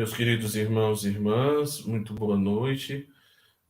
Meus 0.00 0.14
queridos 0.14 0.56
irmãos 0.56 1.04
e 1.04 1.08
irmãs, 1.08 1.82
muito 1.84 2.14
boa 2.14 2.34
noite. 2.34 3.06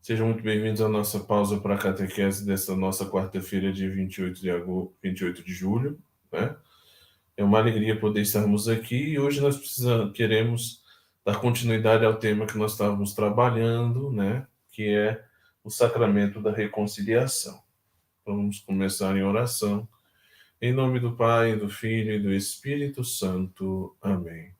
Sejam 0.00 0.28
muito 0.28 0.44
bem-vindos 0.44 0.80
à 0.80 0.88
nossa 0.88 1.18
pausa 1.18 1.58
para 1.58 1.74
a 1.74 1.76
catequese 1.76 2.46
dessa 2.46 2.76
nossa 2.76 3.04
quarta-feira, 3.04 3.72
dia 3.72 3.90
28 3.90 4.40
de, 4.40 4.48
agosto, 4.48 4.94
28 5.02 5.42
de 5.42 5.52
julho. 5.52 6.00
Né? 6.30 6.54
É 7.36 7.42
uma 7.42 7.58
alegria 7.58 7.98
poder 7.98 8.20
estarmos 8.20 8.68
aqui 8.68 8.94
e 8.94 9.18
hoje 9.18 9.40
nós 9.40 9.56
precisamos, 9.56 10.16
queremos 10.16 10.84
dar 11.24 11.40
continuidade 11.40 12.04
ao 12.04 12.14
tema 12.14 12.46
que 12.46 12.56
nós 12.56 12.74
estávamos 12.74 13.12
trabalhando, 13.12 14.12
né? 14.12 14.46
que 14.70 14.84
é 14.88 15.24
o 15.64 15.68
sacramento 15.68 16.40
da 16.40 16.52
reconciliação. 16.52 17.60
Vamos 18.24 18.60
começar 18.60 19.16
em 19.16 19.24
oração. 19.24 19.88
Em 20.62 20.72
nome 20.72 21.00
do 21.00 21.10
Pai, 21.10 21.56
do 21.56 21.68
Filho 21.68 22.12
e 22.12 22.20
do 22.20 22.32
Espírito 22.32 23.02
Santo. 23.02 23.96
Amém. 24.00 24.59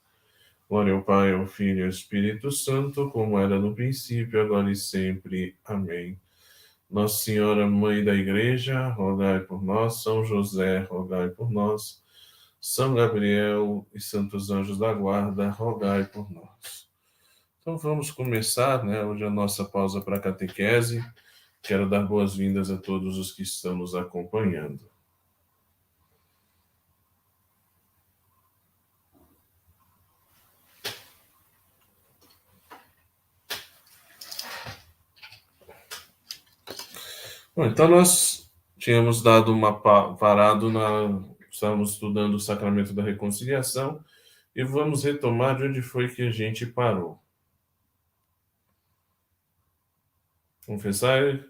Glória 0.71 0.93
ao 0.93 1.03
Pai, 1.03 1.33
ao 1.33 1.45
Filho 1.45 1.79
e 1.79 1.83
ao 1.83 1.89
Espírito 1.89 2.49
Santo, 2.49 3.09
como 3.09 3.37
era 3.37 3.59
no 3.59 3.75
princípio, 3.75 4.41
agora 4.41 4.71
e 4.71 4.75
sempre. 4.77 5.57
Amém. 5.65 6.17
Nossa 6.89 7.25
Senhora, 7.25 7.67
Mãe 7.67 8.01
da 8.01 8.15
Igreja, 8.15 8.87
rogai 8.87 9.41
por 9.41 9.61
nós. 9.61 10.01
São 10.01 10.23
José, 10.23 10.79
rogai 10.89 11.27
por 11.27 11.51
nós. 11.51 12.01
São 12.57 12.95
Gabriel 12.95 13.85
e 13.93 13.99
santos 13.99 14.49
anjos 14.49 14.79
da 14.79 14.93
guarda, 14.93 15.49
rogai 15.49 16.05
por 16.05 16.31
nós. 16.31 16.87
Então 17.59 17.77
vamos 17.77 18.09
começar, 18.09 18.81
né, 18.85 19.03
hoje 19.03 19.25
a 19.25 19.29
nossa 19.29 19.65
pausa 19.65 19.99
para 19.99 20.21
catequese. 20.21 21.03
Quero 21.61 21.89
dar 21.89 22.03
boas-vindas 22.03 22.71
a 22.71 22.77
todos 22.77 23.17
os 23.17 23.33
que 23.33 23.43
estão 23.43 23.75
nos 23.75 23.93
acompanhando. 23.93 24.90
Bom, 37.53 37.65
então 37.65 37.87
nós 37.87 38.49
tínhamos 38.77 39.21
dado 39.21 39.51
uma 39.51 39.73
parado 40.15 40.71
na 40.71 41.21
estávamos 41.51 41.91
estudando 41.91 42.35
o 42.35 42.39
sacramento 42.39 42.93
da 42.93 43.03
reconciliação 43.03 44.01
e 44.55 44.63
vamos 44.63 45.03
retomar 45.03 45.57
de 45.57 45.65
onde 45.65 45.81
foi 45.81 46.07
que 46.07 46.21
a 46.21 46.31
gente 46.31 46.65
parou. 46.65 47.19
Confessai 50.65 51.43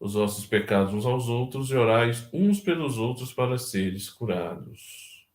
os 0.00 0.14
vossos 0.14 0.46
pecados 0.46 0.94
uns 0.94 1.04
aos 1.04 1.28
outros 1.28 1.70
e 1.70 1.76
orais 1.76 2.26
uns 2.32 2.58
pelos 2.58 2.96
outros 2.96 3.32
para 3.32 3.58
seres 3.58 4.08
curados. 4.08 5.28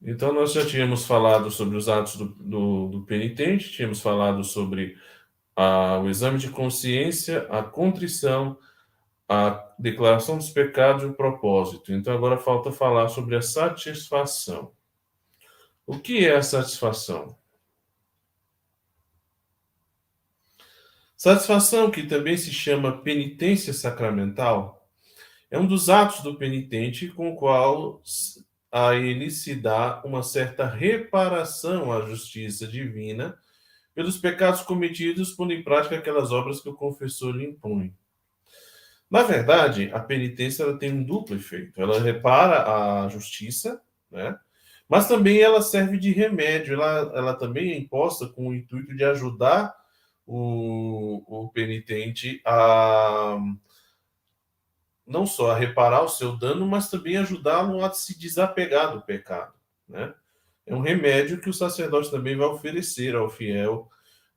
Então, 0.00 0.32
nós 0.32 0.52
já 0.52 0.64
tínhamos 0.64 1.04
falado 1.04 1.50
sobre 1.50 1.76
os 1.76 1.88
atos 1.88 2.16
do, 2.16 2.26
do, 2.26 2.88
do 2.88 3.02
penitente, 3.04 3.72
tínhamos 3.72 4.00
falado 4.00 4.44
sobre 4.44 4.96
o 6.00 6.08
exame 6.08 6.38
de 6.38 6.50
consciência, 6.50 7.46
a 7.50 7.62
contrição, 7.62 8.56
a 9.28 9.74
declaração 9.78 10.38
dos 10.38 10.50
pecados 10.50 11.02
e 11.02 11.06
o 11.06 11.14
propósito. 11.14 11.92
Então, 11.92 12.14
agora 12.14 12.38
falta 12.38 12.70
falar 12.70 13.08
sobre 13.08 13.34
a 13.34 13.42
satisfação. 13.42 14.72
O 15.84 15.98
que 15.98 16.24
é 16.24 16.36
a 16.36 16.42
satisfação? 16.42 17.36
Satisfação, 21.16 21.90
que 21.90 22.06
também 22.06 22.36
se 22.36 22.52
chama 22.52 23.02
penitência 23.02 23.72
sacramental, 23.72 24.88
é 25.50 25.58
um 25.58 25.66
dos 25.66 25.88
atos 25.88 26.22
do 26.22 26.38
penitente 26.38 27.08
com 27.08 27.32
o 27.32 27.36
qual 27.36 28.00
a 28.70 28.94
ele 28.94 29.28
se 29.30 29.56
dá 29.56 30.00
uma 30.04 30.22
certa 30.22 30.66
reparação 30.66 31.90
à 31.90 32.02
justiça 32.02 32.66
divina 32.66 33.36
pelos 33.98 34.16
pecados 34.16 34.60
cometidos 34.60 35.32
pondo 35.32 35.52
em 35.52 35.60
prática 35.60 35.96
aquelas 35.96 36.30
obras 36.30 36.60
que 36.60 36.68
o 36.68 36.74
confessor 36.74 37.34
lhe 37.34 37.44
impõe. 37.44 37.92
Na 39.10 39.24
verdade, 39.24 39.90
a 39.92 39.98
penitência 39.98 40.62
ela 40.62 40.78
tem 40.78 40.92
um 40.92 41.02
duplo 41.02 41.34
efeito. 41.34 41.82
Ela 41.82 42.00
repara 42.00 42.62
a 42.62 43.08
justiça, 43.08 43.82
né? 44.08 44.38
mas 44.88 45.08
também 45.08 45.40
ela 45.40 45.60
serve 45.60 45.98
de 45.98 46.12
remédio. 46.12 46.74
Ela, 46.74 47.12
ela 47.12 47.34
também 47.34 47.72
é 47.72 47.76
imposta 47.76 48.28
com 48.28 48.46
o 48.46 48.54
intuito 48.54 48.94
de 48.94 49.02
ajudar 49.02 49.74
o, 50.24 51.24
o 51.26 51.48
penitente 51.48 52.40
a 52.44 53.36
não 55.04 55.26
só 55.26 55.50
a 55.50 55.58
reparar 55.58 56.02
o 56.02 56.08
seu 56.08 56.36
dano, 56.36 56.68
mas 56.68 56.88
também 56.88 57.16
ajudá-lo 57.16 57.84
a 57.84 57.92
se 57.92 58.16
desapegar 58.16 58.92
do 58.92 59.02
pecado. 59.02 59.54
Né? 59.88 60.14
É 60.68 60.74
um 60.74 60.80
remédio 60.80 61.40
que 61.40 61.48
o 61.48 61.54
sacerdote 61.54 62.10
também 62.10 62.36
vai 62.36 62.46
oferecer 62.46 63.16
ao 63.16 63.30
fiel, 63.30 63.90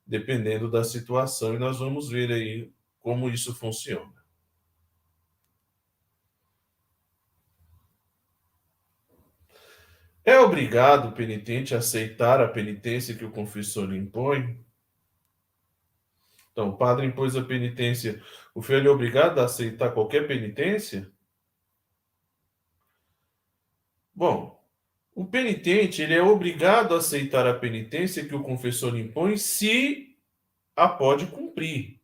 dependendo 0.06 0.70
da 0.70 0.82
situação, 0.82 1.54
e 1.54 1.58
nós 1.58 1.78
vamos 1.78 2.08
ver 2.08 2.32
aí 2.32 2.72
como 3.00 3.28
isso 3.28 3.54
funciona. 3.54 4.10
É 10.24 10.38
obrigado 10.38 11.08
o 11.08 11.12
penitente 11.12 11.74
a 11.74 11.78
aceitar 11.78 12.40
a 12.40 12.48
penitência 12.48 13.14
que 13.14 13.24
o 13.24 13.30
confessor 13.30 13.90
lhe 13.90 13.98
impõe? 13.98 14.64
Então, 16.52 16.70
o 16.70 16.76
padre 16.78 17.04
impôs 17.04 17.36
a 17.36 17.44
penitência. 17.44 18.22
O 18.54 18.62
fiel 18.62 18.86
é 18.86 18.88
obrigado 18.88 19.38
a 19.38 19.44
aceitar 19.44 19.92
qualquer 19.92 20.26
penitência? 20.26 21.12
Bom, 24.14 24.61
o 25.14 25.24
penitente 25.24 26.02
ele 26.02 26.14
é 26.14 26.22
obrigado 26.22 26.94
a 26.94 26.98
aceitar 26.98 27.46
a 27.46 27.54
penitência 27.54 28.24
que 28.26 28.34
o 28.34 28.42
confessor 28.42 28.96
impõe 28.98 29.36
se 29.36 30.16
a 30.74 30.88
pode 30.88 31.26
cumprir. 31.26 32.00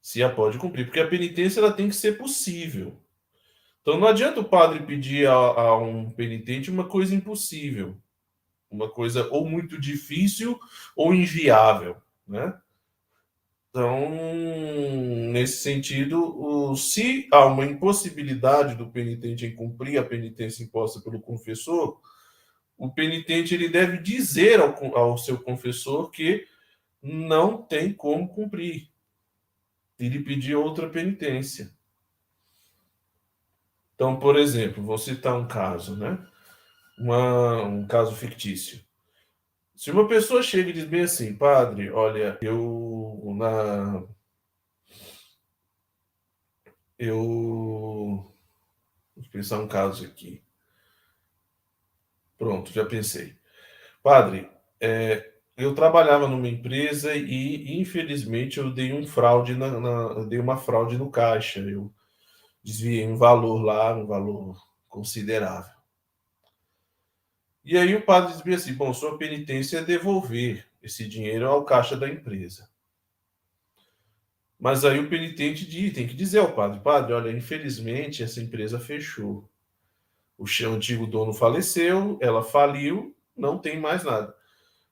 Se 0.00 0.22
a 0.22 0.28
pode 0.28 0.58
cumprir, 0.58 0.84
porque 0.84 1.00
a 1.00 1.08
penitência 1.08 1.60
ela 1.60 1.72
tem 1.72 1.88
que 1.88 1.96
ser 1.96 2.18
possível. 2.18 2.96
Então 3.80 3.98
não 3.98 4.06
adianta 4.06 4.40
o 4.40 4.48
padre 4.48 4.86
pedir 4.86 5.26
a, 5.26 5.32
a 5.32 5.78
um 5.78 6.10
penitente 6.10 6.70
uma 6.70 6.86
coisa 6.86 7.14
impossível, 7.14 7.96
uma 8.70 8.88
coisa 8.88 9.28
ou 9.30 9.46
muito 9.48 9.78
difícil 9.78 10.58
ou 10.96 11.14
inviável, 11.14 11.96
né? 12.26 12.58
Então, 13.74 14.08
nesse 15.32 15.56
sentido, 15.56 16.22
o, 16.40 16.76
se 16.76 17.26
há 17.32 17.44
uma 17.46 17.66
impossibilidade 17.66 18.76
do 18.76 18.88
penitente 18.88 19.44
em 19.44 19.56
cumprir 19.56 19.98
a 19.98 20.04
penitência 20.04 20.62
imposta 20.62 21.00
pelo 21.00 21.20
confessor, 21.20 22.00
o 22.78 22.88
penitente 22.88 23.52
ele 23.52 23.68
deve 23.68 23.98
dizer 23.98 24.60
ao, 24.60 24.96
ao 24.96 25.18
seu 25.18 25.42
confessor 25.42 26.08
que 26.12 26.46
não 27.02 27.60
tem 27.60 27.92
como 27.92 28.28
cumprir 28.28 28.92
e 29.98 30.08
lhe 30.08 30.20
pedir 30.22 30.54
outra 30.54 30.88
penitência. 30.88 31.74
Então, 33.96 34.20
por 34.20 34.36
exemplo, 34.36 34.84
vou 34.84 34.98
citar 34.98 35.36
um 35.36 35.48
caso, 35.48 35.96
né? 35.96 36.24
Uma, 36.96 37.64
um 37.64 37.88
caso 37.88 38.14
fictício. 38.14 38.83
Se 39.74 39.90
uma 39.90 40.06
pessoa 40.06 40.42
chega 40.42 40.70
e 40.70 40.72
diz 40.72 40.84
bem 40.84 41.02
assim, 41.02 41.34
padre, 41.34 41.90
olha, 41.90 42.38
eu 42.40 43.20
na 43.36 44.04
eu 46.98 47.18
vou 49.16 49.24
pensar 49.32 49.58
um 49.58 49.68
caso 49.68 50.04
aqui. 50.04 50.42
Pronto, 52.38 52.72
já 52.72 52.84
pensei. 52.84 53.36
Padre, 54.02 54.48
é, 54.80 55.32
eu 55.56 55.74
trabalhava 55.74 56.28
numa 56.28 56.48
empresa 56.48 57.14
e 57.16 57.80
infelizmente 57.80 58.58
eu 58.58 58.72
dei 58.72 58.92
um 58.92 59.06
fraude 59.06 59.54
na, 59.54 59.80
na 59.80 60.24
dei 60.24 60.38
uma 60.38 60.56
fraude 60.56 60.98
no 60.98 61.10
caixa. 61.10 61.60
Eu 61.60 61.92
desviei 62.62 63.06
um 63.06 63.16
valor 63.16 63.62
lá, 63.62 63.94
um 63.94 64.06
valor 64.06 64.56
considerável. 64.88 65.73
E 67.64 67.78
aí 67.78 67.94
o 67.94 68.02
padre 68.02 68.34
dizia 68.34 68.56
assim: 68.56 68.74
bom, 68.74 68.92
sua 68.92 69.16
penitência 69.16 69.78
é 69.78 69.82
devolver 69.82 70.66
esse 70.82 71.08
dinheiro 71.08 71.48
ao 71.48 71.64
caixa 71.64 71.96
da 71.96 72.08
empresa. 72.08 72.68
Mas 74.58 74.84
aí 74.84 74.98
o 74.98 75.08
penitente 75.08 75.66
diz, 75.66 75.92
tem 75.92 76.06
que 76.06 76.14
dizer 76.14 76.40
ao 76.40 76.52
padre: 76.52 76.80
padre, 76.80 77.12
olha, 77.12 77.30
infelizmente 77.30 78.22
essa 78.22 78.40
empresa 78.40 78.78
fechou. 78.78 79.48
O 80.36 80.46
antigo 80.66 81.06
dono 81.06 81.32
faleceu, 81.32 82.18
ela 82.20 82.42
faliu, 82.42 83.16
não 83.36 83.58
tem 83.58 83.78
mais 83.78 84.02
nada. 84.04 84.34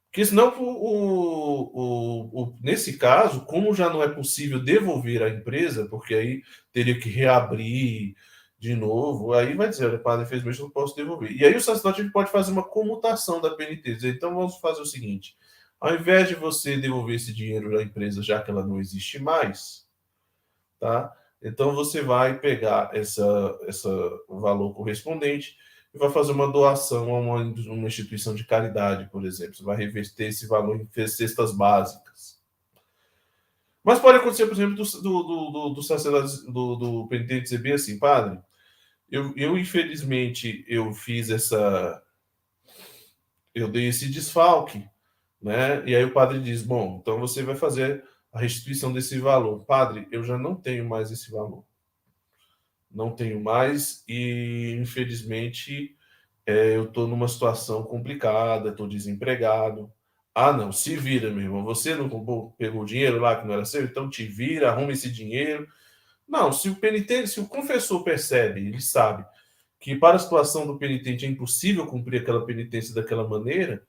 Porque 0.07 0.25
senão, 0.27 0.55
o, 0.61 1.73
o, 1.73 2.43
o, 2.43 2.59
nesse 2.61 2.99
caso, 2.99 3.47
como 3.47 3.75
já 3.75 3.89
não 3.89 4.03
é 4.03 4.09
possível 4.09 4.63
devolver 4.63 5.23
a 5.23 5.31
empresa, 5.31 5.87
porque 5.87 6.15
aí 6.15 6.43
teria 6.71 7.01
que 7.01 7.09
reabrir 7.09 8.15
de 8.63 8.77
novo, 8.77 9.33
aí 9.33 9.57
vai 9.57 9.69
dizer, 9.69 10.01
padre, 10.05 10.25
infelizmente 10.25 10.61
não 10.61 10.71
posso 10.71 10.95
devolver. 10.95 11.33
E 11.33 11.45
aí 11.45 11.53
o 11.57 11.61
sacerdote 11.61 12.09
pode 12.11 12.31
fazer 12.31 12.53
uma 12.53 12.63
comutação 12.63 13.41
da 13.41 13.51
dizer, 13.93 14.15
então 14.15 14.37
vamos 14.37 14.57
fazer 14.59 14.81
o 14.81 14.87
seguinte, 14.87 15.37
ao 15.81 15.97
invés 15.97 16.29
de 16.29 16.37
você 16.37 16.77
devolver 16.77 17.17
esse 17.17 17.33
dinheiro 17.33 17.77
à 17.77 17.83
empresa, 17.83 18.23
já 18.23 18.41
que 18.41 18.53
ela 18.53 18.65
não 18.65 18.79
existe 18.79 19.19
mais, 19.19 19.85
tá? 20.79 21.13
Então 21.43 21.75
você 21.75 22.03
vai 22.03 22.39
pegar 22.39 22.91
essa, 22.95 23.59
essa 23.63 23.91
o 24.29 24.39
valor 24.39 24.73
correspondente 24.75 25.57
e 25.93 25.99
vai 25.99 26.11
fazer 26.11 26.31
uma 26.31 26.47
doação 26.47 27.13
a 27.13 27.19
uma, 27.19 27.39
uma 27.43 27.89
instituição 27.89 28.33
de 28.33 28.45
caridade, 28.45 29.11
por 29.11 29.25
exemplo. 29.25 29.57
Você 29.57 29.65
vai 29.65 29.77
reverter 29.77 30.27
esse 30.27 30.47
valor 30.47 30.77
em 30.77 31.09
cestas 31.09 31.53
básicas. 31.53 32.41
Mas 33.83 33.99
pode 33.99 34.19
acontecer, 34.19 34.47
por 34.47 34.53
exemplo, 34.53 34.77
do, 34.77 34.85
do, 34.85 35.51
do, 35.51 35.69
do 35.71 35.83
sacerdote, 35.83 36.47
do, 36.47 36.77
do 36.77 37.09
penitente 37.09 37.43
dizer 37.43 37.59
bem 37.59 37.73
assim, 37.73 37.99
padre, 37.99 38.39
eu, 39.13 39.33
eu 39.37 39.59
infelizmente 39.59 40.65
eu 40.67 40.93
fiz 40.93 41.31
essa. 41.31 42.03
Eu 43.55 43.69
dei 43.69 43.87
esse 43.87 44.09
desfalque, 44.09 44.85
né? 45.41 45.85
E 45.87 45.95
aí 45.95 46.05
o 46.05 46.13
padre 46.13 46.41
diz: 46.41 46.63
bom, 46.63 46.99
então 47.01 47.21
você 47.21 47.43
vai 47.45 47.55
fazer 47.55 48.03
a 48.33 48.41
restituição 48.41 48.93
desse 48.93 49.19
valor. 49.19 49.65
Padre, 49.65 50.09
eu 50.11 50.25
já 50.25 50.37
não 50.37 50.57
tenho 50.57 50.89
mais 50.89 51.11
esse 51.13 51.31
valor 51.31 51.65
não 52.95 53.11
tenho 53.11 53.41
mais 53.41 54.05
e 54.07 54.77
infelizmente 54.81 55.97
é, 56.47 56.77
eu 56.77 56.85
estou 56.85 57.07
numa 57.07 57.29
situação 57.29 57.83
complicada, 57.85 58.71
estou 58.71 58.89
desempregado. 58.89 59.91
Ah, 60.35 60.53
não, 60.53 60.73
se 60.73 60.97
vira, 60.97 61.31
meu 61.31 61.43
irmão. 61.43 61.65
Você 61.65 61.95
não 61.95 62.09
pegou 62.57 62.83
o 62.83 62.87
dinheiro 62.87 63.21
lá 63.21 63.37
que 63.37 63.47
não 63.47 63.55
era 63.55 63.65
seu, 63.65 63.85
então 63.85 64.09
te 64.09 64.25
vira, 64.25 64.71
arruma 64.71 64.93
esse 64.93 65.11
dinheiro. 65.11 65.69
Não, 66.33 66.51
se 66.51 66.71
o 66.71 66.77
penitente, 66.77 67.29
se 67.29 67.41
o 67.41 67.47
confessor 67.47 68.03
percebe, 68.03 68.67
ele 68.67 68.81
sabe 68.81 69.23
que 69.79 69.95
para 69.95 70.17
a 70.17 70.19
situação 70.19 70.67
do 70.67 70.79
penitente 70.79 71.27
é 71.27 71.29
impossível 71.29 71.87
cumprir 71.87 72.23
aquela 72.23 72.47
penitência 72.47 72.95
daquela 72.95 73.29
maneira, 73.29 73.87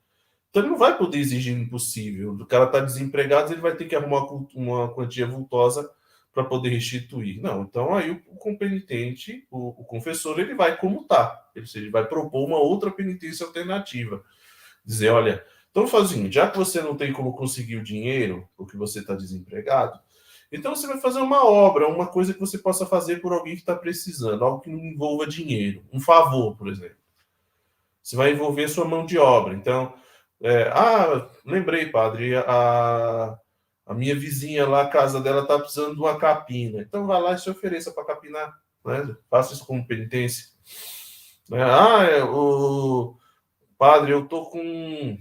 então 0.49 0.61
ele 0.61 0.71
não 0.71 0.77
vai 0.77 0.97
poder 0.97 1.19
exigir 1.19 1.55
o 1.55 1.61
impossível. 1.61 2.33
O 2.33 2.45
cara 2.45 2.65
está 2.65 2.81
desempregado, 2.81 3.53
ele 3.53 3.61
vai 3.61 3.73
ter 3.77 3.85
que 3.85 3.95
arrumar 3.95 4.25
uma 4.53 4.93
quantia 4.93 5.25
vultosa 5.25 5.89
para 6.33 6.43
poder 6.43 6.67
restituir. 6.67 7.39
Não, 7.41 7.61
então 7.61 7.95
aí 7.95 8.11
o, 8.11 8.21
o 8.27 8.57
penitente, 8.57 9.47
o, 9.49 9.69
o, 9.69 9.85
confessor, 9.85 10.37
ele 10.37 10.53
vai 10.53 10.75
comutar, 10.75 11.49
ele, 11.55 11.65
ele 11.75 11.89
vai 11.89 12.05
propor 12.05 12.45
uma 12.45 12.57
outra 12.57 12.91
penitência 12.91 13.45
alternativa. 13.45 14.21
Dizer, 14.83 15.11
olha, 15.11 15.45
então 15.71 15.87
faz 15.87 16.07
o 16.07 16.07
seguinte, 16.09 16.35
já 16.35 16.49
que 16.49 16.57
você 16.57 16.81
não 16.81 16.97
tem 16.97 17.13
como 17.13 17.37
conseguir 17.37 17.77
o 17.77 17.83
dinheiro, 17.83 18.45
porque 18.57 18.75
você 18.75 18.99
está 18.99 19.15
desempregado, 19.15 19.97
então 20.53 20.75
você 20.75 20.85
vai 20.85 20.99
fazer 20.99 21.19
uma 21.19 21.43
obra, 21.43 21.87
uma 21.87 22.05
coisa 22.05 22.31
que 22.31 22.39
você 22.39 22.59
possa 22.59 22.85
fazer 22.85 23.17
por 23.17 23.33
alguém 23.33 23.55
que 23.55 23.61
está 23.61 23.75
precisando, 23.75 24.45
algo 24.45 24.61
que 24.61 24.69
não 24.69 24.77
envolva 24.77 25.25
dinheiro, 25.25 25.83
um 25.91 25.99
favor, 25.99 26.55
por 26.55 26.67
exemplo. 26.67 26.97
Você 28.03 28.15
vai 28.15 28.31
envolver 28.31 28.67
sua 28.67 28.85
mão 28.85 29.03
de 29.03 29.17
obra. 29.17 29.55
Então, 29.55 29.93
é, 30.39 30.69
ah, 30.69 31.27
lembrei, 31.43 31.87
padre, 31.87 32.35
a, 32.35 33.35
a 33.85 33.93
minha 33.95 34.13
vizinha 34.13 34.67
lá, 34.67 34.83
a 34.83 34.89
casa 34.89 35.19
dela 35.19 35.41
está 35.41 35.57
precisando 35.57 35.95
de 35.95 36.01
uma 36.01 36.19
capina. 36.19 36.81
Então 36.81 37.07
vá 37.07 37.17
lá 37.17 37.33
e 37.33 37.39
se 37.39 37.49
ofereça 37.49 37.91
para 37.91 38.05
capinar. 38.05 38.53
Né? 38.85 39.15
Faça 39.29 39.53
isso 39.53 39.65
como 39.65 39.87
penitência. 39.87 40.49
Né? 41.49 41.63
Ah, 41.63 42.03
é, 42.03 42.23
o 42.23 43.17
padre, 43.77 44.11
eu 44.11 44.27
tô 44.27 44.45
com. 44.45 45.17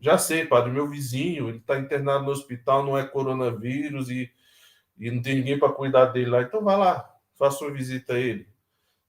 Já 0.00 0.18
sei, 0.18 0.44
padre, 0.44 0.72
meu 0.72 0.88
vizinho, 0.88 1.48
ele 1.48 1.58
está 1.58 1.78
internado 1.78 2.24
no 2.24 2.32
hospital, 2.32 2.84
não 2.84 2.98
é 2.98 3.06
coronavírus 3.06 4.10
e, 4.10 4.28
e 5.02 5.10
não 5.10 5.20
tem 5.20 5.34
ninguém 5.34 5.58
para 5.58 5.72
cuidar 5.72 6.06
dele 6.06 6.30
lá. 6.30 6.42
Então 6.42 6.62
vá 6.62 6.76
lá, 6.76 7.10
faça 7.34 7.64
uma 7.64 7.72
visita 7.72 8.14
a 8.14 8.18
ele. 8.18 8.46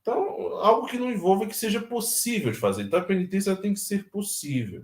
Então, 0.01 0.15
algo 0.57 0.87
que 0.87 0.97
não 0.97 1.11
envolva 1.11 1.45
que 1.45 1.55
seja 1.55 1.79
possível 1.79 2.51
de 2.51 2.57
fazer. 2.57 2.83
Então 2.83 2.99
a 2.99 3.03
penitência 3.03 3.55
tem 3.55 3.73
que 3.73 3.79
ser 3.79 4.09
possível. 4.09 4.83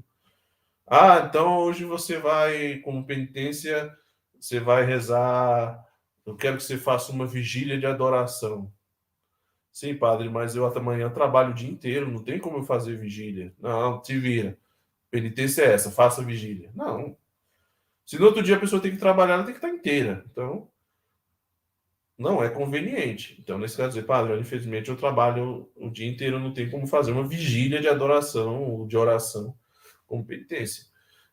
Ah, 0.86 1.26
então 1.28 1.58
hoje 1.58 1.84
você 1.84 2.20
vai, 2.20 2.78
como 2.78 3.06
penitência, 3.06 3.92
você 4.40 4.60
vai 4.60 4.86
rezar. 4.86 5.84
Eu 6.26 6.36
quero 6.36 6.58
que 6.58 6.64
você 6.64 6.78
faça 6.78 7.12
uma 7.12 7.26
vigília 7.26 7.80
de 7.80 7.88
adoração. 7.88 8.72
Sim, 9.72 9.96
padre, 9.96 10.30
mas 10.30 10.56
eu 10.56 10.66
amanhã 10.66 11.10
trabalho 11.10 11.52
o 11.52 11.56
dia 11.56 11.70
inteiro, 11.70 12.10
não 12.10 12.24
tem 12.24 12.38
como 12.40 12.58
eu 12.58 12.64
fazer 12.64 12.96
vigília. 12.96 13.54
Não, 13.60 14.00
te 14.00 14.18
vira. 14.18 14.58
Penitência 15.10 15.64
é 15.64 15.74
essa, 15.74 15.90
faça 15.90 16.24
vigília. 16.24 16.70
Não. 16.76 17.18
Se 18.06 18.18
no 18.20 18.26
outro 18.26 18.44
dia 18.44 18.58
a 18.58 18.60
pessoa 18.60 18.82
tem 18.82 18.92
que 18.92 18.98
trabalhar, 18.98 19.36
ela 19.36 19.44
tem 19.44 19.54
que 19.54 19.58
estar 19.58 19.70
inteira. 19.70 20.24
Então, 20.32 20.70
não 22.20 22.44
é 22.44 22.50
conveniente. 22.50 23.38
Então, 23.40 23.58
nesse 23.58 23.78
caso, 23.78 23.90
dizer, 23.90 24.06
padre, 24.06 24.38
infelizmente 24.38 24.90
eu 24.90 24.98
trabalho 24.98 25.72
o 25.78 25.90
dia 25.90 26.06
inteiro, 26.06 26.38
não 26.38 26.54
tem 26.54 26.70
como 26.70 26.86
fazer 26.86 27.14
uma 27.14 27.26
vigília 27.26 27.80
de 27.80 27.88
adoração 27.88 28.62
ou 28.62 28.86
de 28.86 28.98
oração 28.98 29.56
como 30.06 30.26
penitência. 30.26 30.84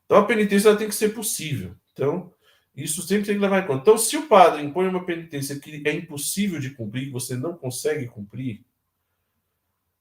Então, 0.05 0.17
a 0.17 0.25
penitência 0.25 0.77
tem 0.77 0.89
que 0.89 0.95
ser 0.95 1.09
possível. 1.09 1.75
Então, 1.93 2.33
isso 2.77 3.03
sempre 3.03 3.27
tem 3.27 3.35
que 3.35 3.41
levar 3.41 3.65
em 3.65 3.67
conta. 3.67 3.83
Então, 3.83 3.99
se 3.99 4.17
o 4.17 4.29
padre 4.29 4.63
impõe 4.63 4.87
uma 4.87 5.05
penitência 5.05 5.59
que 5.59 5.83
é 5.85 5.93
impossível 5.93 6.61
de 6.61 6.71
cumprir, 6.71 7.07
que 7.07 7.13
você 7.13 7.35
não 7.35 7.57
consegue 7.57 8.07
cumprir, 8.07 8.65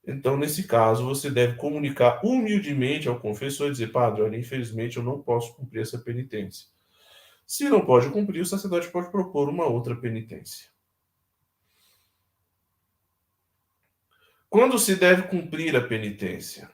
então, 0.08 0.38
nesse 0.38 0.68
caso, 0.68 1.04
você 1.04 1.32
deve 1.32 1.56
comunicar 1.56 2.22
humildemente 2.24 3.08
ao 3.08 3.20
confessor 3.20 3.70
e 3.70 3.72
dizer: 3.72 3.92
Padre, 3.92 4.22
olha, 4.22 4.38
infelizmente 4.38 4.98
eu 4.98 5.04
não 5.04 5.20
posso 5.20 5.56
cumprir 5.56 5.82
essa 5.82 5.98
penitência. 5.98 6.68
Se 7.48 7.68
não 7.70 7.84
pode 7.84 8.10
cumprir, 8.10 8.42
o 8.42 8.46
sacerdote 8.46 8.92
pode 8.92 9.10
propor 9.10 9.50
uma 9.50 9.66
outra 9.66 9.96
penitência. 9.96 10.75
Quando 14.56 14.80
se 14.80 14.96
deve 14.96 15.24
cumprir 15.24 15.76
a 15.76 15.82
penitência? 15.82 16.72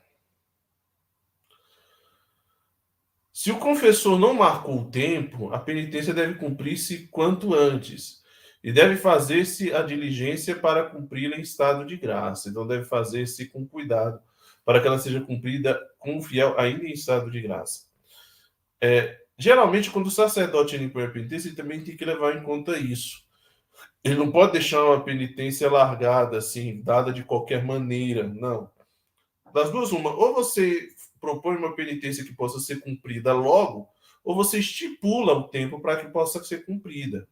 Se 3.33 3.51
o 3.51 3.57
confessor 3.57 4.19
não 4.19 4.35
marcou 4.35 4.81
o 4.81 4.91
tempo, 4.91 5.51
a 5.51 5.57
penitência 5.57 6.13
deve 6.13 6.35
cumprir-se 6.35 7.07
quanto 7.07 7.55
antes 7.55 8.21
e 8.63 8.71
deve 8.71 8.97
fazer-se 8.97 9.73
a 9.73 9.81
diligência 9.81 10.55
para 10.55 10.91
cumpri-la 10.91 11.37
em 11.37 11.41
estado 11.41 11.83
de 11.83 11.97
graça. 11.97 12.49
Então, 12.49 12.67
deve 12.67 12.85
fazer-se 12.85 13.47
com 13.47 13.67
cuidado 13.67 14.21
para 14.63 14.79
que 14.79 14.85
ela 14.85 14.99
seja 14.99 15.19
cumprida 15.19 15.81
com 15.97 16.21
fiel 16.21 16.53
ainda 16.59 16.85
em 16.85 16.91
estado 16.91 17.31
de 17.31 17.41
graça. 17.41 17.87
É, 18.79 19.21
geralmente, 19.35 19.89
quando 19.89 20.05
o 20.05 20.11
sacerdote 20.11 20.75
impõe 20.75 21.05
a 21.05 21.09
penitência, 21.09 21.47
ele 21.47 21.55
também 21.55 21.83
tem 21.83 21.97
que 21.97 22.05
levar 22.05 22.37
em 22.37 22.43
conta 22.43 22.77
isso. 22.77 23.25
Ele 24.03 24.15
não 24.15 24.31
pode 24.31 24.53
deixar 24.53 24.83
uma 24.83 25.03
penitência 25.03 25.69
largada, 25.69 26.37
assim, 26.37 26.81
dada 26.81 27.13
de 27.13 27.23
qualquer 27.23 27.63
maneira, 27.63 28.27
não. 28.27 28.69
Das 29.53 29.71
duas, 29.71 29.91
uma, 29.91 30.11
ou 30.11 30.33
você 30.33 30.89
propõe 31.19 31.55
uma 31.57 31.75
penitência 31.75 32.23
que 32.23 32.33
possa 32.33 32.59
ser 32.59 32.79
cumprida 32.79 33.33
logo, 33.33 33.87
ou 34.23 34.35
você 34.35 34.59
estipula 34.59 35.33
o 35.33 35.47
tempo 35.47 35.79
para 35.79 35.97
que 35.97 36.11
possa 36.11 36.43
ser 36.43 36.65
cumprida. 36.65 37.27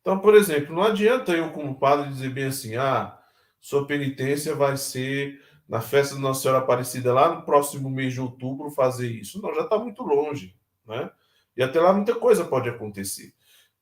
Então, 0.00 0.18
por 0.18 0.34
exemplo, 0.34 0.74
não 0.74 0.82
adianta 0.82 1.32
eu, 1.32 1.52
como 1.52 1.78
padre, 1.78 2.10
dizer 2.10 2.30
bem 2.30 2.46
assim: 2.46 2.76
ah, 2.76 3.18
sua 3.60 3.86
penitência 3.86 4.54
vai 4.54 4.76
ser 4.76 5.40
na 5.68 5.80
festa 5.80 6.16
da 6.16 6.20
Nossa 6.20 6.42
Senhora 6.42 6.58
Aparecida, 6.58 7.14
lá 7.14 7.34
no 7.34 7.42
próximo 7.44 7.88
mês 7.88 8.12
de 8.12 8.20
outubro, 8.20 8.70
fazer 8.70 9.08
isso. 9.08 9.40
Não, 9.40 9.54
já 9.54 9.62
está 9.62 9.78
muito 9.78 10.02
longe, 10.02 10.54
né? 10.86 11.10
E 11.56 11.62
até 11.62 11.80
lá 11.80 11.92
muita 11.92 12.14
coisa 12.14 12.44
pode 12.44 12.68
acontecer. 12.68 13.32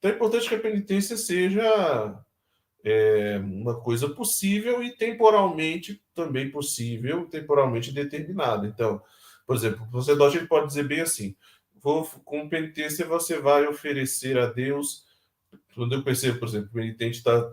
Então 0.01 0.11
é 0.11 0.15
importante 0.15 0.49
que 0.49 0.55
a 0.55 0.61
penitência 0.61 1.17
seja 1.17 2.19
é, 2.83 3.39
uma 3.39 3.79
coisa 3.79 4.09
possível 4.09 4.83
e 4.83 4.97
temporalmente 4.97 6.03
também 6.15 6.51
possível, 6.51 7.27
temporalmente 7.27 7.93
determinada. 7.93 8.67
Então, 8.67 9.03
por 9.47 9.55
exemplo, 9.55 9.87
o 9.93 10.01
sacerdote 10.01 10.47
pode 10.47 10.69
dizer 10.69 10.85
bem 10.85 11.03
assim: 11.03 11.37
vou, 11.83 12.05
com 12.25 12.49
penitência 12.49 13.05
você 13.05 13.39
vai 13.39 13.67
oferecer 13.67 14.39
a 14.39 14.47
Deus. 14.47 15.05
Quando 15.75 15.95
eu 15.95 16.03
percebo, 16.03 16.39
por 16.39 16.49
exemplo, 16.49 16.69
o 16.71 16.73
penitente 16.73 17.19
está 17.19 17.47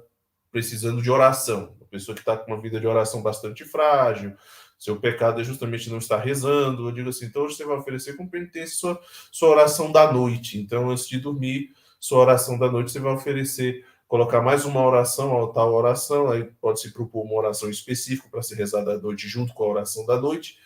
precisando 0.50 1.02
de 1.02 1.12
oração, 1.12 1.76
uma 1.78 1.88
pessoa 1.88 2.16
que 2.16 2.22
está 2.22 2.38
com 2.38 2.54
uma 2.54 2.62
vida 2.62 2.80
de 2.80 2.88
oração 2.88 3.22
bastante 3.22 3.66
frágil, 3.66 4.36
seu 4.80 4.98
pecado 5.00 5.42
é 5.42 5.44
justamente 5.44 5.90
não 5.90 5.98
estar 5.98 6.20
rezando. 6.20 6.88
Eu 6.88 6.94
digo 6.94 7.10
assim: 7.10 7.26
então 7.26 7.42
hoje 7.44 7.56
você 7.56 7.66
vai 7.66 7.76
oferecer 7.76 8.16
com 8.16 8.26
penitência 8.26 8.78
sua, 8.78 9.02
sua 9.32 9.50
oração 9.50 9.92
da 9.92 10.14
noite. 10.14 10.58
Então, 10.58 10.90
antes 10.90 11.10
de 11.10 11.20
dormir, 11.20 11.72
sua 12.00 12.20
oração 12.20 12.58
da 12.58 12.72
noite 12.72 12.92
você 12.92 13.00
vai 13.00 13.14
oferecer 13.14 13.86
colocar 14.08 14.42
mais 14.42 14.66
uma 14.66 14.84
oração 14.84 15.44
a 15.44 15.54
tal 15.54 15.74
oração, 15.74 16.32
aí 16.32 16.46
pode 16.62 16.80
se 16.80 16.94
propor 16.94 17.24
uma 17.24 17.36
oração 17.36 17.70
específica 17.70 18.30
para 18.30 18.42
ser 18.42 18.56
rezada 18.56 18.94
à 18.94 18.98
noite 18.98 19.28
junto 19.28 19.54
com 19.54 19.64
a 19.64 19.68
oração 19.68 20.06
da 20.06 20.20
noite. 20.20 20.58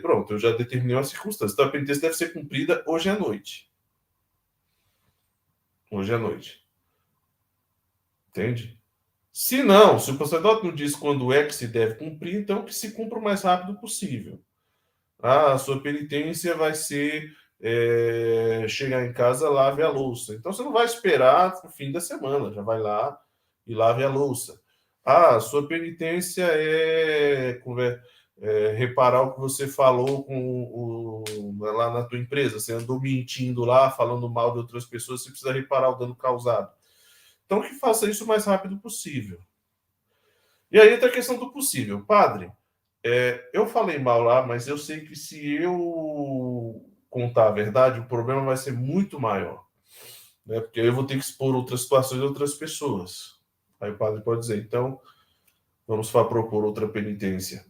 Pronto, 0.00 0.32
eu 0.32 0.38
já 0.38 0.52
determinei 0.52 0.96
uma 0.96 1.04
circunstância. 1.04 1.52
Então 1.54 1.66
a 1.66 1.70
penitência 1.70 2.02
deve 2.02 2.14
ser 2.14 2.32
cumprida 2.32 2.82
hoje 2.86 3.08
à 3.08 3.18
noite. 3.18 3.70
Hoje 5.90 6.14
à 6.14 6.18
noite. 6.18 6.64
Entende? 8.28 8.78
Se 9.32 9.62
não, 9.62 9.98
se 9.98 10.10
o 10.10 10.18
sacerdote 10.18 10.64
não 10.64 10.74
diz 10.74 10.94
quando 10.94 11.32
é 11.32 11.44
que 11.44 11.54
se 11.54 11.66
deve 11.66 11.94
cumprir, 11.94 12.36
então 12.36 12.64
que 12.64 12.74
se 12.74 12.92
cumpra 12.92 13.18
o 13.18 13.22
mais 13.22 13.42
rápido 13.42 13.78
possível. 13.78 14.40
Ah, 15.22 15.52
a 15.52 15.58
sua 15.58 15.82
penitência 15.82 16.54
vai 16.54 16.74
ser 16.74 17.34
é, 17.60 18.64
chegar 18.68 19.04
em 19.04 19.12
casa, 19.12 19.48
lave 19.48 19.82
a 19.82 19.88
louça. 19.88 20.34
Então 20.34 20.52
você 20.52 20.62
não 20.62 20.72
vai 20.72 20.84
esperar 20.84 21.60
o 21.64 21.68
fim 21.68 21.92
da 21.92 22.00
semana, 22.00 22.52
já 22.52 22.62
vai 22.62 22.80
lá 22.80 23.18
e 23.66 23.74
lave 23.74 24.02
a 24.02 24.08
louça. 24.08 24.60
Ah, 25.04 25.36
a 25.36 25.40
sua 25.40 25.66
penitência 25.66 26.44
é, 26.44 27.60
é 28.40 28.72
reparar 28.72 29.22
o 29.22 29.34
que 29.34 29.40
você 29.40 29.66
falou 29.66 30.24
com 30.24 30.62
o, 30.62 31.56
lá 31.58 31.92
na 31.92 32.04
tua 32.04 32.18
empresa. 32.18 32.58
Você 32.58 32.72
andou 32.72 33.00
mentindo 33.00 33.64
lá, 33.64 33.90
falando 33.90 34.28
mal 34.28 34.52
de 34.52 34.58
outras 34.58 34.84
pessoas, 34.84 35.22
você 35.22 35.30
precisa 35.30 35.52
reparar 35.52 35.90
o 35.90 35.96
dano 35.96 36.14
causado. 36.14 36.70
Então 37.44 37.62
que 37.62 37.74
faça 37.74 38.08
isso 38.08 38.24
o 38.24 38.28
mais 38.28 38.44
rápido 38.44 38.78
possível. 38.78 39.38
E 40.70 40.78
aí 40.78 40.94
entra 40.94 41.08
a 41.08 41.12
questão 41.12 41.36
do 41.36 41.50
possível. 41.50 42.04
Padre, 42.06 42.50
é, 43.02 43.48
eu 43.52 43.66
falei 43.66 43.98
mal 43.98 44.22
lá, 44.22 44.46
mas 44.46 44.68
eu 44.68 44.78
sei 44.78 45.00
que 45.00 45.16
se 45.16 45.54
eu 45.54 45.74
contar 47.10 47.48
a 47.48 47.52
verdade, 47.52 48.00
o 48.00 48.06
problema 48.06 48.42
vai 48.42 48.56
ser 48.56 48.72
muito 48.72 49.20
maior. 49.20 49.66
Né? 50.46 50.60
Porque 50.60 50.80
eu 50.80 50.94
vou 50.94 51.04
ter 51.04 51.14
que 51.14 51.24
expor 51.24 51.54
outras 51.54 51.82
situações 51.82 52.20
de 52.20 52.26
outras 52.26 52.54
pessoas. 52.54 53.40
Aí 53.80 53.90
o 53.90 53.98
padre 53.98 54.22
pode 54.22 54.40
dizer, 54.40 54.62
então, 54.62 55.00
vamos 55.86 56.10
propor 56.10 56.64
outra 56.64 56.88
penitência. 56.88 57.64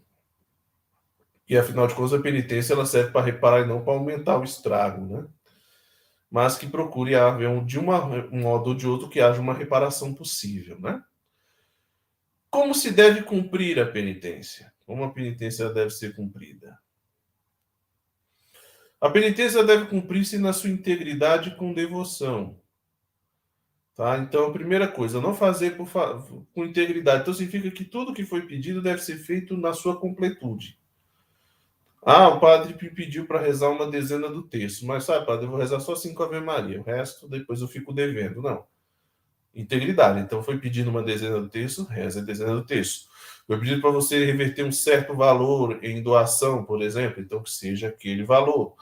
E 1.48 1.58
afinal 1.58 1.86
de 1.86 1.94
contas, 1.94 2.12
a 2.12 2.22
penitência 2.22 2.74
ela 2.74 2.86
serve 2.86 3.10
para 3.10 3.24
reparar 3.24 3.62
e 3.62 3.66
não 3.66 3.82
para 3.82 3.94
aumentar 3.94 4.38
o 4.38 4.44
estrago, 4.44 5.04
né? 5.04 5.26
Mas 6.30 6.56
que 6.56 6.66
procure 6.68 7.16
haver 7.16 7.64
de 7.64 7.76
uma, 7.76 8.04
um 8.04 8.42
modo 8.42 8.70
ou 8.70 8.76
de 8.76 8.86
outro 8.86 9.08
que 9.08 9.20
haja 9.20 9.40
uma 9.40 9.52
reparação 9.52 10.14
possível, 10.14 10.78
né? 10.78 11.02
Como 12.48 12.72
se 12.72 12.92
deve 12.92 13.22
cumprir 13.22 13.80
a 13.80 13.86
penitência? 13.86 14.72
Como 14.86 15.02
a 15.02 15.10
penitência 15.10 15.68
deve 15.70 15.90
ser 15.90 16.14
cumprida? 16.14 16.78
A 19.00 19.08
penitência 19.08 19.64
deve 19.64 19.86
cumprir-se 19.86 20.36
na 20.36 20.52
sua 20.52 20.68
integridade 20.68 21.56
com 21.56 21.72
devoção. 21.72 22.60
Tá? 23.94 24.18
Então, 24.18 24.46
a 24.46 24.52
primeira 24.52 24.86
coisa, 24.86 25.20
não 25.20 25.34
fazer 25.34 25.76
por, 25.76 25.88
com 26.54 26.64
integridade. 26.64 27.22
Então, 27.22 27.32
significa 27.34 27.70
que 27.70 27.84
tudo 27.84 28.12
que 28.12 28.24
foi 28.24 28.42
pedido 28.42 28.82
deve 28.82 29.02
ser 29.02 29.16
feito 29.16 29.56
na 29.56 29.72
sua 29.72 29.98
completude. 29.98 30.78
Ah, 32.02 32.28
o 32.28 32.40
padre 32.40 32.74
me 32.80 32.90
pediu 32.90 33.26
para 33.26 33.40
rezar 33.40 33.68
uma 33.68 33.90
dezena 33.90 34.28
do 34.28 34.42
texto, 34.42 34.86
mas 34.86 35.04
sabe, 35.04 35.26
padre, 35.26 35.44
eu 35.44 35.50
vou 35.50 35.58
rezar 35.58 35.80
só 35.80 35.94
cinco 35.94 36.22
Ave 36.22 36.40
Maria, 36.40 36.80
o 36.80 36.82
resto 36.82 37.28
depois 37.28 37.60
eu 37.60 37.68
fico 37.68 37.92
devendo. 37.92 38.40
Não. 38.40 38.64
Integridade. 39.54 40.20
Então, 40.20 40.42
foi 40.42 40.58
pedido 40.58 40.88
uma 40.88 41.02
dezena 41.02 41.40
do 41.40 41.48
texto, 41.48 41.84
reza 41.84 42.20
a 42.20 42.24
dezena 42.24 42.54
do 42.54 42.64
texto. 42.64 43.08
Foi 43.46 43.58
pedido 43.58 43.80
para 43.80 43.90
você 43.90 44.24
reverter 44.24 44.64
um 44.64 44.72
certo 44.72 45.14
valor 45.14 45.78
em 45.82 46.02
doação, 46.02 46.64
por 46.64 46.80
exemplo, 46.80 47.20
então 47.20 47.42
que 47.42 47.50
seja 47.50 47.88
aquele 47.88 48.24
valor. 48.24 48.76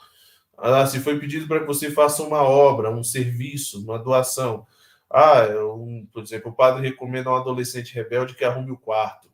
Ah, 0.61 0.85
se 0.85 0.99
foi 0.99 1.19
pedido 1.19 1.47
para 1.47 1.61
que 1.61 1.65
você 1.65 1.89
faça 1.89 2.21
uma 2.21 2.43
obra, 2.43 2.91
um 2.91 3.03
serviço, 3.03 3.81
uma 3.83 3.97
doação. 3.97 4.67
Ah, 5.09 5.47
um, 5.73 6.05
por 6.11 6.21
exemplo, 6.23 6.51
o 6.51 6.55
padre 6.55 6.87
recomenda 6.87 7.29
a 7.29 7.33
um 7.33 7.35
adolescente 7.37 7.95
rebelde 7.95 8.35
que 8.35 8.43
arrume 8.43 8.71
o 8.71 8.77
quarto. 8.77 9.29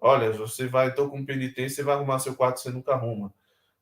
Olha, 0.00 0.30
você 0.32 0.66
vai 0.66 0.88
então 0.88 1.08
com 1.10 1.24
penitência, 1.24 1.80
e 1.80 1.84
vai 1.84 1.96
arrumar 1.96 2.20
seu 2.20 2.34
quarto, 2.34 2.60
você 2.60 2.70
nunca 2.70 2.92
arruma. 2.92 3.34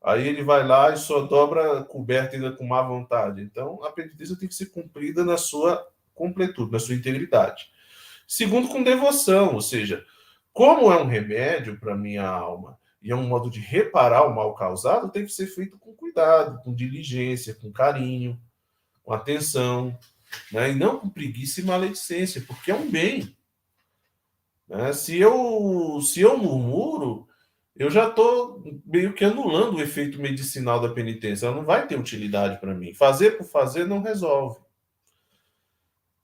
Aí 0.03 0.27
ele 0.27 0.43
vai 0.43 0.67
lá 0.67 0.91
e 0.93 0.97
só 0.97 1.23
dobra 1.23 1.85
coberta 1.85 2.37
ainda 2.37 2.53
com 2.53 2.65
má 2.67 2.81
vontade. 2.83 3.43
Então, 3.43 3.83
a 3.85 3.91
penitência 3.93 4.37
tem 4.37 4.49
que 4.49 4.55
ser 4.55 4.67
cumprida 4.67 5.25
na 5.25 5.37
sua 5.37 5.87
completude, 6.15 6.73
na 6.73 6.79
sua 6.79 6.95
integridade. 6.95 7.71
Segundo, 8.27 8.69
com 8.69 8.83
devoção, 8.83 9.55
ou 9.55 9.61
seja, 9.61 10.05
como 10.53 10.91
é 10.91 11.01
um 11.01 11.07
remédio 11.07 11.79
para 11.79 11.95
minha 11.95 12.27
alma 12.27 12.79
e 13.03 13.11
é 13.11 13.17
um 13.17 13.27
modo 13.27 13.51
de 13.51 13.61
reparar 13.61 14.27
o 14.27 14.35
mal 14.35 14.55
causado, 14.55 15.11
tem 15.11 15.25
que 15.25 15.33
ser 15.33 15.47
feito 15.47 15.79
com 15.79 15.95
cuidado, 15.95 16.63
com 16.63 16.75
diligência, 16.75 17.55
com 17.55 17.73
carinho, 17.73 18.41
com 19.03 19.13
atenção, 19.13 19.97
né? 20.51 20.73
e 20.73 20.75
não 20.75 20.99
com 20.99 21.09
preguiça 21.09 21.61
e 21.61 21.65
maledicência, 21.65 22.43
porque 22.47 22.71
é 22.71 22.75
um 22.75 22.91
bem. 22.91 23.37
Né? 24.69 24.93
Se, 24.93 25.19
eu, 25.19 26.01
se 26.01 26.21
eu 26.21 26.37
murmuro, 26.37 27.29
eu 27.77 27.91
já 27.91 28.09
estou 28.09 28.65
meio 28.85 29.13
que 29.13 29.25
anulando 29.25 29.77
o 29.77 29.81
efeito 29.81 30.21
medicinal 30.21 30.81
da 30.81 30.89
penitência. 30.89 31.47
Ela 31.47 31.57
não 31.57 31.65
vai 31.65 31.87
ter 31.87 31.99
utilidade 31.99 32.59
para 32.59 32.75
mim. 32.75 32.95
Fazer 32.95 33.33
por 33.33 33.45
fazer 33.45 33.87
não 33.87 34.01
resolve. 34.01 34.59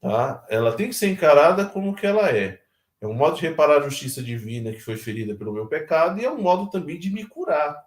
Tá? 0.01 0.45
Ela 0.49 0.73
tem 0.73 0.89
que 0.89 0.95
ser 0.95 1.09
encarada 1.09 1.67
como 1.67 1.95
que 1.95 2.07
ela 2.07 2.31
é. 2.31 2.62
É 3.03 3.07
um 3.07 3.15
modo 3.15 3.35
de 3.35 3.43
reparar 3.43 3.79
a 3.79 3.89
justiça 3.89 4.23
divina 4.23 4.71
que 4.71 4.79
foi 4.79 4.97
ferida 4.97 5.35
pelo 5.35 5.53
meu 5.53 5.67
pecado 5.67 6.21
e 6.21 6.25
é 6.25 6.31
um 6.31 6.41
modo 6.41 6.71
também 6.71 7.01
de 7.01 7.11
me 7.11 7.27
curar. 7.27 7.85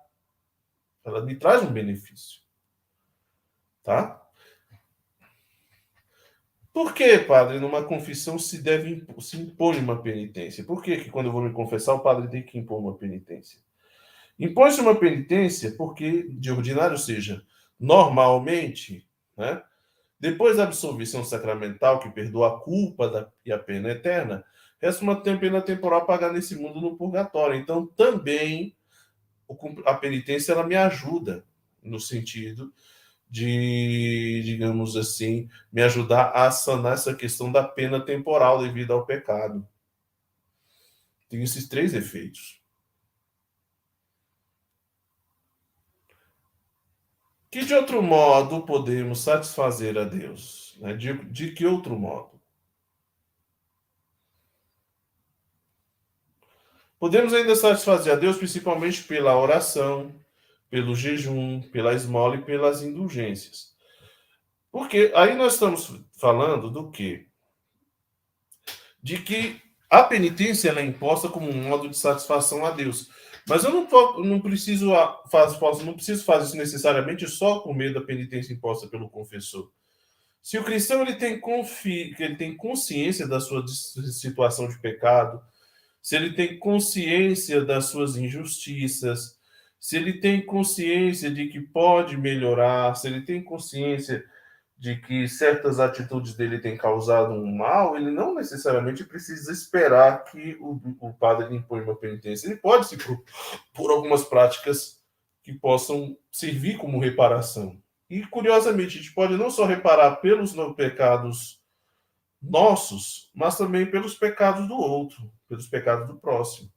Ela 1.05 1.23
me 1.23 1.37
traz 1.37 1.63
um 1.63 1.71
benefício. 1.71 2.41
Tá? 3.81 4.21
Por 6.73 6.93
que, 6.93 7.17
padre, 7.19 7.61
numa 7.61 7.81
confissão 7.81 8.37
se 8.37 8.61
deve 8.61 9.07
se 9.21 9.37
impõe 9.37 9.77
uma 9.79 10.01
penitência? 10.01 10.65
Por 10.65 10.83
que, 10.83 10.97
que 10.97 11.09
quando 11.09 11.27
eu 11.27 11.31
vou 11.31 11.41
me 11.41 11.53
confessar 11.53 11.93
o 11.93 12.01
padre 12.01 12.29
tem 12.29 12.43
que 12.43 12.59
impor 12.59 12.79
uma 12.79 12.97
penitência? 12.97 13.57
Impõe-se 14.37 14.81
uma 14.81 14.95
penitência 14.95 15.71
porque, 15.77 16.23
de 16.23 16.51
ordinário 16.51 16.97
seja, 16.97 17.41
normalmente, 17.79 19.07
né, 19.37 19.63
depois 20.19 20.57
da 20.57 20.63
absolvição 20.63 21.23
sacramental 21.23 21.99
que 21.99 22.09
perdoa 22.09 22.57
a 22.57 22.59
culpa 22.59 23.07
da, 23.07 23.31
e 23.45 23.53
a 23.53 23.57
pena 23.57 23.91
eterna, 23.91 24.43
uma 25.03 25.21
pena 25.21 25.61
temporal 25.61 26.05
pagar 26.05 26.31
nesse 26.31 26.55
mundo 26.55 26.81
no 26.81 26.95
purgatório. 26.95 27.59
Então, 27.59 27.85
também 27.87 28.75
a 29.85 29.93
penitência 29.93 30.51
ela 30.53 30.65
me 30.65 30.75
ajuda 30.75 31.45
no 31.83 31.99
sentido 31.99 32.73
de, 33.29 34.41
digamos 34.43 34.95
assim, 34.95 35.49
me 35.71 35.81
ajudar 35.81 36.31
a 36.31 36.49
sanar 36.51 36.93
essa 36.93 37.13
questão 37.13 37.51
da 37.51 37.63
pena 37.63 37.99
temporal 37.99 38.61
devido 38.61 38.93
ao 38.93 39.05
pecado. 39.05 39.67
Tem 41.29 41.41
esses 41.41 41.67
três 41.67 41.93
efeitos. 41.93 42.61
Que 47.51 47.63
de 47.63 47.73
outro 47.73 48.01
modo 48.01 48.65
podemos 48.65 49.21
satisfazer 49.21 49.97
a 49.97 50.03
Deus? 50.03 50.77
Né? 50.79 50.93
De, 50.93 51.13
de 51.25 51.51
que 51.51 51.65
outro 51.65 51.97
modo? 51.97 52.34
Podemos 56.99 57.33
ainda 57.33 57.55
satisfazer 57.55 58.13
a 58.13 58.15
Deus 58.15 58.37
principalmente 58.37 59.03
pela 59.03 59.37
oração, 59.37 60.15
pelo 60.69 60.95
jejum, 60.95 61.61
pela 61.71 61.93
esmola 61.93 62.35
e 62.35 62.41
pelas 62.41 62.81
indulgências. 62.81 63.75
Porque 64.71 65.11
aí 65.15 65.35
nós 65.35 65.53
estamos 65.53 65.91
falando 66.19 66.69
do 66.69 66.91
quê? 66.91 67.27
De 69.01 69.21
que 69.21 69.61
a 69.89 70.03
penitência 70.03 70.71
é 70.71 70.83
imposta 70.83 71.29
como 71.29 71.49
um 71.49 71.63
modo 71.63 71.87
de 71.87 71.97
satisfação 71.97 72.65
a 72.65 72.71
Deus. 72.71 73.09
Mas 73.47 73.63
eu 73.63 73.71
não, 73.71 73.87
não 74.23 74.41
preciso 74.41 74.91
fazer, 75.29 75.85
não 75.85 75.93
preciso 75.93 76.25
fazer 76.25 76.47
isso 76.47 76.57
necessariamente 76.57 77.27
só 77.27 77.59
por 77.59 77.75
meio 77.75 77.93
da 77.93 78.01
penitência 78.01 78.53
imposta 78.53 78.87
pelo 78.87 79.09
confessor. 79.09 79.71
Se 80.41 80.57
o 80.57 80.63
cristão 80.63 81.01
ele 81.01 81.15
tem, 81.15 81.39
confi, 81.39 82.15
ele 82.19 82.35
tem 82.35 82.57
consciência 82.57 83.27
da 83.27 83.39
sua 83.39 83.65
situação 83.67 84.67
de 84.67 84.79
pecado, 84.79 85.41
se 86.05 86.15
ele 86.15 86.33
tem 86.33 86.59
consciência 86.59 87.65
das 87.65 87.85
suas 87.85 88.15
injustiças, 88.15 89.39
se 89.79 89.97
ele 89.97 90.19
tem 90.19 90.45
consciência 90.45 91.31
de 91.31 91.47
que 91.47 91.59
pode 91.59 92.15
melhorar, 92.15 92.93
se 92.93 93.07
ele 93.07 93.21
tem 93.21 93.43
consciência 93.43 94.23
de 94.77 94.97
que 94.97 95.27
certas 95.27 95.79
atitudes 95.79 96.35
dele 96.35 96.59
têm 96.59 96.77
causado 96.77 97.33
um 97.33 97.51
mal, 97.57 97.97
ele 97.97 98.11
não 98.11 98.35
necessariamente 98.35 99.03
precisa 99.03 99.51
esperar 99.51 100.25
que 100.25 100.55
o, 100.61 100.79
o 101.01 101.11
padre 101.11 101.47
lhe 101.47 101.55
impõe 101.55 101.81
uma 101.81 101.95
penitência. 101.95 102.45
Ele 102.45 102.57
pode 102.57 102.85
se 102.85 102.97
por, 102.97 103.23
por 103.73 103.89
algumas 103.89 104.23
práticas 104.23 105.01
que 105.41 105.53
possam 105.53 106.15
servir 106.31 106.77
como 106.77 106.99
reparação. 106.99 107.81
E, 108.07 108.21
curiosamente, 108.27 108.99
a 108.99 109.01
gente 109.01 109.15
pode 109.15 109.35
não 109.35 109.49
só 109.49 109.65
reparar 109.65 110.17
pelos 110.17 110.53
pecados 110.75 111.59
nossos, 112.39 113.31
mas 113.33 113.57
também 113.57 113.89
pelos 113.89 114.13
pecados 114.13 114.67
do 114.67 114.75
outro 114.75 115.33
pelos 115.47 115.67
pecados 115.67 116.07
do 116.07 116.15
próximo. 116.15 116.71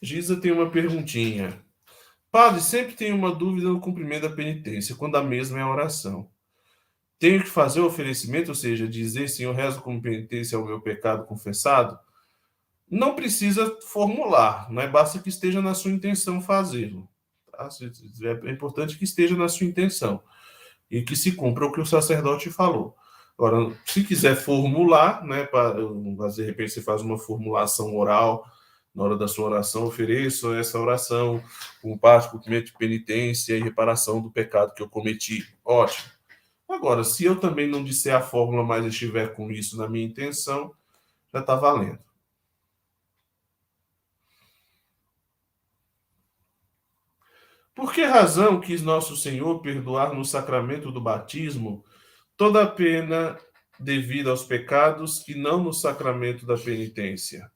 Giza 0.00 0.40
tem 0.40 0.52
uma 0.52 0.70
perguntinha. 0.70 1.62
Padre, 2.30 2.60
sempre 2.60 2.94
tenho 2.94 3.16
uma 3.16 3.34
dúvida 3.34 3.68
no 3.68 3.80
cumprimento 3.80 4.28
da 4.28 4.34
penitência, 4.34 4.94
quando 4.94 5.16
a 5.16 5.22
mesma 5.22 5.58
é 5.58 5.62
a 5.62 5.70
oração. 5.70 6.30
Tenho 7.18 7.42
que 7.42 7.48
fazer 7.48 7.80
o 7.80 7.86
oferecimento, 7.86 8.50
ou 8.50 8.54
seja, 8.54 8.86
dizer, 8.86 9.28
Senhor, 9.28 9.54
rezo 9.54 9.80
como 9.80 10.00
penitência 10.00 10.56
ao 10.56 10.64
meu 10.64 10.80
pecado 10.80 11.24
confessado? 11.24 11.98
Não 12.88 13.14
precisa 13.16 13.76
formular, 13.82 14.70
não 14.70 14.80
é? 14.80 14.88
Basta 14.88 15.18
que 15.18 15.28
esteja 15.28 15.60
na 15.60 15.74
sua 15.74 15.90
intenção 15.90 16.40
fazê-lo. 16.40 17.08
Tá? 17.50 17.68
É 18.46 18.50
importante 18.50 18.96
que 18.96 19.04
esteja 19.04 19.36
na 19.36 19.48
sua 19.48 19.66
intenção 19.66 20.22
e 20.90 21.02
que 21.02 21.16
se 21.16 21.32
cumpra 21.32 21.66
o 21.66 21.72
que 21.72 21.80
o 21.80 21.86
sacerdote 21.86 22.50
falou. 22.50 22.96
Agora, 23.38 23.72
se 23.86 24.02
quiser 24.02 24.34
formular, 24.34 25.24
né, 25.24 25.44
para 25.44 25.76
de 26.34 26.42
repente 26.44 26.72
você 26.72 26.82
faz 26.82 27.02
uma 27.02 27.16
formulação 27.16 27.96
oral 27.96 28.44
na 28.92 29.04
hora 29.04 29.16
da 29.16 29.28
sua 29.28 29.46
oração, 29.46 29.84
ofereço 29.84 30.52
essa 30.54 30.76
oração 30.76 31.40
com 31.80 31.96
parte, 31.96 32.32
cumprimento 32.32 32.66
de 32.66 32.72
penitência 32.72 33.56
e 33.56 33.62
reparação 33.62 34.20
do 34.20 34.28
pecado 34.28 34.74
que 34.74 34.82
eu 34.82 34.88
cometi. 34.88 35.46
Ótimo. 35.64 36.10
Agora, 36.68 37.04
se 37.04 37.24
eu 37.24 37.38
também 37.38 37.68
não 37.68 37.84
disser 37.84 38.14
a 38.14 38.20
fórmula, 38.20 38.64
mas 38.64 38.84
estiver 38.84 39.32
com 39.34 39.52
isso 39.52 39.76
na 39.76 39.88
minha 39.88 40.04
intenção, 40.04 40.74
já 41.32 41.38
está 41.38 41.54
valendo. 41.54 42.00
Por 47.72 47.92
que 47.92 48.02
razão 48.02 48.60
quis 48.60 48.82
nosso 48.82 49.16
Senhor 49.16 49.60
perdoar 49.60 50.12
no 50.12 50.24
sacramento 50.24 50.90
do 50.90 51.00
batismo 51.00 51.84
toda 52.38 52.62
a 52.62 52.66
pena 52.66 53.36
devida 53.78 54.30
aos 54.30 54.44
pecados 54.44 55.26
e 55.28 55.34
não 55.34 55.62
no 55.62 55.72
sacramento 55.74 56.46
da 56.46 56.56
penitência? 56.56 57.50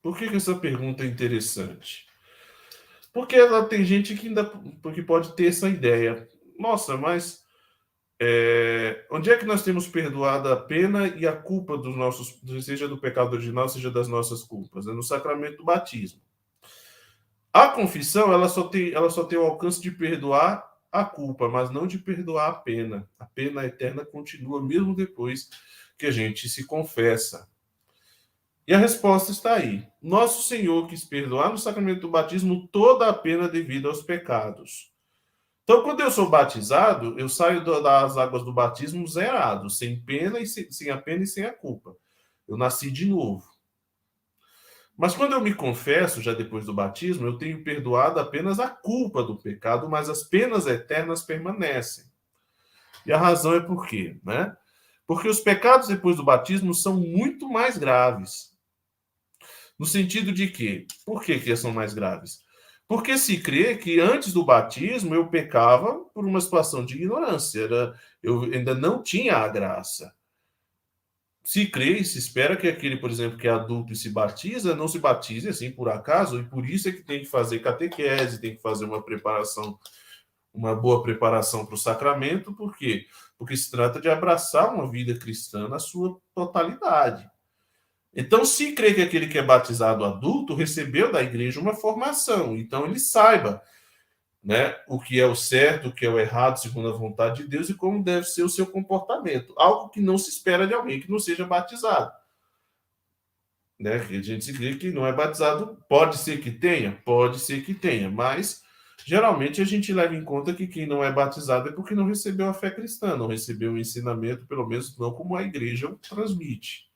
Por 0.00 0.16
que, 0.16 0.30
que 0.30 0.36
essa 0.36 0.54
pergunta 0.54 1.02
é 1.02 1.06
interessante? 1.06 2.06
Porque 3.12 3.36
ela 3.36 3.64
tem 3.66 3.84
gente 3.84 4.14
que 4.14 4.28
ainda 4.28 4.44
porque 4.80 5.02
pode 5.02 5.34
ter 5.34 5.48
essa 5.48 5.68
ideia. 5.68 6.26
Nossa, 6.58 6.96
mas 6.96 7.44
é, 8.18 9.04
onde 9.10 9.28
é 9.28 9.36
que 9.36 9.44
nós 9.44 9.64
temos 9.64 9.88
perdoado 9.88 10.48
a 10.50 10.56
pena 10.56 11.08
e 11.08 11.26
a 11.26 11.36
culpa 11.36 11.76
dos 11.76 11.96
nossos, 11.96 12.40
seja 12.64 12.86
do 12.86 12.96
pecado 12.96 13.32
original, 13.32 13.68
seja 13.68 13.90
das 13.90 14.06
nossas 14.06 14.44
culpas? 14.44 14.86
É 14.86 14.92
no 14.92 15.02
sacramento 15.02 15.58
do 15.58 15.64
batismo. 15.64 16.22
A 17.52 17.68
confissão, 17.68 18.32
ela 18.32 18.48
só 18.48 18.68
tem, 18.68 18.92
ela 18.92 19.10
só 19.10 19.24
tem 19.24 19.38
o 19.38 19.44
alcance 19.44 19.80
de 19.80 19.90
perdoar 19.90 20.64
a 20.92 21.04
culpa, 21.04 21.48
mas 21.48 21.70
não 21.70 21.86
de 21.86 21.98
perdoar 21.98 22.48
a 22.48 22.54
pena. 22.54 23.08
A 23.18 23.26
pena 23.26 23.64
eterna 23.64 24.04
continua 24.04 24.62
mesmo 24.62 24.94
depois 24.94 25.48
que 25.98 26.06
a 26.06 26.10
gente 26.10 26.48
se 26.48 26.66
confessa. 26.66 27.48
E 28.66 28.72
a 28.72 28.78
resposta 28.78 29.32
está 29.32 29.54
aí. 29.54 29.84
Nosso 30.00 30.46
Senhor 30.48 30.86
quis 30.86 31.04
perdoar 31.04 31.50
no 31.50 31.58
sacramento 31.58 32.02
do 32.02 32.10
batismo 32.10 32.68
toda 32.68 33.08
a 33.08 33.12
pena 33.12 33.48
devida 33.48 33.88
aos 33.88 34.00
pecados. 34.00 34.92
Então, 35.64 35.82
quando 35.82 36.00
eu 36.00 36.10
sou 36.10 36.30
batizado, 36.30 37.18
eu 37.18 37.28
saio 37.28 37.64
das 37.64 38.16
águas 38.16 38.44
do 38.44 38.52
batismo 38.52 39.06
zerado, 39.06 39.68
sem 39.68 40.00
pena 40.00 40.38
e 40.38 40.46
sem, 40.46 40.70
sem 40.70 40.90
a 40.90 40.96
pena 40.96 41.24
e 41.24 41.26
sem 41.26 41.44
a 41.44 41.52
culpa. 41.52 41.96
Eu 42.46 42.56
nasci 42.56 42.90
de 42.90 43.06
novo. 43.06 43.44
Mas 45.00 45.14
quando 45.14 45.32
eu 45.32 45.40
me 45.40 45.54
confesso, 45.54 46.20
já 46.20 46.34
depois 46.34 46.66
do 46.66 46.74
batismo, 46.74 47.26
eu 47.26 47.38
tenho 47.38 47.64
perdoado 47.64 48.20
apenas 48.20 48.60
a 48.60 48.68
culpa 48.68 49.22
do 49.22 49.34
pecado, 49.34 49.88
mas 49.88 50.10
as 50.10 50.24
penas 50.24 50.66
eternas 50.66 51.22
permanecem. 51.22 52.04
E 53.06 53.10
a 53.10 53.16
razão 53.16 53.54
é 53.54 53.60
por 53.60 53.86
quê? 53.86 54.20
Né? 54.22 54.54
Porque 55.06 55.26
os 55.26 55.40
pecados 55.40 55.88
depois 55.88 56.16
do 56.16 56.22
batismo 56.22 56.74
são 56.74 57.00
muito 57.00 57.48
mais 57.48 57.78
graves. 57.78 58.50
No 59.78 59.86
sentido 59.86 60.32
de 60.32 60.48
que, 60.48 60.86
por 61.06 61.22
que, 61.22 61.40
que 61.40 61.56
são 61.56 61.72
mais 61.72 61.94
graves? 61.94 62.42
Porque 62.86 63.16
se 63.16 63.40
crê 63.40 63.78
que 63.78 64.00
antes 64.00 64.34
do 64.34 64.44
batismo 64.44 65.14
eu 65.14 65.28
pecava 65.28 65.94
por 66.12 66.26
uma 66.26 66.42
situação 66.42 66.84
de 66.84 66.96
ignorância, 66.96 67.62
era, 67.62 67.98
eu 68.22 68.42
ainda 68.42 68.74
não 68.74 69.02
tinha 69.02 69.38
a 69.38 69.48
graça. 69.48 70.14
Se 71.42 71.66
crê 71.66 71.98
e 71.98 72.04
se 72.04 72.18
espera 72.18 72.56
que 72.56 72.68
aquele, 72.68 72.96
por 72.96 73.10
exemplo, 73.10 73.38
que 73.38 73.48
é 73.48 73.50
adulto 73.50 73.92
e 73.92 73.96
se 73.96 74.10
batiza, 74.10 74.74
não 74.74 74.86
se 74.86 74.98
batize 74.98 75.48
assim 75.48 75.70
por 75.70 75.88
acaso, 75.88 76.38
e 76.38 76.44
por 76.44 76.68
isso 76.68 76.88
é 76.88 76.92
que 76.92 77.02
tem 77.02 77.20
que 77.20 77.26
fazer 77.26 77.60
catequese, 77.60 78.40
tem 78.40 78.54
que 78.54 78.62
fazer 78.62 78.84
uma 78.84 79.02
preparação, 79.02 79.78
uma 80.52 80.74
boa 80.74 81.02
preparação 81.02 81.64
para 81.64 81.74
o 81.74 81.78
sacramento, 81.78 82.52
por 82.54 82.76
quê? 82.76 83.06
Porque 83.38 83.56
se 83.56 83.70
trata 83.70 84.00
de 84.00 84.08
abraçar 84.08 84.72
uma 84.74 84.90
vida 84.90 85.18
cristã 85.18 85.66
na 85.66 85.78
sua 85.78 86.20
totalidade. 86.34 87.28
Então, 88.14 88.44
se 88.44 88.72
crê 88.72 88.92
que 88.92 89.02
aquele 89.02 89.28
que 89.28 89.38
é 89.38 89.42
batizado 89.42 90.04
adulto 90.04 90.54
recebeu 90.54 91.10
da 91.12 91.22
igreja 91.22 91.60
uma 91.60 91.74
formação, 91.74 92.56
então 92.56 92.84
ele 92.84 92.98
saiba 92.98 93.62
né, 94.42 94.74
o 94.88 94.98
que 94.98 95.20
é 95.20 95.26
o 95.26 95.34
certo, 95.34 95.88
o 95.88 95.92
que 95.92 96.06
é 96.06 96.08
o 96.08 96.18
errado, 96.18 96.56
segundo 96.56 96.88
a 96.88 96.96
vontade 96.96 97.42
de 97.42 97.48
Deus, 97.48 97.68
e 97.68 97.74
como 97.74 98.02
deve 98.02 98.26
ser 98.26 98.42
o 98.42 98.48
seu 98.48 98.66
comportamento. 98.66 99.54
Algo 99.56 99.90
que 99.90 100.00
não 100.00 100.16
se 100.16 100.30
espera 100.30 100.66
de 100.66 100.74
alguém 100.74 101.00
que 101.00 101.10
não 101.10 101.18
seja 101.18 101.44
batizado. 101.44 102.10
Né? 103.78 103.94
A 103.94 104.22
gente 104.22 104.52
crê 104.52 104.76
que 104.76 104.90
não 104.90 105.06
é 105.06 105.12
batizado, 105.12 105.78
pode 105.88 106.18
ser 106.18 106.40
que 106.40 106.50
tenha, 106.50 106.92
pode 107.04 107.38
ser 107.38 107.64
que 107.64 107.74
tenha, 107.74 108.10
mas 108.10 108.62
geralmente 109.06 109.60
a 109.60 109.64
gente 109.64 109.92
leva 109.92 110.14
em 110.14 110.24
conta 110.24 110.54
que 110.54 110.66
quem 110.66 110.86
não 110.86 111.02
é 111.02 111.10
batizado 111.10 111.68
é 111.68 111.72
porque 111.72 111.94
não 111.94 112.06
recebeu 112.06 112.48
a 112.48 112.54
fé 112.54 112.70
cristã, 112.70 113.16
não 113.16 113.26
recebeu 113.26 113.72
o 113.72 113.78
ensinamento, 113.78 114.46
pelo 114.46 114.66
menos 114.66 114.98
não 114.98 115.12
como 115.12 115.36
a 115.36 115.42
igreja 115.42 115.94
transmite. 116.02 116.90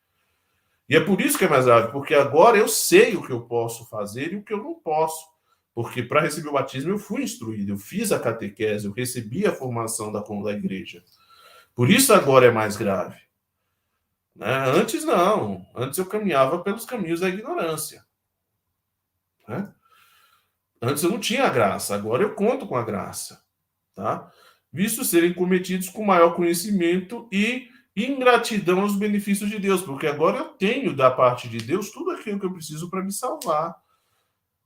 E 0.86 0.94
é 0.94 1.00
por 1.00 1.20
isso 1.20 1.38
que 1.38 1.44
é 1.46 1.48
mais 1.48 1.64
grave, 1.64 1.90
porque 1.90 2.14
agora 2.14 2.58
eu 2.58 2.68
sei 2.68 3.16
o 3.16 3.22
que 3.26 3.32
eu 3.32 3.42
posso 3.42 3.86
fazer 3.86 4.32
e 4.32 4.36
o 4.36 4.42
que 4.42 4.52
eu 4.52 4.62
não 4.62 4.74
posso. 4.74 5.33
Porque 5.74 6.02
para 6.02 6.20
receber 6.20 6.48
o 6.48 6.52
batismo 6.52 6.90
eu 6.90 6.98
fui 6.98 7.22
instruído, 7.22 7.72
eu 7.72 7.78
fiz 7.78 8.12
a 8.12 8.20
catequese, 8.20 8.86
eu 8.86 8.92
recebi 8.92 9.44
a 9.44 9.52
formação 9.52 10.12
da, 10.12 10.20
da 10.20 10.52
igreja. 10.52 11.02
Por 11.74 11.90
isso 11.90 12.14
agora 12.14 12.46
é 12.46 12.50
mais 12.50 12.76
grave. 12.76 13.20
Né? 14.36 14.46
Antes 14.70 15.04
não, 15.04 15.66
antes 15.74 15.98
eu 15.98 16.06
caminhava 16.06 16.60
pelos 16.60 16.84
caminhos 16.84 17.20
da 17.20 17.28
ignorância. 17.28 18.04
Né? 19.48 19.72
Antes 20.80 21.02
eu 21.02 21.10
não 21.10 21.18
tinha 21.18 21.48
graça, 21.48 21.94
agora 21.94 22.22
eu 22.22 22.34
conto 22.34 22.66
com 22.66 22.76
a 22.76 22.84
graça. 22.84 23.42
Tá? 23.94 24.30
Visto 24.72 25.04
serem 25.04 25.34
cometidos 25.34 25.88
com 25.88 26.04
maior 26.04 26.34
conhecimento 26.34 27.28
e 27.32 27.68
ingratidão 27.96 28.80
aos 28.80 28.96
benefícios 28.96 29.50
de 29.50 29.58
Deus, 29.58 29.82
porque 29.82 30.06
agora 30.06 30.38
eu 30.38 30.44
tenho 30.50 30.94
da 30.94 31.10
parte 31.10 31.48
de 31.48 31.58
Deus 31.58 31.90
tudo 31.90 32.10
aquilo 32.12 32.38
que 32.38 32.46
eu 32.46 32.52
preciso 32.52 32.90
para 32.90 33.02
me 33.02 33.12
salvar. 33.12 33.74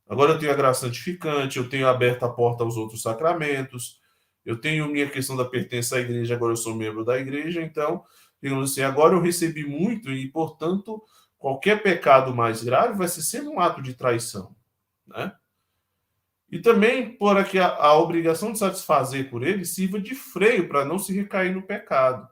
Agora 0.09 0.33
eu 0.33 0.39
tenho 0.39 0.53
a 0.53 0.57
graça 0.57 0.87
santificante, 0.87 1.59
eu 1.59 1.69
tenho 1.69 1.87
aberto 1.87 2.25
a 2.25 2.29
porta 2.29 2.65
aos 2.65 2.77
outros 2.77 3.03
sacramentos, 3.03 4.01
eu 4.45 4.59
tenho 4.59 4.89
minha 4.89 5.09
questão 5.11 5.37
da 5.37 5.45
pertença 5.45 5.97
à 5.97 6.01
igreja, 6.01 6.35
agora 6.35 6.53
eu 6.53 6.57
sou 6.57 6.75
membro 6.75 7.05
da 7.05 7.19
igreja, 7.19 7.61
então, 7.61 8.03
digamos 8.43 8.73
assim, 8.73 8.81
agora 8.81 9.15
eu 9.15 9.21
recebi 9.21 9.65
muito 9.65 10.11
e, 10.11 10.27
portanto, 10.29 11.03
qualquer 11.37 11.83
pecado 11.83 12.35
mais 12.35 12.65
grave 12.65 12.97
vai 12.97 13.09
ser 13.09 13.23
sempre 13.23 13.49
um 13.49 13.61
ato 13.61 13.83
de 13.83 13.93
traição, 13.93 14.57
né? 15.07 15.33
E 16.51 16.59
também 16.59 17.15
por 17.15 17.37
aqui 17.37 17.59
a, 17.59 17.69
a 17.69 17.99
obrigação 17.99 18.53
de 18.53 18.59
satisfazer 18.59 19.29
por 19.29 19.43
ele 19.43 19.67
sirva 19.67 20.01
de 20.01 20.15
freio 20.15 20.67
para 20.67 20.85
não 20.85 20.99
se 20.99 21.13
recair 21.13 21.53
no 21.53 21.63
pecado. 21.63 22.27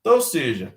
Então, 0.00 0.14
ou 0.14 0.22
seja, 0.22 0.74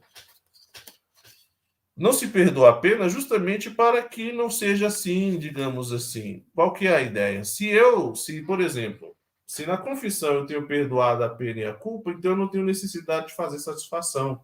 não 2.00 2.14
se 2.14 2.28
perdoa 2.28 2.70
a 2.70 2.74
pena 2.78 3.10
justamente 3.10 3.70
para 3.70 4.02
que 4.02 4.32
não 4.32 4.50
seja 4.50 4.88
assim, 4.88 5.38
digamos 5.38 5.92
assim. 5.92 6.46
Qual 6.56 6.72
que 6.72 6.88
é 6.88 6.96
a 6.96 7.02
ideia? 7.02 7.44
Se 7.44 7.68
eu, 7.68 8.16
se, 8.16 8.42
por 8.42 8.62
exemplo, 8.62 9.14
se 9.46 9.66
na 9.66 9.78
confissão 9.78 10.34
eu 10.36 10.46
tenho 10.46 10.66
perdoado 10.66 11.24
a 11.24 11.30
pena 11.30 11.60
e 11.60 11.66
a 11.66 11.74
culpa, 11.74 12.12
então 12.12 12.32
eu 12.32 12.38
não 12.38 12.48
tenho 12.48 12.64
necessidade 12.64 13.28
de 13.28 13.36
fazer 13.36 13.60
satisfação. 13.60 14.42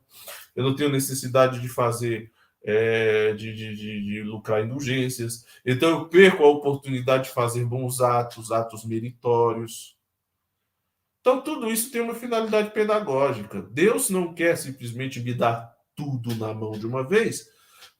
Eu 0.54 0.64
não 0.66 0.76
tenho 0.76 0.90
necessidade 0.90 1.62
de 1.62 1.70
fazer, 1.70 2.30
é, 2.62 3.34
de, 3.34 3.54
de, 3.54 3.76
de, 3.76 4.04
de 4.04 4.24
lucrar 4.24 4.66
indulgências. 4.66 5.46
Então 5.66 5.90
eu 5.90 6.10
perco 6.10 6.44
a 6.44 6.50
oportunidade 6.50 7.26
de 7.26 7.30
fazer 7.30 7.64
bons 7.64 8.02
atos, 8.02 8.52
atos 8.52 8.84
meritórios. 8.84 9.96
Então, 11.22 11.42
tudo 11.42 11.72
isso 11.72 11.92
tem 11.92 12.02
uma 12.02 12.14
finalidade 12.14 12.70
pedagógica. 12.70 13.64
Deus 13.72 14.12
não 14.12 14.32
quer 14.32 14.56
simplesmente 14.56 15.20
me 15.20 15.34
dar 15.34 15.75
tudo 15.96 16.36
na 16.36 16.54
mão 16.54 16.72
de 16.72 16.86
uma 16.86 17.04
vez, 17.04 17.50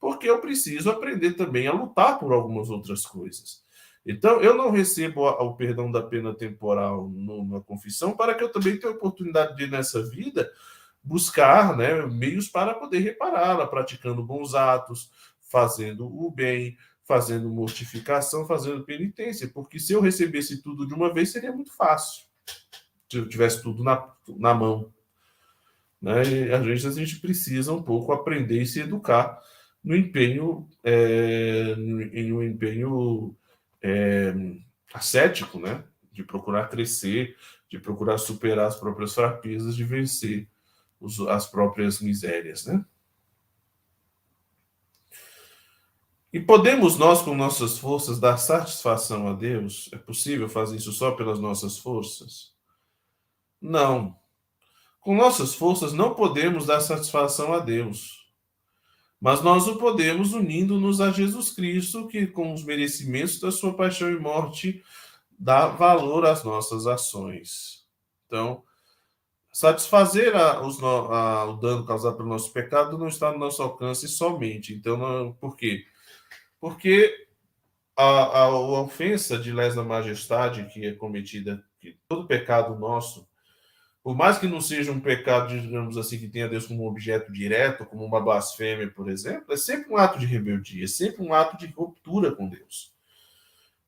porque 0.00 0.28
eu 0.28 0.40
preciso 0.40 0.90
aprender 0.90 1.34
também 1.34 1.66
a 1.66 1.72
lutar 1.72 2.18
por 2.18 2.32
algumas 2.32 2.70
outras 2.70 3.06
coisas. 3.06 3.64
Então, 4.04 4.40
eu 4.40 4.54
não 4.54 4.70
recebo 4.70 5.26
o 5.26 5.54
perdão 5.54 5.90
da 5.90 6.02
pena 6.02 6.32
temporal 6.32 7.10
na 7.10 7.60
confissão 7.60 8.16
para 8.16 8.34
que 8.34 8.44
eu 8.44 8.52
também 8.52 8.78
tenha 8.78 8.92
a 8.92 8.96
oportunidade 8.96 9.56
de, 9.56 9.66
nessa 9.66 10.08
vida, 10.08 10.48
buscar 11.02 11.76
né, 11.76 12.06
meios 12.06 12.48
para 12.48 12.74
poder 12.74 13.00
repará-la, 13.00 13.66
praticando 13.66 14.22
bons 14.22 14.54
atos, 14.54 15.10
fazendo 15.40 16.06
o 16.06 16.30
bem, 16.30 16.76
fazendo 17.04 17.48
mortificação, 17.48 18.46
fazendo 18.46 18.84
penitência, 18.84 19.48
porque 19.52 19.78
se 19.78 19.92
eu 19.92 20.00
recebesse 20.00 20.62
tudo 20.62 20.86
de 20.86 20.94
uma 20.94 21.12
vez, 21.12 21.32
seria 21.32 21.52
muito 21.52 21.72
fácil 21.72 22.26
tivesse 23.08 23.62
tudo 23.62 23.82
na, 23.82 24.12
na 24.36 24.54
mão. 24.54 24.92
Né? 26.00 26.22
E 26.24 26.52
às 26.52 26.64
vezes 26.64 26.86
a 26.86 26.98
gente 26.98 27.20
precisa 27.20 27.72
um 27.72 27.82
pouco 27.82 28.12
aprender 28.12 28.62
e 28.62 28.66
se 28.66 28.80
educar 28.80 29.40
no 29.82 29.94
empenho, 29.94 30.68
é, 30.82 31.74
em 32.12 32.32
um 32.32 32.42
empenho 32.42 33.36
é, 33.82 34.34
ascético, 34.92 35.58
né? 35.58 35.84
de 36.12 36.24
procurar 36.24 36.68
crescer, 36.68 37.36
de 37.68 37.78
procurar 37.78 38.18
superar 38.18 38.66
as 38.66 38.76
próprias 38.76 39.14
fraquezas, 39.14 39.76
de 39.76 39.84
vencer 39.84 40.48
os, 41.00 41.20
as 41.20 41.46
próprias 41.46 42.00
misérias. 42.00 42.66
Né? 42.66 42.84
E 46.32 46.40
podemos 46.40 46.98
nós, 46.98 47.22
com 47.22 47.34
nossas 47.34 47.78
forças, 47.78 48.18
dar 48.18 48.36
satisfação 48.36 49.28
a 49.28 49.32
Deus? 49.32 49.88
É 49.92 49.96
possível 49.96 50.48
fazer 50.48 50.76
isso 50.76 50.92
só 50.92 51.12
pelas 51.12 51.38
nossas 51.38 51.78
forças? 51.78 52.52
Não. 53.60 54.18
Com 55.06 55.14
nossas 55.14 55.54
forças 55.54 55.92
não 55.92 56.14
podemos 56.14 56.66
dar 56.66 56.80
satisfação 56.80 57.54
a 57.54 57.60
Deus. 57.60 58.26
Mas 59.20 59.40
nós 59.40 59.68
o 59.68 59.76
podemos 59.76 60.32
unindo-nos 60.32 61.00
a 61.00 61.12
Jesus 61.12 61.52
Cristo, 61.52 62.08
que 62.08 62.26
com 62.26 62.52
os 62.52 62.64
merecimentos 62.64 63.38
da 63.38 63.52
sua 63.52 63.72
paixão 63.72 64.10
e 64.10 64.18
morte 64.18 64.82
dá 65.38 65.68
valor 65.68 66.26
às 66.26 66.42
nossas 66.42 66.88
ações. 66.88 67.86
Então, 68.26 68.64
satisfazer 69.52 70.34
a, 70.34 70.66
os, 70.66 70.82
a, 70.82 71.44
o 71.44 71.52
dano 71.52 71.86
causado 71.86 72.16
pelo 72.16 72.28
nosso 72.28 72.52
pecado 72.52 72.98
não 72.98 73.06
está 73.06 73.30
no 73.30 73.38
nosso 73.38 73.62
alcance 73.62 74.08
somente. 74.08 74.74
Então, 74.74 74.96
não, 74.96 75.32
por 75.34 75.56
quê? 75.56 75.86
Porque 76.58 77.28
a, 77.96 78.02
a, 78.02 78.42
a 78.46 78.80
ofensa 78.80 79.38
de 79.38 79.52
lesa 79.52 79.84
majestade 79.84 80.66
que 80.66 80.84
é 80.84 80.94
cometida, 80.94 81.64
que 81.78 81.96
todo 82.08 82.26
pecado 82.26 82.76
nosso, 82.76 83.24
por 84.06 84.14
mais 84.14 84.38
que 84.38 84.46
não 84.46 84.60
seja 84.60 84.92
um 84.92 85.00
pecado, 85.00 85.60
digamos 85.60 85.98
assim, 85.98 86.16
que 86.16 86.28
tenha 86.28 86.48
Deus 86.48 86.64
como 86.64 86.86
objeto 86.86 87.32
direto, 87.32 87.84
como 87.84 88.04
uma 88.04 88.20
blasfêmia, 88.20 88.88
por 88.88 89.10
exemplo, 89.10 89.52
é 89.52 89.56
sempre 89.56 89.92
um 89.92 89.96
ato 89.96 90.16
de 90.16 90.24
rebeldia, 90.24 90.84
é 90.84 90.86
sempre 90.86 91.24
um 91.24 91.34
ato 91.34 91.58
de 91.58 91.66
ruptura 91.66 92.30
com 92.30 92.48
Deus. 92.48 92.94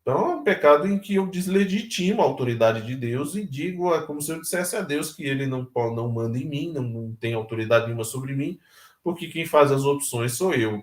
Então, 0.03 0.33
é 0.33 0.35
um 0.35 0.43
pecado 0.43 0.89
em 0.89 0.99
que 0.99 1.15
eu 1.15 1.29
deslegitimo 1.29 2.21
a 2.21 2.25
autoridade 2.25 2.85
de 2.85 2.97
Deus 2.97 3.37
e 3.37 3.47
digo, 3.47 3.95
é 3.95 4.05
como 4.05 4.21
se 4.21 4.33
eu 4.33 4.41
dissesse 4.41 4.75
a 4.75 4.81
Deus 4.81 5.15
que 5.15 5.23
ele 5.23 5.47
não, 5.47 5.71
não 5.95 6.09
manda 6.09 6.37
em 6.37 6.47
mim, 6.47 6.73
não, 6.73 6.83
não 6.83 7.15
tem 7.15 7.35
autoridade 7.35 7.85
nenhuma 7.85 8.03
sobre 8.03 8.35
mim, 8.35 8.59
porque 9.05 9.29
quem 9.29 9.47
faz 9.47 9.71
as 9.71 9.85
opções 9.85 10.33
sou 10.33 10.53
eu. 10.53 10.83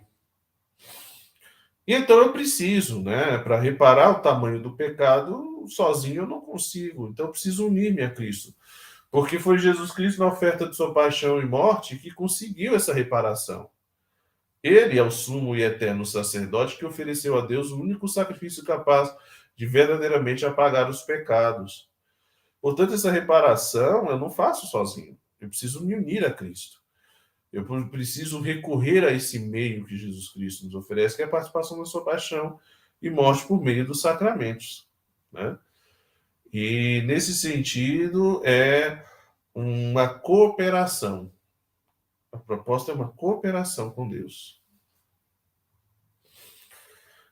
E 1.86 1.94
então 1.94 2.20
eu 2.20 2.32
preciso, 2.32 3.02
né, 3.02 3.38
para 3.40 3.60
reparar 3.60 4.12
o 4.12 4.22
tamanho 4.22 4.62
do 4.62 4.78
pecado, 4.78 5.66
sozinho 5.68 6.22
eu 6.22 6.28
não 6.28 6.40
consigo. 6.40 7.10
Então 7.10 7.26
eu 7.26 7.32
preciso 7.34 7.68
unir-me 7.68 8.02
a 8.02 8.10
Cristo. 8.10 8.56
Porque 9.16 9.40
foi 9.40 9.58
Jesus 9.58 9.92
Cristo, 9.92 10.20
na 10.20 10.28
oferta 10.28 10.68
de 10.68 10.76
sua 10.76 10.94
paixão 10.94 11.40
e 11.40 11.46
morte, 11.46 11.98
que 11.98 12.12
conseguiu 12.12 12.76
essa 12.76 12.94
reparação. 12.94 13.70
Ele 14.62 15.00
é 15.00 15.02
o 15.02 15.10
sumo 15.10 15.56
e 15.56 15.64
eterno 15.64 16.06
sacerdote 16.06 16.76
que 16.76 16.84
ofereceu 16.84 17.38
a 17.38 17.46
Deus 17.46 17.72
o 17.72 17.80
único 17.80 18.10
sacrifício 18.10 18.66
capaz 18.66 19.16
de 19.56 19.66
verdadeiramente 19.66 20.46
apagar 20.46 20.90
os 20.90 21.02
pecados. 21.02 21.90
Portanto, 22.62 22.94
essa 22.94 23.10
reparação 23.10 24.10
eu 24.10 24.20
não 24.20 24.30
faço 24.30 24.68
sozinho. 24.68 25.18
Eu 25.40 25.48
preciso 25.48 25.86
me 25.86 25.96
unir 25.96 26.26
a 26.26 26.34
Cristo. 26.34 26.82
Eu 27.54 27.64
preciso 27.88 28.42
recorrer 28.42 29.06
a 29.06 29.14
esse 29.14 29.40
meio 29.40 29.86
que 29.86 29.96
Jesus 29.96 30.28
Cristo 30.28 30.66
nos 30.66 30.76
oferece, 30.76 31.16
que 31.16 31.22
é 31.22 31.26
a 31.26 31.30
participação 31.30 31.80
da 31.80 31.86
sua 31.86 32.04
paixão 32.04 32.60
e 33.02 33.10
morte 33.10 33.48
por 33.48 33.64
meio 33.64 33.88
dos 33.88 34.02
sacramentos. 34.02 34.90
Né? 35.32 35.58
E, 36.52 37.02
nesse 37.06 37.34
sentido, 37.34 38.42
é 38.46 39.04
uma 39.54 40.08
cooperação 40.08 41.32
a 42.36 42.38
proposta 42.38 42.92
é 42.92 42.96
uma 42.96 43.08
cooperação 43.08 43.90
com 43.90 44.10
Deus. 44.10 44.62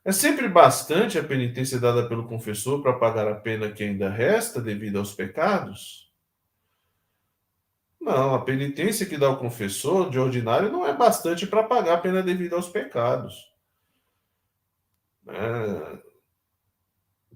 É 0.06 0.12
sempre 0.12 0.48
bastante 0.48 1.20
a 1.20 1.24
penitência 1.24 1.80
dada 1.80 2.08
pelo 2.08 2.28
confessor 2.28 2.82
para 2.82 2.98
pagar 2.98 3.28
a 3.28 3.36
pena 3.36 3.72
que 3.72 3.84
ainda 3.84 4.10
resta 4.10 4.62
devido 4.62 4.98
aos 4.98 5.14
pecados? 5.14 6.12
Não, 8.00 8.34
a 8.34 8.44
penitência 8.44 9.06
que 9.06 9.18
dá 9.18 9.30
o 9.30 9.38
confessor, 9.38 10.10
de 10.10 10.20
ordinário, 10.20 10.72
não 10.72 10.86
é 10.86 10.94
bastante 10.94 11.48
para 11.48 11.64
pagar 11.64 11.96
a 11.96 12.02
pena 12.02 12.22
devida 12.22 12.56
aos 12.56 12.68
pecados. 12.68 13.54
É... 15.28 16.13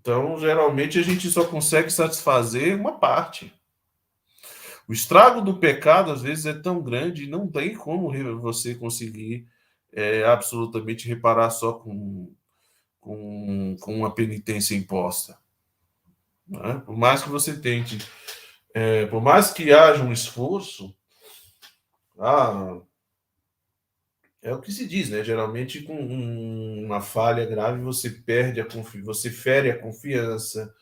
Então, 0.08 0.40
geralmente, 0.40 0.98
a 0.98 1.02
gente 1.02 1.30
só 1.30 1.44
consegue 1.44 1.90
satisfazer 1.90 2.80
uma 2.80 2.98
parte. 2.98 3.54
O 4.88 4.94
estrago 4.94 5.42
do 5.42 5.58
pecado, 5.58 6.14
às 6.14 6.22
vezes, 6.22 6.46
é 6.46 6.54
tão 6.54 6.82
grande, 6.82 7.28
não 7.28 7.46
tem 7.46 7.76
como 7.76 8.10
você 8.40 8.74
conseguir 8.74 9.46
é, 9.92 10.24
absolutamente 10.24 11.10
reparar 11.10 11.50
só 11.50 11.74
com, 11.74 12.34
com, 13.02 13.76
com 13.82 13.98
uma 13.98 14.16
penitência 14.16 14.76
imposta. 14.76 15.38
Né? 16.48 16.82
Por 16.86 16.96
mais 16.96 17.22
que 17.22 17.28
você 17.28 17.60
tente, 17.60 17.98
é, 18.74 19.08
por 19.08 19.22
mais 19.22 19.52
que 19.52 19.74
haja 19.74 20.02
um 20.06 20.14
esforço, 20.14 20.96
ah, 22.18 22.80
é 24.48 24.54
o 24.54 24.62
que 24.62 24.72
se 24.72 24.88
diz, 24.88 25.10
né? 25.10 25.24
Geralmente, 25.24 25.82
com 25.82 25.94
uma 25.94 27.02
falha 27.02 27.46
grave, 27.46 27.82
você 27.82 28.10
perde 28.10 28.62
a 28.62 28.68
você 29.04 29.30
fere 29.30 29.70
a 29.70 29.78
confiança. 29.78 30.74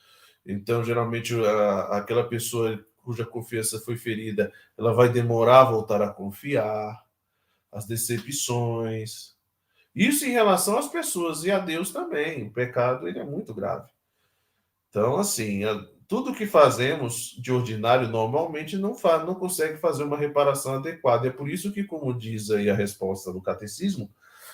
Então, 0.45 0.83
geralmente, 0.83 1.33
a, 1.33 1.97
aquela 1.97 2.27
pessoa 2.27 2.83
cuja 2.97 3.25
confiança 3.25 3.79
foi 3.79 3.97
ferida, 3.97 4.51
ela 4.77 4.93
vai 4.93 5.09
demorar 5.09 5.61
a 5.61 5.71
voltar 5.71 6.01
a 6.01 6.11
confiar, 6.11 7.03
as 7.71 7.85
decepções. 7.85 9.35
Isso 9.95 10.25
em 10.25 10.31
relação 10.31 10.77
às 10.77 10.87
pessoas 10.87 11.43
e 11.43 11.51
a 11.51 11.59
Deus 11.59 11.91
também. 11.91 12.47
O 12.47 12.51
pecado 12.51 13.07
ele 13.07 13.19
é 13.19 13.23
muito 13.23 13.53
grave. 13.53 13.89
Então, 14.89 15.17
assim, 15.17 15.61
tudo 16.07 16.33
que 16.33 16.45
fazemos 16.45 17.35
de 17.39 17.51
ordinário 17.51 18.07
normalmente 18.07 18.77
não 18.77 18.95
faz, 18.95 19.25
não 19.25 19.35
consegue 19.35 19.77
fazer 19.77 20.03
uma 20.03 20.17
reparação 20.17 20.75
adequada. 20.75 21.27
É 21.27 21.31
por 21.31 21.49
isso 21.49 21.71
que, 21.71 21.83
como 21.83 22.17
diz 22.17 22.51
aí 22.51 22.69
a 22.69 22.75
resposta 22.75 23.31
do 23.31 23.41
catecismo, 23.41 24.09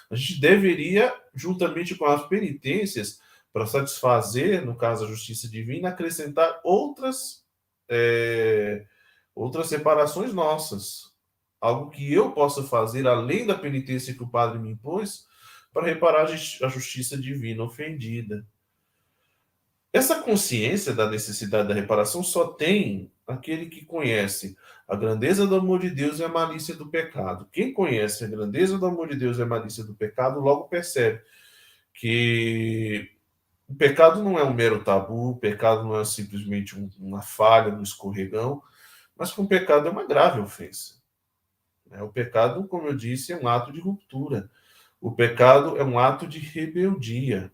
a 0.10 0.16
gente 0.16 0.40
deveria, 0.40 1.14
juntamente 1.34 1.96
com 1.96 2.06
as 2.06 2.28
penitências, 2.28 3.20
para 3.54 3.66
satisfazer, 3.66 4.66
no 4.66 4.76
caso, 4.76 5.04
a 5.04 5.08
justiça 5.08 5.50
divina, 5.50 5.90
acrescentar 5.90 6.62
outras 6.64 7.42
é, 7.90 8.86
outras 9.36 9.68
separações 9.68 10.34
nossas. 10.34 11.12
Algo 11.60 11.92
que 11.92 12.12
eu 12.12 12.32
possa 12.32 12.64
fazer 12.64 13.08
além 13.08 13.46
da 13.46 13.58
penitência 13.58 14.14
que 14.14 14.24
o 14.24 14.30
padre 14.30 14.58
me 14.58 14.72
impôs 14.72 15.26
para 15.74 15.86
reparar 15.86 16.24
a 16.26 16.68
justiça 16.68 17.18
divina 17.18 17.64
ofendida. 17.64 18.48
Essa 19.94 20.22
consciência 20.22 20.94
da 20.94 21.10
necessidade 21.10 21.68
da 21.68 21.74
reparação 21.74 22.24
só 22.24 22.48
tem 22.48 23.12
aquele 23.28 23.66
que 23.66 23.86
conhece 23.86 24.58
a 24.88 24.96
grandeza 24.96 25.46
do 25.46 25.56
amor 25.56 25.80
de 25.80 25.90
Deus 25.90 26.20
e 26.20 26.24
a 26.24 26.30
malícia 26.30 26.76
do 26.76 26.88
pecado. 26.88 27.48
Quem 27.52 27.74
conhece 27.74 28.24
a 28.24 28.28
grandeza 28.28 28.78
do 28.78 28.86
amor 28.86 29.10
de 29.10 29.16
Deus 29.16 29.38
e 29.38 29.42
a 29.42 29.46
malícia 29.46 29.84
do 29.84 29.94
pecado 29.94 30.40
logo 30.40 30.70
percebe 30.70 31.22
que 31.94 33.12
o 33.68 33.76
pecado 33.76 34.24
não 34.24 34.38
é 34.38 34.44
um 34.44 34.54
mero 34.54 34.84
tabu, 34.84 35.32
o 35.32 35.38
pecado 35.38 35.84
não 35.84 36.00
é 36.00 36.06
simplesmente 36.06 36.78
um, 36.78 36.90
uma 37.00 37.22
falha, 37.22 37.74
um 37.74 37.82
escorregão, 37.82 38.62
mas 39.16 39.32
que 39.32 39.40
o 39.40 39.48
pecado 39.48 39.88
é 39.88 39.92
uma 39.92 40.06
grave 40.06 40.40
ofensa. 40.40 40.96
É, 41.90 42.02
o 42.02 42.10
pecado, 42.10 42.66
como 42.68 42.88
eu 42.88 42.96
disse, 42.96 43.34
é 43.34 43.38
um 43.38 43.48
ato 43.48 43.72
de 43.72 43.80
ruptura. 43.80 44.50
O 45.00 45.12
pecado 45.12 45.78
é 45.78 45.84
um 45.84 46.00
ato 46.00 46.28
de 46.28 46.40
rebeldia. 46.40 47.52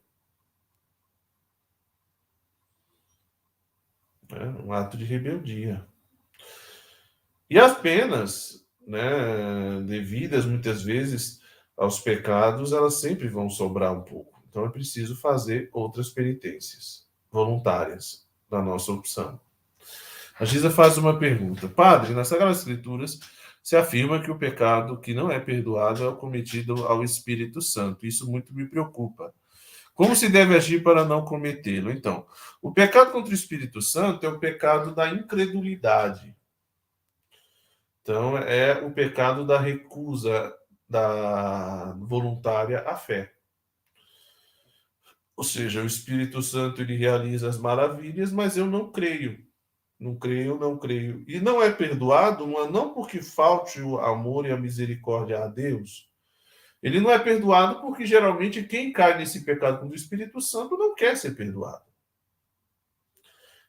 É 4.32 4.63
um 4.63 4.74
ato 4.74 4.98
de 4.98 5.06
rebeldia. 5.06 5.86
E 7.50 7.58
as 7.58 7.78
penas, 7.78 8.66
né, 8.86 9.82
devidas 9.86 10.46
muitas 10.46 10.82
vezes 10.82 11.40
aos 11.78 12.00
pecados, 12.00 12.74
elas 12.74 12.96
sempre 12.96 13.28
vão 13.28 13.50
sobrar 13.50 13.94
um 13.94 14.02
pouco. 14.02 14.44
Então 14.50 14.66
é 14.66 14.70
preciso 14.70 15.16
fazer 15.16 15.70
outras 15.72 16.10
penitências 16.10 17.08
voluntárias 17.32 18.28
da 18.50 18.62
nossa 18.62 18.92
opção. 18.92 19.40
A 20.40 20.46
Giza 20.46 20.70
faz 20.70 20.98
uma 20.98 21.18
pergunta. 21.18 21.68
Padre, 21.68 22.13
nas 22.13 22.28
Sagradas 22.28 22.60
Escrituras 22.60 23.20
se 23.63 23.76
afirma 23.76 24.22
que 24.22 24.32
o 24.32 24.38
pecado 24.38 25.00
que 25.00 25.13
não 25.13 25.32
é 25.32 25.40
perdoado 25.40 26.04
é 26.04 26.08
o 26.08 26.16
cometido 26.16 26.86
ao 26.86 27.04
Espírito 27.04 27.62
Santo. 27.62 28.06
Isso 28.06 28.30
muito 28.30 28.54
me 28.54 28.66
preocupa. 28.66 29.34
Como 29.97 30.15
se 30.15 30.29
deve 30.29 30.55
agir 30.55 30.83
para 30.83 31.03
não 31.03 31.25
cometê-lo? 31.25 31.89
Então, 31.89 32.23
o 32.62 32.71
pecado 32.71 33.12
contra 33.12 33.31
o 33.31 33.33
Espírito 33.33 33.81
Santo 33.81 34.27
é 34.27 34.29
o 34.29 34.38
pecado 34.38 34.93
da 34.93 35.10
incredulidade. 35.10 36.38
Então, 38.03 38.38
é 38.38 38.79
o 38.86 38.91
pecado 38.91 39.43
da 39.43 39.60
recusa 39.60 40.55
da 40.88 41.93
voluntária 41.99 42.81
à 42.81 42.95
fé. 42.95 43.33
Ou 45.36 45.43
seja, 45.43 45.81
o 45.81 45.88
Espírito 45.88 46.43
Santo 46.43 46.79
ele 46.83 46.95
realiza 46.95 47.49
as 47.49 47.57
maravilhas, 47.57 48.31
mas 48.31 48.55
eu 48.55 48.67
não 48.67 48.91
creio. 48.91 49.43
Não 49.99 50.15
creio, 50.15 50.60
não 50.60 50.77
creio. 50.77 51.25
E 51.27 51.39
não 51.39 51.60
é 51.60 51.71
perdoado, 51.71 52.45
não 52.45 52.93
porque 52.93 53.19
falte 53.19 53.81
o 53.81 53.97
amor 53.97 54.45
e 54.45 54.51
a 54.51 54.57
misericórdia 54.57 55.43
a 55.43 55.47
Deus. 55.47 56.07
Ele 56.88 57.00
não 57.00 57.12
é 57.12 57.19
perdoado 57.19 57.82
porque 57.82 58.06
geralmente 58.06 58.63
quem 58.63 58.91
cai 58.93 59.17
nesse 59.17 59.43
pecado 59.43 59.80
com 59.80 59.88
o 59.88 59.95
Espírito 59.95 60.39
Santo 60.39 60.78
não 60.78 60.95
quer 60.95 61.17
ser 61.17 61.36
perdoado. 61.36 61.84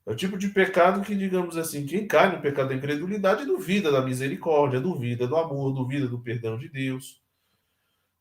É 0.07 0.12
o 0.12 0.16
tipo 0.16 0.38
de 0.38 0.48
pecado 0.48 1.02
que, 1.02 1.14
digamos 1.14 1.57
assim, 1.57 1.85
quem 1.85 2.07
cai 2.07 2.35
no 2.35 2.40
pecado 2.40 2.68
da 2.68 2.74
incredulidade 2.74 3.44
duvida 3.44 3.92
da 3.92 4.00
misericórdia, 4.00 4.81
duvida 4.81 5.26
do 5.26 5.37
amor, 5.37 5.74
duvida 5.74 6.07
do 6.09 6.18
perdão 6.18 6.57
de 6.57 6.68
Deus. 6.68 7.20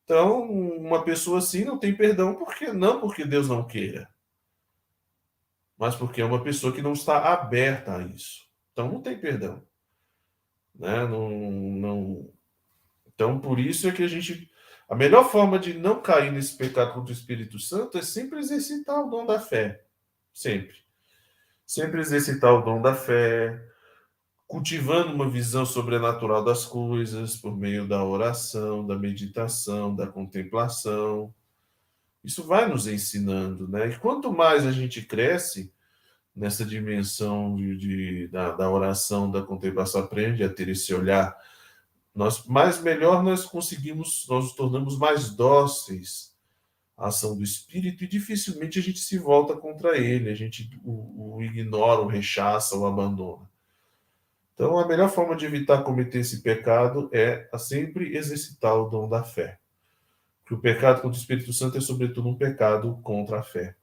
Então, 0.04 0.42
uma 0.50 1.04
pessoa 1.04 1.38
assim 1.38 1.64
não 1.64 1.78
tem 1.78 1.94
perdão 1.94 2.34
porque 2.34 2.72
não 2.72 3.00
porque 3.00 3.24
Deus 3.24 3.48
não 3.48 3.66
queira, 3.66 4.08
mas 5.78 5.94
porque 5.94 6.20
é 6.20 6.24
uma 6.24 6.42
pessoa 6.42 6.72
que 6.72 6.82
não 6.82 6.92
está 6.92 7.32
aberta 7.32 7.96
a 7.96 8.02
isso. 8.02 8.48
Então 8.72 8.90
não 8.90 9.00
tem 9.00 9.18
perdão. 9.18 9.62
Né? 10.74 11.06
Não, 11.06 11.30
não... 11.30 12.32
Então 13.06 13.38
por 13.38 13.58
isso 13.58 13.88
é 13.88 13.92
que 13.92 14.02
a 14.02 14.08
gente. 14.08 14.50
A 14.88 14.96
melhor 14.96 15.30
forma 15.30 15.58
de 15.58 15.74
não 15.74 16.00
cair 16.00 16.32
nesse 16.32 16.56
pecado 16.56 16.94
contra 16.94 17.12
o 17.12 17.16
Espírito 17.16 17.58
Santo 17.58 17.98
é 17.98 18.02
sempre 18.02 18.38
exercitar 18.38 19.04
o 19.04 19.10
dom 19.10 19.26
da 19.26 19.38
fé. 19.38 19.84
Sempre. 20.32 20.76
Sempre 21.66 22.00
exercitar 22.00 22.54
o 22.54 22.62
dom 22.62 22.80
da 22.80 22.94
fé, 22.94 23.62
cultivando 24.46 25.12
uma 25.12 25.28
visão 25.28 25.66
sobrenatural 25.66 26.42
das 26.42 26.64
coisas 26.64 27.36
por 27.36 27.54
meio 27.54 27.86
da 27.86 28.02
oração, 28.02 28.86
da 28.86 28.96
meditação, 28.96 29.94
da 29.94 30.06
contemplação. 30.06 31.34
Isso 32.24 32.42
vai 32.42 32.66
nos 32.66 32.86
ensinando, 32.86 33.68
né? 33.68 33.90
E 33.90 33.98
quanto 33.98 34.32
mais 34.32 34.66
a 34.66 34.72
gente 34.72 35.02
cresce 35.02 35.70
nessa 36.34 36.64
dimensão 36.64 37.56
de, 37.56 37.76
de 37.76 38.28
da, 38.28 38.52
da, 38.52 38.70
oração, 38.70 39.30
da 39.30 39.42
contemplação, 39.42 40.00
aprende 40.00 40.42
a 40.42 40.48
ter 40.48 40.68
esse 40.68 40.94
olhar, 40.94 41.36
nós 42.18 42.44
mais 42.46 42.82
melhor 42.82 43.22
nós 43.22 43.44
conseguimos, 43.44 44.26
nós 44.28 44.46
nos 44.46 44.52
tornamos 44.52 44.98
mais 44.98 45.30
dóceis 45.30 46.36
à 46.96 47.06
ação 47.06 47.36
do 47.36 47.44
Espírito 47.44 48.02
e 48.02 48.08
dificilmente 48.08 48.76
a 48.76 48.82
gente 48.82 48.98
se 48.98 49.16
volta 49.16 49.56
contra 49.56 49.96
ele, 49.96 50.28
a 50.28 50.34
gente 50.34 50.68
o, 50.82 51.36
o 51.36 51.42
ignora, 51.44 52.00
o 52.00 52.08
rechaça, 52.08 52.76
o 52.76 52.84
abandona. 52.84 53.48
Então, 54.52 54.76
a 54.80 54.88
melhor 54.88 55.08
forma 55.08 55.36
de 55.36 55.46
evitar 55.46 55.84
cometer 55.84 56.18
esse 56.18 56.42
pecado 56.42 57.08
é 57.12 57.48
sempre 57.56 58.16
exercitar 58.16 58.74
o 58.74 58.90
dom 58.90 59.08
da 59.08 59.22
fé. 59.22 59.60
Que 60.44 60.54
o 60.54 60.58
pecado 60.58 61.00
contra 61.00 61.16
o 61.16 61.20
Espírito 61.20 61.52
Santo 61.52 61.78
é, 61.78 61.80
sobretudo, 61.80 62.28
um 62.28 62.36
pecado 62.36 62.98
contra 63.04 63.38
a 63.38 63.42
fé. 63.44 63.76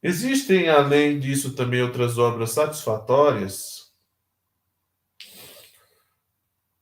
Existem, 0.00 0.68
além 0.68 1.18
disso, 1.18 1.56
também 1.56 1.82
outras 1.82 2.16
obras 2.16 2.52
satisfatórias? 2.52 3.83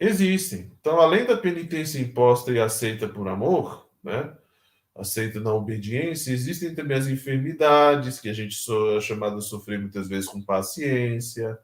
Existem. 0.05 0.73
Então, 0.81 1.01
além 1.01 1.25
da 1.25 1.37
penitência 1.37 2.01
imposta 2.01 2.51
e 2.51 2.59
aceita 2.59 3.09
por 3.09 3.29
amor, 3.29 3.89
né? 4.03 4.37
aceita 4.95 5.41
na 5.41 5.53
obediência, 5.55 6.33
existem 6.33 6.75
também 6.75 6.97
as 6.97 7.07
enfermidades 7.07 8.21
que 8.21 8.29
a 8.29 8.33
gente 8.33 8.57
é 8.97 9.01
chamado 9.01 9.37
a 9.37 9.41
sofrer 9.41 9.79
muitas 9.79 10.09
vezes 10.09 10.29
com 10.29 10.43
paciência 10.43 11.59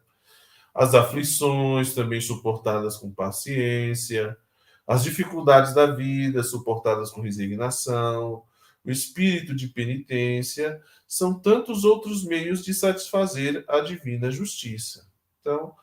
as 0.78 0.94
aflições 0.94 1.92
também 1.92 2.20
suportadas 2.20 2.96
com 2.96 3.10
paciência, 3.10 4.38
as 4.86 5.02
dificuldades 5.02 5.74
da 5.74 5.86
vida 5.86 6.40
suportadas 6.44 7.10
com 7.10 7.20
resignação, 7.20 8.44
o 8.84 8.90
espírito 8.90 9.56
de 9.56 9.66
penitência, 9.66 10.80
são 11.04 11.36
tantos 11.36 11.82
outros 11.82 12.24
meios 12.24 12.64
de 12.64 12.72
satisfazer 12.72 13.64
a 13.66 13.80
divina 13.80 14.30
justiça. 14.30 15.04
Então, 15.40 15.74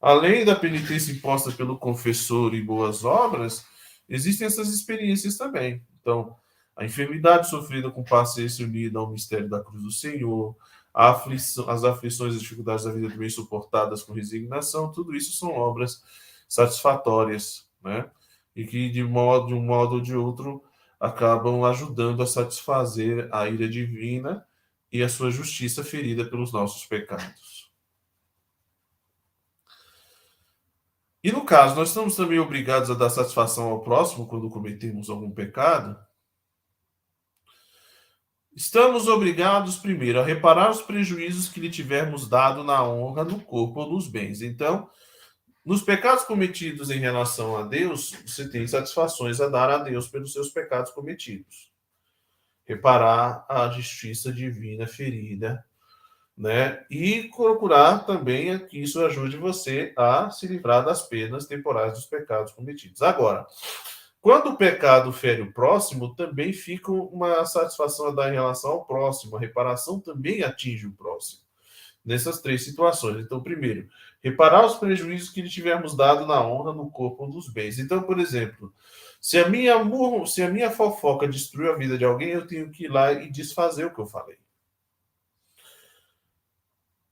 além 0.00 0.44
da 0.44 0.56
penitência 0.56 1.12
imposta 1.12 1.52
pelo 1.52 1.78
confessor 1.78 2.54
e 2.54 2.62
boas 2.62 3.04
obras, 3.04 3.64
existem 4.08 4.46
essas 4.46 4.68
experiências 4.68 5.36
também. 5.36 5.82
Então, 6.00 6.36
a 6.76 6.84
enfermidade 6.84 7.50
sofrida 7.50 7.90
com 7.90 8.02
paciência 8.02 8.64
unida 8.64 8.98
ao 8.98 9.10
mistério 9.10 9.48
da 9.48 9.62
cruz 9.62 9.82
do 9.82 9.90
Senhor, 9.90 10.56
aflição, 10.94 11.68
as 11.68 11.84
aflições 11.84 12.34
e 12.34 12.38
dificuldades 12.38 12.84
da 12.84 12.92
vida 12.92 13.10
também 13.10 13.28
suportadas 13.28 14.02
com 14.02 14.12
resignação, 14.12 14.90
tudo 14.90 15.14
isso 15.14 15.36
são 15.36 15.50
obras 15.50 16.02
satisfatórias, 16.48 17.66
né? 17.82 18.10
E 18.56 18.64
que 18.64 18.88
de 18.88 19.02
modo, 19.04 19.48
de 19.48 19.54
um 19.54 19.62
modo 19.62 19.96
ou 19.96 20.00
de 20.00 20.16
outro 20.16 20.62
acabam 20.98 21.64
ajudando 21.64 22.22
a 22.22 22.26
satisfazer 22.26 23.28
a 23.32 23.48
ira 23.48 23.68
divina 23.68 24.46
e 24.92 25.02
a 25.02 25.08
sua 25.08 25.30
justiça 25.30 25.84
ferida 25.84 26.24
pelos 26.24 26.52
nossos 26.52 26.84
pecados. 26.84 27.59
E 31.22 31.30
no 31.30 31.44
caso, 31.44 31.76
nós 31.76 31.88
estamos 31.88 32.16
também 32.16 32.38
obrigados 32.38 32.90
a 32.90 32.94
dar 32.94 33.10
satisfação 33.10 33.68
ao 33.68 33.82
próximo 33.82 34.26
quando 34.26 34.48
cometemos 34.48 35.10
algum 35.10 35.30
pecado? 35.30 35.98
Estamos 38.56 39.06
obrigados, 39.06 39.76
primeiro, 39.76 40.18
a 40.18 40.24
reparar 40.24 40.70
os 40.70 40.82
prejuízos 40.82 41.48
que 41.48 41.60
lhe 41.60 41.70
tivermos 41.70 42.28
dado 42.28 42.64
na 42.64 42.82
honra, 42.82 43.22
no 43.22 43.40
corpo 43.40 43.80
ou 43.80 43.92
nos 43.92 44.08
bens. 44.08 44.42
Então, 44.42 44.90
nos 45.64 45.82
pecados 45.82 46.24
cometidos 46.24 46.90
em 46.90 46.98
relação 46.98 47.56
a 47.56 47.62
Deus, 47.62 48.12
você 48.26 48.48
tem 48.48 48.66
satisfações 48.66 49.40
a 49.40 49.48
dar 49.48 49.70
a 49.70 49.78
Deus 49.78 50.08
pelos 50.08 50.32
seus 50.32 50.48
pecados 50.48 50.90
cometidos. 50.90 51.70
Reparar 52.64 53.44
a 53.48 53.68
justiça 53.68 54.32
divina 54.32 54.86
ferida, 54.86 55.64
né? 56.40 56.82
E 56.90 57.30
procurar 57.36 58.06
também 58.06 58.58
que 58.60 58.80
isso 58.80 59.04
ajude 59.04 59.36
você 59.36 59.92
a 59.94 60.30
se 60.30 60.46
livrar 60.46 60.82
das 60.82 61.02
penas 61.02 61.44
temporais 61.44 61.92
dos 61.92 62.06
pecados 62.06 62.54
cometidos. 62.54 63.02
Agora, 63.02 63.46
quando 64.22 64.48
o 64.48 64.56
pecado 64.56 65.12
fere 65.12 65.42
o 65.42 65.52
próximo, 65.52 66.14
também 66.14 66.54
fica 66.54 66.90
uma 66.90 67.44
satisfação 67.44 68.06
a 68.08 68.10
dar 68.12 68.30
em 68.30 68.36
relação 68.36 68.70
ao 68.70 68.86
próximo. 68.86 69.36
A 69.36 69.40
reparação 69.40 70.00
também 70.00 70.42
atinge 70.42 70.86
o 70.86 70.92
próximo. 70.92 71.42
Nessas 72.02 72.40
três 72.40 72.64
situações. 72.64 73.18
Então, 73.18 73.42
primeiro, 73.42 73.86
reparar 74.24 74.64
os 74.64 74.76
prejuízos 74.76 75.28
que 75.28 75.42
lhe 75.42 75.50
tivermos 75.50 75.94
dado 75.94 76.26
na 76.26 76.42
honra, 76.42 76.72
no 76.72 76.90
corpo 76.90 77.24
ou 77.24 77.28
nos 77.28 77.52
bens. 77.52 77.78
Então, 77.78 78.02
por 78.02 78.18
exemplo, 78.18 78.72
se 79.20 79.36
a 79.38 79.46
minha 79.46 79.74
se 80.26 80.42
a 80.42 80.48
minha 80.48 80.70
fofoca 80.70 81.28
destruiu 81.28 81.74
a 81.74 81.76
vida 81.76 81.98
de 81.98 82.04
alguém, 82.06 82.30
eu 82.30 82.46
tenho 82.46 82.70
que 82.70 82.86
ir 82.86 82.88
lá 82.88 83.12
e 83.12 83.30
desfazer 83.30 83.84
o 83.84 83.94
que 83.94 84.00
eu 84.00 84.06
falei. 84.06 84.39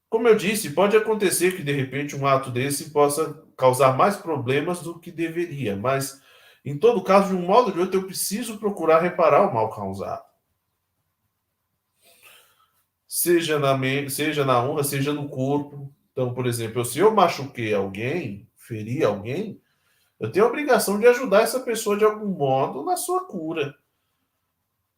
Como 0.08 0.26
eu 0.26 0.34
disse, 0.34 0.70
pode 0.70 0.96
acontecer 0.96 1.56
que 1.56 1.62
de 1.62 1.72
repente 1.72 2.16
um 2.16 2.26
ato 2.26 2.50
desse 2.50 2.90
possa 2.90 3.42
causar 3.56 3.96
mais 3.96 4.16
problemas 4.16 4.80
do 4.80 4.98
que 4.98 5.10
deveria, 5.10 5.76
mas 5.76 6.22
em 6.64 6.76
todo 6.76 7.02
caso, 7.02 7.28
de 7.28 7.34
um 7.34 7.46
modo 7.46 7.68
ou 7.68 7.72
de 7.72 7.80
outro, 7.80 8.00
eu 8.00 8.04
preciso 8.04 8.58
procurar 8.58 9.00
reparar 9.00 9.48
o 9.48 9.54
mal 9.54 9.70
causado. 9.70 10.22
Seja 13.06 13.58
na, 13.58 13.78
seja 14.10 14.44
na 14.44 14.62
honra, 14.62 14.84
seja 14.84 15.12
no 15.12 15.28
corpo. 15.30 15.90
Então, 16.12 16.34
por 16.34 16.46
exemplo, 16.46 16.84
se 16.84 16.98
eu 16.98 17.10
machuquei 17.10 17.72
alguém, 17.72 18.46
feri 18.54 19.02
alguém, 19.02 19.62
eu 20.20 20.30
tenho 20.30 20.44
a 20.44 20.48
obrigação 20.48 20.98
de 21.00 21.06
ajudar 21.06 21.40
essa 21.40 21.60
pessoa 21.60 21.96
de 21.96 22.04
algum 22.04 22.28
modo 22.28 22.84
na 22.84 22.96
sua 22.96 23.24
cura. 23.26 23.74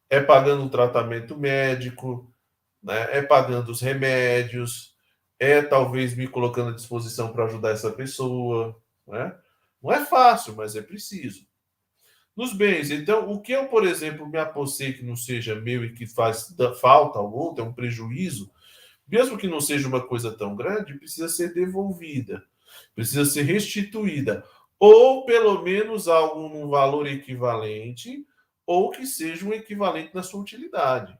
É 0.09 0.19
pagando 0.19 0.65
o 0.65 0.69
tratamento 0.69 1.37
médico, 1.37 2.29
né? 2.83 3.17
é 3.17 3.21
pagando 3.21 3.71
os 3.71 3.79
remédios, 3.79 4.90
é 5.41 5.61
talvez 5.61 6.15
me 6.15 6.27
colocando 6.27 6.69
à 6.69 6.75
disposição 6.75 7.33
para 7.33 7.45
ajudar 7.45 7.71
essa 7.71 7.91
pessoa. 7.91 8.79
Né? 9.07 9.35
Não 9.81 9.91
é 9.91 10.05
fácil, 10.05 10.55
mas 10.55 10.75
é 10.75 10.81
preciso 10.83 11.49
nos 12.35 12.53
bens. 12.53 12.91
Então, 12.91 13.29
o 13.31 13.41
que 13.41 13.51
eu, 13.51 13.67
por 13.67 13.85
exemplo, 13.85 14.27
me 14.27 14.37
apossei 14.37 14.93
que 14.93 15.03
não 15.03 15.15
seja 15.15 15.55
meu 15.55 15.83
e 15.83 15.93
que 15.93 16.05
faz 16.05 16.55
falta 16.79 17.19
ao 17.19 17.31
outro, 17.33 17.63
é 17.63 17.67
um 17.67 17.73
prejuízo, 17.73 18.51
mesmo 19.07 19.37
que 19.37 19.47
não 19.47 19.59
seja 19.59 19.87
uma 19.87 20.05
coisa 20.05 20.31
tão 20.31 20.55
grande, 20.55 20.97
precisa 20.97 21.27
ser 21.27 21.53
devolvida, 21.53 22.43
precisa 22.95 23.25
ser 23.25 23.43
restituída, 23.43 24.43
ou 24.79 25.25
pelo 25.25 25.61
menos 25.63 26.07
algo 26.07 26.47
num 26.47 26.69
valor 26.69 27.07
equivalente, 27.07 28.25
ou 28.65 28.89
que 28.89 29.05
seja 29.05 29.45
um 29.45 29.53
equivalente 29.53 30.15
na 30.15 30.23
sua 30.23 30.41
utilidade. 30.41 31.17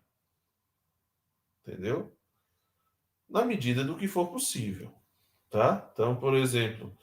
Entendeu? 1.62 2.16
Na 3.32 3.46
medida 3.46 3.84
do 3.84 3.96
que 3.96 4.08
for 4.08 4.28
possível, 4.28 4.92
tá? 5.50 5.90
Então, 5.94 6.16
por 6.18 6.36
exemplo, 6.36 6.96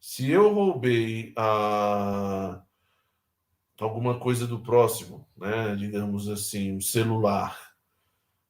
se 0.00 0.30
eu 0.30 0.52
roubei 0.52 1.32
a 1.36 2.60
alguma 3.84 4.18
coisa 4.18 4.46
do 4.46 4.58
próximo, 4.58 5.26
né? 5.36 5.76
Digamos 5.76 6.28
assim, 6.28 6.76
um 6.76 6.80
celular. 6.80 7.56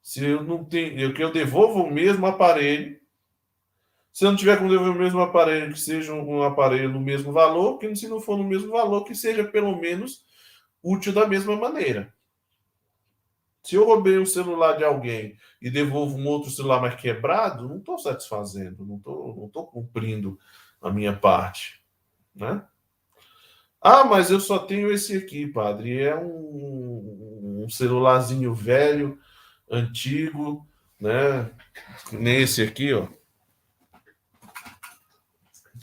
Se 0.02 0.24
eu 0.24 0.42
não 0.42 0.64
tenho, 0.64 0.98
eu 0.98 1.12
que 1.12 1.22
eu 1.22 1.30
devolvo 1.30 1.82
o 1.82 1.90
mesmo 1.90 2.26
aparelho. 2.26 2.98
Se 4.12 4.24
eu 4.24 4.30
não 4.30 4.38
tiver 4.38 4.56
como 4.56 4.70
devolver 4.70 4.96
o 4.96 4.98
mesmo 4.98 5.20
aparelho, 5.20 5.72
que 5.72 5.80
seja 5.80 6.12
um 6.12 6.42
aparelho 6.42 6.88
no 6.88 7.00
mesmo 7.00 7.30
valor, 7.30 7.78
que 7.78 7.94
se 7.94 8.08
não 8.08 8.20
for 8.20 8.36
no 8.36 8.44
mesmo 8.44 8.72
valor, 8.72 9.04
que 9.04 9.14
seja 9.14 9.44
pelo 9.44 9.78
menos 9.78 10.24
útil 10.82 11.12
da 11.12 11.26
mesma 11.26 11.54
maneira. 11.56 12.12
Se 13.68 13.74
eu 13.74 13.84
roubei 13.84 14.18
um 14.18 14.24
celular 14.24 14.78
de 14.78 14.84
alguém 14.84 15.36
e 15.60 15.68
devolvo 15.68 16.16
um 16.16 16.26
outro 16.26 16.50
celular 16.50 16.80
mais 16.80 16.94
quebrado, 16.94 17.68
não 17.68 17.76
estou 17.76 17.98
satisfazendo, 17.98 18.82
não 18.82 18.96
estou 18.96 19.36
não 19.36 19.48
tô 19.50 19.66
cumprindo 19.66 20.38
a 20.80 20.90
minha 20.90 21.14
parte, 21.14 21.82
né? 22.34 22.64
Ah, 23.78 24.04
mas 24.04 24.30
eu 24.30 24.40
só 24.40 24.58
tenho 24.58 24.90
esse 24.90 25.14
aqui, 25.18 25.46
padre. 25.46 26.00
É 26.00 26.16
um, 26.16 27.64
um 27.64 27.68
celularzinho 27.68 28.54
velho, 28.54 29.18
antigo, 29.70 30.66
né? 30.98 31.50
Nesse 32.10 32.62
aqui, 32.62 32.94
ó. 32.94 33.06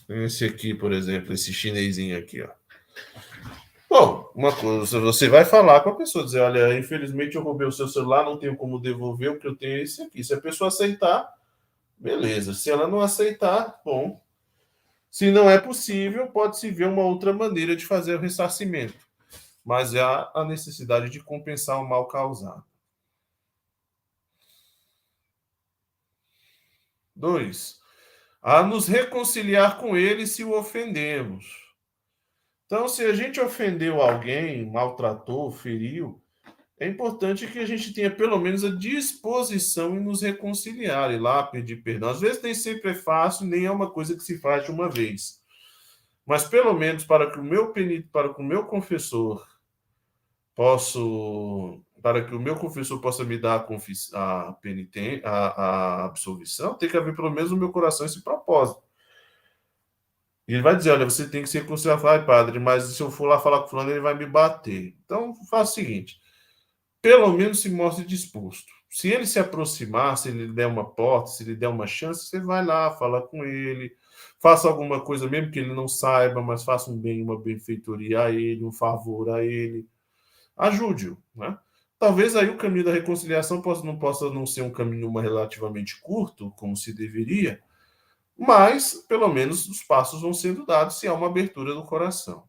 Esse 0.09 0.43
aqui, 0.43 0.73
por 0.73 0.91
exemplo, 0.91 1.33
esse 1.33 1.53
chinesinho 1.53 2.17
aqui, 2.17 2.41
ó. 2.41 2.49
Bom, 3.89 4.31
uma 4.35 4.55
coisa, 4.55 4.99
você 4.99 5.29
vai 5.29 5.45
falar 5.45 5.81
com 5.81 5.89
a 5.89 5.95
pessoa, 5.95 6.25
dizer, 6.25 6.41
olha, 6.41 6.77
infelizmente 6.77 7.35
eu 7.35 7.43
roubei 7.43 7.67
o 7.67 7.71
seu 7.71 7.87
celular, 7.87 8.25
não 8.25 8.37
tenho 8.37 8.55
como 8.55 8.79
devolver, 8.79 9.31
o 9.31 9.39
que 9.39 9.47
eu 9.47 9.55
tenho 9.55 9.77
é 9.77 9.83
esse 9.83 10.01
aqui. 10.01 10.23
Se 10.23 10.33
a 10.33 10.41
pessoa 10.41 10.67
aceitar, 10.67 11.33
Beleza. 11.97 12.53
Se 12.53 12.69
ela 12.69 12.87
não 12.87 13.01
aceitar, 13.01 13.81
bom. 13.83 14.21
Se 15.09 15.31
não 15.31 15.49
é 15.49 15.57
possível, 15.57 16.27
pode-se 16.27 16.69
ver 16.69 16.87
uma 16.87 17.03
outra 17.03 17.31
maneira 17.31 17.75
de 17.75 17.85
fazer 17.85 18.15
o 18.15 18.19
ressarcimento. 18.19 19.07
Mas 19.63 19.95
há 19.95 20.31
a 20.35 20.43
necessidade 20.43 21.09
de 21.09 21.23
compensar 21.23 21.79
o 21.81 21.87
mal 21.87 22.07
causado. 22.07 22.63
Dois, 27.15 27.79
a 28.41 28.61
nos 28.61 28.87
reconciliar 28.87 29.77
com 29.77 29.95
ele 29.95 30.27
se 30.27 30.43
o 30.43 30.51
ofendemos. 30.51 31.64
Então, 32.65 32.87
se 32.87 33.03
a 33.03 33.13
gente 33.13 33.39
ofendeu 33.39 34.01
alguém, 34.01 34.69
maltratou, 34.69 35.51
feriu, 35.51 36.21
é 36.79 36.87
importante 36.87 37.47
que 37.47 37.59
a 37.59 37.65
gente 37.65 37.93
tenha 37.93 38.11
pelo 38.11 38.37
menos 38.37 38.63
a 38.63 38.69
disposição 38.69 39.95
em 39.95 40.03
nos 40.03 40.21
reconciliar 40.21 41.13
e 41.13 41.17
lá 41.17 41.43
pedir 41.43 41.77
perdão. 41.77 42.09
Às 42.09 42.21
vezes 42.21 42.41
nem 42.41 42.53
sempre 42.53 42.91
é 42.91 42.95
fácil, 42.95 43.45
nem 43.45 43.65
é 43.65 43.71
uma 43.71 43.89
coisa 43.89 44.15
que 44.15 44.23
se 44.23 44.39
faz 44.39 44.65
de 44.65 44.71
uma 44.71 44.89
vez. 44.89 45.41
Mas 46.25 46.43
pelo 46.43 46.73
menos 46.73 47.05
para 47.05 47.31
que 47.31 47.39
o 47.39 47.43
meu 47.43 47.71
para 48.11 48.33
que 48.33 48.41
o 48.41 48.43
meu 48.43 48.65
confessor 48.65 49.45
posso 50.55 51.81
para 52.01 52.23
que 52.23 52.35
o 52.35 52.39
meu 52.39 52.55
confessor 52.55 52.99
possa 52.99 53.23
me 53.23 53.37
dar 53.37 53.65
a, 54.13 54.41
a 54.41 54.53
penitência, 54.53 55.27
a, 55.27 55.47
a 55.47 56.05
absolvição, 56.05 56.75
tem 56.75 56.89
que 56.89 56.97
haver 56.97 57.15
pelo 57.15 57.31
menos 57.31 57.51
no 57.51 57.57
meu 57.57 57.71
coração 57.71 58.05
esse 58.05 58.23
propósito. 58.23 58.84
Ele 60.47 60.61
vai 60.61 60.75
dizer: 60.75 60.91
olha, 60.91 61.05
você 61.05 61.27
tem 61.27 61.41
que 61.41 61.49
se 61.49 61.59
reconciliar. 61.59 62.25
Padre, 62.25 62.59
mas 62.59 62.83
se 62.83 63.01
eu 63.01 63.09
for 63.11 63.25
lá 63.27 63.39
falar 63.39 63.59
com 63.59 63.65
o 63.65 63.69
fulano, 63.69 63.91
ele 63.91 63.99
vai 63.99 64.13
me 64.13 64.25
bater. 64.25 64.95
Então, 65.03 65.33
faça 65.49 65.71
o 65.71 65.75
seguinte: 65.75 66.19
pelo 67.01 67.31
menos 67.33 67.61
se 67.61 67.69
mostre 67.69 68.05
disposto. 68.05 68.73
Se 68.89 69.09
ele 69.09 69.25
se 69.25 69.39
aproximar, 69.39 70.17
se 70.17 70.29
ele 70.29 70.53
der 70.53 70.67
uma 70.67 70.85
porta, 70.85 71.31
se 71.31 71.43
ele 71.43 71.55
der 71.55 71.67
uma 71.67 71.85
chance, 71.85 72.27
você 72.27 72.39
vai 72.39 72.65
lá, 72.65 72.91
fala 72.91 73.21
com 73.21 73.43
ele, 73.43 73.91
faça 74.39 74.67
alguma 74.67 75.01
coisa, 75.01 75.27
mesmo 75.27 75.51
que 75.51 75.59
ele 75.59 75.73
não 75.73 75.87
saiba, 75.87 76.41
mas 76.41 76.63
faça 76.63 76.89
um 76.89 76.97
bem, 76.97 77.21
uma 77.21 77.37
benfeitoria 77.37 78.21
a 78.21 78.31
ele, 78.31 78.63
um 78.63 78.71
favor 78.71 79.29
a 79.29 79.43
ele. 79.43 79.85
Ajude-o, 80.55 81.17
né? 81.35 81.57
Talvez 81.99 82.35
aí 82.35 82.49
o 82.49 82.57
caminho 82.57 82.85
da 82.85 82.93
reconciliação 82.93 83.61
possa, 83.61 83.83
não 83.85 83.97
possa 83.97 84.29
não 84.29 84.45
ser 84.45 84.61
um 84.61 84.71
caminho 84.71 85.11
relativamente 85.11 85.99
curto, 86.01 86.51
como 86.51 86.75
se 86.75 86.93
deveria, 86.93 87.61
mas 88.37 88.93
pelo 89.07 89.27
menos 89.27 89.67
os 89.67 89.83
passos 89.83 90.21
vão 90.21 90.33
sendo 90.33 90.65
dados 90.65 90.99
se 90.99 91.07
há 91.07 91.13
uma 91.13 91.27
abertura 91.27 91.73
do 91.73 91.85
coração. 91.85 92.47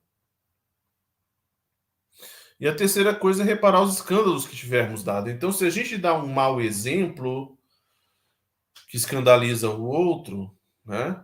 E 2.58 2.66
a 2.66 2.74
terceira 2.74 3.14
coisa 3.14 3.42
é 3.42 3.46
reparar 3.46 3.82
os 3.82 3.94
escândalos 3.94 4.46
que 4.46 4.56
tivermos 4.56 5.02
dado. 5.02 5.30
Então, 5.30 5.52
se 5.52 5.66
a 5.66 5.70
gente 5.70 5.98
dá 5.98 6.14
um 6.14 6.26
mau 6.26 6.60
exemplo 6.60 7.56
que 8.88 8.96
escandaliza 8.96 9.68
o 9.68 9.84
outro, 9.84 10.56
né, 10.84 11.22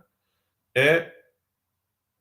é 0.75 1.11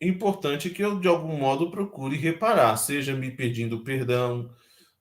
importante 0.00 0.70
que 0.70 0.82
eu, 0.82 0.98
de 0.98 1.08
algum 1.08 1.36
modo, 1.36 1.70
procure 1.70 2.16
reparar, 2.16 2.76
seja 2.76 3.14
me 3.14 3.30
pedindo 3.30 3.84
perdão, 3.84 4.50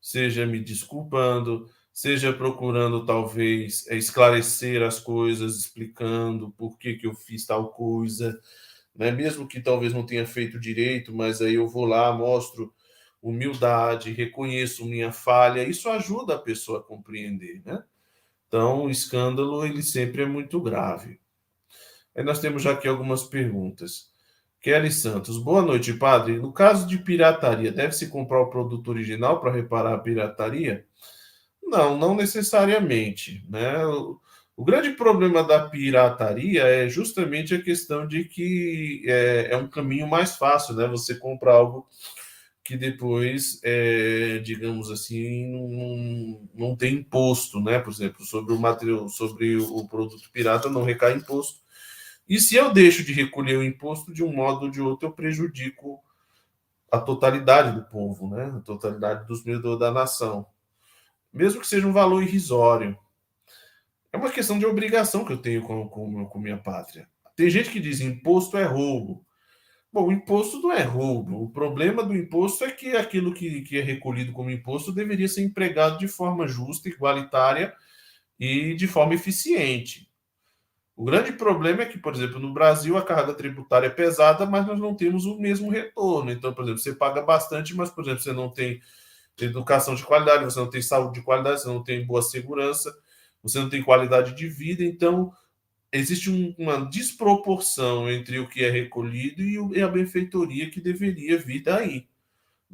seja 0.01 0.45
me 0.45 0.59
desculpando, 0.59 1.69
seja 1.93 2.33
procurando, 2.33 3.05
talvez, 3.05 3.87
esclarecer 3.87 4.81
as 4.81 4.99
coisas, 4.99 5.57
explicando 5.57 6.51
por 6.51 6.77
que, 6.77 6.95
que 6.95 7.07
eu 7.07 7.13
fiz 7.13 7.45
tal 7.45 7.69
coisa, 7.69 8.39
né? 8.95 9.11
mesmo 9.11 9.47
que 9.47 9.59
talvez 9.61 9.93
não 9.93 10.05
tenha 10.05 10.25
feito 10.25 10.59
direito, 10.59 11.13
mas 11.13 11.41
aí 11.41 11.55
eu 11.55 11.67
vou 11.67 11.85
lá, 11.85 12.11
mostro 12.13 12.73
humildade, 13.21 14.11
reconheço 14.11 14.85
minha 14.85 15.11
falha, 15.11 15.67
isso 15.67 15.89
ajuda 15.89 16.35
a 16.35 16.39
pessoa 16.39 16.79
a 16.79 16.83
compreender, 16.83 17.61
né? 17.63 17.83
Então, 18.47 18.85
o 18.85 18.89
escândalo, 18.89 19.65
ele 19.65 19.83
sempre 19.83 20.23
é 20.23 20.25
muito 20.25 20.59
grave. 20.59 21.19
Aí 22.15 22.23
nós 22.23 22.39
temos 22.39 22.63
já 22.63 22.71
aqui 22.71 22.87
algumas 22.87 23.23
perguntas. 23.23 24.11
Kelly 24.59 24.91
Santos, 24.91 25.37
boa 25.37 25.61
noite, 25.61 25.93
padre. 25.93 26.37
No 26.37 26.51
caso 26.51 26.85
de 26.85 26.97
pirataria, 26.97 27.71
deve-se 27.71 28.09
comprar 28.09 28.41
o 28.41 28.49
produto 28.49 28.89
original 28.89 29.39
para 29.39 29.51
reparar 29.51 29.93
a 29.93 29.99
pirataria? 29.99 30.85
Não, 31.71 31.97
não 31.97 32.13
necessariamente, 32.13 33.45
né? 33.49 33.85
O, 33.85 34.19
o, 34.57 34.65
grande 34.65 34.91
problema 34.91 35.41
da 35.41 35.69
pirataria 35.69 36.63
é 36.63 36.89
justamente 36.89 37.55
a 37.55 37.61
questão 37.61 38.05
de 38.05 38.25
que 38.25 39.03
é, 39.07 39.47
é 39.51 39.57
um 39.57 39.69
caminho 39.69 40.05
mais 40.05 40.35
fácil, 40.35 40.75
né? 40.75 40.85
Você 40.87 41.15
compra 41.15 41.53
algo 41.53 41.87
que 42.61 42.75
depois, 42.75 43.61
é, 43.63 44.39
digamos 44.39 44.91
assim, 44.91 45.47
não, 45.49 46.49
não 46.53 46.75
tem 46.75 46.95
imposto, 46.95 47.61
né? 47.61 47.79
Por 47.79 47.93
exemplo, 47.93 48.25
sobre 48.25 48.53
o 48.53 48.59
material, 48.59 49.07
sobre 49.07 49.55
o 49.55 49.87
produto 49.87 50.29
pirata 50.33 50.69
não 50.69 50.83
recai 50.83 51.13
imposto. 51.13 51.61
E 52.27 52.37
se 52.41 52.57
eu 52.57 52.73
deixo 52.73 53.01
de 53.05 53.13
recolher 53.13 53.57
o 53.57 53.63
imposto 53.63 54.13
de 54.13 54.23
um 54.25 54.33
modo 54.33 54.65
ou 54.65 54.71
de 54.71 54.81
outro, 54.81 55.07
eu 55.07 55.13
prejudico 55.13 56.01
a 56.91 56.99
totalidade 56.99 57.73
do 57.73 57.85
povo, 57.85 58.29
né? 58.29 58.53
A 58.57 58.59
totalidade 58.59 59.25
dos 59.25 59.45
meus 59.45 59.61
da 59.79 59.89
nação, 59.89 60.45
mesmo 61.33 61.61
que 61.61 61.67
seja 61.67 61.87
um 61.87 61.93
valor 61.93 62.21
irrisório. 62.23 62.97
É 64.11 64.17
uma 64.17 64.31
questão 64.31 64.59
de 64.59 64.65
obrigação 64.65 65.23
que 65.23 65.31
eu 65.31 65.37
tenho 65.37 65.61
com, 65.61 65.87
com, 65.87 66.25
com 66.25 66.39
minha 66.39 66.57
pátria. 66.57 67.07
Tem 67.35 67.49
gente 67.49 67.69
que 67.69 67.79
diz 67.79 68.01
imposto 68.01 68.57
é 68.57 68.63
roubo. 68.63 69.25
Bom, 69.91 70.07
o 70.07 70.11
imposto 70.11 70.59
não 70.61 70.71
é 70.71 70.83
roubo. 70.83 71.43
O 71.43 71.49
problema 71.49 72.03
do 72.03 72.15
imposto 72.15 72.63
é 72.63 72.71
que 72.71 72.95
aquilo 72.95 73.33
que, 73.33 73.61
que 73.61 73.77
é 73.77 73.81
recolhido 73.81 74.31
como 74.31 74.49
imposto 74.49 74.91
deveria 74.91 75.27
ser 75.27 75.43
empregado 75.43 75.97
de 75.97 76.07
forma 76.07 76.47
justa, 76.47 76.87
igualitária 76.87 77.73
e 78.39 78.73
de 78.73 78.87
forma 78.87 79.13
eficiente. 79.13 80.09
O 80.95 81.03
grande 81.03 81.31
problema 81.31 81.81
é 81.81 81.85
que, 81.85 81.97
por 81.97 82.13
exemplo, 82.13 82.39
no 82.39 82.53
Brasil 82.53 82.97
a 82.97 83.01
carga 83.01 83.33
tributária 83.33 83.87
é 83.87 83.89
pesada, 83.89 84.45
mas 84.45 84.67
nós 84.67 84.79
não 84.79 84.93
temos 84.93 85.25
o 85.25 85.39
mesmo 85.39 85.69
retorno. 85.69 86.31
Então, 86.31 86.53
por 86.53 86.63
exemplo, 86.63 86.79
você 86.79 86.93
paga 86.93 87.21
bastante, 87.21 87.75
mas, 87.75 87.89
por 87.89 88.03
exemplo, 88.03 88.21
você 88.21 88.33
não 88.33 88.49
tem 88.49 88.81
educação 89.45 89.95
de 89.95 90.03
qualidade, 90.03 90.43
você 90.43 90.59
não 90.59 90.69
tem 90.69 90.81
saúde 90.81 91.19
de 91.19 91.25
qualidade, 91.25 91.61
você 91.61 91.67
não 91.67 91.83
tem 91.83 92.05
boa 92.05 92.21
segurança, 92.21 92.95
você 93.41 93.59
não 93.59 93.69
tem 93.69 93.83
qualidade 93.83 94.35
de 94.35 94.47
vida. 94.47 94.83
Então, 94.83 95.33
existe 95.91 96.29
um, 96.29 96.55
uma 96.57 96.85
desproporção 96.89 98.09
entre 98.09 98.39
o 98.39 98.47
que 98.47 98.63
é 98.63 98.69
recolhido 98.69 99.41
e, 99.41 99.59
o, 99.59 99.75
e 99.75 99.81
a 99.81 99.87
benfeitoria 99.87 100.69
que 100.69 100.79
deveria 100.79 101.37
vir 101.37 101.63
daí. 101.63 102.07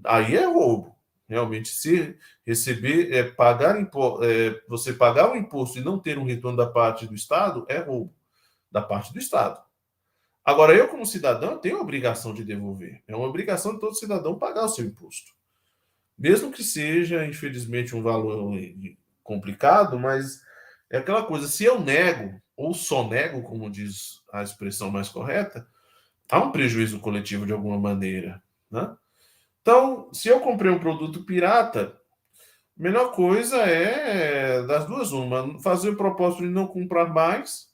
Aí 0.04 0.36
é 0.36 0.46
roubo. 0.46 0.96
Realmente, 1.28 1.70
se 1.70 2.16
receber, 2.46 3.12
é, 3.14 3.24
pagar 3.24 3.76
é, 3.78 4.62
você 4.68 4.94
pagar 4.94 5.32
o 5.32 5.36
imposto 5.36 5.78
e 5.78 5.84
não 5.84 6.00
ter 6.00 6.18
um 6.18 6.24
retorno 6.24 6.58
da 6.58 6.66
parte 6.66 7.06
do 7.06 7.14
Estado 7.14 7.66
é 7.68 7.80
roubo 7.80 8.14
da 8.72 8.82
parte 8.82 9.12
do 9.12 9.20
Estado. 9.20 9.62
Agora, 10.44 10.74
eu, 10.74 10.88
como 10.88 11.06
cidadão, 11.06 11.58
tenho 11.58 11.78
a 11.78 11.82
obrigação 11.82 12.34
de 12.34 12.44
devolver. 12.44 13.04
É 13.06 13.14
uma 13.14 13.28
obrigação 13.28 13.74
de 13.74 13.82
todo 13.82 13.96
cidadão 13.96 14.40
pagar 14.40 14.64
o 14.64 14.70
seu 14.70 14.86
imposto. 14.86 15.34
Mesmo 16.18 16.52
que 16.52 16.64
seja, 16.64 17.26
infelizmente, 17.26 17.96
um 17.96 18.02
valor 18.02 18.58
complicado, 19.24 20.00
mas 20.00 20.42
é 20.90 20.98
aquela 20.98 21.24
coisa: 21.24 21.48
se 21.48 21.64
eu 21.64 21.80
nego, 21.80 22.42
ou 22.56 22.74
só 22.74 23.08
nego, 23.08 23.44
como 23.44 23.70
diz 23.70 24.22
a 24.34 24.42
expressão 24.42 24.90
mais 24.90 25.10
correta, 25.10 25.68
há 26.30 26.40
um 26.40 26.52
prejuízo 26.52 27.00
coletivo 27.00 27.46
de 27.46 27.54
alguma 27.54 27.78
maneira. 27.78 28.42
Né? 28.72 28.96
Então, 29.62 30.10
se 30.14 30.28
eu 30.28 30.40
comprei 30.40 30.72
um 30.72 30.80
produto 30.80 31.24
pirata, 31.24 31.96
a 32.80 32.84
melhor 32.84 33.12
coisa 33.12 33.58
é 33.58 34.64
das 34.64 34.86
duas, 34.86 35.12
uma, 35.12 35.60
fazer 35.62 35.90
o 35.90 35.98
propósito 35.98 36.44
de 36.44 36.50
não 36.50 36.68
comprar 36.68 37.14
mais. 37.14 37.68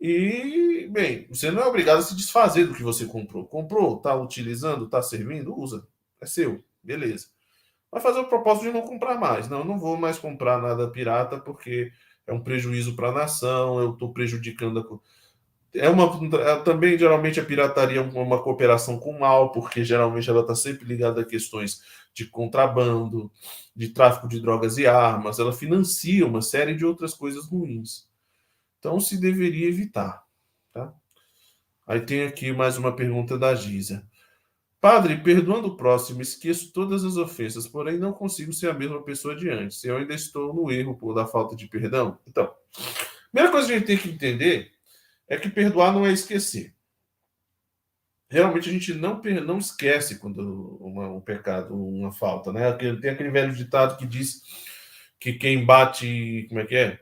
E, 0.00 0.86
bem, 0.90 1.26
você 1.28 1.50
não 1.50 1.62
é 1.62 1.66
obrigado 1.66 1.98
a 1.98 2.02
se 2.02 2.14
desfazer 2.14 2.66
do 2.66 2.74
que 2.74 2.82
você 2.82 3.06
comprou. 3.06 3.46
Comprou, 3.46 3.96
está 3.96 4.14
utilizando, 4.14 4.84
está 4.84 5.00
servindo, 5.00 5.58
usa. 5.58 5.86
É 6.20 6.26
seu, 6.26 6.62
beleza. 6.82 7.28
Vai 7.94 8.02
fazer 8.02 8.18
o 8.18 8.24
propósito 8.24 8.64
de 8.64 8.72
não 8.72 8.82
comprar 8.82 9.16
mais. 9.16 9.48
Não, 9.48 9.64
não 9.64 9.78
vou 9.78 9.96
mais 9.96 10.18
comprar 10.18 10.60
nada 10.60 10.90
pirata 10.90 11.38
porque 11.38 11.92
é 12.26 12.32
um 12.32 12.40
prejuízo 12.40 12.96
para 12.96 13.10
a 13.10 13.12
nação, 13.12 13.78
eu 13.78 13.92
estou 13.92 14.12
prejudicando 14.12 14.80
a 14.80 14.82
é 15.76 15.88
uma 15.88 16.04
é, 16.40 16.56
também 16.62 16.98
geralmente 16.98 17.38
a 17.38 17.44
pirataria 17.44 18.00
é 18.00 18.02
uma 18.02 18.42
cooperação 18.42 18.98
com 18.98 19.10
o 19.10 19.20
mal, 19.20 19.52
porque 19.52 19.84
geralmente 19.84 20.28
ela 20.28 20.40
está 20.40 20.56
sempre 20.56 20.86
ligada 20.86 21.20
a 21.20 21.24
questões 21.24 21.82
de 22.12 22.26
contrabando, 22.26 23.30
de 23.76 23.88
tráfico 23.90 24.26
de 24.26 24.40
drogas 24.40 24.76
e 24.76 24.88
armas, 24.88 25.38
ela 25.38 25.52
financia 25.52 26.26
uma 26.26 26.42
série 26.42 26.74
de 26.74 26.84
outras 26.84 27.14
coisas 27.14 27.46
ruins. 27.46 28.08
Então 28.80 28.98
se 28.98 29.20
deveria 29.20 29.68
evitar, 29.68 30.24
tá? 30.72 30.92
Aí 31.86 32.00
tem 32.00 32.24
aqui 32.24 32.52
mais 32.52 32.76
uma 32.76 32.90
pergunta 32.94 33.38
da 33.38 33.54
Giza. 33.54 34.04
Padre, 34.84 35.16
perdoando 35.16 35.68
o 35.68 35.76
próximo, 35.78 36.20
esqueço 36.20 36.70
todas 36.70 37.06
as 37.06 37.16
ofensas, 37.16 37.66
porém 37.66 37.96
não 37.96 38.12
consigo 38.12 38.52
ser 38.52 38.68
a 38.68 38.74
mesma 38.74 39.02
pessoa 39.02 39.34
de 39.34 39.48
antes. 39.48 39.82
Eu 39.82 39.96
ainda 39.96 40.12
estou 40.12 40.52
no 40.52 40.70
erro 40.70 40.94
por 40.94 41.14
da 41.14 41.26
falta 41.26 41.56
de 41.56 41.66
perdão. 41.66 42.18
Então, 42.26 42.54
primeira 43.32 43.50
coisa 43.50 43.66
que 43.66 43.72
a 43.72 43.78
gente 43.78 43.86
tem 43.86 43.96
que 43.96 44.10
entender 44.10 44.72
é 45.26 45.38
que 45.38 45.48
perdoar 45.48 45.90
não 45.90 46.04
é 46.04 46.12
esquecer. 46.12 46.74
Realmente 48.28 48.68
a 48.68 48.72
gente 48.72 48.92
não, 48.92 49.22
não 49.22 49.56
esquece 49.56 50.18
quando 50.18 50.76
uma, 50.78 51.08
um 51.08 51.20
pecado, 51.22 51.74
uma 51.74 52.12
falta, 52.12 52.52
né? 52.52 52.70
Tem 52.72 53.08
aquele 53.08 53.30
velho 53.30 53.54
ditado 53.54 53.96
que 53.96 54.06
diz 54.06 54.42
que 55.18 55.32
quem 55.32 55.64
bate, 55.64 56.44
como 56.50 56.60
é 56.60 56.66
que 56.66 56.74
é? 56.74 57.00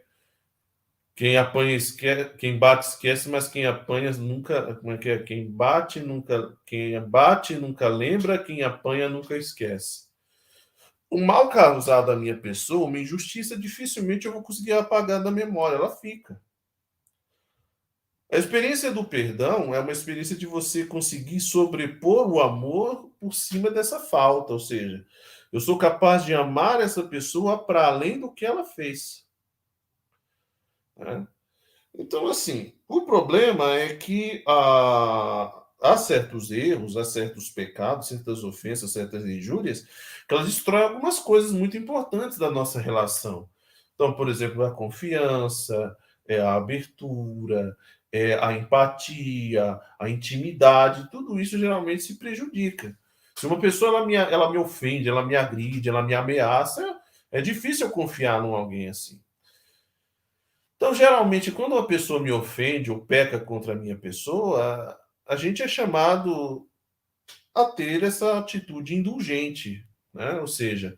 Quem 1.15 1.37
apanha 1.37 1.77
esquece, 1.77 2.35
quem 2.39 2.59
bate 2.59 2.87
esquece, 2.87 3.29
mas 3.29 3.47
quem 3.47 3.67
apanha 3.67 4.11
nunca, 4.13 4.75
como 4.77 4.93
é 4.93 4.99
que 4.99 5.11
é? 5.11 5.23
Quem 5.23 5.51
bate 5.51 6.01
nunca, 6.01 6.57
quem 6.67 6.99
bate 7.03 7.55
nunca 7.55 7.87
lembra, 7.89 8.43
quem 8.43 8.63
apanha 8.63 9.09
nunca 9.09 9.37
esquece. 9.37 10.09
O 11.11 11.21
mal 11.21 11.51
causado 11.51 12.11
à 12.11 12.17
minha 12.17 12.37
pessoa, 12.39 12.89
uma 12.89 12.99
injustiça, 12.99 13.59
dificilmente 13.59 14.27
eu 14.27 14.33
vou 14.33 14.43
conseguir 14.43 14.73
apagar 14.73 15.23
da 15.23 15.31
memória, 15.31 15.77
ela 15.77 15.95
fica. 15.95 16.41
A 18.33 18.39
experiência 18.39 18.91
do 18.91 19.05
perdão 19.05 19.75
é 19.75 19.79
uma 19.79 19.93
experiência 19.93 20.35
de 20.35 20.47
você 20.47 20.87
conseguir 20.87 21.39
sobrepor 21.41 22.27
o 22.33 22.41
amor 22.41 23.11
por 23.21 23.35
cima 23.35 23.71
dessa 23.71 24.01
falta, 24.01 24.55
ou 24.55 24.59
seja, 24.59 25.05
eu 25.53 25.61
sou 25.61 25.77
capaz 25.77 26.25
de 26.25 26.33
amar 26.33 26.81
essa 26.81 27.03
pessoa 27.03 27.63
para 27.63 27.87
além 27.87 28.19
do 28.19 28.33
que 28.33 28.47
ela 28.47 28.65
fez. 28.65 29.22
Né? 31.05 31.27
Então, 31.95 32.27
assim, 32.29 32.73
o 32.89 33.03
problema 33.03 33.75
é 33.75 33.95
que 33.95 34.43
ah, 34.47 35.65
há 35.83 35.97
certos 35.97 36.51
erros, 36.51 36.97
há 36.97 37.05
certos 37.05 37.51
pecados, 37.51 38.09
certas 38.09 38.45
ofensas, 38.45 38.93
certas 38.93 39.25
injúrias, 39.27 39.83
que 40.27 40.35
elas 40.35 40.47
destroem 40.47 40.85
algumas 40.85 41.19
coisas 41.19 41.53
muito 41.53 41.77
importantes 41.77 42.39
da 42.39 42.51
nossa 42.51 42.81
relação. 42.81 43.49
Então, 43.95 44.15
por 44.15 44.29
exemplo, 44.29 44.65
a 44.65 44.71
confiança, 44.71 45.97
é 46.27 46.41
a 46.41 46.55
abertura, 46.55 47.77
é 48.11 48.35
a 48.35 48.53
empatia, 48.53 49.81
a 49.99 50.09
intimidade, 50.09 51.11
tudo 51.11 51.41
isso 51.41 51.59
geralmente 51.59 52.03
se 52.03 52.19
prejudica. 52.19 52.97
Se 53.37 53.47
uma 53.47 53.59
pessoa 53.59 53.97
ela 53.97 54.07
me, 54.07 54.15
ela 54.15 54.51
me 54.51 54.59
ofende, 54.59 55.09
ela 55.09 55.25
me 55.25 55.35
agride, 55.35 55.89
ela 55.89 56.03
me 56.03 56.15
ameaça, 56.15 57.01
é 57.31 57.41
difícil 57.41 57.87
eu 57.87 57.93
confiar 57.93 58.43
em 58.45 58.55
alguém 58.55 58.89
assim. 58.89 59.21
Então, 60.83 60.93
geralmente, 60.93 61.53
quando 61.53 61.75
uma 61.75 61.87
pessoa 61.87 62.21
me 62.21 62.33
ofende 62.33 62.91
ou 62.91 63.07
peca 63.07 63.39
contra 63.39 63.73
a 63.73 63.77
minha 63.77 63.97
pessoa, 63.97 64.99
a 65.25 65.37
gente 65.37 65.63
é 65.63 65.69
chamado 65.69 66.69
a 67.55 67.67
ter 67.67 68.03
essa 68.03 68.37
atitude 68.41 68.93
indulgente, 68.93 69.87
né? 70.13 70.41
ou 70.41 70.49
seja, 70.49 70.97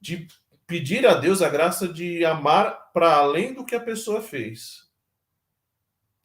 de 0.00 0.26
pedir 0.66 1.06
a 1.06 1.12
Deus 1.12 1.42
a 1.42 1.50
graça 1.50 1.86
de 1.86 2.24
amar 2.24 2.90
para 2.94 3.16
além 3.16 3.52
do 3.52 3.66
que 3.66 3.74
a 3.74 3.80
pessoa 3.80 4.22
fez, 4.22 4.88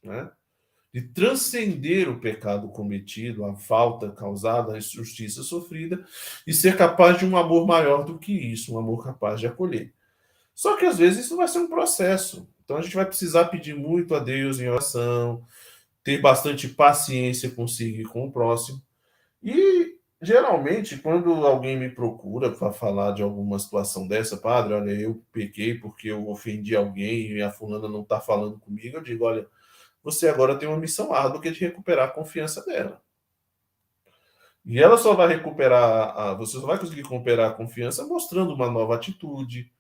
né? 0.01 0.31
de 0.93 1.01
transcender 1.01 2.07
o 2.07 2.21
pecado 2.21 2.69
cometido, 2.69 3.43
a 3.43 3.53
falta 3.53 4.13
causada, 4.13 4.75
a 4.75 4.77
injustiça 4.77 5.43
sofrida, 5.43 6.05
e 6.47 6.53
ser 6.53 6.77
capaz 6.77 7.19
de 7.19 7.25
um 7.25 7.35
amor 7.35 7.67
maior 7.67 8.05
do 8.05 8.17
que 8.17 8.31
isso, 8.31 8.73
um 8.73 8.79
amor 8.79 9.03
capaz 9.03 9.41
de 9.41 9.47
acolher. 9.47 9.93
Só 10.61 10.77
que 10.77 10.85
às 10.85 10.99
vezes 10.99 11.25
isso 11.25 11.35
vai 11.35 11.47
ser 11.47 11.57
um 11.57 11.67
processo. 11.67 12.47
Então 12.63 12.77
a 12.77 12.83
gente 12.83 12.95
vai 12.95 13.03
precisar 13.03 13.45
pedir 13.45 13.75
muito 13.75 14.13
a 14.13 14.19
Deus 14.19 14.59
em 14.59 14.69
oração, 14.69 15.43
ter 16.03 16.21
bastante 16.21 16.67
paciência 16.67 17.49
consigo 17.49 18.07
com 18.11 18.27
o 18.27 18.31
próximo. 18.31 18.79
E 19.41 19.97
geralmente, 20.21 20.97
quando 20.99 21.31
alguém 21.47 21.79
me 21.79 21.89
procura 21.89 22.51
para 22.51 22.71
falar 22.71 23.13
de 23.13 23.23
alguma 23.23 23.57
situação 23.57 24.07
dessa, 24.07 24.37
padre, 24.37 24.75
olha, 24.75 24.91
eu 24.91 25.23
pequei 25.31 25.73
porque 25.79 26.09
eu 26.09 26.29
ofendi 26.29 26.75
alguém 26.75 27.31
e 27.31 27.41
a 27.41 27.49
fulana 27.49 27.89
não 27.89 28.03
está 28.03 28.19
falando 28.21 28.59
comigo, 28.59 28.97
eu 28.97 29.01
digo, 29.01 29.25
olha, 29.25 29.47
você 30.03 30.29
agora 30.29 30.59
tem 30.59 30.69
uma 30.69 30.77
missão 30.77 31.11
árdua 31.11 31.41
que 31.41 31.47
é 31.47 31.51
de 31.51 31.59
recuperar 31.59 32.09
a 32.09 32.11
confiança 32.11 32.63
dela. 32.63 33.01
E 34.63 34.79
ela 34.79 34.95
só 34.95 35.15
vai 35.15 35.27
recuperar, 35.27 36.15
a, 36.15 36.33
você 36.35 36.59
só 36.59 36.67
vai 36.67 36.77
conseguir 36.77 37.01
recuperar 37.01 37.49
a 37.49 37.53
confiança 37.55 38.05
mostrando 38.05 38.53
uma 38.53 38.69
nova 38.69 38.93
atitude, 38.93 39.71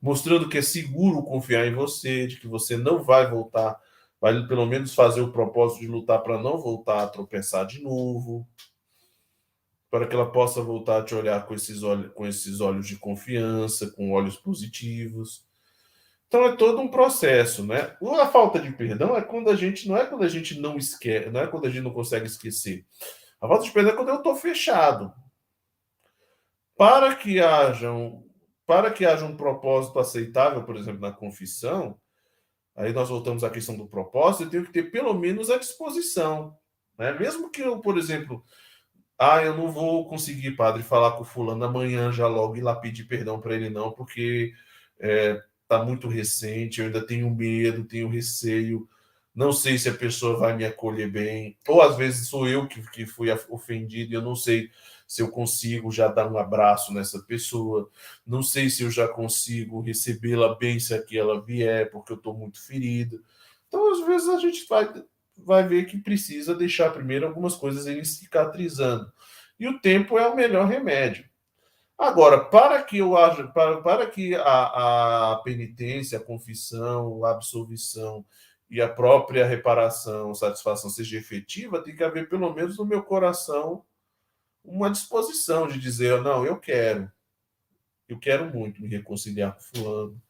mostrando 0.00 0.48
que 0.48 0.58
é 0.58 0.62
seguro 0.62 1.22
confiar 1.22 1.66
em 1.66 1.74
você, 1.74 2.26
de 2.26 2.38
que 2.38 2.46
você 2.46 2.76
não 2.76 3.02
vai 3.02 3.28
voltar, 3.28 3.78
vai 4.20 4.46
pelo 4.46 4.66
menos 4.66 4.94
fazer 4.94 5.20
o 5.20 5.32
propósito 5.32 5.80
de 5.80 5.88
lutar 5.88 6.22
para 6.22 6.40
não 6.40 6.58
voltar 6.58 7.02
a 7.02 7.08
tropeçar 7.08 7.66
de 7.66 7.82
novo, 7.82 8.46
para 9.90 10.06
que 10.06 10.14
ela 10.14 10.30
possa 10.30 10.62
voltar 10.62 10.98
a 10.98 11.04
te 11.04 11.14
olhar 11.14 11.46
com 11.46 11.54
esses 11.54 11.82
olhos, 11.82 12.12
com 12.12 12.26
esses 12.26 12.60
olhos 12.60 12.86
de 12.86 12.96
confiança, 12.96 13.90
com 13.90 14.12
olhos 14.12 14.36
positivos. 14.36 15.46
Então 16.26 16.44
é 16.44 16.54
todo 16.56 16.80
um 16.80 16.88
processo, 16.88 17.64
né? 17.64 17.96
A 18.20 18.26
falta 18.26 18.60
de 18.60 18.70
perdão 18.70 19.16
é 19.16 19.22
quando 19.22 19.48
a 19.48 19.56
gente 19.56 19.88
não 19.88 19.96
é 19.96 20.04
quando 20.04 20.24
a 20.24 20.28
gente 20.28 20.60
não 20.60 20.76
esquece, 20.76 21.30
não 21.30 21.40
é 21.40 21.46
quando 21.46 21.66
a 21.66 21.70
gente 21.70 21.82
não 21.82 21.92
consegue 21.92 22.26
esquecer. 22.26 22.84
A 23.40 23.48
falta 23.48 23.64
de 23.64 23.70
perdão 23.70 23.92
é 23.92 23.96
quando 23.96 24.10
eu 24.10 24.16
estou 24.16 24.36
fechado. 24.36 25.12
Para 26.76 27.16
que 27.16 27.40
haja 27.40 27.90
um, 27.90 28.27
para 28.68 28.90
que 28.90 29.06
haja 29.06 29.24
um 29.24 29.34
propósito 29.34 29.98
aceitável, 29.98 30.62
por 30.62 30.76
exemplo, 30.76 31.00
na 31.00 31.10
confissão, 31.10 31.98
aí 32.76 32.92
nós 32.92 33.08
voltamos 33.08 33.42
à 33.42 33.48
questão 33.48 33.74
do 33.74 33.88
propósito, 33.88 34.42
eu 34.42 34.50
tenho 34.50 34.66
que 34.66 34.72
ter 34.72 34.90
pelo 34.90 35.14
menos 35.14 35.48
a 35.48 35.56
disposição. 35.56 36.54
Né? 36.98 37.18
Mesmo 37.18 37.50
que 37.50 37.62
eu, 37.62 37.78
por 37.78 37.96
exemplo, 37.96 38.44
ah, 39.18 39.42
eu 39.42 39.56
não 39.56 39.72
vou 39.72 40.06
conseguir, 40.06 40.50
padre, 40.50 40.82
falar 40.82 41.12
com 41.12 41.22
o 41.22 41.24
fulano 41.24 41.64
amanhã 41.64 42.12
já 42.12 42.26
logo 42.26 42.58
e 42.58 42.60
lá 42.60 42.76
pedir 42.76 43.04
perdão 43.04 43.40
para 43.40 43.54
ele, 43.54 43.70
não, 43.70 43.90
porque 43.90 44.52
está 45.00 45.08
é, 45.08 45.42
tá 45.66 45.82
muito 45.82 46.06
recente, 46.06 46.80
eu 46.80 46.88
ainda 46.88 47.06
tenho 47.06 47.34
medo, 47.34 47.86
tenho 47.86 48.06
receio, 48.06 48.86
não 49.34 49.50
sei 49.50 49.78
se 49.78 49.88
a 49.88 49.94
pessoa 49.94 50.36
vai 50.36 50.54
me 50.54 50.66
acolher 50.66 51.10
bem, 51.10 51.56
ou 51.66 51.80
às 51.80 51.96
vezes 51.96 52.28
sou 52.28 52.46
eu 52.46 52.68
que, 52.68 52.82
que 52.90 53.06
fui 53.06 53.28
ofendido 53.48 54.12
e 54.12 54.14
eu 54.14 54.20
não 54.20 54.36
sei 54.36 54.68
se 55.08 55.22
eu 55.22 55.30
consigo 55.30 55.90
já 55.90 56.06
dar 56.06 56.30
um 56.30 56.36
abraço 56.36 56.92
nessa 56.92 57.18
pessoa, 57.20 57.90
não 58.26 58.42
sei 58.42 58.68
se 58.68 58.82
eu 58.82 58.90
já 58.90 59.08
consigo 59.08 59.80
recebê-la 59.80 60.54
bem 60.54 60.78
se 60.78 60.92
aqui 60.92 61.18
ela 61.18 61.42
vier, 61.42 61.90
porque 61.90 62.12
eu 62.12 62.16
estou 62.18 62.34
muito 62.34 62.62
ferido. 62.62 63.24
Então, 63.66 63.90
às 63.90 64.06
vezes, 64.06 64.28
a 64.28 64.38
gente 64.38 64.68
vai, 64.68 64.86
vai 65.38 65.66
ver 65.66 65.86
que 65.86 65.96
precisa 65.96 66.54
deixar 66.54 66.92
primeiro 66.92 67.26
algumas 67.26 67.56
coisas 67.56 67.86
irem 67.86 68.04
cicatrizando. 68.04 69.10
E 69.58 69.66
o 69.66 69.80
tempo 69.80 70.18
é 70.18 70.28
o 70.28 70.36
melhor 70.36 70.68
remédio. 70.68 71.24
Agora, 71.96 72.44
para 72.44 72.82
que 72.82 72.98
eu 72.98 73.16
haja, 73.16 73.48
para, 73.48 73.80
para 73.80 74.06
que 74.10 74.34
a, 74.34 75.32
a 75.32 75.36
penitência, 75.42 76.18
a 76.18 76.22
confissão, 76.22 77.24
a 77.24 77.30
absolvição 77.30 78.24
e 78.70 78.82
a 78.82 78.88
própria 78.88 79.46
reparação, 79.46 80.34
satisfação 80.34 80.90
seja 80.90 81.16
efetiva, 81.16 81.82
tem 81.82 81.96
que 81.96 82.04
haver 82.04 82.28
pelo 82.28 82.52
menos 82.52 82.76
no 82.76 82.84
meu 82.84 83.02
coração 83.02 83.82
uma 84.68 84.90
disposição 84.90 85.66
de 85.66 85.78
dizer, 85.78 86.20
não, 86.22 86.44
eu 86.44 86.56
quero, 86.56 87.10
eu 88.08 88.18
quero 88.18 88.52
muito 88.52 88.80
me 88.80 88.88
reconciliar 88.88 89.54
com 89.54 89.60
fulano, 89.60 90.22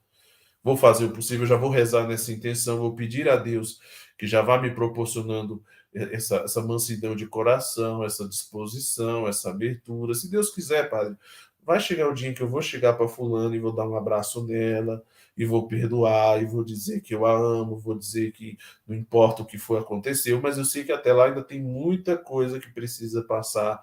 vou 0.62 0.76
fazer 0.76 1.06
o 1.06 1.12
possível, 1.12 1.46
já 1.46 1.56
vou 1.56 1.70
rezar 1.70 2.06
nessa 2.06 2.32
intenção, 2.32 2.78
vou 2.78 2.94
pedir 2.94 3.28
a 3.28 3.36
Deus 3.36 3.80
que 4.16 4.26
já 4.26 4.42
vá 4.42 4.60
me 4.60 4.70
proporcionando 4.70 5.62
essa, 5.92 6.36
essa 6.38 6.62
mansidão 6.62 7.14
de 7.14 7.26
coração, 7.26 8.04
essa 8.04 8.28
disposição, 8.28 9.26
essa 9.26 9.50
abertura. 9.50 10.14
Se 10.14 10.30
Deus 10.30 10.50
quiser, 10.50 10.90
Padre, 10.90 11.16
vai 11.64 11.80
chegar 11.80 12.08
o 12.08 12.14
dia 12.14 12.32
que 12.32 12.42
eu 12.42 12.48
vou 12.48 12.62
chegar 12.62 12.94
para 12.94 13.08
fulano 13.08 13.54
e 13.54 13.60
vou 13.60 13.72
dar 13.72 13.88
um 13.88 13.96
abraço 13.96 14.44
nela, 14.44 15.02
e 15.36 15.44
vou 15.44 15.68
perdoar, 15.68 16.42
e 16.42 16.46
vou 16.46 16.64
dizer 16.64 17.00
que 17.00 17.14
eu 17.14 17.24
a 17.24 17.32
amo, 17.32 17.78
vou 17.78 17.96
dizer 17.96 18.32
que 18.32 18.58
não 18.86 18.96
importa 18.96 19.42
o 19.42 19.46
que 19.46 19.56
foi 19.56 19.78
aconteceu, 19.78 20.40
mas 20.42 20.58
eu 20.58 20.64
sei 20.64 20.82
que 20.82 20.90
até 20.90 21.12
lá 21.12 21.26
ainda 21.26 21.44
tem 21.44 21.62
muita 21.62 22.18
coisa 22.18 22.58
que 22.58 22.72
precisa 22.72 23.22
passar 23.22 23.80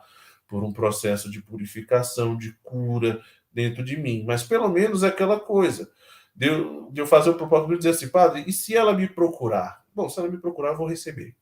por 0.48 0.64
um 0.64 0.72
processo 0.72 1.30
de 1.30 1.42
purificação, 1.42 2.38
de 2.38 2.54
cura 2.64 3.22
dentro 3.52 3.84
de 3.84 3.98
mim. 3.98 4.24
Mas 4.26 4.44
pelo 4.44 4.70
menos 4.70 5.04
é 5.04 5.08
aquela 5.08 5.40
coisa 5.40 5.90
de 6.36 6.48
eu, 6.48 6.90
de 6.92 7.02
eu 7.02 7.08
fazer 7.08 7.30
o 7.30 7.36
propósito 7.36 7.70
de 7.70 7.78
dizer 7.78 7.90
assim, 7.92 8.10
padre, 8.10 8.44
e 8.46 8.52
se 8.52 8.76
ela 8.76 8.94
me 8.94 9.08
procurar? 9.08 9.84
Bom, 9.94 10.10
se 10.10 10.20
ela 10.20 10.30
me 10.30 10.38
procurar, 10.38 10.72
eu 10.72 10.78
vou 10.78 10.88
receber. 10.88 11.36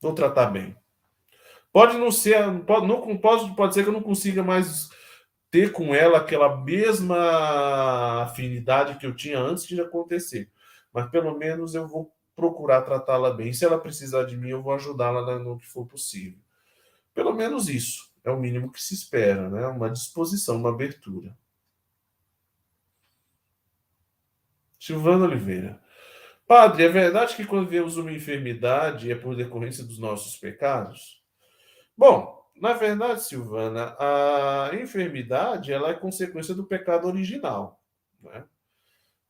Vou 0.00 0.14
tratar 0.14 0.46
bem. 0.46 0.76
Pode 1.72 1.98
não 1.98 2.10
ser, 2.10 2.36
pode, 2.64 2.86
não, 2.86 3.18
pode, 3.18 3.54
pode 3.54 3.74
ser 3.74 3.82
que 3.82 3.88
eu 3.88 3.92
não 3.92 4.02
consiga 4.02 4.42
mais 4.42 4.88
ter 5.50 5.72
com 5.72 5.94
ela 5.94 6.18
aquela 6.18 6.56
mesma 6.56 8.22
afinidade 8.22 8.98
que 8.98 9.06
eu 9.06 9.14
tinha 9.14 9.38
antes 9.38 9.66
de 9.66 9.80
acontecer. 9.80 10.50
Mas 10.92 11.10
pelo 11.10 11.36
menos 11.36 11.74
eu 11.74 11.86
vou 11.86 12.12
procurar 12.34 12.82
tratá-la 12.82 13.32
bem. 13.32 13.52
Se 13.52 13.64
ela 13.64 13.78
precisar 13.78 14.24
de 14.24 14.36
mim, 14.36 14.50
eu 14.50 14.62
vou 14.62 14.72
ajudá-la 14.72 15.38
no 15.38 15.58
que 15.58 15.66
for 15.66 15.86
possível. 15.86 16.38
Pelo 17.14 17.32
menos 17.32 17.68
isso 17.68 18.10
é 18.24 18.30
o 18.30 18.38
mínimo 18.38 18.70
que 18.70 18.82
se 18.82 18.94
espera, 18.94 19.48
né? 19.48 19.66
Uma 19.66 19.90
disposição, 19.90 20.56
uma 20.56 20.70
abertura. 20.70 21.36
Silvano 24.78 25.24
Oliveira. 25.24 25.80
Padre, 26.46 26.84
é 26.84 26.88
verdade 26.88 27.36
que 27.36 27.46
quando 27.46 27.68
vemos 27.68 27.96
uma 27.96 28.10
enfermidade 28.10 29.10
é 29.10 29.14
por 29.14 29.36
decorrência 29.36 29.84
dos 29.84 29.98
nossos 29.98 30.36
pecados? 30.36 31.22
Bom, 31.96 32.40
na 32.56 32.72
verdade, 32.72 33.22
Silvana, 33.22 33.96
a 33.98 34.70
enfermidade 34.74 35.72
ela 35.72 35.90
é 35.90 35.94
consequência 35.94 36.54
do 36.54 36.66
pecado 36.66 37.06
original. 37.06 37.80
Né? 38.22 38.44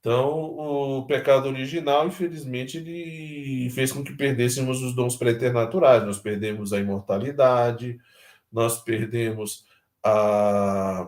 Então, 0.01 0.30
o 0.30 1.07
pecado 1.07 1.46
original, 1.46 2.07
infelizmente, 2.07 2.78
ele 2.78 3.68
fez 3.70 3.92
com 3.92 4.03
que 4.03 4.14
perdêssemos 4.14 4.82
os 4.82 4.94
dons 4.94 5.14
preternaturais. 5.16 6.05
Nós 6.05 6.18
perdemos 6.18 6.72
a 6.72 6.80
imortalidade, 6.80 8.01
nós 8.51 8.80
perdemos 8.82 9.66
a, 10.03 11.07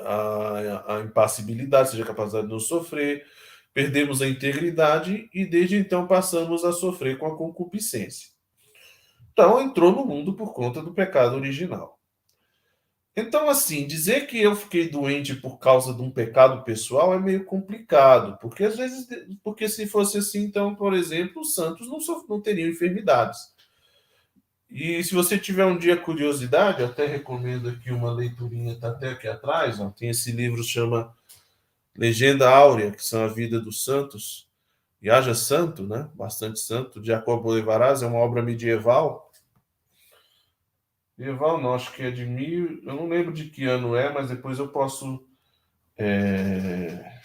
a, 0.00 0.96
a 0.96 1.00
impassibilidade, 1.00 1.90
seja 1.90 2.02
a 2.02 2.06
capacidade 2.06 2.46
de 2.46 2.52
não 2.52 2.60
sofrer. 2.60 3.24
perdemos 3.72 4.20
a 4.20 4.28
integridade 4.28 5.30
e 5.32 5.46
desde 5.46 5.76
então 5.76 6.06
passamos 6.06 6.64
a 6.64 6.72
sofrer 6.72 7.18
com 7.18 7.26
a 7.26 7.36
concupiscência. 7.36 8.30
Então 9.32 9.60
entrou 9.60 9.92
no 9.92 10.04
mundo 10.04 10.34
por 10.34 10.52
conta 10.52 10.82
do 10.82 10.92
pecado 10.92 11.36
original. 11.36 12.01
Então, 13.14 13.48
assim, 13.50 13.86
dizer 13.86 14.26
que 14.26 14.40
eu 14.40 14.56
fiquei 14.56 14.88
doente 14.88 15.34
por 15.34 15.58
causa 15.58 15.92
de 15.92 16.00
um 16.00 16.10
pecado 16.10 16.64
pessoal 16.64 17.12
é 17.12 17.18
meio 17.18 17.44
complicado, 17.44 18.38
porque 18.40 18.64
às 18.64 18.76
vezes, 18.76 19.06
porque 19.44 19.68
se 19.68 19.86
fosse 19.86 20.16
assim, 20.16 20.44
então, 20.44 20.74
por 20.74 20.94
exemplo, 20.94 21.42
os 21.42 21.54
santos 21.54 21.88
não, 21.88 21.98
não 22.26 22.40
teriam 22.40 22.70
enfermidades. 22.70 23.52
E 24.70 25.04
se 25.04 25.14
você 25.14 25.38
tiver 25.38 25.66
um 25.66 25.76
dia 25.76 25.98
curiosidade, 25.98 26.82
até 26.82 27.06
recomendo 27.06 27.68
aqui 27.68 27.90
uma 27.90 28.10
leiturinha, 28.10 28.72
está 28.72 28.88
até 28.88 29.10
aqui 29.10 29.28
atrás, 29.28 29.78
ó, 29.78 29.90
tem 29.90 30.08
esse 30.08 30.32
livro 30.32 30.64
chama 30.64 31.14
Legenda 31.94 32.48
Áurea, 32.48 32.90
que 32.90 33.04
são 33.04 33.22
a 33.22 33.28
vida 33.28 33.60
dos 33.60 33.84
santos, 33.84 34.48
e 35.02 35.10
haja 35.10 35.34
santo, 35.34 35.82
né? 35.82 36.08
Bastante 36.14 36.58
santo, 36.60 37.02
de 37.02 37.08
Jacobo 37.08 37.50
Levaraz, 37.50 38.02
é 38.02 38.06
uma 38.06 38.20
obra 38.20 38.40
medieval, 38.40 39.30
Medieval 41.22 41.60
não, 41.62 41.74
acho 41.74 41.92
que 41.92 42.02
é 42.02 42.10
de 42.10 42.26
mil. 42.26 42.82
Eu 42.82 42.96
não 42.96 43.08
lembro 43.08 43.32
de 43.32 43.44
que 43.48 43.64
ano 43.64 43.94
é, 43.94 44.12
mas 44.12 44.28
depois 44.28 44.58
eu 44.58 44.66
posso 44.66 45.24
é, 45.96 47.16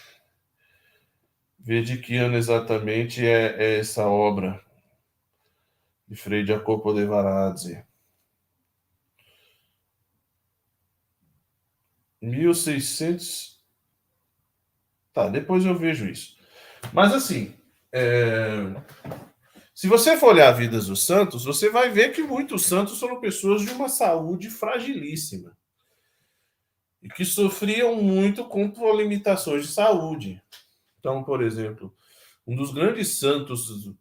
ver 1.58 1.84
de 1.84 1.98
que 1.98 2.16
ano 2.16 2.38
exatamente 2.38 3.26
é, 3.26 3.58
é 3.58 3.80
essa 3.80 4.08
obra 4.08 4.64
de 6.08 6.16
Frei 6.16 6.46
Jacopo 6.46 6.94
de 6.94 7.06
Varazzi. 7.06 7.84
1600. 12.22 13.60
Tá, 15.12 15.28
depois 15.28 15.66
eu 15.66 15.76
vejo 15.76 16.08
isso. 16.08 16.38
Mas 16.94 17.12
assim, 17.14 17.56
é... 17.92 18.76
Se 19.78 19.86
você 19.88 20.18
for 20.18 20.30
olhar 20.30 20.50
a 20.50 20.54
vida 20.54 20.80
dos 20.80 21.06
santos, 21.06 21.46
você 21.46 21.70
vai 21.70 21.92
ver 21.92 22.12
que 22.12 22.24
muitos 22.24 22.66
santos 22.66 23.00
foram 23.00 23.20
pessoas 23.20 23.62
de 23.62 23.70
uma 23.70 23.88
saúde 23.88 24.50
fragilíssima 24.50 25.56
e 27.00 27.08
que 27.08 27.24
sofriam 27.24 28.02
muito 28.02 28.44
com 28.46 28.74
limitações 28.96 29.68
de 29.68 29.72
saúde. 29.72 30.42
Então, 30.98 31.24
por 31.24 31.44
exemplo, 31.44 31.96
um 32.48 32.56
dos 32.56 32.74
grandes 32.74 33.20
santos 33.20 33.94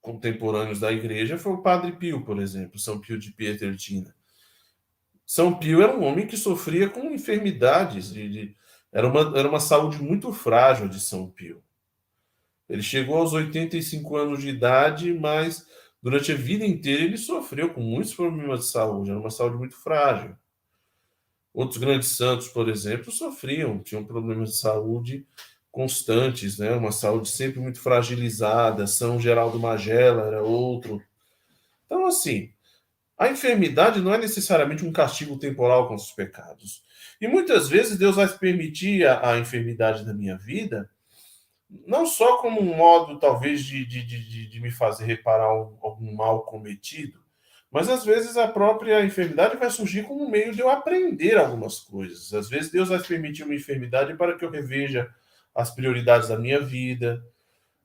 contemporâneos 0.00 0.80
da 0.80 0.90
igreja 0.90 1.38
foi 1.38 1.52
o 1.52 1.62
Padre 1.62 1.92
Pio, 1.92 2.24
por 2.24 2.42
exemplo, 2.42 2.76
São 2.76 2.98
Pio 2.98 3.16
de 3.16 3.30
Pietrelcina. 3.30 4.12
São 5.24 5.56
Pio 5.56 5.82
era 5.82 5.96
um 5.96 6.02
homem 6.02 6.26
que 6.26 6.36
sofria 6.36 6.90
com 6.90 7.12
enfermidades, 7.12 8.12
de, 8.12 8.28
de, 8.28 8.56
era, 8.90 9.06
uma, 9.06 9.38
era 9.38 9.48
uma 9.48 9.60
saúde 9.60 10.02
muito 10.02 10.32
frágil 10.32 10.88
de 10.88 10.98
São 10.98 11.30
Pio. 11.30 11.62
Ele 12.72 12.82
chegou 12.82 13.18
aos 13.18 13.34
85 13.34 14.16
anos 14.16 14.40
de 14.40 14.48
idade, 14.48 15.12
mas 15.12 15.66
durante 16.02 16.32
a 16.32 16.34
vida 16.34 16.64
inteira 16.64 17.02
ele 17.02 17.18
sofreu 17.18 17.68
com 17.68 17.82
muitos 17.82 18.14
problemas 18.14 18.60
de 18.60 18.66
saúde, 18.70 19.10
era 19.10 19.20
uma 19.20 19.28
saúde 19.28 19.58
muito 19.58 19.76
frágil. 19.76 20.34
Outros 21.52 21.78
grandes 21.78 22.08
santos, 22.16 22.48
por 22.48 22.70
exemplo, 22.70 23.12
sofriam, 23.12 23.78
tinham 23.80 24.02
problemas 24.02 24.52
de 24.52 24.56
saúde 24.56 25.26
constantes, 25.70 26.56
né? 26.56 26.72
Uma 26.72 26.92
saúde 26.92 27.28
sempre 27.28 27.60
muito 27.60 27.78
fragilizada. 27.78 28.86
São 28.86 29.20
Geraldo 29.20 29.58
Magela 29.58 30.26
era 30.28 30.42
outro. 30.42 31.02
Então, 31.84 32.06
assim, 32.06 32.54
a 33.18 33.28
enfermidade 33.28 34.00
não 34.00 34.14
é 34.14 34.18
necessariamente 34.18 34.82
um 34.82 34.92
castigo 34.92 35.36
temporal 35.36 35.88
com 35.88 35.94
os 35.94 36.10
pecados. 36.10 36.82
E 37.20 37.28
muitas 37.28 37.68
vezes 37.68 37.98
Deus 37.98 38.16
vai 38.16 38.26
permitir 38.28 39.06
a, 39.06 39.32
a 39.32 39.38
enfermidade 39.38 40.06
na 40.06 40.14
minha 40.14 40.38
vida 40.38 40.88
não 41.86 42.06
só 42.06 42.36
como 42.38 42.60
um 42.60 42.76
modo, 42.76 43.18
talvez, 43.18 43.64
de, 43.64 43.84
de, 43.84 44.04
de, 44.04 44.46
de 44.48 44.60
me 44.60 44.70
fazer 44.70 45.04
reparar 45.04 45.46
algum 45.46 46.14
mal 46.14 46.42
cometido, 46.42 47.20
mas 47.70 47.88
às 47.88 48.04
vezes 48.04 48.36
a 48.36 48.46
própria 48.46 49.02
enfermidade 49.02 49.56
vai 49.56 49.70
surgir 49.70 50.02
como 50.02 50.24
um 50.24 50.30
meio 50.30 50.52
de 50.52 50.60
eu 50.60 50.68
aprender 50.68 51.38
algumas 51.38 51.80
coisas. 51.80 52.34
Às 52.34 52.50
vezes 52.50 52.70
Deus 52.70 52.90
vai 52.90 53.00
permitir 53.00 53.44
uma 53.44 53.54
enfermidade 53.54 54.14
para 54.14 54.36
que 54.36 54.44
eu 54.44 54.50
reveja 54.50 55.08
as 55.54 55.74
prioridades 55.74 56.28
da 56.28 56.38
minha 56.38 56.60
vida, 56.60 57.24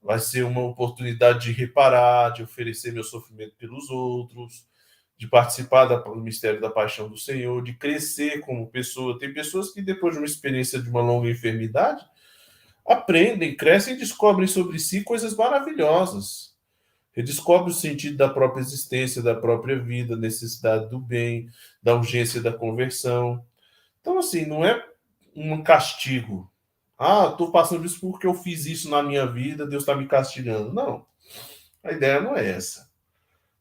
vai 0.02 0.20
ser 0.20 0.44
uma 0.44 0.62
oportunidade 0.62 1.46
de 1.46 1.52
reparar, 1.54 2.32
de 2.32 2.44
oferecer 2.44 2.92
meu 2.92 3.04
sofrimento 3.04 3.56
pelos 3.58 3.90
outros, 3.90 4.68
de 5.18 5.28
participar 5.28 5.86
do 5.86 6.16
mistério 6.18 6.62
da 6.62 6.70
paixão 6.70 7.10
do 7.10 7.18
Senhor, 7.18 7.64
de 7.64 7.74
crescer 7.74 8.42
como 8.42 8.70
pessoa. 8.70 9.18
Tem 9.18 9.34
pessoas 9.34 9.72
que 9.72 9.82
depois 9.82 10.14
de 10.14 10.20
uma 10.20 10.28
experiência 10.28 10.80
de 10.82 10.90
uma 10.90 11.02
longa 11.02 11.30
enfermidade, 11.30 12.06
aprendem, 12.88 13.56
crescem 13.56 13.96
e 13.96 13.98
descobrem 13.98 14.48
sobre 14.48 14.80
si 14.80 15.04
coisas 15.04 15.36
maravilhosas. 15.36 16.56
Redescobre 17.12 17.72
o 17.72 17.76
sentido 17.76 18.16
da 18.16 18.30
própria 18.30 18.62
existência, 18.62 19.22
da 19.22 19.36
própria 19.36 19.78
vida, 19.78 20.16
necessidade 20.16 20.90
do 20.90 21.00
bem, 21.00 21.50
da 21.82 21.96
urgência 21.96 22.42
da 22.42 22.54
conversão. 22.54 23.44
Então, 24.00 24.20
assim, 24.20 24.46
não 24.46 24.64
é 24.64 24.88
um 25.36 25.62
castigo. 25.62 26.52
Ah, 26.98 27.30
estou 27.32 27.52
passando 27.52 27.86
isso 27.86 28.00
porque 28.00 28.26
eu 28.26 28.34
fiz 28.34 28.66
isso 28.66 28.90
na 28.90 29.04
minha 29.04 29.26
vida, 29.26 29.68
Deus 29.68 29.84
está 29.84 29.96
me 29.96 30.08
castigando. 30.08 30.74
Não. 30.74 31.06
A 31.84 31.92
ideia 31.92 32.22
não 32.22 32.36
é 32.36 32.48
essa. 32.48 32.90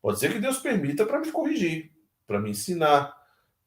Pode 0.01 0.18
ser 0.18 0.33
que 0.33 0.39
Deus 0.39 0.59
permita 0.59 1.05
para 1.05 1.20
me 1.20 1.33
corrigir, 1.33 1.91
para 2.27 2.39
me 2.39 2.51
ensinar, 2.51 3.14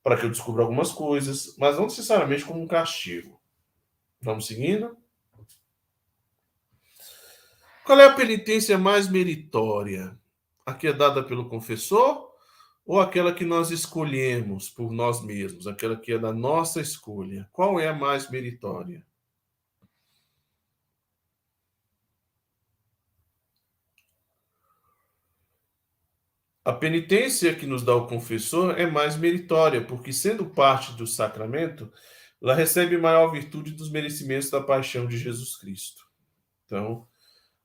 para 0.04 0.16
que 0.16 0.26
eu 0.26 0.30
descubra 0.30 0.64
algumas 0.64 0.92
coisas, 0.92 1.56
mas 1.58 1.76
não 1.78 1.84
necessariamente 1.84 2.46
como 2.46 2.62
um 2.62 2.68
castigo. 2.68 3.40
Vamos 4.22 4.48
seguindo? 4.48 4.98
Qual 7.90 8.00
é 8.00 8.06
a 8.06 8.14
penitência 8.14 8.78
mais 8.78 9.10
meritória? 9.10 10.16
A 10.64 10.76
que 10.76 10.86
é 10.86 10.94
dada 10.94 11.24
pelo 11.24 11.50
confessor 11.50 12.32
ou 12.86 13.00
aquela 13.00 13.34
que 13.34 13.44
nós 13.44 13.72
escolhemos 13.72 14.70
por 14.70 14.92
nós 14.92 15.26
mesmos, 15.26 15.66
aquela 15.66 15.98
que 15.98 16.12
é 16.12 16.20
da 16.20 16.32
nossa 16.32 16.80
escolha? 16.80 17.50
Qual 17.52 17.80
é 17.80 17.88
a 17.88 17.94
mais 17.96 18.30
meritória? 18.30 19.04
A 26.64 26.72
penitência 26.72 27.56
que 27.56 27.66
nos 27.66 27.82
dá 27.82 27.96
o 27.96 28.06
confessor 28.06 28.80
é 28.80 28.86
mais 28.86 29.18
meritória, 29.18 29.84
porque, 29.84 30.14
sendo 30.14 30.46
parte 30.46 30.94
do 30.94 31.08
sacramento, 31.08 31.92
ela 32.40 32.54
recebe 32.54 33.00
maior 33.00 33.32
virtude 33.32 33.72
dos 33.72 33.90
merecimentos 33.90 34.52
da 34.52 34.62
paixão 34.62 35.08
de 35.08 35.18
Jesus 35.18 35.58
Cristo. 35.58 36.08
Então, 36.68 37.10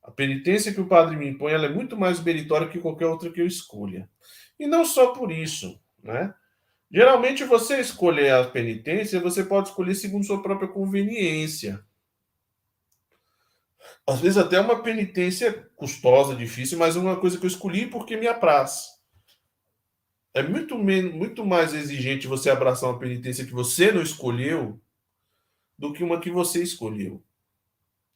a 0.04 0.10
penitência 0.10 0.72
que 0.72 0.80
o 0.80 0.86
padre 0.86 1.16
me 1.16 1.26
impõe 1.26 1.52
é 1.52 1.68
muito 1.68 1.96
mais 1.96 2.22
meritória 2.22 2.68
que 2.68 2.78
qualquer 2.78 3.06
outra 3.06 3.32
que 3.32 3.40
eu 3.40 3.46
escolha. 3.46 4.08
E 4.60 4.66
não 4.66 4.84
só 4.84 5.12
por 5.14 5.32
isso, 5.32 5.80
né? 6.02 6.34
Geralmente 6.90 7.42
você 7.42 7.80
escolher 7.80 8.30
a 8.34 8.44
penitência, 8.44 9.18
você 9.18 9.42
pode 9.42 9.70
escolher 9.70 9.94
segundo 9.94 10.26
sua 10.26 10.42
própria 10.42 10.68
conveniência. 10.68 11.82
Às 14.06 14.20
vezes 14.20 14.36
até 14.36 14.60
uma 14.60 14.82
penitência 14.82 15.70
custosa, 15.74 16.36
difícil, 16.36 16.78
mas 16.78 16.96
é 16.96 17.00
uma 17.00 17.18
coisa 17.18 17.38
que 17.38 17.44
eu 17.44 17.48
escolhi 17.48 17.86
porque 17.86 18.14
me 18.14 18.28
apraz. 18.28 18.90
É 20.34 20.42
muito, 20.42 20.76
menos, 20.76 21.14
muito 21.14 21.46
mais 21.46 21.72
exigente 21.72 22.26
você 22.26 22.50
abraçar 22.50 22.90
uma 22.90 22.98
penitência 22.98 23.46
que 23.46 23.52
você 23.52 23.90
não 23.90 24.02
escolheu 24.02 24.78
do 25.78 25.94
que 25.94 26.04
uma 26.04 26.20
que 26.20 26.30
você 26.30 26.62
escolheu. 26.62 27.24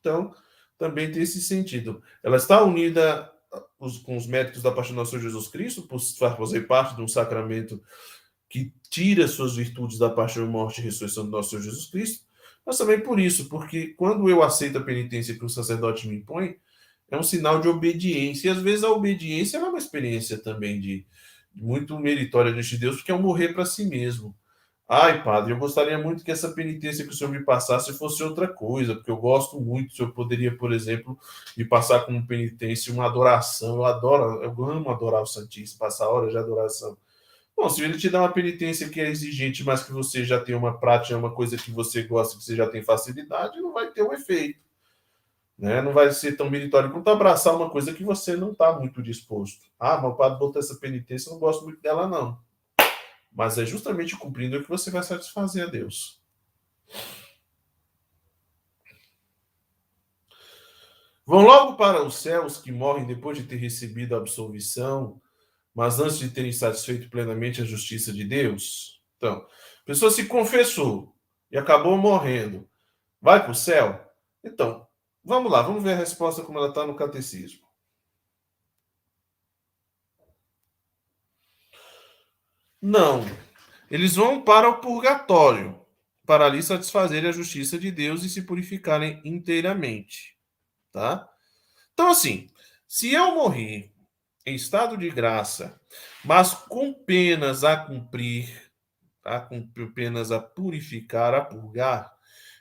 Então, 0.00 0.34
também 0.78 1.10
tem 1.10 1.22
esse 1.22 1.42
sentido. 1.42 2.02
Ela 2.22 2.36
está 2.36 2.62
unida 2.62 3.30
com 4.04 4.16
os 4.16 4.26
méritos 4.26 4.62
da 4.62 4.70
paixão 4.70 4.94
do 4.94 4.98
nosso 4.98 5.18
Jesus 5.18 5.48
Cristo, 5.48 5.82
por 5.82 6.00
fazer 6.00 6.62
parte 6.62 6.94
de 6.94 7.02
um 7.02 7.08
sacramento 7.08 7.82
que 8.48 8.72
tira 8.88 9.28
suas 9.28 9.56
virtudes 9.56 9.98
da 9.98 10.08
paixão, 10.08 10.46
morte 10.46 10.80
e 10.80 10.84
ressurreição 10.84 11.24
do 11.24 11.30
nosso 11.30 11.60
Jesus 11.60 11.90
Cristo, 11.90 12.24
mas 12.64 12.78
também 12.78 13.00
por 13.00 13.18
isso, 13.18 13.48
porque 13.48 13.88
quando 13.88 14.28
eu 14.28 14.42
aceito 14.42 14.78
a 14.78 14.82
penitência 14.82 15.34
que 15.34 15.44
o 15.44 15.48
sacerdote 15.48 16.06
me 16.06 16.16
impõe, 16.16 16.56
é 17.10 17.16
um 17.16 17.22
sinal 17.22 17.60
de 17.60 17.68
obediência. 17.68 18.48
E 18.48 18.50
às 18.50 18.58
vezes 18.58 18.84
a 18.84 18.90
obediência 18.90 19.56
é 19.56 19.60
uma 19.60 19.78
experiência 19.78 20.38
também 20.38 20.78
de 20.78 21.06
muito 21.54 21.98
meritória 21.98 22.52
diante 22.52 22.70
de 22.70 22.78
Deus, 22.78 22.96
porque 22.96 23.10
é 23.10 23.14
um 23.14 23.22
morrer 23.22 23.54
para 23.54 23.64
si 23.64 23.86
mesmo. 23.86 24.36
Ai, 24.90 25.22
padre, 25.22 25.52
eu 25.52 25.58
gostaria 25.58 25.98
muito 25.98 26.24
que 26.24 26.30
essa 26.30 26.48
penitência 26.50 27.04
que 27.04 27.10
o 27.10 27.14
senhor 27.14 27.30
me 27.30 27.44
passasse 27.44 27.92
fosse 27.92 28.22
outra 28.22 28.48
coisa, 28.48 28.94
porque 28.94 29.10
eu 29.10 29.18
gosto 29.18 29.60
muito. 29.60 29.90
O 29.90 29.94
senhor 29.94 30.12
poderia, 30.12 30.56
por 30.56 30.72
exemplo, 30.72 31.18
me 31.54 31.62
passar 31.64 32.06
como 32.06 32.26
penitência 32.26 32.90
uma 32.90 33.04
adoração. 33.04 33.76
Eu 33.76 33.84
adoro, 33.84 34.42
eu 34.42 34.64
amo 34.64 34.90
adorar 34.90 35.20
o 35.20 35.26
Santíssimo, 35.26 35.78
passar 35.78 36.08
horas 36.08 36.32
de 36.32 36.38
adoração. 36.38 36.96
Bom, 37.54 37.68
se 37.68 37.82
ele 37.84 37.98
te 37.98 38.08
dá 38.08 38.20
uma 38.20 38.32
penitência 38.32 38.88
que 38.88 39.00
é 39.00 39.10
exigente, 39.10 39.62
mas 39.62 39.82
que 39.82 39.92
você 39.92 40.24
já 40.24 40.40
tem 40.40 40.54
uma 40.54 40.78
prática, 40.78 41.18
uma 41.18 41.34
coisa 41.34 41.58
que 41.58 41.70
você 41.70 42.04
gosta, 42.04 42.38
que 42.38 42.44
você 42.44 42.56
já 42.56 42.66
tem 42.66 42.82
facilidade, 42.82 43.60
não 43.60 43.74
vai 43.74 43.90
ter 43.90 44.02
um 44.02 44.12
efeito. 44.14 44.60
Né? 45.58 45.82
Não 45.82 45.92
vai 45.92 46.10
ser 46.12 46.36
tão 46.36 46.48
meritório 46.48 46.90
quanto 46.90 47.10
abraçar 47.10 47.54
uma 47.54 47.68
coisa 47.68 47.92
que 47.92 48.04
você 48.04 48.36
não 48.36 48.52
está 48.52 48.72
muito 48.78 49.02
disposto. 49.02 49.66
Ah, 49.78 50.00
mas 50.00 50.16
padre 50.16 50.38
botou 50.38 50.60
essa 50.60 50.76
penitência, 50.76 51.28
eu 51.28 51.34
não 51.34 51.40
gosto 51.40 51.64
muito 51.64 51.82
dela, 51.82 52.06
não. 52.06 52.38
Mas 53.38 53.56
é 53.56 53.64
justamente 53.64 54.16
cumprindo 54.16 54.60
que 54.60 54.68
você 54.68 54.90
vai 54.90 55.00
satisfazer 55.00 55.62
a 55.62 55.70
Deus. 55.70 56.20
Vão 61.24 61.42
logo 61.42 61.76
para 61.76 62.02
os 62.02 62.16
céus 62.16 62.56
que 62.56 62.72
morrem 62.72 63.06
depois 63.06 63.38
de 63.38 63.44
ter 63.44 63.54
recebido 63.54 64.16
a 64.16 64.18
absolvição, 64.18 65.22
mas 65.72 66.00
antes 66.00 66.18
de 66.18 66.30
terem 66.30 66.50
satisfeito 66.50 67.08
plenamente 67.08 67.62
a 67.62 67.64
justiça 67.64 68.12
de 68.12 68.24
Deus? 68.24 69.00
Então, 69.16 69.34
a 69.34 69.84
pessoa 69.86 70.10
se 70.10 70.26
confessou 70.26 71.14
e 71.48 71.56
acabou 71.56 71.96
morrendo. 71.96 72.68
Vai 73.22 73.40
para 73.40 73.52
o 73.52 73.54
céu? 73.54 74.04
Então, 74.42 74.84
vamos 75.22 75.52
lá, 75.52 75.62
vamos 75.62 75.84
ver 75.84 75.92
a 75.92 75.98
resposta 75.98 76.42
como 76.42 76.58
ela 76.58 76.70
está 76.70 76.84
no 76.84 76.96
catecismo. 76.96 77.67
Não. 82.80 83.24
Eles 83.90 84.16
vão 84.16 84.42
para 84.42 84.68
o 84.68 84.80
purgatório, 84.80 85.80
para 86.26 86.46
ali 86.46 86.62
satisfazerem 86.62 87.28
a 87.28 87.32
justiça 87.32 87.78
de 87.78 87.90
Deus 87.90 88.22
e 88.24 88.28
se 88.28 88.42
purificarem 88.42 89.20
inteiramente 89.24 90.38
tá? 90.92 91.28
Então, 91.92 92.08
assim, 92.08 92.48
se 92.86 93.12
eu 93.12 93.34
morrer 93.34 93.92
em 94.46 94.54
estado 94.54 94.96
de 94.96 95.10
graça, 95.10 95.80
mas 96.24 96.54
com 96.54 96.92
penas 96.92 97.64
a 97.64 97.76
cumprir, 97.76 98.72
tá? 99.22 99.40
com 99.40 99.66
penas 99.94 100.32
a 100.32 100.40
purificar, 100.40 101.34
a 101.34 101.44
purgar, 101.44 102.12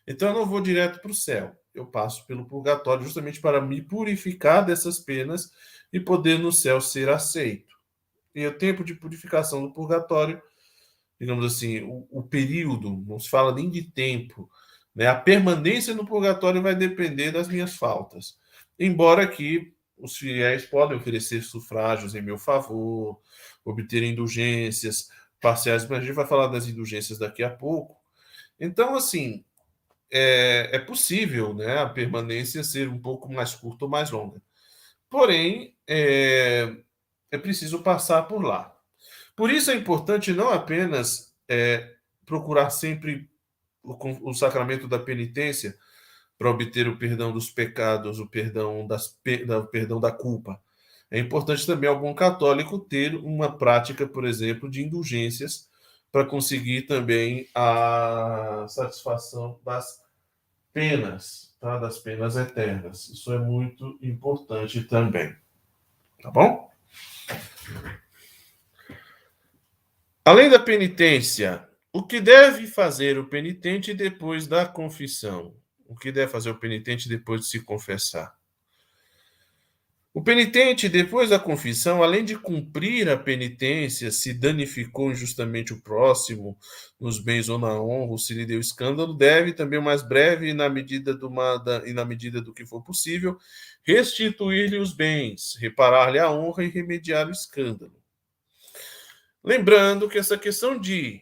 então 0.06 0.30
eu 0.30 0.36
não 0.36 0.46
vou 0.46 0.62
direto 0.62 1.02
para 1.02 1.12
o 1.12 1.16
céu. 1.16 1.56
Eu 1.74 1.86
passo 1.86 2.26
pelo 2.26 2.46
purgatório 2.48 3.04
justamente 3.04 3.40
para 3.40 3.62
me 3.62 3.82
purificar 3.82 4.66
dessas 4.66 5.00
penas 5.00 5.52
e 5.94 6.00
poder 6.00 6.40
no 6.40 6.52
céu 6.52 6.82
ser 6.82 7.10
aceito. 7.10 7.77
E 8.38 8.46
o 8.46 8.56
tempo 8.56 8.84
de 8.84 8.94
purificação 8.94 9.64
do 9.64 9.74
purgatório, 9.74 10.40
digamos 11.20 11.44
assim, 11.44 11.82
o, 11.82 12.08
o 12.12 12.22
período, 12.22 13.04
não 13.08 13.20
se 13.20 13.28
fala 13.28 13.52
nem 13.52 13.68
de 13.68 13.82
tempo, 13.82 14.48
né? 14.94 15.08
A 15.08 15.16
permanência 15.16 15.96
no 15.96 16.06
purgatório 16.06 16.62
vai 16.62 16.76
depender 16.76 17.32
das 17.32 17.48
minhas 17.48 17.76
faltas. 17.76 18.38
Embora 18.78 19.28
que 19.28 19.74
os 19.98 20.16
fiéis 20.16 20.68
podem 20.68 20.96
oferecer 20.96 21.42
sufrágios 21.42 22.14
em 22.14 22.22
meu 22.22 22.38
favor, 22.38 23.20
obter 23.66 24.04
indulgências 24.04 25.10
parciais, 25.42 25.88
mas 25.90 25.98
a 25.98 26.02
gente 26.02 26.14
vai 26.14 26.28
falar 26.28 26.46
das 26.46 26.68
indulgências 26.68 27.18
daqui 27.18 27.42
a 27.42 27.50
pouco. 27.50 27.98
Então, 28.60 28.96
assim, 28.96 29.44
é, 30.12 30.70
é 30.74 30.78
possível 30.78 31.56
né, 31.56 31.80
a 31.80 31.90
permanência 31.90 32.64
ser 32.64 32.88
um 32.88 33.00
pouco 33.00 33.34
mais 33.34 33.56
curta 33.56 33.86
ou 33.86 33.90
mais 33.90 34.12
longa. 34.12 34.40
Porém, 35.10 35.76
é, 35.88 36.78
é 37.32 37.38
preciso 37.38 37.82
passar 37.82 38.24
por 38.24 38.44
lá. 38.44 38.76
Por 39.36 39.52
isso 39.52 39.70
é 39.70 39.76
importante 39.76 40.34
não 40.34 40.50
apenas 40.50 41.34
é, 41.48 41.94
procurar 42.26 42.70
sempre 42.70 43.30
o, 43.84 44.30
o 44.30 44.34
sacramento 44.34 44.88
da 44.88 45.00
penitência 45.00 45.78
para 46.38 46.50
obter 46.50 46.88
o 46.88 46.98
perdão 46.98 47.32
dos 47.32 47.50
pecados, 47.50 48.20
o 48.20 48.28
perdão, 48.28 48.86
das, 48.86 49.08
o 49.08 49.68
perdão 49.68 50.00
da 50.00 50.12
culpa. 50.12 50.60
É 51.10 51.18
importante 51.18 51.66
também 51.66 51.90
algum 51.90 52.14
católico 52.14 52.78
ter 52.78 53.16
uma 53.16 53.58
prática, 53.58 54.06
por 54.06 54.26
exemplo, 54.26 54.70
de 54.70 54.84
indulgências 54.84 55.70
para 56.12 56.26
conseguir 56.26 56.84
também 56.84 57.48
a 57.56 58.66
satisfação 58.68 59.60
das 59.64 60.04
penas, 60.74 61.56
tá? 61.60 61.78
das 61.78 61.98
penas 61.98 62.36
eternas. 62.36 63.10
Isso 63.10 63.32
é 63.34 63.40
muito 63.40 63.98
importante 64.02 64.84
também. 64.84 65.36
Tá 66.22 66.30
bom? 66.30 66.70
Além 70.26 70.50
da 70.50 70.60
penitência, 70.60 71.68
o 71.94 72.04
que 72.04 72.20
deve 72.20 72.68
fazer 72.68 73.18
o 73.18 73.30
penitente 73.30 73.94
depois 73.94 74.46
da 74.46 74.66
confissão? 74.66 75.56
O 75.86 75.96
que 75.96 76.12
deve 76.12 76.32
fazer 76.32 76.50
o 76.50 76.60
penitente 76.60 77.08
depois 77.08 77.42
de 77.42 77.48
se 77.48 77.62
confessar? 77.64 78.36
O 80.14 80.24
penitente, 80.24 80.90
depois 80.90 81.30
da 81.30 81.38
confissão, 81.38 82.02
além 82.02 82.26
de 82.26 82.36
cumprir 82.36 83.08
a 83.08 83.16
penitência, 83.16 84.10
se 84.10 84.34
danificou 84.34 85.12
injustamente 85.12 85.74
o 85.74 85.82
próximo, 85.82 86.58
nos 87.00 87.20
bens 87.20 87.50
ou 87.50 87.60
na 87.60 87.80
honra, 87.80 88.12
ou 88.12 88.18
se 88.18 88.34
lhe 88.34 88.46
deu 88.46 88.60
escândalo, 88.60 89.14
deve 89.14 89.54
também, 89.54 89.78
o 89.78 89.84
mais 89.84 90.02
breve 90.02 90.50
e 90.50 90.54
na 90.54 90.70
medida 90.70 91.14
do, 91.14 91.30
e 91.86 91.94
na 91.94 92.04
medida 92.04 92.42
do 92.42 92.52
que 92.52 92.66
for 92.66 92.84
possível, 92.84 93.38
restituir-lhe 93.84 94.80
os 94.80 94.92
bens, 94.92 95.56
reparar-lhe 95.60 96.18
a 96.18 96.32
honra 96.32 96.64
e 96.64 96.70
remediar 96.70 97.28
o 97.28 97.32
escândalo. 97.32 97.96
Lembrando 99.44 100.10
que 100.10 100.18
essa 100.18 100.38
questão 100.38 100.80
de 100.80 101.22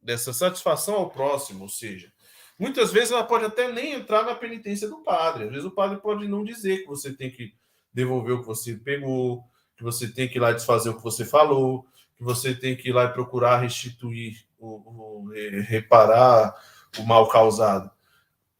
dessa 0.00 0.32
satisfação 0.32 0.94
ao 0.94 1.10
próximo, 1.10 1.62
ou 1.62 1.68
seja, 1.68 2.12
muitas 2.58 2.90
vezes 2.92 3.12
ela 3.12 3.22
pode 3.22 3.44
até 3.44 3.70
nem 3.70 3.92
entrar 3.92 4.24
na 4.24 4.34
penitência 4.34 4.88
do 4.88 5.02
padre. 5.04 5.44
Às 5.44 5.50
vezes 5.50 5.64
o 5.64 5.70
padre 5.70 6.00
pode 6.00 6.26
não 6.26 6.42
dizer 6.42 6.78
que 6.78 6.86
você 6.86 7.12
tem 7.12 7.30
que 7.30 7.54
devolver 7.92 8.34
o 8.34 8.40
que 8.40 8.46
você 8.46 8.74
pegou, 8.74 9.44
que 9.76 9.82
você 9.82 10.08
tem 10.08 10.28
que 10.28 10.38
ir 10.38 10.40
lá 10.40 10.52
desfazer 10.52 10.88
o 10.90 10.96
que 10.96 11.02
você 11.02 11.24
falou, 11.24 11.86
que 12.16 12.22
você 12.22 12.54
tem 12.54 12.76
que 12.76 12.88
ir 12.88 12.92
lá 12.92 13.04
e 13.04 13.12
procurar 13.12 13.60
restituir, 13.60 14.44
o, 14.58 15.28
reparar 15.66 16.54
o 16.98 17.02
mal 17.02 17.28
causado. 17.28 17.90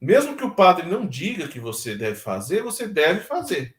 Mesmo 0.01 0.37
que 0.37 0.45
o 0.45 0.55
padre 0.55 0.87
não 0.87 1.07
diga 1.07 1.47
que 1.47 1.61
você 1.61 1.95
deve 1.95 2.16
fazer, 2.16 2.62
você 2.62 2.89
deve 2.89 3.20
fazer. 3.20 3.76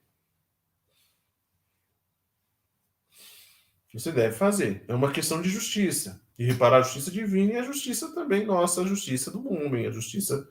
Você 3.94 4.12
deve 4.12 4.36
fazer. 4.36 4.84
É 4.88 4.96
uma 4.96 5.12
questão 5.12 5.42
de 5.42 5.50
justiça 5.50 6.24
e 6.40 6.46
reparar 6.46 6.78
a 6.78 6.82
justiça 6.82 7.12
divina 7.12 7.54
e 7.54 7.58
a 7.58 7.64
justiça 7.64 8.14
também 8.16 8.46
nossa, 8.46 8.82
a 8.82 8.86
justiça 8.86 9.30
do 9.30 9.48
homem, 9.52 9.86
a 9.86 9.92
justiça 9.92 10.50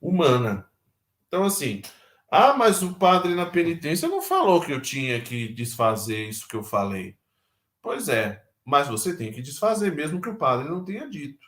humana. 0.00 0.68
Então, 1.28 1.44
assim, 1.44 1.82
ah, 2.30 2.54
mas 2.54 2.82
o 2.82 2.94
padre 2.94 3.34
na 3.34 3.46
penitência 3.46 4.08
não 4.08 4.20
falou 4.20 4.60
que 4.60 4.72
eu 4.72 4.80
tinha 4.80 5.20
que 5.20 5.48
desfazer 5.48 6.28
isso 6.28 6.48
que 6.48 6.56
eu 6.56 6.62
falei. 6.62 7.16
Pois 7.80 8.08
é, 8.08 8.42
mas 8.64 8.88
você 8.88 9.16
tem 9.16 9.32
que 9.32 9.42
desfazer, 9.42 9.94
mesmo 9.94 10.20
que 10.20 10.28
o 10.28 10.36
padre 10.36 10.68
não 10.68 10.84
tenha 10.84 11.08
dito. 11.08 11.46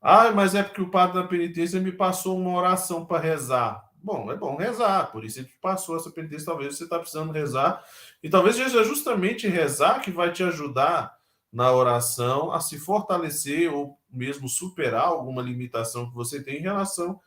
Ah, 0.00 0.30
mas 0.32 0.54
é 0.54 0.62
porque 0.62 0.82
o 0.82 0.90
padre 0.90 1.16
na 1.16 1.26
penitência 1.26 1.80
me 1.80 1.92
passou 1.92 2.38
uma 2.38 2.56
oração 2.56 3.06
para 3.06 3.18
rezar. 3.22 3.82
Bom, 3.94 4.30
é 4.30 4.36
bom 4.36 4.56
rezar, 4.56 5.10
por 5.10 5.24
isso 5.24 5.40
ele 5.40 5.50
passou 5.60 5.96
essa 5.96 6.10
penitência. 6.10 6.46
Talvez 6.46 6.76
você 6.76 6.84
está 6.84 6.98
precisando 6.98 7.32
rezar, 7.32 7.82
e 8.22 8.28
talvez 8.28 8.56
seja 8.56 8.84
justamente 8.84 9.48
rezar 9.48 10.00
que 10.00 10.10
vai 10.10 10.32
te 10.32 10.42
ajudar 10.42 11.16
na 11.52 11.72
oração 11.72 12.52
a 12.52 12.60
se 12.60 12.78
fortalecer 12.78 13.72
ou 13.72 13.98
mesmo 14.10 14.48
superar 14.48 15.06
alguma 15.06 15.42
limitação 15.42 16.08
que 16.08 16.14
você 16.14 16.42
tem 16.42 16.58
em 16.58 16.62
relação 16.62 17.20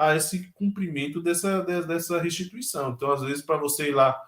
a 0.00 0.16
esse 0.16 0.50
cumprimento 0.52 1.20
dessa, 1.20 1.60
dessa 1.62 2.18
restituição. 2.20 2.92
Então, 2.92 3.12
às 3.12 3.20
vezes, 3.20 3.42
para 3.42 3.58
você 3.58 3.90
ir 3.90 3.94
lá 3.94 4.18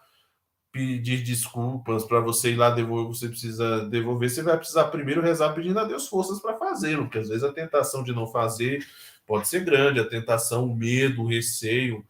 pedir 0.71 1.23
desculpas, 1.23 2.05
para 2.05 2.21
você 2.21 2.53
ir 2.53 2.57
lá 2.57 2.71
devolver, 2.71 3.17
você 3.17 3.29
precisa 3.29 3.89
devolver, 3.89 4.29
você 4.29 4.43
vai 4.43 4.59
precisar 4.59 4.89
primeiro 4.89 5.23
rezar 5.23 5.55
pedindo 5.55 5.79
a 5.79 5.85
Deus 5.85 6.09
forças 6.09 6.41
para 6.41 6.59
fazê-lo, 6.59 7.05
porque 7.05 7.19
às 7.19 7.29
vezes 7.29 7.43
a 7.43 7.53
tentação 7.53 8.03
de 8.03 8.13
não 8.13 8.27
fazer 8.27 8.87
pode 9.27 9.49
ser 9.49 9.65
grande, 9.65 10.01
a 10.01 10.09
tentação, 10.09 10.67
o 10.67 10.77
medo, 10.77 11.23
o 11.23 11.27
receio, 11.27 12.05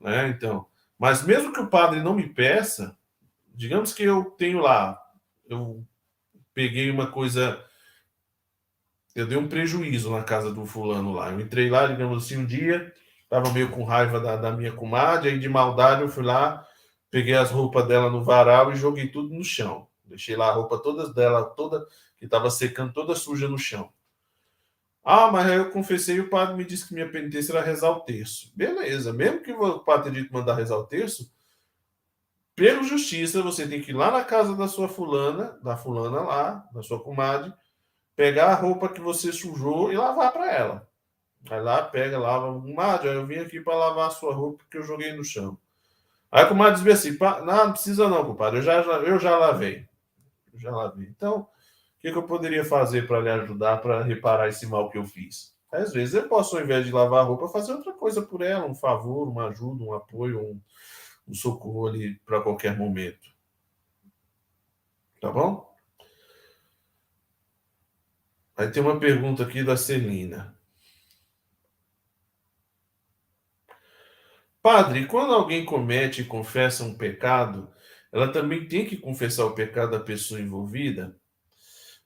né? 0.00 0.28
Então, 0.28 0.66
mas 0.98 1.22
mesmo 1.22 1.52
que 1.52 1.60
o 1.60 1.68
padre 1.68 2.00
não 2.02 2.14
me 2.14 2.28
peça, 2.28 2.96
digamos 3.54 3.92
que 3.92 4.02
eu 4.02 4.24
tenho 4.24 4.58
lá, 4.58 5.00
eu 5.48 5.84
peguei 6.54 6.90
uma 6.90 7.06
coisa. 7.06 7.62
Eu 9.16 9.26
dei 9.26 9.38
um 9.38 9.48
prejuízo 9.48 10.10
na 10.10 10.22
casa 10.22 10.52
do 10.52 10.66
fulano 10.66 11.14
lá. 11.14 11.30
Eu 11.30 11.40
entrei 11.40 11.70
lá, 11.70 11.86
digamos 11.86 12.22
assim, 12.22 12.36
um 12.36 12.44
dia, 12.44 12.92
estava 13.22 13.50
meio 13.50 13.70
com 13.70 13.82
raiva 13.82 14.20
da, 14.20 14.36
da 14.36 14.52
minha 14.52 14.72
comadre, 14.72 15.30
aí 15.30 15.38
de 15.38 15.48
maldade 15.48 16.02
eu 16.02 16.08
fui 16.10 16.22
lá, 16.22 16.68
peguei 17.10 17.34
as 17.34 17.50
roupas 17.50 17.88
dela 17.88 18.10
no 18.10 18.22
varal 18.22 18.70
e 18.70 18.76
joguei 18.76 19.08
tudo 19.08 19.34
no 19.34 19.42
chão. 19.42 19.88
Deixei 20.04 20.36
lá 20.36 20.48
a 20.48 20.52
roupa 20.52 20.78
toda 20.78 21.10
dela, 21.14 21.44
toda, 21.44 21.86
que 22.18 22.26
estava 22.26 22.50
secando, 22.50 22.92
toda 22.92 23.14
suja 23.14 23.48
no 23.48 23.56
chão. 23.56 23.90
Ah, 25.02 25.32
mas 25.32 25.46
aí 25.46 25.56
eu 25.56 25.70
confessei 25.70 26.16
e 26.16 26.20
o 26.20 26.28
padre 26.28 26.54
me 26.54 26.64
disse 26.66 26.86
que 26.86 26.92
minha 26.92 27.08
penitência 27.08 27.52
era 27.52 27.62
rezar 27.62 27.92
o 27.92 28.00
terço. 28.00 28.52
Beleza, 28.54 29.14
mesmo 29.14 29.40
que 29.40 29.50
o 29.50 29.78
padre 29.78 30.12
dito 30.12 30.30
mandar 30.30 30.56
rezar 30.56 30.76
o 30.76 30.84
terço, 30.84 31.32
pelo 32.54 32.84
justiça, 32.84 33.42
você 33.42 33.66
tem 33.66 33.80
que 33.80 33.92
ir 33.92 33.94
lá 33.94 34.10
na 34.10 34.24
casa 34.24 34.54
da 34.54 34.68
sua 34.68 34.88
fulana, 34.88 35.58
da 35.62 35.74
fulana 35.74 36.20
lá, 36.20 36.68
da 36.74 36.82
sua 36.82 37.02
comadre, 37.02 37.50
pegar 38.16 38.46
a 38.46 38.54
roupa 38.54 38.88
que 38.88 39.00
você 39.00 39.32
sujou 39.32 39.92
e 39.92 39.96
lavar 39.96 40.32
para 40.32 40.50
ela. 40.50 40.88
Vai 41.42 41.62
lá, 41.62 41.82
pega, 41.82 42.18
lava. 42.18 42.60
Comadre, 42.60 43.08
eu 43.08 43.26
vim 43.26 43.36
aqui 43.36 43.60
para 43.60 43.76
lavar 43.76 44.08
a 44.08 44.10
sua 44.10 44.34
roupa 44.34 44.64
que 44.68 44.78
eu 44.78 44.82
joguei 44.82 45.12
no 45.12 45.22
chão. 45.22 45.56
Aí 46.32 46.42
a 46.42 46.46
comadre 46.46 46.82
diz 46.82 47.00
assim: 47.00 47.16
não, 47.18 47.44
não 47.44 47.72
precisa 47.72 48.08
não, 48.08 48.24
compadre, 48.24 48.58
eu 48.58 48.62
já, 48.62 48.74
eu 48.82 49.18
já 49.18 49.36
lavei. 49.36 49.86
Eu 50.52 50.58
já 50.58 50.70
lavei. 50.70 51.06
Então, 51.08 51.40
o 51.40 51.46
que, 52.00 52.10
que 52.10 52.18
eu 52.18 52.24
poderia 52.24 52.64
fazer 52.64 53.06
para 53.06 53.20
lhe 53.20 53.30
ajudar 53.30 53.80
para 53.80 54.02
reparar 54.02 54.48
esse 54.48 54.66
mal 54.66 54.90
que 54.90 54.98
eu 54.98 55.04
fiz? 55.04 55.54
Às 55.70 55.92
vezes 55.92 56.14
eu 56.14 56.28
posso, 56.28 56.56
ao 56.56 56.62
invés 56.62 56.86
de 56.86 56.92
lavar 56.92 57.20
a 57.20 57.24
roupa, 57.24 57.48
fazer 57.48 57.72
outra 57.72 57.92
coisa 57.92 58.22
por 58.22 58.40
ela, 58.40 58.66
um 58.66 58.74
favor, 58.74 59.28
uma 59.28 59.48
ajuda, 59.48 59.84
um 59.84 59.92
apoio, 59.92 60.40
um, 60.40 60.60
um 61.28 61.34
socorro 61.34 61.88
ali 61.88 62.14
para 62.24 62.40
qualquer 62.40 62.76
momento. 62.76 63.28
Tá 65.20 65.30
bom? 65.30 65.65
Aí 68.56 68.70
tem 68.70 68.82
uma 68.82 68.98
pergunta 68.98 69.42
aqui 69.42 69.62
da 69.62 69.76
Celina. 69.76 70.56
Padre, 74.62 75.06
quando 75.06 75.32
alguém 75.34 75.64
comete 75.64 76.22
e 76.22 76.24
confessa 76.24 76.82
um 76.82 76.96
pecado, 76.96 77.70
ela 78.10 78.32
também 78.32 78.66
tem 78.66 78.86
que 78.86 78.96
confessar 78.96 79.44
o 79.44 79.54
pecado 79.54 79.92
da 79.92 80.00
pessoa 80.00 80.40
envolvida? 80.40 81.16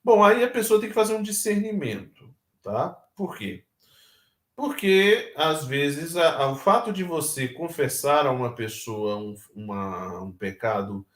Bom, 0.05 0.25
aí 0.25 0.43
a 0.43 0.51
pessoa 0.51 0.81
tem 0.81 0.89
que 0.89 0.95
fazer 0.95 1.15
um 1.15 1.23
discernimento, 1.23 2.35
tá? 2.63 2.91
Por 3.15 3.37
quê? 3.37 3.65
Porque, 4.57 5.33
às 5.37 5.65
vezes, 5.65 6.17
a, 6.17 6.37
a, 6.37 6.53
o 6.53 6.57
fato 6.57 6.93
de 6.93 7.03
você 7.05 7.49
confessar 7.49 8.27
a 8.27 8.31
uma 8.33 8.55
pessoa 8.55 9.17
um, 9.17 9.35
uma, 9.55 10.23
um 10.23 10.33
pecado 10.33 11.07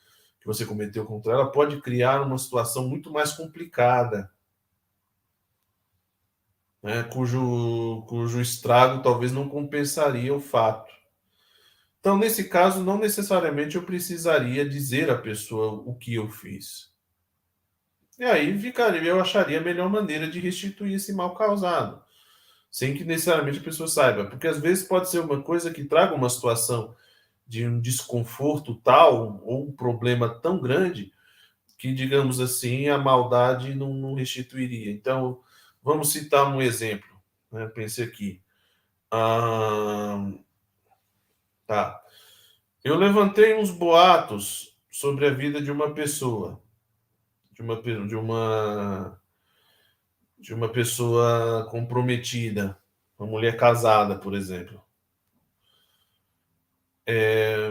que 0.41 0.47
você 0.47 0.65
cometeu 0.65 1.05
contra 1.05 1.33
ela 1.33 1.53
pode 1.53 1.81
criar 1.83 2.23
uma 2.23 2.39
situação 2.39 2.89
muito 2.89 3.11
mais 3.11 3.33
complicada, 3.33 4.31
né? 6.85 7.03
cujo, 7.05 8.05
cujo 8.07 8.41
estrago 8.43 9.03
talvez 9.03 9.33
não 9.33 9.49
compensaria 9.49 10.35
o 10.35 10.39
fato. 10.39 10.93
Então, 11.99 12.19
nesse 12.19 12.51
caso, 12.51 12.85
não 12.85 12.99
necessariamente 12.99 13.77
eu 13.77 13.83
precisaria 13.83 14.69
dizer 14.69 15.11
à 15.11 15.17
pessoa 15.17 15.83
o 15.87 15.95
que 15.95 16.15
eu 16.15 16.29
fiz. 16.29 16.93
E 18.19 18.25
aí 18.25 18.57
ficaria, 18.59 19.03
eu 19.03 19.19
acharia 19.19 19.59
a 19.59 19.63
melhor 19.63 19.89
maneira 19.89 20.29
de 20.29 20.39
restituir 20.39 20.95
esse 20.95 21.15
mal 21.15 21.35
causado, 21.35 22.05
sem 22.71 22.95
que 22.95 23.03
necessariamente 23.03 23.59
a 23.59 23.65
pessoa 23.65 23.89
saiba, 23.89 24.27
porque 24.27 24.47
às 24.47 24.59
vezes 24.59 24.87
pode 24.87 25.09
ser 25.11 25.21
uma 25.21 25.43
coisa 25.43 25.71
que 25.73 25.85
traga 25.85 26.15
uma 26.15 26.29
situação 26.29 26.95
de 27.47 27.67
um 27.67 27.81
desconforto 27.81 28.75
tal 28.77 29.41
ou 29.43 29.67
um 29.67 29.73
problema 29.73 30.29
tão 30.29 30.61
grande 30.61 31.11
que, 31.79 31.93
digamos 31.93 32.39
assim, 32.39 32.89
a 32.89 32.99
maldade 32.99 33.75
não, 33.75 33.95
não 33.95 34.15
restituiria. 34.15 34.93
Então, 34.93 35.41
vamos 35.85 36.11
citar 36.11 36.49
um 36.49 36.61
exemplo. 36.61 37.09
Né? 37.53 37.69
Pensei 37.69 38.07
aqui. 38.07 38.43
Ah, 39.11 40.33
tá. 41.67 42.03
Eu 42.83 42.97
levantei 42.97 43.55
uns 43.55 43.71
boatos 43.71 44.77
sobre 44.91 45.27
a 45.27 45.31
vida 45.31 45.63
de 45.63 45.71
uma 45.71 45.95
pessoa 45.95 46.65
de 47.55 47.63
uma, 47.63 47.81
de 47.81 48.17
uma, 48.17 49.23
de 50.39 50.53
uma 50.53 50.69
pessoa 50.69 51.69
comprometida, 51.71 52.77
uma 53.17 53.29
mulher 53.29 53.57
casada, 53.57 54.17
por 54.19 54.35
exemplo. 54.35 54.83
É, 57.07 57.71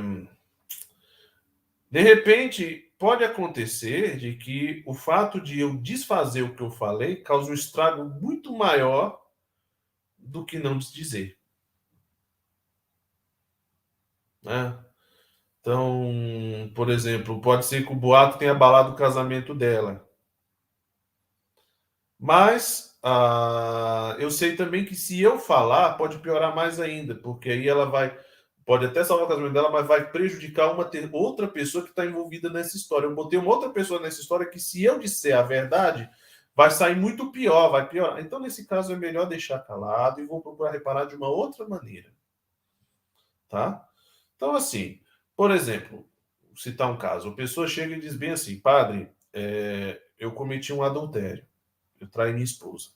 de 1.92 2.02
repente, 2.02 2.83
pode 3.04 3.26
acontecer 3.26 4.16
de 4.16 4.38
que 4.38 4.82
o 4.88 4.94
fato 4.94 5.42
de 5.42 5.60
eu 5.60 5.76
desfazer 5.76 6.42
o 6.42 6.56
que 6.56 6.64
eu 6.64 6.70
falei 6.70 7.18
cause 7.18 7.52
um 7.52 7.54
estrago 7.54 8.06
muito 8.06 8.54
maior 8.54 9.22
do 10.18 10.46
que 10.46 10.58
não 10.58 10.78
dizer. 10.78 11.38
Né? 14.42 14.82
Então, 15.60 16.72
por 16.74 16.90
exemplo, 16.90 17.42
pode 17.42 17.66
ser 17.66 17.86
que 17.86 17.92
o 17.92 17.96
boato 17.96 18.38
tenha 18.38 18.54
abalado 18.54 18.94
o 18.94 18.96
casamento 18.96 19.54
dela. 19.54 20.10
Mas 22.18 22.98
ah, 23.04 24.16
eu 24.18 24.32
sei 24.32 24.56
também 24.56 24.86
que 24.86 24.96
se 24.96 25.22
eu 25.22 25.38
falar, 25.38 25.98
pode 25.98 26.20
piorar 26.20 26.56
mais 26.56 26.80
ainda, 26.80 27.16
porque 27.16 27.50
aí 27.50 27.68
ela 27.68 27.86
vai. 27.86 28.18
Pode 28.66 28.86
até 28.86 29.04
salvar 29.04 29.26
o 29.26 29.30
casamento 29.30 29.54
dela, 29.54 29.70
mas 29.70 29.86
vai 29.86 30.10
prejudicar 30.10 30.72
uma 30.72 30.90
outra 31.12 31.48
pessoa 31.48 31.84
que 31.84 31.90
está 31.90 32.06
envolvida 32.06 32.50
nessa 32.50 32.78
história. 32.78 33.08
Eu 33.08 33.16
botei 33.16 33.38
uma 33.38 33.50
outra 33.52 33.70
pessoa 33.70 34.00
nessa 34.00 34.22
história 34.22 34.46
que, 34.46 34.60
se 34.60 34.84
eu 34.84 34.98
disser 35.00 35.38
a 35.38 35.42
verdade, 35.42 36.10
vai 36.56 36.72
sair 36.72 36.96
muito 36.96 37.32
pior, 37.32 37.70
vai 37.70 37.88
piorar. 37.90 38.22
Então, 38.22 38.40
nesse 38.40 38.66
caso, 38.66 38.94
é 38.94 38.96
melhor 38.96 39.28
deixar 39.28 39.60
calado 39.60 40.22
e 40.22 40.26
vou 40.26 40.42
procurar 40.42 40.72
reparar 40.72 41.06
de 41.06 41.16
uma 41.16 41.28
outra 41.28 41.68
maneira. 41.68 42.14
Tá? 43.50 43.86
Então, 44.36 44.56
assim, 44.56 45.02
por 45.36 45.52
exemplo, 45.52 46.08
citar 46.56 46.90
um 46.90 46.98
caso, 46.98 47.30
a 47.30 47.36
pessoa 47.36 47.68
chega 47.68 47.96
e 47.96 48.00
diz 48.00 48.16
bem 48.16 48.32
assim, 48.32 48.60
padre, 48.60 49.12
é, 49.34 50.02
eu 50.18 50.32
cometi 50.32 50.72
um 50.72 50.84
adultério, 50.84 51.46
eu 52.00 52.10
traí 52.10 52.32
minha 52.32 52.44
esposa. 52.44 52.92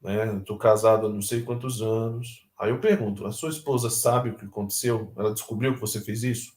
Né? 0.00 0.36
Estou 0.36 0.58
casado 0.58 1.06
há 1.06 1.10
não 1.10 1.22
sei 1.22 1.42
quantos 1.42 1.80
anos. 1.80 2.43
Aí 2.58 2.70
eu 2.70 2.80
pergunto, 2.80 3.26
a 3.26 3.32
sua 3.32 3.50
esposa 3.50 3.90
sabe 3.90 4.30
o 4.30 4.36
que 4.36 4.44
aconteceu? 4.44 5.12
Ela 5.16 5.32
descobriu 5.32 5.74
que 5.74 5.80
você 5.80 6.00
fez 6.00 6.22
isso? 6.22 6.56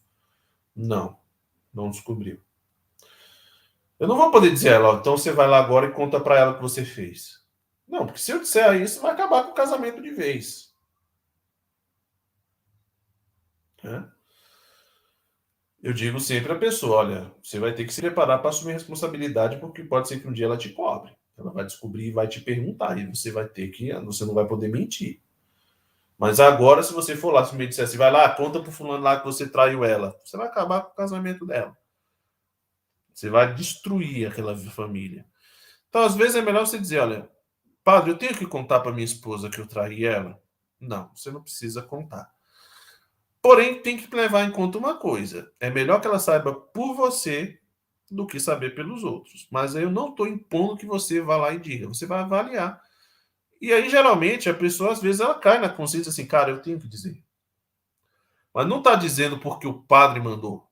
Não, 0.75 1.17
não 1.73 1.89
descobriu. 1.89 2.39
Eu 3.99 4.07
não 4.07 4.15
vou 4.15 4.31
poder 4.31 4.51
dizer 4.51 4.69
a 4.69 4.75
ela, 4.75 4.99
então 4.99 5.17
você 5.17 5.31
vai 5.31 5.47
lá 5.47 5.57
agora 5.57 5.87
e 5.87 5.91
conta 5.91 6.19
para 6.19 6.37
ela 6.37 6.51
o 6.51 6.55
que 6.55 6.61
você 6.61 6.85
fez. 6.85 7.43
Não, 7.87 8.05
porque 8.05 8.19
se 8.19 8.31
eu 8.31 8.39
disser 8.39 8.79
isso, 8.79 9.01
vai 9.01 9.11
acabar 9.11 9.43
com 9.43 9.51
o 9.51 9.55
casamento 9.55 10.01
de 10.01 10.11
vez. 10.11 10.75
Né? 13.83 14.07
Eu 15.81 15.93
digo 15.93 16.19
sempre 16.19 16.51
à 16.51 16.55
pessoa: 16.55 16.97
olha, 16.97 17.31
você 17.41 17.59
vai 17.59 17.73
ter 17.73 17.85
que 17.85 17.93
se 17.93 18.01
preparar 18.01 18.39
para 18.39 18.49
assumir 18.49 18.73
responsabilidade, 18.73 19.57
porque 19.57 19.83
pode 19.83 20.07
ser 20.07 20.19
que 20.19 20.27
um 20.27 20.33
dia 20.33 20.45
ela 20.45 20.57
te 20.57 20.69
cobre. 20.69 21.15
Ela 21.37 21.51
vai 21.51 21.65
descobrir 21.65 22.07
e 22.07 22.11
vai 22.11 22.27
te 22.27 22.41
perguntar, 22.41 22.97
e 22.97 23.05
você 23.05 23.31
vai 23.31 23.47
ter 23.47 23.69
que, 23.69 23.93
você 24.01 24.25
não 24.25 24.33
vai 24.33 24.47
poder 24.47 24.67
mentir. 24.67 25.21
Mas 26.18 26.39
agora, 26.39 26.82
se 26.82 26.93
você 26.93 27.15
for 27.15 27.32
lá, 27.32 27.45
se 27.45 27.55
me 27.55 27.68
disser 27.68 27.86
assim, 27.86 27.97
vai 27.97 28.11
lá, 28.11 28.28
conta 28.30 28.59
pro 28.59 28.72
fulano 28.72 29.03
lá 29.03 29.20
que 29.20 29.26
você 29.26 29.47
traiu 29.47 29.84
ela, 29.84 30.20
você 30.26 30.36
vai 30.36 30.47
acabar 30.47 30.82
com 30.82 30.91
o 30.91 30.95
casamento 30.95 31.45
dela. 31.45 31.78
Você 33.13 33.30
vai 33.30 33.53
destruir 33.53 34.28
aquela 34.28 34.57
família. 34.57 35.26
Então, 35.89 36.01
às 36.01 36.15
vezes, 36.15 36.36
é 36.36 36.41
melhor 36.41 36.65
você 36.65 36.80
dizer: 36.80 36.99
olha, 36.99 37.30
padre, 37.84 38.11
eu 38.11 38.18
tenho 38.18 38.36
que 38.36 38.45
contar 38.45 38.80
para 38.80 38.91
minha 38.91 39.05
esposa 39.05 39.49
que 39.49 39.59
eu 39.59 39.68
traí 39.68 40.05
ela? 40.05 40.41
Não, 40.80 41.09
você 41.15 41.32
não 41.32 41.41
precisa 41.41 41.82
contar. 41.82 42.32
Porém, 43.41 43.82
tem 43.82 43.97
que 43.97 44.13
levar 44.15 44.43
em 44.43 44.51
conta 44.51 44.78
uma 44.78 44.97
coisa: 44.97 45.51
é 45.59 45.70
melhor 45.70 46.01
que 46.01 46.07
ela 46.07 46.20
saiba 46.20 46.53
por 46.53 46.95
você 46.95 47.59
do 48.09 48.26
que 48.26 48.39
saber 48.39 48.76
pelos 48.76 49.03
outros. 49.03 49.47
Mas 49.51 49.76
aí 49.76 49.84
eu 49.84 49.91
não 49.91 50.09
estou 50.09 50.28
impondo 50.28 50.78
que 50.78 50.86
você 50.86 51.22
vá 51.22 51.38
lá 51.38 51.53
e 51.53 51.59
diga, 51.59 51.88
você 51.88 52.05
vai 52.05 52.20
avaliar. 52.20 52.82
E 53.61 53.73
aí, 53.73 53.89
geralmente, 53.89 54.49
a 54.49 54.53
pessoa, 54.53 54.91
às 54.91 55.01
vezes, 55.01 55.21
ela 55.21 55.35
cai 55.39 55.59
na 55.59 55.69
consciência 55.69 56.09
assim, 56.09 56.25
cara, 56.25 56.51
eu 56.51 56.61
tenho 56.61 56.79
que 56.79 56.87
dizer. 56.87 57.23
Mas 58.53 58.67
não 58.67 58.79
está 58.79 58.95
dizendo 58.95 59.39
porque 59.39 59.67
o 59.67 59.81
padre 59.83 60.19
mandou. 60.19 60.67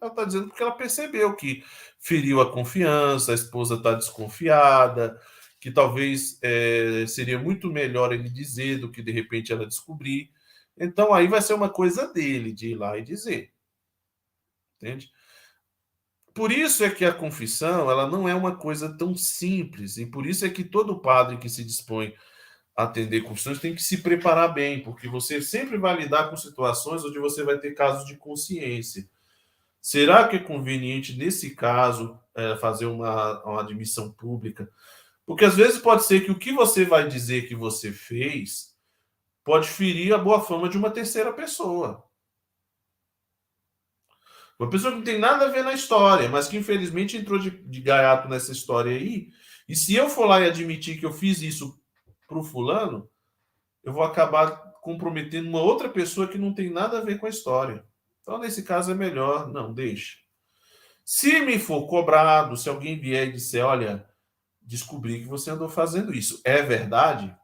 Ela 0.00 0.10
está 0.10 0.24
dizendo 0.24 0.48
porque 0.48 0.62
ela 0.62 0.72
percebeu 0.72 1.34
que 1.36 1.62
feriu 1.98 2.40
a 2.40 2.50
confiança, 2.50 3.32
a 3.32 3.34
esposa 3.34 3.74
está 3.74 3.94
desconfiada, 3.94 5.20
que 5.60 5.70
talvez 5.70 6.38
é, 6.42 7.04
seria 7.06 7.38
muito 7.38 7.70
melhor 7.70 8.12
ele 8.12 8.28
dizer 8.30 8.78
do 8.78 8.90
que 8.90 9.02
de 9.02 9.12
repente 9.12 9.52
ela 9.52 9.66
descobrir. 9.66 10.30
Então 10.76 11.12
aí 11.12 11.28
vai 11.28 11.42
ser 11.42 11.52
uma 11.52 11.68
coisa 11.68 12.10
dele 12.12 12.52
de 12.52 12.68
ir 12.68 12.74
lá 12.76 12.96
e 12.96 13.02
dizer. 13.02 13.52
Entende? 14.76 15.10
Por 16.34 16.52
isso 16.52 16.84
é 16.84 16.90
que 16.90 17.04
a 17.04 17.12
confissão, 17.12 17.90
ela 17.90 18.06
não 18.08 18.28
é 18.28 18.34
uma 18.34 18.56
coisa 18.56 18.96
tão 18.96 19.14
simples, 19.14 19.96
e 19.96 20.06
por 20.06 20.26
isso 20.26 20.44
é 20.44 20.48
que 20.48 20.62
todo 20.64 21.00
padre 21.00 21.38
que 21.38 21.48
se 21.48 21.64
dispõe 21.64 22.14
a 22.76 22.84
atender 22.84 23.22
confissões 23.22 23.58
tem 23.58 23.74
que 23.74 23.82
se 23.82 23.98
preparar 23.98 24.54
bem, 24.54 24.82
porque 24.82 25.08
você 25.08 25.42
sempre 25.42 25.76
vai 25.76 25.96
lidar 25.96 26.30
com 26.30 26.36
situações 26.36 27.04
onde 27.04 27.18
você 27.18 27.42
vai 27.42 27.58
ter 27.58 27.72
casos 27.72 28.06
de 28.06 28.16
consciência. 28.16 29.08
Será 29.80 30.28
que 30.28 30.36
é 30.36 30.40
conveniente, 30.40 31.16
nesse 31.16 31.54
caso, 31.54 32.18
é, 32.34 32.56
fazer 32.56 32.86
uma, 32.86 33.42
uma 33.44 33.60
admissão 33.60 34.12
pública? 34.12 34.68
Porque 35.26 35.44
às 35.44 35.56
vezes 35.56 35.78
pode 35.78 36.04
ser 36.04 36.24
que 36.24 36.30
o 36.30 36.38
que 36.38 36.52
você 36.52 36.84
vai 36.84 37.08
dizer 37.08 37.48
que 37.48 37.54
você 37.54 37.92
fez 37.92 38.74
pode 39.44 39.68
ferir 39.68 40.12
a 40.12 40.18
boa 40.18 40.40
fama 40.40 40.68
de 40.68 40.76
uma 40.76 40.90
terceira 40.90 41.32
pessoa. 41.32 42.04
Uma 44.60 44.68
pessoa 44.68 44.92
que 44.92 44.98
não 44.98 45.04
tem 45.04 45.18
nada 45.18 45.46
a 45.46 45.48
ver 45.48 45.64
na 45.64 45.72
história, 45.72 46.28
mas 46.28 46.46
que 46.46 46.58
infelizmente 46.58 47.16
entrou 47.16 47.38
de, 47.38 47.50
de 47.50 47.80
gaiato 47.80 48.28
nessa 48.28 48.52
história 48.52 48.92
aí. 48.92 49.30
E 49.66 49.74
se 49.74 49.94
eu 49.94 50.10
for 50.10 50.26
lá 50.26 50.38
e 50.38 50.44
admitir 50.44 51.00
que 51.00 51.06
eu 51.06 51.14
fiz 51.14 51.40
isso 51.40 51.80
para 52.28 52.38
o 52.38 52.42
fulano, 52.42 53.08
eu 53.82 53.90
vou 53.90 54.02
acabar 54.02 54.50
comprometendo 54.82 55.48
uma 55.48 55.62
outra 55.62 55.88
pessoa 55.88 56.28
que 56.28 56.36
não 56.36 56.52
tem 56.52 56.68
nada 56.68 56.98
a 56.98 57.00
ver 57.00 57.18
com 57.18 57.24
a 57.24 57.30
história. 57.30 57.82
Então, 58.20 58.38
nesse 58.38 58.62
caso, 58.62 58.92
é 58.92 58.94
melhor, 58.94 59.50
não, 59.50 59.72
deixe. 59.72 60.18
Se 61.06 61.40
me 61.40 61.58
for 61.58 61.86
cobrado, 61.86 62.54
se 62.54 62.68
alguém 62.68 63.00
vier 63.00 63.28
e 63.28 63.32
disser, 63.32 63.64
olha, 63.64 64.06
descobri 64.60 65.20
que 65.20 65.26
você 65.26 65.50
andou 65.50 65.70
fazendo 65.70 66.12
isso, 66.12 66.38
é 66.44 66.60
verdade? 66.60 67.34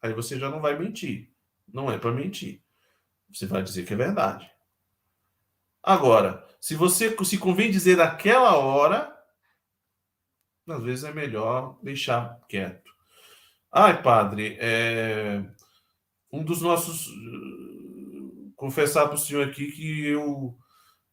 Aí 0.00 0.14
você 0.14 0.38
já 0.38 0.48
não 0.48 0.62
vai 0.62 0.78
mentir. 0.78 1.30
Não 1.70 1.92
é 1.92 1.98
para 1.98 2.10
mentir. 2.10 2.62
Você 3.30 3.44
vai 3.44 3.62
dizer 3.62 3.84
que 3.84 3.92
é 3.92 3.96
verdade. 3.96 4.50
Agora, 5.86 6.44
se 6.60 6.74
você 6.74 7.16
se 7.24 7.38
convém 7.38 7.70
dizer 7.70 7.96
naquela 7.96 8.56
hora, 8.56 9.16
às 10.68 10.82
vezes 10.82 11.04
é 11.04 11.14
melhor 11.14 11.78
deixar 11.80 12.40
quieto. 12.48 12.90
Ai, 13.70 14.02
padre, 14.02 14.56
é... 14.60 15.48
um 16.32 16.42
dos 16.42 16.60
nossos. 16.60 17.08
Confessar 18.56 19.06
para 19.06 19.14
o 19.14 19.18
senhor 19.18 19.46
aqui 19.48 19.70
que 19.70 20.06
eu, 20.08 20.58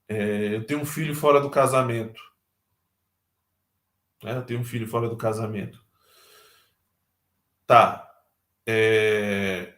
é... 0.07 0.55
eu 0.55 0.65
tenho 0.65 0.79
um 0.81 0.85
filho 0.85 1.13
fora 1.13 1.39
do 1.39 1.51
casamento. 1.51 2.19
É, 4.23 4.31
eu 4.37 4.43
tenho 4.43 4.61
um 4.61 4.65
filho 4.65 4.87
fora 4.87 5.07
do 5.07 5.17
casamento. 5.17 5.85
Tá, 7.67 8.09
é... 8.65 9.72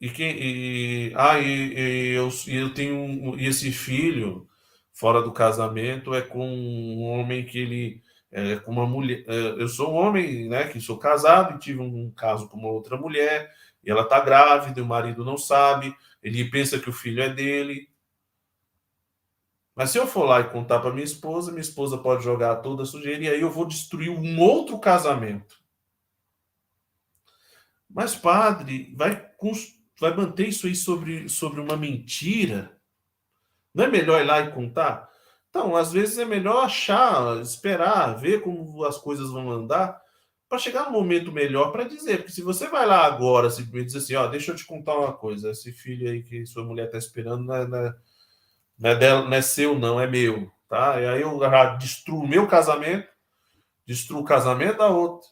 e 0.00 0.08
quem 0.10 0.36
e, 0.38 1.12
ah, 1.14 1.38
e, 1.38 1.74
e 1.74 2.14
eu, 2.14 2.28
e 2.46 2.56
eu 2.56 2.72
tenho 2.72 2.96
um, 2.96 3.38
e 3.38 3.46
esse 3.46 3.70
filho 3.70 4.48
fora 4.92 5.22
do 5.22 5.32
casamento 5.32 6.14
é 6.14 6.22
com 6.22 6.46
um 6.48 7.02
homem 7.04 7.44
que 7.44 7.58
ele 7.58 8.02
é 8.32 8.56
com 8.56 8.70
uma 8.72 8.86
mulher. 8.86 9.24
É, 9.26 9.62
eu 9.62 9.68
sou 9.68 9.92
um 9.92 9.96
homem, 9.96 10.48
né, 10.48 10.68
que 10.68 10.80
sou 10.80 10.98
casado 10.98 11.56
e 11.56 11.58
tive 11.58 11.80
um 11.80 12.10
caso 12.12 12.48
com 12.48 12.56
uma 12.58 12.68
outra 12.70 12.96
mulher 12.96 13.50
e 13.84 13.90
ela 13.90 14.02
está 14.02 14.20
grávida, 14.20 14.82
o 14.82 14.86
marido 14.86 15.24
não 15.24 15.36
sabe, 15.36 15.94
ele 16.22 16.50
pensa 16.50 16.78
que 16.78 16.88
o 16.88 16.92
filho 16.92 17.22
é 17.22 17.28
dele. 17.28 17.88
Mas 19.74 19.90
se 19.90 19.98
eu 19.98 20.06
for 20.06 20.24
lá 20.24 20.40
e 20.40 20.50
contar 20.50 20.80
para 20.80 20.92
minha 20.92 21.04
esposa, 21.04 21.50
minha 21.50 21.60
esposa 21.62 21.98
pode 21.98 22.22
jogar 22.22 22.56
toda 22.56 22.82
a 22.82 22.86
sujeira 22.86 23.24
e 23.24 23.28
aí 23.28 23.40
eu 23.40 23.50
vou 23.50 23.66
destruir 23.66 24.10
um 24.10 24.40
outro 24.40 24.78
casamento. 24.78 25.58
Mas, 27.88 28.14
padre, 28.14 28.94
vai, 28.96 29.16
vai 30.00 30.16
manter 30.16 30.48
isso 30.48 30.66
aí 30.66 30.74
sobre, 30.74 31.28
sobre 31.28 31.60
uma 31.60 31.76
mentira? 31.76 32.76
Não 33.74 33.84
é 33.84 33.88
melhor 33.88 34.20
ir 34.20 34.24
lá 34.24 34.40
e 34.40 34.52
contar? 34.52 35.08
Então, 35.50 35.76
às 35.76 35.92
vezes 35.92 36.18
é 36.18 36.24
melhor 36.24 36.64
achar, 36.64 37.40
esperar, 37.42 38.14
ver 38.14 38.40
como 38.40 38.84
as 38.84 38.96
coisas 38.96 39.30
vão 39.30 39.50
andar, 39.50 40.00
para 40.48 40.58
chegar 40.58 40.86
no 40.86 40.90
momento 40.92 41.30
melhor 41.30 41.70
para 41.70 41.84
dizer. 41.84 42.18
Porque 42.18 42.32
se 42.32 42.42
você 42.42 42.66
vai 42.68 42.86
lá 42.86 43.04
agora, 43.04 43.50
simplesmente 43.50 43.86
dizer 43.86 43.98
assim: 43.98 44.14
ó, 44.14 44.26
deixa 44.26 44.52
eu 44.52 44.56
te 44.56 44.64
contar 44.64 44.96
uma 44.96 45.12
coisa, 45.12 45.50
esse 45.50 45.72
filho 45.72 46.08
aí 46.08 46.22
que 46.22 46.46
sua 46.46 46.64
mulher 46.64 46.86
está 46.86 46.98
esperando 46.98 47.44
não 47.44 47.54
é, 47.54 47.66
não, 47.66 47.78
é, 47.78 47.94
não, 48.78 48.90
é 48.90 48.94
dela, 48.96 49.22
não 49.24 49.32
é 49.32 49.42
seu, 49.42 49.78
não, 49.78 50.00
é 50.00 50.06
meu. 50.06 50.50
Tá? 50.68 51.00
E 51.00 51.06
aí 51.06 51.20
eu 51.20 51.38
já 51.38 51.76
destruo 51.76 52.22
o 52.22 52.28
meu 52.28 52.46
casamento, 52.46 53.08
destruo 53.86 54.22
o 54.22 54.24
casamento 54.24 54.78
da 54.78 54.88
outra, 54.88 55.28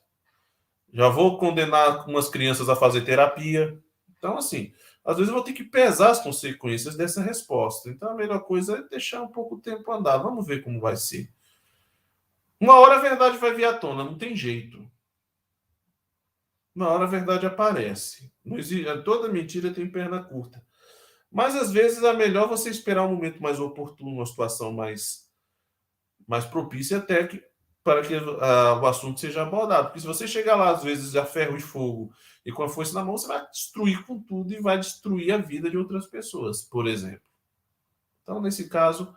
já 0.93 1.09
vou 1.09 1.39
condenar 1.39 2.09
umas 2.09 2.29
crianças 2.29 2.69
a 2.69 2.77
fazer 2.77 3.03
terapia. 3.03 3.79
Então, 4.19 4.37
assim, 4.37 4.73
às 5.05 5.17
vezes 5.17 5.29
eu 5.29 5.35
vou 5.35 5.43
ter 5.43 5.55
que 5.55 5.65
pesar 5.65 6.11
as 6.11 6.23
consequências 6.23 6.95
dessa 6.95 7.23
resposta. 7.23 7.89
Então 7.89 8.11
a 8.11 8.15
melhor 8.15 8.41
coisa 8.41 8.77
é 8.77 8.83
deixar 8.83 9.23
um 9.23 9.29
pouco 9.29 9.55
o 9.55 9.61
tempo 9.61 9.91
andar. 9.91 10.19
Vamos 10.19 10.47
ver 10.47 10.63
como 10.63 10.81
vai 10.81 10.97
ser. 10.97 11.33
Uma 12.61 12.75
hora 12.75 12.97
a 12.97 13.01
verdade 13.01 13.39
vai 13.39 13.55
vir 13.55 13.65
à 13.65 13.73
tona, 13.79 14.05
não 14.05 14.19
tem 14.19 14.37
jeito. 14.37 14.87
Uma 16.75 16.89
hora 16.91 17.05
a 17.05 17.09
verdade 17.09 17.47
aparece. 17.47 18.31
Existe, 18.45 19.03
toda 19.03 19.33
mentira 19.33 19.73
tem 19.73 19.91
perna 19.91 20.23
curta. 20.23 20.63
Mas 21.31 21.57
às 21.57 21.73
vezes 21.73 22.03
é 22.03 22.13
melhor 22.13 22.49
você 22.49 22.69
esperar 22.69 23.07
um 23.07 23.15
momento 23.15 23.43
mais 23.43 23.59
oportuno, 23.59 24.11
uma 24.11 24.27
situação 24.27 24.73
mais, 24.73 25.27
mais 26.27 26.45
propícia 26.45 26.99
até 26.99 27.27
que 27.27 27.43
para 27.89 28.03
que 28.03 28.15
uh, 28.15 28.79
o 28.83 28.87
assunto 28.87 29.19
seja 29.19 29.41
abordado. 29.41 29.87
Porque 29.87 30.01
se 30.01 30.07
você 30.07 30.29
chegar 30.29 30.57
lá, 30.57 30.73
às 30.73 30.83
vezes, 30.83 31.17
a 31.17 31.25
ferro 31.25 31.57
e 31.57 31.61
fogo 31.61 32.13
e 32.45 32.53
com 32.53 32.63
a 32.63 32.69
força 32.69 32.93
na 32.93 33.03
mão, 33.03 33.17
você 33.17 33.27
vai 33.27 33.47
destruir 33.51 34.05
com 34.05 34.21
tudo 34.21 34.53
e 34.53 34.61
vai 34.61 34.79
destruir 34.79 35.33
a 35.33 35.39
vida 35.39 35.71
de 35.71 35.79
outras 35.79 36.07
pessoas, 36.07 36.61
por 36.61 36.87
exemplo. 36.87 37.23
Então, 38.23 38.43
nesse 38.43 38.69
caso, 38.69 39.17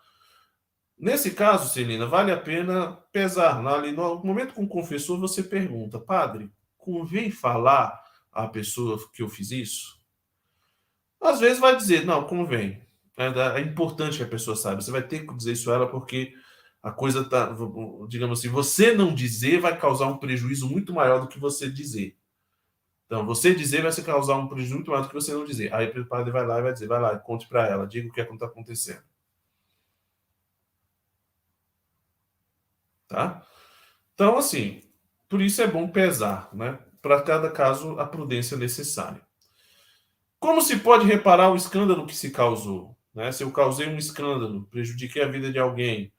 nesse 0.98 1.32
caso, 1.32 1.74
Celina, 1.74 2.06
vale 2.06 2.32
a 2.32 2.38
pena 2.38 2.94
pesar. 3.12 3.60
Ali, 3.68 3.92
no 3.92 4.24
momento 4.24 4.54
com 4.54 4.64
o 4.64 4.70
confessor, 4.70 5.20
você 5.20 5.44
pergunta, 5.44 6.00
padre, 6.00 6.50
convém 6.78 7.30
falar 7.30 8.02
à 8.32 8.48
pessoa 8.48 8.98
que 9.12 9.22
eu 9.22 9.28
fiz 9.28 9.52
isso? 9.52 10.00
Às 11.22 11.42
vezes 11.42 11.60
vai 11.60 11.76
dizer, 11.76 12.06
não, 12.06 12.24
convém. 12.24 12.82
É, 13.18 13.60
é 13.60 13.62
importante 13.62 14.16
que 14.16 14.24
a 14.24 14.28
pessoa 14.28 14.56
saiba. 14.56 14.80
Você 14.80 14.92
vai 14.92 15.06
ter 15.06 15.28
que 15.28 15.36
dizer 15.36 15.52
isso 15.52 15.70
a 15.70 15.76
ela 15.76 15.88
porque 15.88 16.34
a 16.82 16.92
coisa 16.92 17.24
tá, 17.24 17.56
digamos 18.08 18.40
assim, 18.40 18.50
você 18.50 18.94
não 18.94 19.14
dizer 19.14 19.60
vai 19.60 19.78
causar 19.78 20.08
um 20.08 20.18
prejuízo 20.18 20.68
muito 20.68 20.94
maior 20.94 21.20
do 21.20 21.28
que 21.28 21.40
você 21.40 21.70
dizer. 21.70 22.18
Então, 23.06 23.26
você 23.26 23.54
dizer 23.54 23.84
vai 23.84 23.92
causar 23.92 24.38
um 24.38 24.48
prejuízo 24.48 24.76
muito 24.76 24.90
maior 24.90 25.04
do 25.04 25.10
que 25.10 25.14
você 25.14 25.34
não 25.34 25.46
dizer. 25.46 25.74
Aí 25.74 25.88
o 25.88 26.06
padre 26.06 26.32
vai 26.32 26.46
lá 26.46 26.60
e 26.60 26.64
vai 26.64 26.74
dizer, 26.74 26.88
vai 26.88 27.00
lá, 27.00 27.20
conte 27.20 27.48
para 27.48 27.68
ela, 27.68 27.86
diga 27.86 28.08
o 28.08 28.12
que 28.12 28.22
é 28.22 28.24
está 28.24 28.46
acontecendo. 28.46 29.04
Tá? 33.08 33.46
Então, 34.14 34.38
assim, 34.38 34.82
por 35.28 35.42
isso 35.42 35.62
é 35.62 35.68
bom 35.68 35.90
pesar, 35.90 36.50
né? 36.54 36.80
Para 37.02 37.22
cada 37.22 37.52
caso, 37.52 38.00
a 38.00 38.06
prudência 38.06 38.56
necessária. 38.56 39.22
Como 40.40 40.62
se 40.62 40.80
pode 40.80 41.06
reparar 41.06 41.52
o 41.52 41.56
escândalo 41.56 42.06
que 42.06 42.16
se 42.16 42.32
causou? 42.32 42.98
Né? 43.14 43.32
Se 43.32 43.44
eu 43.44 43.52
causei 43.52 43.88
um 43.88 43.98
escândalo, 43.98 44.66
prejudiquei 44.72 45.22
a 45.22 45.28
vida 45.28 45.52
de 45.52 45.60
alguém, 45.60 46.14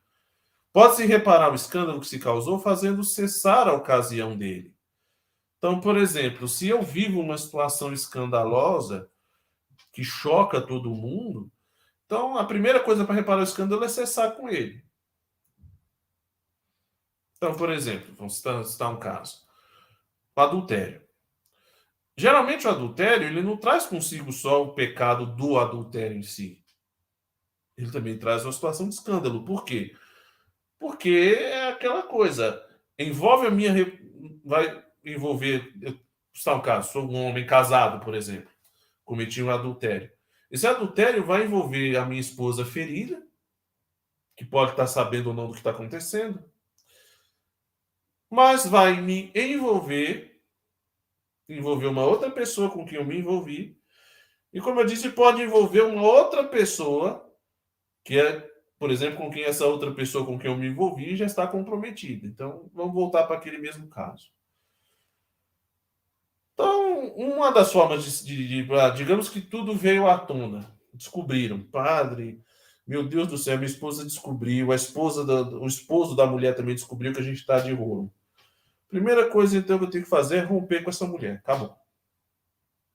Pode-se 0.73 1.05
reparar 1.05 1.53
o 1.53 1.55
escândalo 1.55 2.01
que 2.01 2.07
se 2.07 2.19
causou 2.19 2.59
fazendo 2.59 3.05
cessar 3.05 3.69
a 3.69 3.75
ocasião 3.75 4.37
dele. 4.37 4.75
Então, 5.59 5.81
por 5.81 5.97
exemplo, 5.97 6.49
se 6.49 6.67
eu 6.69 6.83
vivo 6.83 7.21
uma 7.21 7.37
situação 7.37 7.93
escandalosa 7.93 9.11
que 9.93 10.03
choca 10.03 10.61
todo 10.61 10.95
mundo, 10.95 11.53
então 12.07 12.37
a 12.37 12.45
primeira 12.45 12.81
coisa 12.81 13.05
para 13.05 13.15
reparar 13.15 13.41
o 13.41 13.45
escândalo 13.45 13.85
é 13.85 13.89
cessar 13.89 14.33
com 14.33 14.49
ele. 14.49 14.83
Então, 17.37 17.55
por 17.55 17.71
exemplo, 17.71 18.15
vamos 18.17 18.37
citar 18.37 18.93
um 18.93 18.99
caso: 18.99 19.47
o 20.35 20.41
adultério. 20.41 21.03
Geralmente 22.17 22.67
o 22.67 22.71
adultério 22.71 23.27
ele 23.27 23.43
não 23.43 23.57
traz 23.57 23.87
consigo 23.87 24.33
só 24.33 24.63
o 24.63 24.75
pecado 24.75 25.27
do 25.27 25.59
adultério 25.59 26.17
em 26.17 26.23
si. 26.23 26.63
Ele 27.77 27.91
também 27.91 28.19
traz 28.19 28.45
uma 28.45 28.53
situação 28.53 28.89
de 28.89 28.95
escândalo. 28.95 29.45
Por 29.45 29.65
quê? 29.65 29.97
Porque 30.83 31.39
é 31.39 31.69
aquela 31.69 32.03
coisa, 32.03 32.61
envolve 32.99 33.47
a 33.47 33.51
minha. 33.53 33.73
Vai 34.45 34.85
envolver. 35.05 35.73
Está 36.35 36.57
um 36.57 36.61
caso, 36.61 36.91
sou 36.91 37.09
um 37.09 37.25
homem 37.25 37.47
casado, 37.47 38.05
por 38.05 38.17
exemplo, 38.17 38.51
cometi 39.05 39.41
um 39.41 39.51
adultério. 39.51 40.11
Esse 40.51 40.67
adultério 40.67 41.25
vai 41.25 41.45
envolver 41.45 41.97
a 41.97 42.05
minha 42.05 42.21
esposa 42.21 42.65
ferida, 42.65 43.25
que 44.37 44.45
pode 44.45 44.73
estar 44.73 44.89
sabendo 44.89 45.29
ou 45.29 45.35
não 45.35 45.47
do 45.47 45.53
que 45.53 45.59
está 45.59 45.71
acontecendo, 45.71 46.43
mas 48.29 48.67
vai 48.67 49.01
me 49.01 49.31
envolver, 49.37 50.43
envolver 51.49 51.87
uma 51.87 52.05
outra 52.05 52.29
pessoa 52.29 52.71
com 52.71 52.85
quem 52.85 52.99
eu 52.99 53.05
me 53.05 53.19
envolvi, 53.19 53.81
e 54.53 54.61
como 54.61 54.81
eu 54.81 54.85
disse, 54.85 55.11
pode 55.11 55.43
envolver 55.43 55.83
uma 55.83 56.03
outra 56.03 56.43
pessoa 56.43 57.33
que 58.05 58.19
é 58.19 58.52
por 58.83 58.91
exemplo, 58.91 59.19
com 59.19 59.31
quem 59.31 59.45
essa 59.45 59.65
outra 59.65 59.93
pessoa 59.95 60.27
com 60.27 60.37
quem 60.37 60.51
eu 60.51 60.59
me 60.59 60.67
envolvi 60.67 61.15
já 61.15 61.25
está 61.25 61.47
comprometida. 61.47 62.27
Então, 62.27 62.69
vamos 62.75 62.93
voltar 62.93 63.23
para 63.29 63.37
aquele 63.37 63.57
mesmo 63.57 63.87
caso. 63.87 64.29
Então, 66.53 67.15
uma 67.15 67.53
das 67.53 67.73
formas 67.73 68.03
de, 68.03 68.25
de, 68.49 68.65
de, 68.65 68.75
ah, 68.75 68.91
digamos 68.91 69.29
que 69.29 69.41
tudo 69.41 69.73
veio 69.73 70.09
à 70.09 70.19
tona, 70.19 70.77
descobriram, 70.93 71.61
padre, 71.61 72.43
meu 72.85 73.07
Deus 73.07 73.29
do 73.29 73.39
céu, 73.39 73.57
minha 73.57 73.71
esposa 73.71 74.03
descobriu, 74.03 74.73
a 74.73 74.75
esposa 74.75 75.25
da, 75.25 75.43
o 75.43 75.67
esposo 75.69 76.17
da 76.17 76.27
mulher 76.27 76.57
também 76.57 76.75
descobriu 76.75 77.13
que 77.13 77.21
a 77.21 77.25
gente 77.25 77.39
está 77.39 77.61
de 77.61 77.73
rolo. 77.73 78.13
Primeira 78.89 79.31
coisa 79.31 79.59
então 79.59 79.79
que 79.79 79.85
eu 79.85 79.91
tenho 79.91 80.03
que 80.03 80.11
fazer 80.11 80.39
é 80.39 80.41
romper 80.41 80.83
com 80.83 80.91
essa 80.91 81.07
mulher. 81.07 81.37
Acabou. 81.37 81.77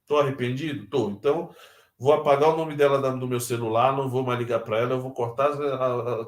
Estou 0.01 0.19
arrependido? 0.19 0.83
Estou. 0.83 1.11
Então, 1.11 1.55
vou 1.97 2.13
apagar 2.13 2.49
o 2.49 2.57
nome 2.57 2.75
dela 2.75 3.11
do 3.11 3.27
meu 3.27 3.39
celular, 3.39 3.95
não 3.95 4.09
vou 4.09 4.23
mais 4.23 4.37
ligar 4.37 4.59
para 4.59 4.77
ela, 4.77 4.91
eu 4.91 5.01
vou 5.01 5.11
cortar 5.11 5.51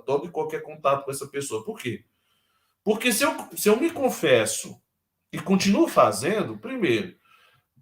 todo 0.05 0.25
e 0.25 0.31
qualquer 0.31 0.61
contato 0.61 1.05
com 1.05 1.11
essa 1.11 1.27
pessoa. 1.27 1.63
Por 1.63 1.77
quê? 1.77 2.05
Porque 2.83 3.11
se 3.11 3.23
eu, 3.23 3.31
se 3.55 3.69
eu 3.69 3.77
me 3.79 3.91
confesso 3.91 4.81
e 5.31 5.39
continuo 5.39 5.87
fazendo, 5.87 6.57
primeiro, 6.57 7.15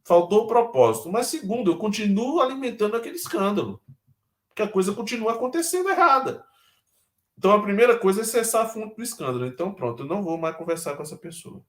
faltou 0.03 0.43
o 0.43 0.47
propósito, 0.47 1.09
mas 1.09 1.27
segundo, 1.27 1.71
eu 1.71 1.77
continuo 1.77 2.41
alimentando 2.41 2.97
aquele 2.97 3.15
escândalo, 3.15 3.81
porque 4.49 4.61
a 4.61 4.67
coisa 4.69 4.93
continua 4.93 5.33
acontecendo 5.33 5.89
errada. 5.89 6.45
Então 7.37 7.51
a 7.51 7.61
primeira 7.61 7.97
coisa 7.97 8.21
é 8.21 8.23
cessar 8.23 8.65
a 8.65 8.69
fonte 8.69 8.95
do 8.95 9.03
escândalo. 9.03 9.45
Então 9.45 9.73
pronto, 9.73 10.03
eu 10.03 10.07
não 10.07 10.23
vou 10.23 10.37
mais 10.37 10.57
conversar 10.57 10.95
com 10.95 11.03
essa 11.03 11.15
pessoa. 11.15 11.63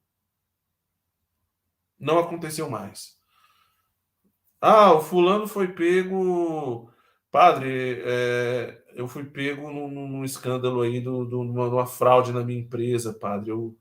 Não 1.99 2.19
aconteceu 2.19 2.71
mais. 2.71 3.18
Ah, 4.61 4.93
o 4.93 5.01
fulano 5.01 5.47
foi 5.47 5.69
pego. 5.69 6.91
Padre, 7.31 8.03
é, 8.05 8.83
eu 8.95 9.07
fui 9.07 9.25
pego 9.25 9.71
num, 9.71 9.89
num 9.89 10.25
escândalo 10.25 10.81
aí, 10.83 11.01
do, 11.01 11.25
do, 11.25 11.45
numa, 11.45 11.69
numa, 11.69 11.87
fraude 11.87 12.33
na 12.33 12.43
minha 12.43 12.61
empresa, 12.61 13.13
padre. 13.13 13.51
Eu 13.51 13.77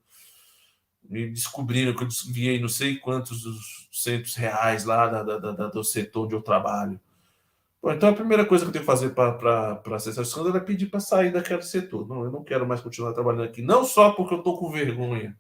me 1.03 1.30
descobriram 1.30 1.95
que 1.95 2.03
eu 2.03 2.07
desviei 2.07 2.59
não 2.59 2.67
sei 2.67 2.97
quantos 2.97 3.41
dos 3.43 3.89
centos 3.91 4.36
reais 4.36 4.86
lá 4.86 5.07
da, 5.07 5.23
da, 5.23 5.51
da, 5.51 5.67
do 5.67 5.84
setor 5.84 6.25
onde 6.25 6.36
eu 6.36 6.41
trabalho. 6.41 6.99
Bom, 7.82 7.91
então 7.91 8.09
a 8.09 8.13
primeira 8.13 8.45
coisa 8.45 8.65
que 8.65 8.69
eu 8.69 8.73
tenho 8.73 8.84
que 8.84 8.91
fazer 8.91 9.11
para 9.11 9.82
acessar 9.95 10.23
o 10.23 10.28
escândalo 10.28 10.57
é 10.57 10.59
pedir 10.59 10.88
para 10.88 10.99
sair 10.99 11.32
daquele 11.32 11.61
setor. 11.61 12.07
Não, 12.07 12.23
eu 12.23 12.32
não 12.32 12.43
quero 12.43 12.67
mais 12.67 12.82
continuar 12.82 13.13
trabalhando 13.13 13.43
aqui. 13.43 13.61
Não 13.61 13.86
só 13.86 14.11
porque 14.11 14.34
eu 14.34 14.39
estou 14.39 14.57
com 14.59 14.69
vergonha, 14.71 15.38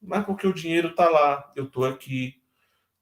mas 0.00 0.24
porque 0.24 0.46
o 0.46 0.54
dinheiro 0.54 0.88
está 0.88 1.08
lá, 1.08 1.50
eu 1.56 1.64
estou 1.64 1.84
aqui, 1.84 2.37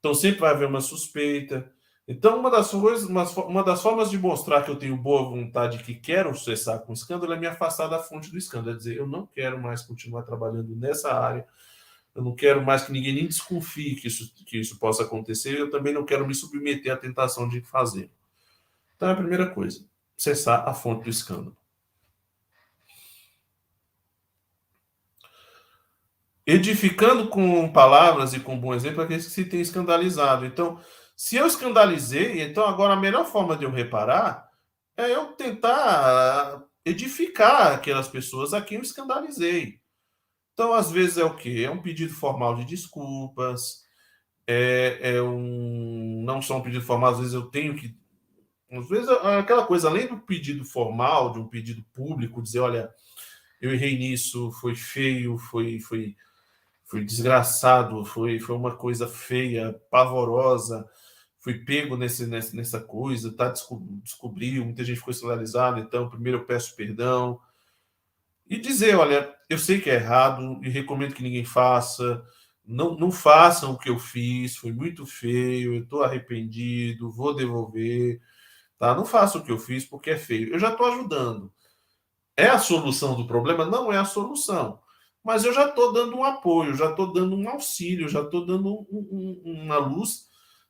então 0.07 0.13
sempre 0.13 0.39
vai 0.39 0.51
haver 0.51 0.67
uma 0.67 0.79
suspeita. 0.79 1.69
Então, 2.07 2.39
uma 2.39 2.49
das, 2.49 2.71
coisas, 2.71 3.09
uma, 3.09 3.63
das 3.63 3.81
formas 3.81 4.09
de 4.09 4.17
mostrar 4.17 4.63
que 4.63 4.71
eu 4.71 4.77
tenho 4.77 4.95
boa 4.95 5.29
vontade 5.29 5.83
que 5.83 5.93
quero 5.93 6.33
cessar 6.37 6.79
com 6.79 6.91
o 6.91 6.95
escândalo 6.95 7.33
é 7.33 7.37
me 7.37 7.45
afastar 7.45 7.87
da 7.87 7.99
fonte 7.99 8.31
do 8.31 8.37
escândalo. 8.37 8.71
É 8.71 8.77
dizer, 8.77 8.95
eu 8.95 9.05
não 9.05 9.25
quero 9.25 9.61
mais 9.61 9.81
continuar 9.81 10.23
trabalhando 10.23 10.73
nessa 10.77 11.13
área, 11.13 11.45
Eu 12.15 12.23
não 12.23 12.33
quero 12.33 12.65
mais 12.65 12.83
que 12.83 12.91
ninguém 12.93 13.13
nem 13.13 13.27
desconfie 13.27 13.95
que 13.95 14.07
isso, 14.07 14.33
que 14.45 14.57
isso 14.57 14.79
possa 14.79 15.03
acontecer. 15.03 15.59
Eu 15.59 15.69
também 15.69 15.93
não 15.93 16.05
quero 16.05 16.25
me 16.25 16.33
submeter 16.33 16.93
à 16.93 16.95
tentação 16.95 17.49
de 17.49 17.59
fazer. 17.59 18.09
Então, 18.95 19.09
é 19.09 19.11
a 19.11 19.15
primeira 19.15 19.49
coisa: 19.49 19.85
cessar 20.15 20.67
a 20.69 20.73
fonte 20.73 21.03
do 21.03 21.09
escândalo. 21.09 21.55
Edificando 26.49 27.27
com 27.27 27.69
palavras 27.73 28.33
e 28.33 28.39
com 28.39 28.57
bom 28.57 28.73
exemplo 28.73 29.01
aqueles 29.01 29.25
que 29.25 29.31
se 29.31 29.43
têm 29.43 29.59
escandalizado. 29.59 30.45
Então, 30.45 30.79
se 31.13 31.35
eu 31.35 31.45
escandalizei, 31.45 32.41
então 32.41 32.65
agora 32.65 32.93
a 32.93 32.99
melhor 32.99 33.25
forma 33.25 33.57
de 33.57 33.65
eu 33.65 33.71
reparar 33.71 34.47
é 34.95 35.13
eu 35.13 35.33
tentar 35.33 36.63
edificar 36.85 37.73
aquelas 37.73 38.07
pessoas 38.07 38.53
a 38.53 38.61
quem 38.61 38.77
eu 38.77 38.81
escandalizei. 38.81 39.81
Então, 40.53 40.73
às 40.73 40.89
vezes 40.89 41.17
é 41.17 41.25
o 41.25 41.35
quê? 41.35 41.63
É 41.65 41.69
um 41.69 41.81
pedido 41.81 42.13
formal 42.13 42.55
de 42.55 42.63
desculpas, 42.63 43.83
é, 44.47 44.99
é 45.01 45.21
um. 45.21 46.23
Não 46.23 46.41
só 46.41 46.57
um 46.57 46.63
pedido 46.63 46.83
formal, 46.83 47.11
às 47.11 47.19
vezes 47.19 47.33
eu 47.33 47.43
tenho 47.43 47.75
que. 47.75 47.93
Às 48.71 48.87
vezes 48.87 49.09
é 49.09 49.37
aquela 49.37 49.65
coisa, 49.65 49.89
além 49.89 50.07
do 50.07 50.17
pedido 50.19 50.63
formal, 50.63 51.33
de 51.33 51.39
um 51.39 51.47
pedido 51.47 51.83
público, 51.93 52.41
dizer, 52.41 52.59
olha, 52.59 52.89
eu 53.61 53.73
errei 53.73 53.97
nisso, 53.97 54.51
foi 54.61 54.75
feio, 54.75 55.37
foi, 55.37 55.79
foi, 55.79 56.15
foi 56.87 57.03
desgraçado, 57.03 58.03
foi, 58.05 58.39
foi 58.39 58.55
uma 58.55 58.75
coisa 58.75 59.07
feia, 59.07 59.79
pavorosa, 59.91 60.89
fui 61.39 61.59
pego 61.59 61.97
nesse, 61.97 62.25
nessa 62.25 62.79
coisa, 62.79 63.31
tá? 63.35 63.53
Descobriu, 64.01 64.63
muita 64.65 64.83
gente 64.83 64.97
ficou 64.97 65.11
escandalizada, 65.11 65.79
então 65.79 66.09
primeiro 66.09 66.39
eu 66.39 66.45
peço 66.45 66.75
perdão. 66.75 67.39
E 68.49 68.57
dizer, 68.57 68.95
olha, 68.95 69.35
eu 69.49 69.57
sei 69.59 69.81
que 69.81 69.89
é 69.89 69.95
errado 69.95 70.59
e 70.63 70.69
recomendo 70.69 71.13
que 71.13 71.23
ninguém 71.23 71.43
faça. 71.43 72.23
Não, 72.65 72.97
não 72.97 73.11
façam 73.11 73.73
o 73.73 73.77
que 73.77 73.89
eu 73.89 73.99
fiz, 73.99 74.55
foi 74.55 74.71
muito 74.71 75.05
feio, 75.05 75.75
eu 75.75 75.83
estou 75.83 76.03
arrependido, 76.03 77.11
vou 77.11 77.35
devolver. 77.35 78.21
Tá? 78.77 78.95
Não 78.95 79.05
façam 79.05 79.41
o 79.41 79.43
que 79.43 79.51
eu 79.51 79.59
fiz 79.59 79.85
porque 79.85 80.11
é 80.11 80.17
feio. 80.17 80.53
Eu 80.53 80.59
já 80.59 80.71
estou 80.71 80.87
ajudando. 80.87 81.51
É 82.37 82.47
a 82.47 82.59
solução 82.59 83.15
do 83.15 83.27
problema? 83.27 83.65
Não 83.65 83.91
é 83.91 83.97
a 83.97 84.05
solução. 84.05 84.79
Mas 85.27 85.43
eu 85.43 85.53
já 85.53 85.67
estou 85.67 85.93
dando 85.93 86.17
um 86.17 86.23
apoio, 86.23 86.73
já 86.73 86.89
estou 86.89 87.13
dando 87.13 87.35
um 87.35 87.49
auxílio, 87.49 88.09
já 88.09 88.21
estou 88.21 88.45
dando 88.45 88.69
um, 88.69 88.85
um, 88.89 89.61
uma 89.63 89.77
luz 89.77 90.27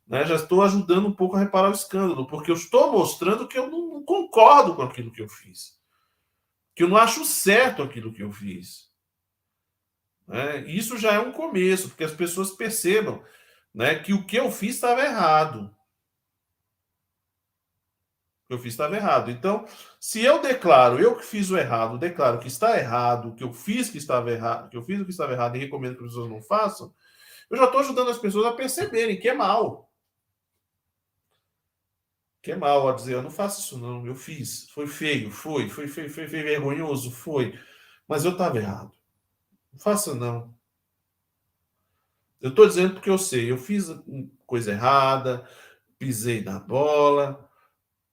né? 0.08 0.26
Já 0.26 0.36
estou 0.36 0.64
ajudando 0.64 1.08
um 1.08 1.14
pouco 1.14 1.36
a 1.36 1.39
reparar 1.39 1.70
o 1.70 1.74
escândalo, 1.74 2.26
porque 2.26 2.49
eu 2.49 2.55
estou 2.55 2.91
mostrando 2.91 3.47
que 3.47 3.58
eu 3.58 3.70
não, 3.70 3.95
não 3.95 4.03
concordo 4.03 4.76
com 4.76 4.82
aquilo 4.82 5.12
que 5.12 5.22
eu 5.22 5.28
fiz, 5.28 5.78
que 6.76 6.84
eu 6.84 6.88
não 6.88 6.97
acho 6.97 7.26
certo 7.26 7.84
aquilo 7.84 8.14
que 8.14 8.24
eu 8.24 8.32
fiz. 8.32 8.88
Né? 10.26 10.66
Isso 10.68 10.97
já 10.97 11.14
é 11.14 11.20
um 11.20 11.32
começo, 11.32 11.89
porque 11.89 12.03
as 12.03 12.14
pessoas 12.14 12.51
percebam 12.51 13.22
né, 13.74 13.99
que 13.99 14.14
o 14.14 14.26
que 14.26 14.38
eu 14.38 14.49
fiz 14.49 14.76
estava 14.76 15.03
errado. 15.03 15.76
Que 18.48 18.54
eu 18.54 18.60
fiz 18.60 18.74
estava 18.74 18.95
errado. 18.95 19.30
Então, 19.30 19.66
se 20.00 20.24
eu 20.24 20.41
declaro, 20.41 21.00
eu 21.00 21.16
que 21.16 21.26
fiz 21.26 21.50
o 21.52 21.58
errado, 21.58 21.98
declaro 21.98 22.39
que 22.39 22.48
está 22.48 22.78
errado, 22.78 23.36
que 23.36 23.43
eu 23.43 23.54
fiz 23.54 23.89
que 23.89 23.98
estava 23.98 24.32
errado, 24.32 24.70
que 24.70 24.78
eu 24.78 24.84
fiz 24.84 25.02
o 25.02 25.06
que 25.06 25.12
estava 25.12 25.34
errado 25.34 25.58
e 25.58 25.60
recomendo 25.60 25.98
que 25.98 26.04
as 26.04 26.10
pessoas 26.10 26.30
não 26.30 26.41
façam, 26.41 26.93
eu 27.50 27.58
já 27.58 27.66
estou 27.66 27.82
ajudando 27.82 28.10
as 28.10 28.18
pessoas 28.18 28.45
a 28.45 28.54
perceberem 28.54 29.20
que 29.20 29.28
é 29.28 29.34
mal 29.34 29.88
que 32.48 32.54
é 32.54 32.56
mal 32.56 32.88
a 32.88 32.93
dizer, 32.93 33.16
eu 33.16 33.22
não 33.22 33.30
faço 33.30 33.60
isso 33.60 33.78
não, 33.78 34.08
eu 34.08 34.16
fiz, 34.16 34.70
foi 34.70 34.88
feio, 34.88 35.30
foi, 35.30 35.68
foi, 35.68 35.86
foi, 35.86 36.08
foi, 36.08 36.30
foi 36.30 36.43
vergonhoso, 36.43 37.12
foi, 37.12 37.60
mas 38.08 38.24
eu 38.24 38.32
estava 38.32 38.58
errado. 38.58 38.93
Não 39.74 39.80
faça 39.82 40.16
não. 40.16 40.56
Eu 42.39 42.52
estou 42.52 42.66
dizendo 42.66 42.93
porque 42.93 43.10
eu 43.10 43.18
sei, 43.18 43.52
eu 43.52 43.58
fiz 43.58 43.88
coisa 44.45 44.72
errada, 44.72 45.45
pisei 46.00 46.41
na 46.41 46.58
bola, 46.58 47.47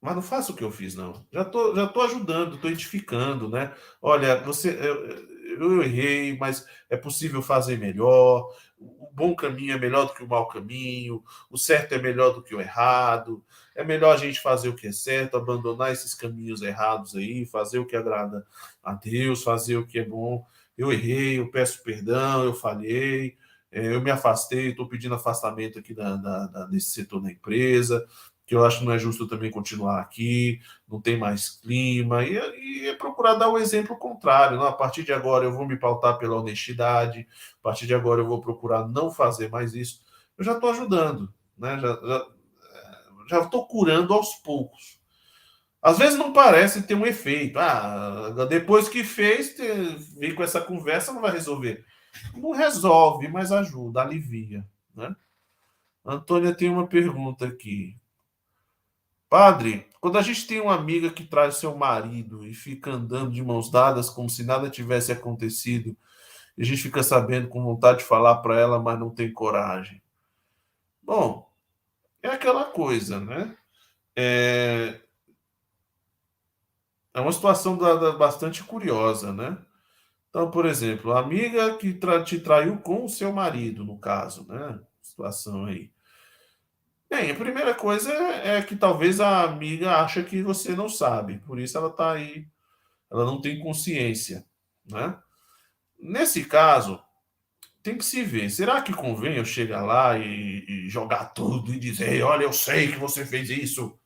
mas 0.05 0.15
não 0.15 0.23
faça 0.23 0.53
o 0.53 0.55
que 0.55 0.63
eu 0.63 0.71
fiz 0.71 0.95
não. 0.95 1.27
Já 1.33 1.45
tô, 1.45 1.75
já 1.75 1.87
tô 1.89 2.03
ajudando, 2.03 2.57
estou 2.57 2.71
edificando, 2.71 3.49
né? 3.49 3.73
Olha, 4.03 4.37
você, 4.43 4.71
eu, 4.71 5.73
eu 5.73 5.83
errei, 5.83 6.37
mas 6.37 6.67
é 6.91 6.97
possível 6.97 7.41
fazer 7.41 7.79
melhor 7.79 8.49
o 8.85 9.11
bom 9.13 9.35
caminho 9.35 9.75
é 9.75 9.79
melhor 9.79 10.07
do 10.07 10.15
que 10.15 10.23
o 10.23 10.29
mau 10.29 10.47
caminho, 10.49 11.23
o 11.51 11.57
certo 11.57 11.95
é 11.95 11.99
melhor 11.99 12.35
do 12.35 12.43
que 12.43 12.55
o 12.55 12.61
errado. 12.61 13.43
É 13.75 13.85
melhor 13.85 14.15
a 14.15 14.19
gente 14.19 14.41
fazer 14.41 14.69
o 14.69 14.75
que 14.75 14.89
é 14.89 14.93
certo, 14.93 15.37
abandonar 15.37 15.93
esses 15.93 16.15
caminhos 16.15 16.63
errados 16.63 17.17
aí, 17.17 17.47
fazer 17.47 17.79
o 17.79 17.87
que 17.87 17.97
agrada 17.97 18.45
a 18.83 18.95
Deus, 18.95 19.43
fazer 19.43 19.77
o 19.77 19.87
que 19.87 19.99
é 19.99 20.05
bom. 20.05 20.45
Eu 20.77 20.93
errei, 20.93 21.39
eu 21.39 21.51
peço 21.51 21.83
perdão, 21.83 22.45
eu 22.45 22.55
falhei, 22.55 23.37
é, 23.71 23.95
eu 23.95 24.01
me 24.01 24.11
afastei, 24.11 24.71
estou 24.71 24.89
pedindo 24.89 25.15
afastamento 25.15 25.79
aqui 25.79 25.95
da, 25.95 26.17
da, 26.17 26.47
da, 26.47 26.67
desse 26.67 26.91
setor 26.91 27.21
da 27.21 27.31
empresa, 27.31 28.07
que 28.47 28.55
eu 28.55 28.65
acho 28.65 28.81
que 28.81 28.85
não 28.85 28.93
é 28.93 28.99
justo 28.99 29.27
também 29.27 29.51
continuar 29.51 30.01
aqui, 30.01 30.61
não 30.89 31.01
tem 31.01 31.19
mais 31.19 31.49
clima, 31.49 32.25
e, 32.25 32.35
e 32.35 32.89
é 32.89 32.95
procurar 32.95 33.35
dar 33.35 33.49
o 33.49 33.55
um 33.55 33.59
exemplo 33.59 33.97
contrário. 33.97 34.59
Não? 34.59 34.67
A 34.67 34.73
partir 34.73 35.03
de 35.03 35.13
agora 35.13 35.45
eu 35.45 35.53
vou 35.53 35.67
me 35.67 35.79
pautar 35.79 36.19
pela 36.19 36.37
honestidade, 36.37 37.27
a 37.61 37.63
partir 37.63 37.87
de 37.87 37.95
agora 37.95 38.21
eu 38.21 38.27
vou 38.27 38.41
procurar 38.41 38.87
não 38.87 39.11
fazer 39.11 39.49
mais 39.49 39.75
isso. 39.75 40.03
Eu 40.37 40.45
já 40.45 40.53
estou 40.53 40.71
ajudando, 40.71 41.33
né? 41.57 41.81
já 43.29 43.41
estou 43.41 43.67
curando 43.67 44.13
aos 44.13 44.35
poucos. 44.37 45.01
Às 45.81 45.99
vezes 45.99 46.19
não 46.19 46.33
parece 46.33 46.83
ter 46.83 46.95
um 46.95 47.07
efeito. 47.07 47.59
Ah, 47.59 48.47
depois 48.49 48.89
que 48.89 49.05
fez, 49.05 49.55
vem 50.17 50.35
com 50.35 50.43
essa 50.43 50.61
conversa, 50.61 51.13
não 51.13 51.21
vai 51.21 51.31
resolver. 51.31 51.85
Não 52.35 52.53
resolve, 52.53 53.29
mas 53.29 53.53
ajuda, 53.53 54.01
alivia. 54.01 54.67
Né? 54.95 55.15
Antônia 56.05 56.55
tem 56.55 56.71
uma 56.71 56.87
pergunta 56.87 57.47
aqui. 57.47 57.97
Padre, 59.35 59.89
quando 60.01 60.17
a 60.17 60.23
gente 60.23 60.47
tem 60.47 60.61
uma 60.61 60.77
amiga 60.77 61.11
que 61.11 61.25
traz 61.25 61.57
seu 61.57 61.77
marido 61.77 62.47
e 62.47 62.55
fica 62.55 62.93
andando 62.93 63.33
de 63.33 63.43
mãos 63.43 63.69
dadas 63.69 64.09
como 64.09 64.31
se 64.31 64.45
nada 64.45 64.71
tivesse 64.71 65.11
acontecido, 65.11 65.97
e 66.57 66.63
a 66.63 66.65
gente 66.65 66.81
fica 66.81 67.03
sabendo 67.03 67.49
com 67.49 67.61
vontade 67.61 67.99
de 67.99 68.05
falar 68.05 68.37
para 68.37 68.61
ela, 68.61 68.79
mas 68.79 68.97
não 68.97 69.11
tem 69.11 69.33
coragem. 69.33 70.01
Bom, 71.03 71.51
é 72.23 72.29
aquela 72.29 72.67
coisa, 72.67 73.19
né? 73.19 73.57
É, 74.15 75.01
é 77.13 77.21
uma 77.21 77.33
situação 77.33 77.77
da, 77.77 77.97
da, 77.97 78.13
bastante 78.13 78.63
curiosa, 78.63 79.33
né? 79.33 79.59
Então, 80.31 80.49
por 80.49 80.65
exemplo, 80.65 81.13
a 81.13 81.19
amiga 81.19 81.77
que 81.77 81.93
tra 81.93 82.23
te 82.23 82.39
traiu 82.39 82.79
com 82.79 83.05
o 83.05 83.09
seu 83.09 83.33
marido, 83.33 83.85
no 83.85 83.99
caso, 83.99 84.47
né? 84.47 84.79
Situação 85.03 85.65
aí. 85.65 85.91
Bem, 87.11 87.31
a 87.31 87.35
primeira 87.35 87.75
coisa 87.75 88.13
é, 88.13 88.57
é 88.57 88.63
que 88.63 88.75
talvez 88.75 89.21
a 89.21 89.43
amiga 89.45 89.97
acha 89.97 90.23
que 90.23 90.43
você 90.43 90.75
não 90.75 90.89
sabe, 90.89 91.39
por 91.39 91.61
isso 91.61 91.77
ela 91.77 91.89
está 91.89 92.13
aí, 92.13 92.47
ela 93.11 93.25
não 93.25 93.41
tem 93.41 93.61
consciência, 93.61 94.45
né? 94.85 95.17
Nesse 95.99 96.45
caso, 96.45 97.03
tem 97.83 97.97
que 97.97 98.05
se 98.05 98.23
ver. 98.23 98.51
Será 98.51 98.83
que 98.83 98.93
convém 98.93 99.37
eu 99.37 99.45
chegar 99.45 99.83
lá 99.83 100.19
e, 100.19 100.65
e 100.67 100.89
jogar 100.89 101.27
tudo 101.27 101.73
e 101.73 101.79
dizer, 101.79 102.23
olha, 102.23 102.45
eu 102.45 102.53
sei 102.53 102.91
que 102.91 102.99
você 102.99 103.25
fez 103.25 103.51
isso, 103.51 103.99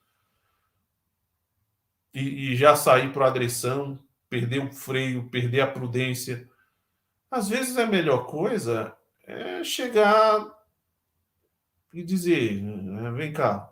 e, 2.13 2.53
e 2.53 2.57
já 2.57 2.75
sair 2.75 3.13
para 3.13 3.27
agressão, 3.27 3.99
perder 4.29 4.59
o 4.59 4.73
freio, 4.73 5.31
perder 5.31 5.61
a 5.61 5.71
prudência? 5.71 6.49
Às 7.31 7.49
vezes 7.49 7.77
a 7.77 7.87
melhor 7.87 8.27
coisa 8.27 8.97
é 9.25 9.63
chegar 9.63 10.58
e 11.93 12.03
dizer, 12.03 12.63
né, 12.63 13.11
vem 13.13 13.33
cá. 13.33 13.71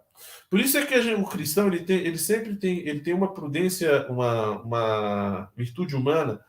Por 0.48 0.60
isso 0.60 0.78
é 0.78 0.86
que 0.86 1.00
gente, 1.02 1.20
o 1.20 1.26
cristão 1.26 1.66
ele, 1.68 1.84
tem, 1.84 1.98
ele 1.98 2.18
sempre 2.18 2.56
tem, 2.56 2.78
ele 2.80 3.00
tem 3.00 3.12
uma 3.12 3.34
prudência, 3.34 4.06
uma, 4.08 4.62
uma 4.62 5.52
virtude 5.56 5.94
humana 5.94 6.40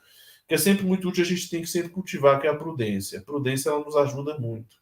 que 0.48 0.56
é 0.56 0.58
sempre 0.58 0.86
muito 0.86 1.10
útil, 1.10 1.24
a 1.24 1.28
gente 1.28 1.50
tem 1.50 1.62
que 1.62 1.68
sempre 1.68 1.90
cultivar, 1.90 2.40
que 2.40 2.48
é 2.48 2.50
a 2.50 2.56
prudência. 2.56 3.20
A 3.20 3.22
prudência 3.22 3.70
ela 3.70 3.84
nos 3.84 3.98
ajuda 3.98 4.40
muito. 4.40 4.78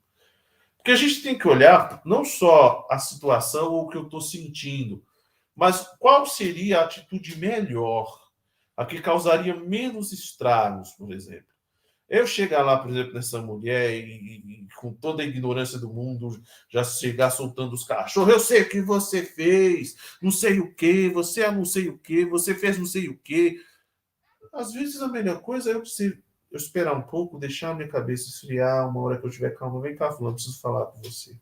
Porque 0.77 0.91
a 0.91 0.95
gente 0.95 1.23
tem 1.23 1.35
que 1.35 1.47
olhar 1.47 2.03
não 2.05 2.23
só 2.23 2.87
a 2.91 2.99
situação 2.99 3.73
ou 3.73 3.85
o 3.85 3.89
que 3.89 3.97
eu 3.97 4.03
estou 4.03 4.21
sentindo, 4.21 5.03
mas 5.55 5.87
qual 5.97 6.27
seria 6.27 6.79
a 6.79 6.83
atitude 6.83 7.39
melhor, 7.39 8.29
a 8.77 8.85
que 8.85 9.01
causaria 9.01 9.55
menos 9.55 10.11
estragos, 10.11 10.91
por 10.91 11.11
exemplo. 11.11 11.54
Eu 12.07 12.27
chegar 12.27 12.61
lá, 12.61 12.77
por 12.77 12.91
exemplo, 12.91 13.13
nessa 13.13 13.41
mulher 13.41 13.91
e, 13.95 14.37
e, 14.37 14.67
com 14.75 14.93
toda 14.93 15.23
a 15.23 15.25
ignorância 15.25 15.79
do 15.79 15.91
mundo, 15.91 16.39
já 16.69 16.83
chegar 16.83 17.31
soltando 17.31 17.73
os 17.73 17.83
cachorros, 17.83 18.33
eu 18.33 18.39
sei 18.39 18.61
o 18.61 18.69
que 18.69 18.79
você 18.79 19.23
fez, 19.23 19.95
não 20.21 20.29
sei 20.29 20.59
o 20.59 20.73
que, 20.73 21.09
você 21.09 21.41
é 21.41 21.51
não 21.51 21.65
sei 21.65 21.89
o 21.89 21.97
que, 21.97 22.25
você 22.25 22.53
fez 22.53 22.77
não 22.77 22.85
sei 22.85 23.09
o 23.09 23.17
que. 23.17 23.59
Às 24.53 24.71
vezes 24.71 25.01
a 25.01 25.07
melhor 25.07 25.41
coisa 25.41 25.71
é 25.71 25.73
eu, 25.73 25.83
eu 26.51 26.57
esperar 26.57 26.95
um 26.95 27.01
pouco, 27.01 27.39
deixar 27.39 27.71
a 27.71 27.75
minha 27.75 27.89
cabeça 27.89 28.29
esfriar, 28.29 28.87
uma 28.87 29.01
hora 29.01 29.17
que 29.17 29.25
eu 29.25 29.29
estiver 29.29 29.55
calmo, 29.55 29.81
vem 29.81 29.95
cá, 29.95 30.11
fulano, 30.11 30.35
preciso 30.35 30.61
falar 30.61 30.85
com 30.85 31.01
você. 31.01 31.35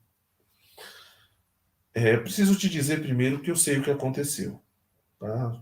É, 1.94 2.18
preciso 2.18 2.58
te 2.58 2.70
dizer 2.70 3.02
primeiro 3.02 3.42
que 3.42 3.52
eu 3.52 3.56
sei 3.56 3.78
o 3.78 3.84
que 3.84 3.92
aconteceu. 3.92 4.60
Tá? 5.20 5.62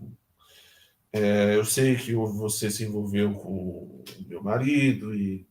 É, 1.12 1.56
eu 1.56 1.64
sei 1.64 1.96
que 1.96 2.14
você 2.14 2.70
se 2.70 2.84
envolveu 2.84 3.34
com 3.34 4.02
meu 4.26 4.42
marido 4.42 5.14
e 5.14 5.46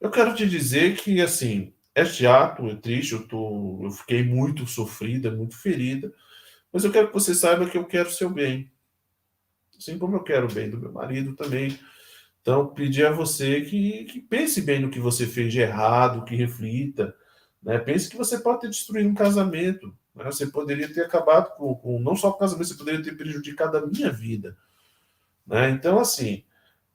Eu 0.00 0.10
quero 0.10 0.34
te 0.34 0.48
dizer 0.48 0.96
que, 0.96 1.20
assim, 1.20 1.74
é 1.94 2.04
chato, 2.04 2.66
é 2.68 2.74
triste, 2.76 3.12
eu, 3.12 3.26
tô, 3.28 3.80
eu 3.84 3.90
fiquei 3.90 4.22
muito 4.24 4.66
sofrida, 4.66 5.30
muito 5.30 5.56
ferida, 5.56 6.12
mas 6.72 6.84
eu 6.84 6.92
quero 6.92 7.08
que 7.08 7.14
você 7.14 7.34
saiba 7.34 7.68
que 7.68 7.76
eu 7.78 7.84
quero 7.86 8.10
seu 8.10 8.30
bem. 8.30 8.72
Assim 9.76 9.98
como 9.98 10.16
eu 10.16 10.22
quero 10.22 10.46
o 10.46 10.52
bem 10.52 10.70
do 10.70 10.78
meu 10.78 10.92
marido 10.92 11.34
também. 11.34 11.78
Então, 12.40 12.68
pedir 12.74 13.06
a 13.06 13.12
você 13.12 13.62
que, 13.62 14.04
que 14.04 14.20
pense 14.20 14.62
bem 14.62 14.80
no 14.80 14.90
que 14.90 15.00
você 15.00 15.26
fez 15.26 15.52
de 15.52 15.60
errado, 15.60 16.24
que 16.24 16.36
reflita. 16.36 17.14
Né? 17.62 17.78
Pense 17.78 18.08
que 18.08 18.16
você 18.16 18.38
pode 18.38 18.60
ter 18.62 18.70
destruído 18.70 19.08
um 19.10 19.14
casamento. 19.14 19.94
Você 20.14 20.46
poderia 20.46 20.92
ter 20.92 21.02
acabado 21.02 21.54
com, 21.56 21.74
com, 21.74 22.00
não 22.00 22.16
só 22.16 22.30
o 22.30 22.34
casamento, 22.34 22.68
você 22.68 22.74
poderia 22.74 23.02
ter 23.02 23.16
prejudicado 23.16 23.78
a 23.78 23.86
minha 23.86 24.10
vida. 24.10 24.56
Né? 25.46 25.70
Então, 25.70 25.98
assim, 25.98 26.44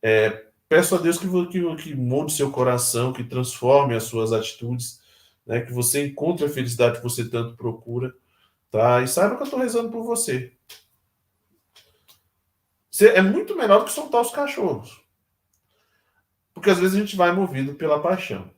é, 0.02 0.48
peço 0.68 0.96
a 0.96 0.98
Deus 0.98 1.18
que, 1.18 1.28
que, 1.48 1.76
que 1.78 1.96
molde 1.96 2.34
seu 2.34 2.52
coração, 2.52 3.14
que 3.14 3.24
transforme 3.24 3.96
as 3.96 4.04
suas 4.04 4.34
atitudes, 4.34 5.02
né? 5.46 5.62
que 5.62 5.72
você 5.72 6.06
encontre 6.06 6.46
a 6.46 6.50
felicidade 6.50 6.98
que 6.98 7.04
você 7.04 7.28
tanto 7.28 7.56
procura. 7.56 8.14
Tá? 8.70 9.02
E 9.02 9.08
saiba 9.08 9.36
que 9.36 9.42
eu 9.42 9.46
estou 9.46 9.60
rezando 9.60 9.90
por 9.90 10.04
você. 10.04 10.54
É 13.02 13.22
muito 13.22 13.56
melhor 13.56 13.80
do 13.80 13.86
que 13.86 13.92
soltar 13.92 14.22
os 14.22 14.32
cachorros. 14.32 15.04
Porque 16.54 16.70
às 16.70 16.80
vezes 16.80 16.96
a 16.96 17.00
gente 17.00 17.16
vai 17.16 17.32
movido 17.34 17.76
pela 17.76 18.02
paixão. 18.02 18.50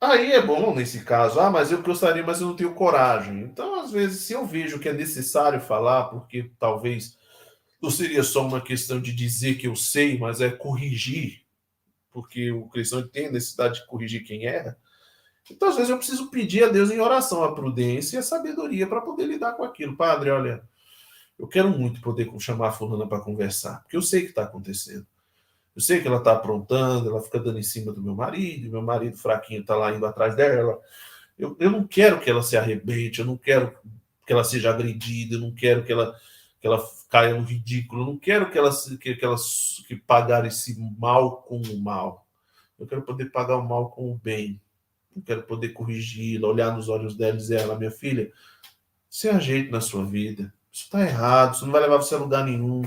Aí 0.00 0.32
é 0.32 0.42
bom, 0.42 0.74
nesse 0.74 1.04
caso, 1.04 1.40
ah, 1.40 1.50
mas 1.50 1.72
eu 1.72 1.82
gostaria, 1.82 2.22
mas 2.22 2.40
eu 2.40 2.48
não 2.48 2.56
tenho 2.56 2.74
coragem. 2.74 3.40
Então, 3.40 3.80
às 3.80 3.90
vezes, 3.90 4.20
se 4.22 4.34
eu 4.34 4.46
vejo 4.46 4.78
que 4.78 4.88
é 4.88 4.92
necessário 4.92 5.60
falar, 5.60 6.04
porque 6.04 6.50
talvez 6.58 7.16
não 7.80 7.90
seria 7.90 8.22
só 8.22 8.46
uma 8.46 8.60
questão 8.60 9.00
de 9.00 9.12
dizer 9.12 9.56
que 9.56 9.66
eu 9.66 9.74
sei, 9.74 10.18
mas 10.18 10.40
é 10.40 10.50
corrigir, 10.50 11.42
porque 12.10 12.50
o 12.52 12.68
cristão 12.68 13.06
tem 13.06 13.32
necessidade 13.32 13.80
de 13.80 13.86
corrigir 13.86 14.22
quem 14.24 14.44
erra. 14.44 14.76
Então, 15.50 15.68
às 15.68 15.76
vezes, 15.76 15.90
eu 15.90 15.96
preciso 15.96 16.30
pedir 16.30 16.64
a 16.64 16.68
Deus 16.68 16.90
em 16.90 17.00
oração 17.00 17.42
a 17.42 17.54
prudência 17.54 18.16
e 18.16 18.18
a 18.18 18.22
sabedoria 18.22 18.86
para 18.86 19.00
poder 19.00 19.26
lidar 19.26 19.52
com 19.52 19.64
aquilo. 19.64 19.96
Padre, 19.96 20.30
olha, 20.30 20.62
eu 21.38 21.46
quero 21.46 21.70
muito 21.70 22.00
poder 22.02 22.30
chamar 22.38 22.68
a 22.68 22.72
fulana 22.72 23.06
para 23.06 23.20
conversar, 23.20 23.80
porque 23.82 23.96
eu 23.96 24.02
sei 24.02 24.20
o 24.20 24.24
que 24.24 24.30
está 24.30 24.42
acontecendo. 24.42 25.06
Eu 25.76 25.82
sei 25.82 26.00
que 26.00 26.08
ela 26.08 26.16
está 26.16 26.32
aprontando, 26.32 27.10
ela 27.10 27.20
fica 27.20 27.38
dando 27.38 27.58
em 27.58 27.62
cima 27.62 27.92
do 27.92 28.02
meu 28.02 28.14
marido, 28.14 28.70
meu 28.70 28.80
marido 28.80 29.18
fraquinho 29.18 29.60
está 29.60 29.76
lá 29.76 29.94
indo 29.94 30.06
atrás 30.06 30.34
dela. 30.34 30.80
Eu, 31.38 31.54
eu 31.60 31.70
não 31.70 31.86
quero 31.86 32.18
que 32.18 32.30
ela 32.30 32.42
se 32.42 32.56
arrebente, 32.56 33.20
eu 33.20 33.26
não 33.26 33.36
quero 33.36 33.76
que 34.26 34.32
ela 34.32 34.42
seja 34.42 34.70
agredida, 34.70 35.34
eu 35.34 35.40
não 35.40 35.52
quero 35.52 35.84
que 35.84 35.92
ela, 35.92 36.16
que 36.58 36.66
ela 36.66 36.82
caia 37.10 37.34
no 37.34 37.44
ridículo, 37.44 38.02
eu 38.02 38.06
não 38.06 38.16
quero 38.16 38.50
que 38.50 38.56
ela, 38.56 38.70
que, 38.98 39.14
que 39.14 39.24
ela 39.24 39.36
que 39.86 39.94
pagar 39.96 40.46
esse 40.46 40.80
mal 40.98 41.42
com 41.42 41.60
o 41.60 41.78
mal. 41.78 42.26
Eu 42.78 42.86
quero 42.86 43.02
poder 43.02 43.26
pagar 43.26 43.58
o 43.58 43.68
mal 43.68 43.90
com 43.90 44.10
o 44.10 44.14
bem. 44.16 44.58
Eu 45.14 45.22
quero 45.22 45.42
poder 45.42 45.70
corrigi-la, 45.70 46.48
olhar 46.48 46.74
nos 46.74 46.88
olhos 46.88 47.14
dela 47.14 47.34
e 47.34 47.38
dizer: 47.38 47.60
ela, 47.60 47.78
minha 47.78 47.90
filha, 47.90 48.32
se 49.10 49.28
ajeite 49.28 49.70
na 49.70 49.82
sua 49.82 50.04
vida. 50.06 50.52
Isso 50.72 50.84
está 50.84 51.02
errado, 51.02 51.54
isso 51.54 51.64
não 51.64 51.72
vai 51.72 51.82
levar 51.82 51.98
você 51.98 52.14
a 52.14 52.18
lugar 52.18 52.44
nenhum. 52.44 52.82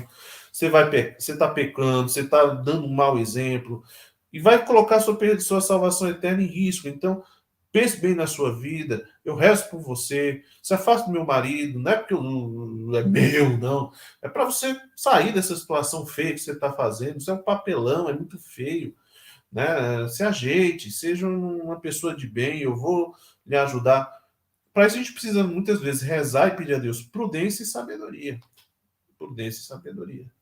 Você 0.52 0.70
vai 0.70 0.90
você 1.18 1.34
está 1.34 1.48
pecando, 1.48 2.10
você 2.10 2.22
está 2.22 2.46
dando 2.46 2.86
um 2.86 2.94
mau 2.94 3.18
exemplo 3.18 3.84
e 4.32 4.40
vai 4.40 4.64
colocar 4.64 5.00
sua, 5.00 5.18
sua 5.40 5.62
salvação 5.62 6.10
eterna 6.10 6.44
em 6.44 6.48
risco. 6.48 6.88
Então, 6.88 7.24
pense 7.72 7.98
bem 7.98 8.16
na 8.16 8.28
sua 8.28 8.58
vida. 8.58 9.08
Eu 9.24 9.36
rezo 9.36 9.70
por 9.70 9.82
você. 9.82 10.44
Se 10.62 10.74
afaste 10.74 11.08
do 11.08 11.14
meu 11.14 11.26
marido. 11.26 11.80
Não 11.80 11.92
é 11.92 11.96
porque 11.96 12.14
eu, 12.14 12.96
é 12.96 13.04
meu, 13.04 13.58
não. 13.58 13.92
É 14.22 14.30
para 14.30 14.46
você 14.46 14.80
sair 14.96 15.34
dessa 15.34 15.56
situação 15.56 16.06
feia 16.06 16.34
que 16.34 16.40
você 16.40 16.52
está 16.52 16.72
fazendo. 16.72 17.18
Isso 17.18 17.32
é 17.32 17.34
um 17.34 17.44
papelão, 17.44 18.10
é 18.10 18.14
muito 18.14 18.38
feio. 18.40 18.96
Né? 19.52 20.08
Se 20.10 20.24
ajeite, 20.24 20.92
seja 20.92 21.28
uma 21.28 21.80
pessoa 21.80 22.16
de 22.16 22.28
bem. 22.28 22.62
Eu 22.62 22.76
vou 22.76 23.16
lhe 23.46 23.56
ajudar. 23.56 24.20
Para 24.74 24.86
isso 24.86 24.96
a 24.96 25.00
gente 25.00 25.14
precisa 25.14 25.44
muitas 25.44 25.82
vezes 25.82 26.02
rezar 26.02 26.50
e 26.50 26.56
pedir 26.56 26.76
a 26.76 26.80
Deus 26.80 27.02
prudência 27.02 27.64
e 27.64 27.66
sabedoria. 27.66 28.40
Prudência 29.18 29.62
e 29.62 29.66
sabedoria. 29.66 30.39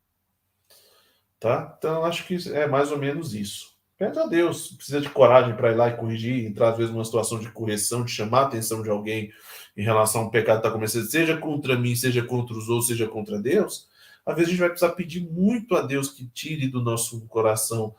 Tá? 1.40 1.76
Então 1.78 2.04
acho 2.04 2.26
que 2.26 2.36
é 2.54 2.68
mais 2.68 2.92
ou 2.92 2.98
menos 2.98 3.34
isso. 3.34 3.78
Pede 3.98 4.20
a 4.20 4.28
Deus, 4.28 4.70
precisa 4.74 5.02
de 5.02 5.10
coragem 5.10 5.56
para 5.56 5.72
ir 5.72 5.76
lá 5.76 5.90
e 5.90 5.98
corrigir, 5.98 6.46
entrar 6.46 6.70
às 6.70 6.78
vezes 6.78 6.94
numa 6.94 7.04
situação 7.04 7.40
de 7.40 7.50
correção, 7.52 8.06
de 8.06 8.12
chamar 8.12 8.42
a 8.42 8.46
atenção 8.46 8.84
de 8.84 8.90
alguém 8.90 9.32
em 9.76 9.84
relação 9.84 10.22
ao 10.22 10.30
pecado 10.30 10.62
que 10.62 10.68
está 10.68 10.72
começando, 10.72 11.10
seja 11.10 11.38
contra 11.38 11.76
mim, 11.76 11.96
seja 11.96 12.24
contra 12.24 12.56
os 12.56 12.70
outros, 12.70 12.88
seja 12.88 13.08
contra 13.08 13.42
Deus. 13.42 13.88
Às 14.24 14.36
vezes 14.36 14.50
a 14.50 14.52
gente 14.52 14.60
vai 14.60 14.70
precisar 14.70 14.94
pedir 14.94 15.22
muito 15.22 15.76
a 15.76 15.82
Deus 15.82 16.10
que 16.10 16.28
tire 16.28 16.68
do 16.68 16.82
nosso 16.82 17.26
coração 17.28 17.96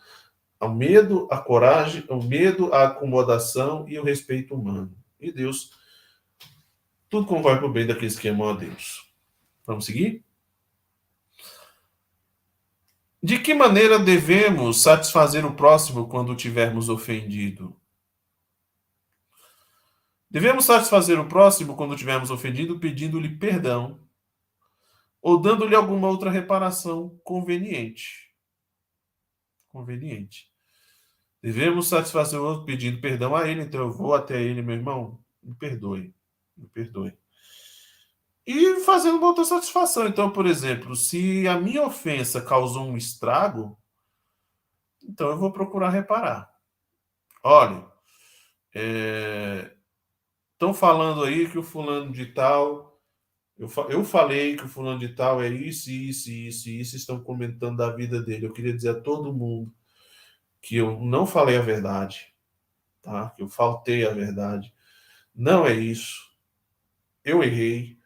o 0.60 0.68
medo, 0.68 1.28
a 1.30 1.38
coragem, 1.38 2.04
o 2.08 2.22
medo, 2.22 2.72
a 2.72 2.84
acomodação 2.84 3.88
e 3.88 3.98
o 3.98 4.04
respeito 4.04 4.54
humano. 4.54 4.92
E 5.20 5.32
Deus 5.32 5.72
tudo 7.08 7.26
concorre 7.26 7.58
para 7.58 7.66
o 7.66 7.72
bem 7.72 7.86
daqueles 7.86 8.18
que 8.18 8.28
amam 8.28 8.50
a 8.50 8.52
Deus. 8.52 9.10
Vamos 9.66 9.86
seguir? 9.86 10.24
De 13.22 13.38
que 13.38 13.54
maneira 13.54 13.98
devemos 13.98 14.82
satisfazer 14.82 15.44
o 15.44 15.54
próximo 15.54 16.08
quando 16.08 16.36
tivermos 16.36 16.88
ofendido? 16.88 17.74
Devemos 20.30 20.64
satisfazer 20.64 21.18
o 21.18 21.28
próximo 21.28 21.74
quando 21.74 21.96
tivermos 21.96 22.30
ofendido, 22.30 22.78
pedindo-lhe 22.78 23.36
perdão 23.38 24.00
ou 25.20 25.40
dando-lhe 25.40 25.74
alguma 25.74 26.08
outra 26.08 26.30
reparação 26.30 27.18
conveniente. 27.24 28.32
Conveniente. 29.68 30.48
Devemos 31.42 31.88
satisfazer 31.88 32.38
o 32.38 32.44
outro 32.44 32.64
pedindo 32.64 33.00
perdão 33.00 33.34
a 33.34 33.48
ele, 33.48 33.62
então 33.62 33.80
eu 33.80 33.90
vou 33.90 34.14
até 34.14 34.40
ele, 34.40 34.62
meu 34.62 34.76
irmão, 34.76 35.22
me 35.42 35.54
perdoe 35.54 36.14
me 36.58 36.68
perdoe. 36.68 37.16
E 38.48 38.80
fazendo 38.80 39.18
uma 39.18 39.26
outra 39.26 39.44
satisfação. 39.44 40.06
Então, 40.06 40.30
por 40.30 40.46
exemplo, 40.46 40.96
se 40.96 41.46
a 41.46 41.60
minha 41.60 41.84
ofensa 41.84 42.40
causou 42.40 42.86
um 42.86 42.96
estrago, 42.96 43.78
então 45.04 45.28
eu 45.28 45.36
vou 45.36 45.52
procurar 45.52 45.90
reparar. 45.90 46.50
Olha, 47.44 47.86
estão 50.54 50.70
é, 50.70 50.74
falando 50.74 51.24
aí 51.24 51.46
que 51.46 51.58
o 51.58 51.62
fulano 51.62 52.10
de 52.10 52.24
tal. 52.32 52.98
Eu, 53.58 53.68
eu 53.90 54.02
falei 54.02 54.56
que 54.56 54.64
o 54.64 54.68
fulano 54.68 54.98
de 54.98 55.10
tal 55.10 55.42
é 55.42 55.48
isso, 55.48 55.90
isso, 55.90 56.30
isso, 56.30 56.70
isso. 56.70 56.96
Estão 56.96 57.22
comentando 57.22 57.76
da 57.76 57.90
vida 57.90 58.22
dele. 58.22 58.46
Eu 58.46 58.52
queria 58.54 58.72
dizer 58.72 58.90
a 58.90 59.00
todo 59.00 59.30
mundo 59.30 59.70
que 60.62 60.76
eu 60.76 60.98
não 61.00 61.26
falei 61.26 61.58
a 61.58 61.62
verdade, 61.62 62.34
tá? 63.02 63.28
Que 63.30 63.42
eu 63.42 63.48
faltei 63.48 64.06
a 64.06 64.10
verdade. 64.10 64.72
Não 65.34 65.66
é 65.66 65.74
isso 65.74 66.28
eu 67.28 67.42
errei, 67.42 67.97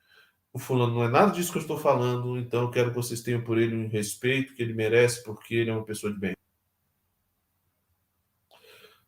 o 0.53 0.59
fulano 0.59 0.95
não 0.95 1.05
é 1.05 1.09
nada 1.09 1.33
disso 1.33 1.51
que 1.51 1.59
eu 1.59 1.63
estou 1.63 1.79
falando, 1.79 2.37
então 2.37 2.63
eu 2.63 2.71
quero 2.71 2.91
que 2.91 2.97
vocês 2.97 3.23
tenham 3.23 3.43
por 3.43 3.59
ele 3.59 3.75
um 3.75 3.89
respeito 3.89 4.55
que 4.55 4.63
ele 4.63 4.75
merece, 4.75 5.23
porque 5.25 5.55
ele 5.55 5.71
é 5.71 5.75
uma 5.75 5.85
pessoa 5.85 6.13
de 6.13 6.19
bem. 6.19 6.37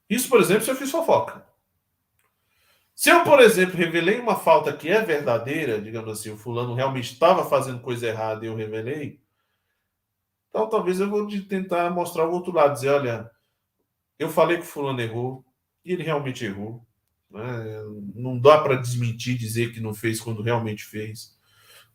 Isso, 0.08 0.28
por 0.28 0.40
exemplo, 0.40 0.64
se 0.64 0.70
eu 0.70 0.76
fiz 0.76 0.90
fofoca. 0.90 1.46
Se 2.94 3.10
eu, 3.10 3.24
por 3.24 3.40
exemplo, 3.40 3.76
revelei 3.76 4.20
uma 4.20 4.36
falta 4.36 4.72
que 4.76 4.88
é 4.88 5.02
verdadeira, 5.02 5.80
digamos 5.80 6.10
assim, 6.10 6.30
o 6.30 6.36
fulano 6.36 6.74
realmente 6.74 7.12
estava 7.12 7.44
fazendo 7.44 7.80
coisa 7.80 8.06
errada 8.06 8.44
e 8.44 8.48
eu 8.48 8.54
revelei, 8.54 9.20
então 10.48 10.68
talvez 10.68 11.00
eu 11.00 11.10
vou 11.10 11.26
tentar 11.48 11.90
mostrar 11.90 12.28
o 12.28 12.32
outro 12.32 12.52
lado, 12.52 12.74
dizer, 12.74 12.90
olha, 12.90 13.30
eu 14.18 14.28
falei 14.28 14.58
que 14.58 14.62
o 14.62 14.66
fulano 14.66 15.00
errou, 15.00 15.44
e 15.84 15.92
ele 15.92 16.04
realmente 16.04 16.44
errou. 16.44 16.86
Né? 17.30 17.42
Não 18.14 18.38
dá 18.38 18.58
para 18.58 18.76
desmentir, 18.76 19.36
dizer 19.36 19.72
que 19.72 19.80
não 19.80 19.92
fez 19.92 20.20
quando 20.20 20.42
realmente 20.42 20.84
fez. 20.84 21.33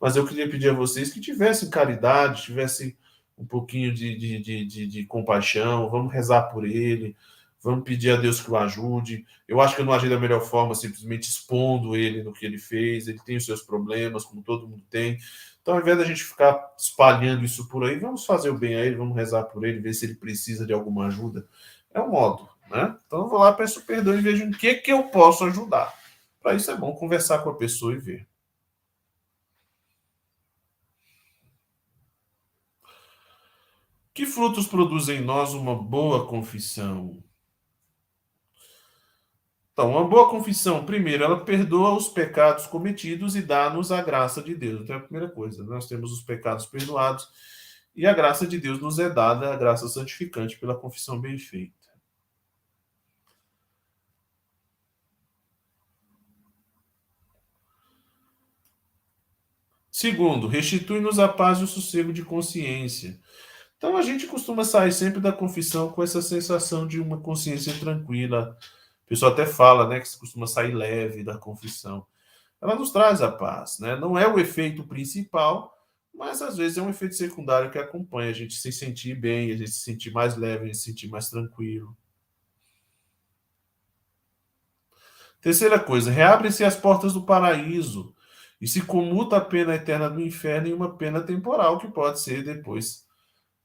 Mas 0.00 0.16
eu 0.16 0.26
queria 0.26 0.48
pedir 0.48 0.70
a 0.70 0.74
vocês 0.74 1.12
que 1.12 1.20
tivessem 1.20 1.68
caridade, 1.68 2.42
tivessem 2.42 2.96
um 3.36 3.44
pouquinho 3.44 3.92
de, 3.92 4.16
de, 4.16 4.38
de, 4.38 4.64
de, 4.64 4.86
de 4.86 5.06
compaixão, 5.06 5.90
vamos 5.90 6.12
rezar 6.12 6.44
por 6.44 6.64
ele, 6.64 7.16
vamos 7.62 7.84
pedir 7.84 8.10
a 8.10 8.16
Deus 8.16 8.40
que 8.40 8.50
o 8.50 8.56
ajude. 8.56 9.26
Eu 9.46 9.60
acho 9.60 9.74
que 9.74 9.82
eu 9.82 9.84
não 9.84 9.92
agi 9.92 10.08
da 10.08 10.18
melhor 10.18 10.40
forma, 10.40 10.74
simplesmente 10.74 11.28
expondo 11.28 11.96
ele 11.96 12.22
no 12.22 12.32
que 12.32 12.46
ele 12.46 12.58
fez. 12.58 13.08
Ele 13.08 13.20
tem 13.24 13.36
os 13.36 13.44
seus 13.44 13.62
problemas, 13.62 14.24
como 14.24 14.42
todo 14.42 14.68
mundo 14.68 14.82
tem. 14.90 15.18
Então, 15.60 15.74
ao 15.74 15.80
invés 15.80 15.98
da 15.98 16.04
gente 16.04 16.24
ficar 16.24 16.74
espalhando 16.78 17.44
isso 17.44 17.68
por 17.68 17.84
aí, 17.84 17.98
vamos 17.98 18.24
fazer 18.24 18.50
o 18.50 18.58
bem 18.58 18.76
a 18.76 18.80
ele, 18.80 18.96
vamos 18.96 19.16
rezar 19.16 19.44
por 19.44 19.64
ele, 19.64 19.80
ver 19.80 19.92
se 19.92 20.06
ele 20.06 20.14
precisa 20.14 20.66
de 20.66 20.72
alguma 20.72 21.06
ajuda. 21.06 21.46
É 21.92 22.00
um 22.00 22.10
modo. 22.10 22.48
Né? 22.70 22.96
Então 23.06 23.20
eu 23.20 23.28
vou 23.28 23.40
lá, 23.40 23.52
peço 23.52 23.82
perdão 23.82 24.16
e 24.16 24.20
vejo 24.20 24.44
em 24.44 24.52
que, 24.52 24.74
que 24.74 24.92
eu 24.92 25.04
posso 25.04 25.44
ajudar. 25.44 25.92
Para 26.40 26.54
isso 26.54 26.70
é 26.70 26.76
bom 26.76 26.94
conversar 26.94 27.40
com 27.40 27.50
a 27.50 27.54
pessoa 27.54 27.92
e 27.92 27.98
ver. 27.98 28.26
Que 34.20 34.26
frutos 34.26 34.66
produz 34.66 35.08
em 35.08 35.22
nós 35.22 35.54
uma 35.54 35.74
boa 35.74 36.26
confissão? 36.26 37.24
Então, 39.72 39.92
uma 39.92 40.06
boa 40.06 40.28
confissão, 40.28 40.84
primeiro, 40.84 41.24
ela 41.24 41.42
perdoa 41.42 41.96
os 41.96 42.06
pecados 42.06 42.66
cometidos 42.66 43.34
e 43.34 43.40
dá-nos 43.40 43.90
a 43.90 44.02
graça 44.02 44.42
de 44.42 44.54
Deus. 44.54 44.82
Então, 44.82 44.96
é 44.96 44.98
a 44.98 45.02
primeira 45.02 45.30
coisa, 45.30 45.64
né? 45.64 45.70
nós 45.70 45.88
temos 45.88 46.12
os 46.12 46.20
pecados 46.20 46.66
perdoados 46.66 47.26
e 47.96 48.06
a 48.06 48.12
graça 48.12 48.46
de 48.46 48.58
Deus 48.58 48.78
nos 48.78 48.98
é 48.98 49.08
dada, 49.08 49.54
a 49.54 49.56
graça 49.56 49.88
santificante 49.88 50.58
pela 50.58 50.78
confissão 50.78 51.18
bem 51.18 51.38
feita. 51.38 51.88
Segundo, 59.90 60.46
restitui-nos 60.46 61.18
a 61.18 61.26
paz 61.26 61.60
e 61.60 61.64
o 61.64 61.66
sossego 61.66 62.12
de 62.12 62.22
consciência. 62.22 63.18
Então 63.80 63.96
a 63.96 64.02
gente 64.02 64.26
costuma 64.26 64.62
sair 64.62 64.92
sempre 64.92 65.20
da 65.20 65.32
confissão 65.32 65.90
com 65.90 66.02
essa 66.02 66.20
sensação 66.20 66.86
de 66.86 67.00
uma 67.00 67.18
consciência 67.18 67.72
tranquila. 67.80 68.54
O 69.06 69.08
pessoal 69.08 69.32
até 69.32 69.46
fala, 69.46 69.88
né, 69.88 69.98
que 69.98 70.06
se 70.06 70.18
costuma 70.18 70.46
sair 70.46 70.74
leve 70.74 71.24
da 71.24 71.38
confissão. 71.38 72.06
Ela 72.60 72.74
nos 72.74 72.92
traz 72.92 73.22
a 73.22 73.32
paz, 73.32 73.78
né? 73.78 73.96
Não 73.96 74.18
é 74.18 74.28
o 74.28 74.38
efeito 74.38 74.86
principal, 74.86 75.74
mas 76.12 76.42
às 76.42 76.58
vezes 76.58 76.76
é 76.76 76.82
um 76.82 76.90
efeito 76.90 77.14
secundário 77.14 77.70
que 77.70 77.78
acompanha 77.78 78.28
a 78.28 78.34
gente 78.34 78.52
se 78.52 78.70
sentir 78.70 79.14
bem, 79.14 79.50
a 79.50 79.56
gente 79.56 79.70
se 79.70 79.80
sentir 79.80 80.10
mais 80.10 80.36
leve, 80.36 80.64
a 80.64 80.66
gente 80.66 80.76
se 80.76 80.84
sentir 80.84 81.08
mais 81.08 81.30
tranquilo. 81.30 81.96
Terceira 85.40 85.80
coisa, 85.80 86.10
reabrem-se 86.10 86.62
as 86.64 86.76
portas 86.76 87.14
do 87.14 87.24
paraíso 87.24 88.14
e 88.60 88.68
se 88.68 88.82
comuta 88.82 89.38
a 89.38 89.40
pena 89.40 89.74
eterna 89.74 90.10
do 90.10 90.20
inferno 90.20 90.68
em 90.68 90.74
uma 90.74 90.98
pena 90.98 91.22
temporal 91.22 91.78
que 91.78 91.88
pode 91.88 92.20
ser 92.20 92.44
depois 92.44 93.08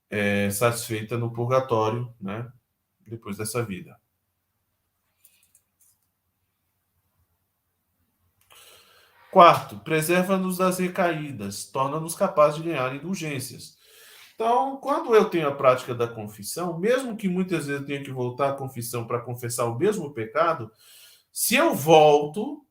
é, 0.10 0.49
satisfeita 0.49 1.18
no 1.18 1.32
purgatório, 1.32 2.14
né? 2.19 2.48
Depois 3.06 3.38
dessa 3.38 3.64
vida. 3.64 3.99
Quarto, 9.36 9.77
preserva-nos 9.80 10.57
das 10.57 10.80
recaídas, 10.80 11.65
torna-nos 11.65 12.15
capazes 12.15 12.56
de 12.61 12.69
ganhar 12.69 12.95
indulgências. 12.95 13.77
Então, 14.34 14.77
quando 14.77 15.14
eu 15.14 15.30
tenho 15.30 15.49
a 15.49 15.56
prática 15.56 15.94
da 15.94 16.07
confissão, 16.07 16.80
mesmo 16.80 17.18
que 17.18 17.27
muitas 17.27 17.65
vezes 17.65 17.82
eu 17.82 17.86
tenha 17.86 18.03
que 18.03 18.11
voltar 18.11 18.52
à 18.52 18.53
confissão 18.53 19.06
para 19.06 19.19
confessar 19.19 19.65
o 19.65 19.77
mesmo 19.77 20.14
pecado, 20.14 20.72
se 21.34 21.53
eu 21.56 21.76
volto, 21.76 22.65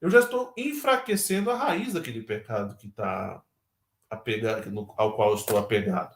eu 0.00 0.08
já 0.08 0.20
estou 0.20 0.54
enfraquecendo 0.56 1.50
a 1.50 1.56
raiz 1.56 1.92
daquele 1.92 2.22
pecado 2.22 2.78
que 2.78 2.86
está 2.86 3.42
apegado, 4.08 4.94
ao 4.96 5.14
qual 5.14 5.30
eu 5.30 5.36
estou 5.36 5.58
apegado. 5.58 6.15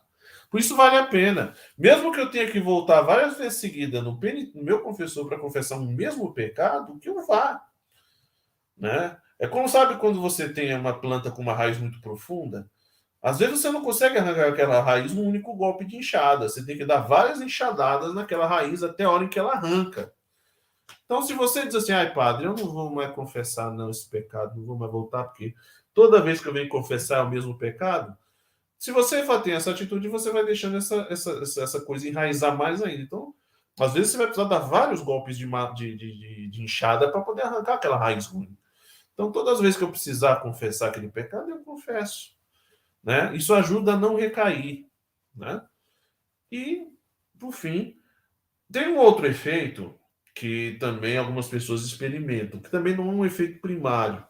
Por 0.50 0.58
isso 0.58 0.76
vale 0.76 0.96
a 0.96 1.06
pena. 1.06 1.54
Mesmo 1.78 2.12
que 2.12 2.20
eu 2.20 2.30
tenha 2.30 2.50
que 2.50 2.58
voltar 2.58 3.02
várias 3.02 3.38
vezes 3.38 3.60
seguidas 3.60 4.02
no, 4.02 4.18
no 4.18 4.64
meu 4.64 4.80
confessor 4.80 5.28
para 5.28 5.38
confessar 5.38 5.78
o 5.78 5.86
mesmo 5.86 6.34
pecado, 6.34 6.98
que 6.98 7.08
eu 7.08 7.24
vá. 7.24 7.62
Né? 8.76 9.16
É 9.38 9.46
como 9.46 9.68
sabe 9.68 9.96
quando 9.96 10.20
você 10.20 10.52
tem 10.52 10.74
uma 10.74 10.98
planta 10.98 11.30
com 11.30 11.40
uma 11.40 11.54
raiz 11.54 11.78
muito 11.78 12.00
profunda? 12.00 12.68
Às 13.22 13.38
vezes 13.38 13.60
você 13.60 13.70
não 13.70 13.82
consegue 13.82 14.18
arrancar 14.18 14.48
aquela 14.48 14.80
raiz 14.80 15.14
num 15.14 15.26
único 15.26 15.54
golpe 15.54 15.84
de 15.84 15.96
enxada. 15.96 16.48
Você 16.48 16.64
tem 16.66 16.76
que 16.76 16.84
dar 16.84 17.00
várias 17.00 17.40
enxadadas 17.40 18.12
naquela 18.12 18.46
raiz 18.46 18.82
até 18.82 19.04
a 19.04 19.10
hora 19.10 19.24
em 19.24 19.28
que 19.28 19.38
ela 19.38 19.52
arranca. 19.52 20.12
Então, 21.04 21.22
se 21.22 21.32
você 21.34 21.64
diz 21.64 21.74
assim, 21.74 21.92
ai, 21.92 22.12
padre, 22.12 22.46
eu 22.46 22.54
não 22.54 22.66
vou 22.66 22.90
mais 22.90 23.12
confessar 23.12 23.70
não 23.70 23.90
esse 23.90 24.08
pecado, 24.08 24.56
não 24.56 24.66
vou 24.66 24.76
mais 24.76 24.90
voltar, 24.90 25.24
porque 25.24 25.54
toda 25.94 26.20
vez 26.20 26.40
que 26.40 26.48
eu 26.48 26.52
venho 26.52 26.68
confessar 26.68 27.18
é 27.18 27.22
o 27.22 27.30
mesmo 27.30 27.56
pecado, 27.58 28.16
se 28.80 28.92
você 28.92 29.22
tem 29.42 29.52
essa 29.52 29.72
atitude, 29.72 30.08
você 30.08 30.32
vai 30.32 30.42
deixando 30.42 30.78
essa, 30.78 31.06
essa, 31.10 31.62
essa 31.62 31.80
coisa 31.82 32.08
enraizar 32.08 32.56
mais 32.56 32.82
ainda. 32.82 33.02
Então, 33.02 33.34
às 33.78 33.92
vezes 33.92 34.10
você 34.10 34.16
vai 34.16 34.26
precisar 34.26 34.48
dar 34.48 34.60
vários 34.60 35.02
golpes 35.02 35.36
de, 35.36 35.46
de, 35.74 35.96
de, 35.96 36.48
de 36.48 36.62
enxada 36.62 37.12
para 37.12 37.20
poder 37.20 37.42
arrancar 37.42 37.74
aquela 37.74 37.98
raiz 37.98 38.24
ruim. 38.24 38.56
Então, 39.12 39.30
todas 39.30 39.56
as 39.56 39.60
vezes 39.60 39.76
que 39.76 39.84
eu 39.84 39.90
precisar 39.90 40.36
confessar 40.36 40.88
aquele 40.88 41.10
pecado, 41.10 41.50
eu 41.50 41.58
confesso. 41.58 42.34
Né? 43.04 43.36
Isso 43.36 43.52
ajuda 43.52 43.92
a 43.92 43.98
não 43.98 44.16
recair. 44.16 44.86
Né? 45.36 45.62
E, 46.50 46.88
por 47.38 47.52
fim, 47.52 48.00
tem 48.72 48.88
um 48.88 48.96
outro 48.96 49.26
efeito 49.26 49.94
que 50.34 50.78
também 50.80 51.18
algumas 51.18 51.48
pessoas 51.48 51.84
experimentam, 51.84 52.60
que 52.60 52.70
também 52.70 52.96
não 52.96 53.10
é 53.10 53.12
um 53.12 53.26
efeito 53.26 53.60
primário, 53.60 54.26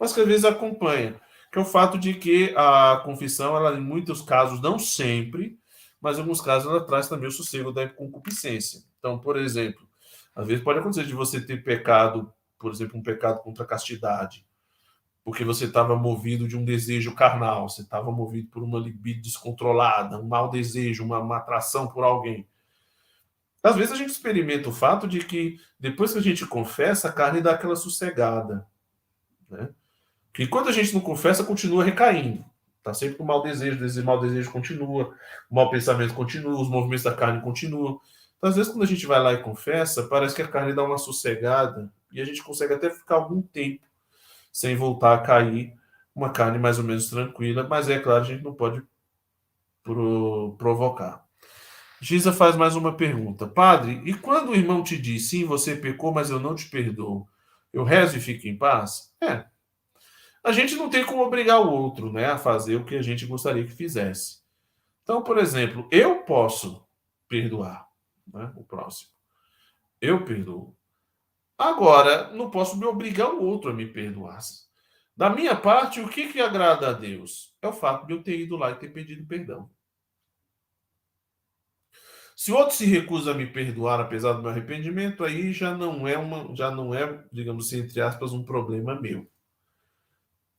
mas 0.00 0.14
que 0.14 0.20
às 0.22 0.26
vezes 0.26 0.46
acompanha, 0.46 1.20
que 1.52 1.58
é 1.58 1.60
o 1.62 1.66
fato 1.66 1.98
de 1.98 2.14
que 2.14 2.54
a 2.56 3.02
confissão, 3.04 3.54
ela 3.54 3.76
em 3.76 3.80
muitos 3.80 4.22
casos, 4.22 4.58
não 4.62 4.78
sempre, 4.78 5.60
mas 6.00 6.16
em 6.16 6.22
alguns 6.22 6.40
casos 6.40 6.68
ela 6.68 6.82
traz 6.82 7.10
também 7.10 7.28
o 7.28 7.32
sossego 7.32 7.70
da 7.70 7.86
concupiscência. 7.86 8.82
Então, 8.98 9.18
por 9.18 9.36
exemplo, 9.36 9.86
às 10.34 10.46
vezes 10.46 10.64
pode 10.64 10.78
acontecer 10.78 11.04
de 11.04 11.12
você 11.12 11.44
ter 11.44 11.62
pecado, 11.62 12.32
por 12.58 12.72
exemplo, 12.72 12.98
um 12.98 13.02
pecado 13.02 13.42
contra 13.42 13.64
a 13.64 13.66
castidade, 13.66 14.46
porque 15.22 15.44
você 15.44 15.66
estava 15.66 15.94
movido 15.94 16.48
de 16.48 16.56
um 16.56 16.64
desejo 16.64 17.14
carnal, 17.14 17.68
você 17.68 17.82
estava 17.82 18.10
movido 18.10 18.48
por 18.48 18.62
uma 18.62 18.78
libido 18.78 19.20
descontrolada, 19.20 20.18
um 20.18 20.26
mau 20.26 20.48
desejo, 20.48 21.04
uma, 21.04 21.18
uma 21.18 21.36
atração 21.36 21.86
por 21.86 22.02
alguém. 22.02 22.48
Às 23.62 23.76
vezes 23.76 23.92
a 23.92 23.96
gente 23.96 24.10
experimenta 24.10 24.70
o 24.70 24.72
fato 24.72 25.06
de 25.06 25.20
que 25.20 25.60
depois 25.78 26.14
que 26.14 26.18
a 26.18 26.22
gente 26.22 26.46
confessa, 26.46 27.08
a 27.08 27.12
carne 27.12 27.42
dá 27.42 27.52
aquela 27.52 27.76
sossegada. 27.76 28.66
Né? 29.50 29.68
Que 30.32 30.46
quando 30.46 30.68
a 30.68 30.72
gente 30.72 30.94
não 30.94 31.00
confessa, 31.00 31.44
continua 31.44 31.84
recaindo. 31.84 32.44
Está 32.78 32.92
sempre 32.92 33.16
com 33.16 33.22
o 33.22 33.26
mau 33.26 33.42
desejo, 33.42 33.78
o 34.00 34.04
mau 34.04 34.20
desejo 34.20 34.50
continua, 34.50 35.14
o 35.48 35.54
mau 35.54 35.70
pensamento 35.70 36.14
continua, 36.14 36.60
os 36.60 36.68
movimentos 36.68 37.04
da 37.04 37.14
carne 37.14 37.40
continuam. 37.40 38.00
Então, 38.36 38.50
às 38.50 38.56
vezes, 38.56 38.72
quando 38.72 38.82
a 38.82 38.88
gente 38.88 39.06
vai 39.06 39.20
lá 39.22 39.32
e 39.34 39.42
confessa, 39.42 40.02
parece 40.08 40.34
que 40.34 40.42
a 40.42 40.48
carne 40.48 40.74
dá 40.74 40.82
uma 40.82 40.98
sossegada 40.98 41.92
e 42.12 42.20
a 42.20 42.24
gente 42.24 42.42
consegue 42.42 42.74
até 42.74 42.90
ficar 42.90 43.14
algum 43.14 43.40
tempo 43.40 43.84
sem 44.52 44.74
voltar 44.74 45.14
a 45.14 45.18
cair, 45.18 45.72
uma 46.14 46.30
carne 46.30 46.58
mais 46.58 46.78
ou 46.78 46.84
menos 46.84 47.08
tranquila, 47.08 47.62
mas 47.62 47.88
é 47.88 47.98
claro, 48.00 48.24
a 48.24 48.26
gente 48.26 48.42
não 48.42 48.52
pode 48.52 48.82
provocar. 50.58 51.24
Giza 52.00 52.32
faz 52.32 52.56
mais 52.56 52.74
uma 52.74 52.96
pergunta. 52.96 53.46
Padre, 53.46 54.02
e 54.04 54.12
quando 54.12 54.50
o 54.50 54.56
irmão 54.56 54.82
te 54.82 55.00
diz, 55.00 55.30
sim, 55.30 55.44
você 55.44 55.76
pecou, 55.76 56.12
mas 56.12 56.30
eu 56.30 56.40
não 56.40 56.56
te 56.56 56.68
perdoo, 56.68 57.28
eu 57.72 57.84
rezo 57.84 58.16
e 58.16 58.20
fico 58.20 58.48
em 58.48 58.58
paz? 58.58 59.14
É. 59.20 59.44
A 60.44 60.50
gente 60.50 60.74
não 60.74 60.90
tem 60.90 61.04
como 61.04 61.22
obrigar 61.22 61.60
o 61.60 61.70
outro 61.70 62.12
né, 62.12 62.26
a 62.26 62.38
fazer 62.38 62.76
o 62.76 62.84
que 62.84 62.96
a 62.96 63.02
gente 63.02 63.26
gostaria 63.26 63.64
que 63.64 63.72
fizesse. 63.72 64.42
Então, 65.02 65.22
por 65.22 65.38
exemplo, 65.38 65.88
eu 65.90 66.24
posso 66.24 66.86
perdoar 67.28 67.88
né, 68.26 68.52
o 68.56 68.64
próximo. 68.64 69.10
Eu 70.00 70.24
perdoo. 70.24 70.76
Agora, 71.56 72.32
não 72.32 72.50
posso 72.50 72.76
me 72.76 72.84
obrigar 72.84 73.32
o 73.32 73.42
outro 73.42 73.70
a 73.70 73.74
me 73.74 73.86
perdoar. 73.86 74.38
Da 75.16 75.30
minha 75.30 75.54
parte, 75.54 76.00
o 76.00 76.08
que, 76.08 76.32
que 76.32 76.40
agrada 76.40 76.88
a 76.88 76.92
Deus? 76.92 77.54
É 77.62 77.68
o 77.68 77.72
fato 77.72 78.06
de 78.06 78.12
eu 78.14 78.22
ter 78.22 78.38
ido 78.40 78.56
lá 78.56 78.72
e 78.72 78.76
ter 78.76 78.88
pedido 78.88 79.26
perdão. 79.26 79.70
Se 82.34 82.50
o 82.50 82.56
outro 82.56 82.74
se 82.74 82.86
recusa 82.86 83.30
a 83.30 83.34
me 83.34 83.46
perdoar 83.46 84.00
apesar 84.00 84.32
do 84.32 84.42
meu 84.42 84.50
arrependimento, 84.50 85.22
aí 85.22 85.52
já 85.52 85.76
não 85.76 86.08
é 86.08 86.18
uma, 86.18 86.52
já 86.56 86.70
não 86.70 86.92
é, 86.92 87.24
digamos 87.30 87.66
assim, 87.66 87.80
entre 87.80 88.00
aspas, 88.00 88.32
um 88.32 88.42
problema 88.44 89.00
meu. 89.00 89.30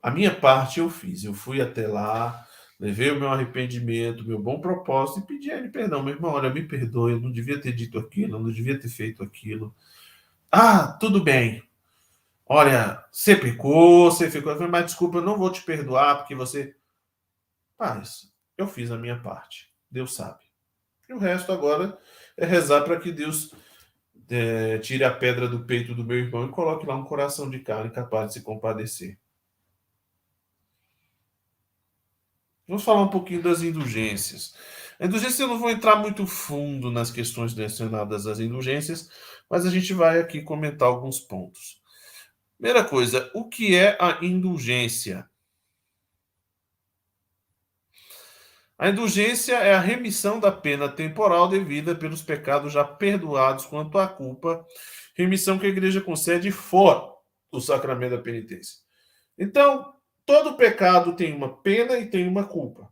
A 0.03 0.11
minha 0.11 0.35
parte 0.35 0.81
eu 0.81 0.89
fiz, 0.89 1.23
eu 1.23 1.33
fui 1.33 1.61
até 1.61 1.87
lá, 1.87 2.45
levei 2.77 3.09
o 3.09 3.17
meu 3.17 3.29
arrependimento, 3.29 4.27
meu 4.27 4.37
bom 4.37 4.59
propósito 4.59 5.21
e 5.21 5.25
pedi 5.25 5.49
a 5.49 5.57
ele 5.57 5.69
perdão. 5.69 6.03
Meu 6.03 6.13
irmão, 6.13 6.33
olha, 6.33 6.49
me 6.49 6.61
perdoe, 6.67 7.13
eu 7.13 7.21
não 7.21 7.31
devia 7.31 7.59
ter 7.59 7.71
dito 7.71 7.97
aquilo, 7.97 8.35
eu 8.35 8.39
não 8.41 8.51
devia 8.51 8.77
ter 8.77 8.89
feito 8.89 9.23
aquilo. 9.23 9.73
Ah, 10.51 10.97
tudo 10.99 11.23
bem. 11.23 11.63
Olha, 12.45 13.01
você 13.09 13.33
pecou, 13.33 14.11
você 14.11 14.29
ficou, 14.29 14.55
mas 14.69 14.87
desculpa, 14.87 15.19
eu 15.19 15.21
não 15.23 15.37
vou 15.37 15.49
te 15.49 15.61
perdoar 15.63 16.17
porque 16.17 16.35
você. 16.35 16.75
Paz, 17.77 18.29
eu 18.57 18.67
fiz 18.67 18.91
a 18.91 18.97
minha 18.97 19.17
parte. 19.19 19.71
Deus 19.89 20.13
sabe. 20.13 20.43
E 21.07 21.13
o 21.13 21.17
resto 21.17 21.51
agora 21.53 21.97
é 22.35 22.45
rezar 22.45 22.81
para 22.81 22.99
que 22.99 23.09
Deus 23.09 23.55
é, 24.29 24.79
tire 24.79 25.05
a 25.05 25.13
pedra 25.13 25.47
do 25.47 25.65
peito 25.65 25.95
do 25.95 26.03
meu 26.03 26.17
irmão 26.17 26.45
e 26.45 26.51
coloque 26.51 26.85
lá 26.85 26.95
um 26.95 27.05
coração 27.05 27.49
de 27.49 27.59
carne 27.59 27.89
capaz 27.89 28.27
de 28.27 28.33
se 28.33 28.41
compadecer. 28.41 29.17
Vamos 32.67 32.83
falar 32.83 33.01
um 33.01 33.09
pouquinho 33.09 33.41
das 33.41 33.61
indulgências. 33.61 34.55
A 34.99 35.05
indulgência 35.05 35.43
eu 35.43 35.47
não 35.47 35.59
vou 35.59 35.69
entrar 35.69 35.97
muito 35.97 36.25
fundo 36.25 36.89
nas 36.89 37.11
questões 37.11 37.53
relacionadas 37.53 38.25
às 38.25 38.39
indulgências, 38.39 39.09
mas 39.49 39.65
a 39.65 39.69
gente 39.69 39.93
vai 39.93 40.19
aqui 40.19 40.41
comentar 40.41 40.87
alguns 40.87 41.19
pontos. 41.19 41.81
Primeira 42.57 42.83
coisa, 42.83 43.29
o 43.33 43.49
que 43.49 43.75
é 43.75 43.97
a 43.99 44.19
indulgência? 44.23 45.29
A 48.77 48.89
indulgência 48.89 49.55
é 49.55 49.73
a 49.73 49.79
remissão 49.79 50.39
da 50.39 50.51
pena 50.51 50.89
temporal 50.89 51.47
devida 51.47 51.93
pelos 51.93 52.21
pecados 52.21 52.73
já 52.73 52.83
perdoados 52.83 53.65
quanto 53.65 53.97
à 53.97 54.07
culpa, 54.07 54.65
remissão 55.15 55.59
que 55.59 55.65
a 55.65 55.69
igreja 55.69 56.01
concede 56.01 56.51
fora 56.51 57.11
do 57.51 57.61
sacramento 57.61 58.15
da 58.15 58.21
penitência. 58.21 58.79
Então, 59.37 59.93
todo 60.25 60.57
pecado 60.57 61.15
tem 61.15 61.33
uma 61.33 61.57
pena 61.57 61.97
e 61.97 62.09
tem 62.09 62.27
uma 62.27 62.45
culpa. 62.45 62.91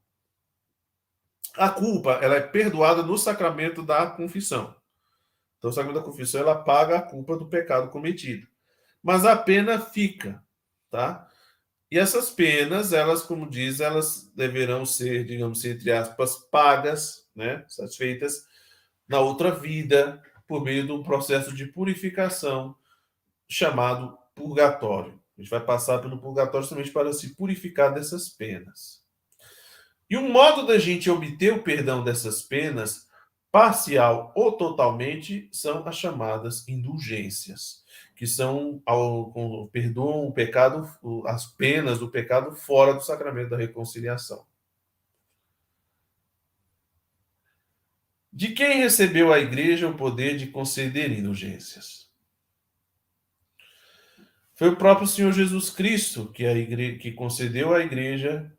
A 1.55 1.69
culpa, 1.69 2.13
ela 2.21 2.35
é 2.35 2.41
perdoada 2.41 3.03
no 3.03 3.17
sacramento 3.17 3.83
da 3.83 4.07
confissão. 4.07 4.75
Então, 5.57 5.69
o 5.69 5.73
sacramento 5.73 5.99
da 5.99 6.05
confissão, 6.05 6.41
ela 6.41 6.63
paga 6.63 6.97
a 6.97 7.01
culpa 7.01 7.37
do 7.37 7.47
pecado 7.47 7.89
cometido. 7.89 8.47
Mas 9.03 9.25
a 9.25 9.35
pena 9.35 9.79
fica, 9.79 10.43
tá? 10.89 11.27
E 11.91 11.99
essas 11.99 12.29
penas, 12.29 12.93
elas, 12.93 13.21
como 13.21 13.49
diz, 13.49 13.81
elas 13.81 14.31
deverão 14.33 14.85
ser, 14.85 15.25
digamos, 15.25 15.63
entre 15.65 15.91
aspas, 15.91 16.37
pagas, 16.49 17.29
né, 17.35 17.65
satisfeitas 17.67 18.45
na 19.07 19.19
outra 19.19 19.51
vida, 19.51 20.21
por 20.47 20.63
meio 20.63 20.85
de 20.85 20.91
um 20.91 21.03
processo 21.03 21.53
de 21.53 21.65
purificação 21.65 22.75
chamado 23.47 24.17
purgatório. 24.33 25.20
A 25.41 25.43
gente 25.43 25.49
vai 25.49 25.65
passar 25.65 25.97
pelo 25.99 26.19
purgatório 26.19 26.67
somente 26.67 26.91
para 26.91 27.11
se 27.11 27.35
purificar 27.35 27.91
dessas 27.91 28.29
penas. 28.29 29.03
E 30.07 30.15
o 30.15 30.29
modo 30.29 30.67
da 30.67 30.77
gente 30.77 31.09
obter 31.09 31.51
o 31.51 31.63
perdão 31.63 32.03
dessas 32.03 32.43
penas, 32.43 33.07
parcial 33.51 34.31
ou 34.35 34.51
totalmente, 34.51 35.49
são 35.51 35.87
as 35.87 35.97
chamadas 35.97 36.67
indulgências, 36.67 37.83
que 38.15 38.27
são 38.27 38.83
ao, 38.85 39.67
perdoam 39.71 40.27
o 40.27 40.31
pecado, 40.31 40.87
as 41.25 41.47
penas 41.47 41.97
do 41.97 42.11
pecado 42.11 42.55
fora 42.55 42.93
do 42.93 43.01
sacramento 43.01 43.49
da 43.49 43.57
reconciliação. 43.57 44.45
De 48.31 48.49
quem 48.49 48.77
recebeu 48.77 49.33
a 49.33 49.39
igreja 49.39 49.89
o 49.89 49.97
poder 49.97 50.37
de 50.37 50.45
conceder 50.45 51.11
indulgências? 51.11 52.10
Foi 54.61 54.69
o 54.69 54.75
próprio 54.75 55.07
Senhor 55.07 55.31
Jesus 55.31 55.71
Cristo 55.71 56.27
que, 56.27 56.45
a 56.45 56.55
igreja, 56.55 56.99
que 56.99 57.11
concedeu 57.11 57.73
à 57.73 57.79
igreja, 57.79 58.55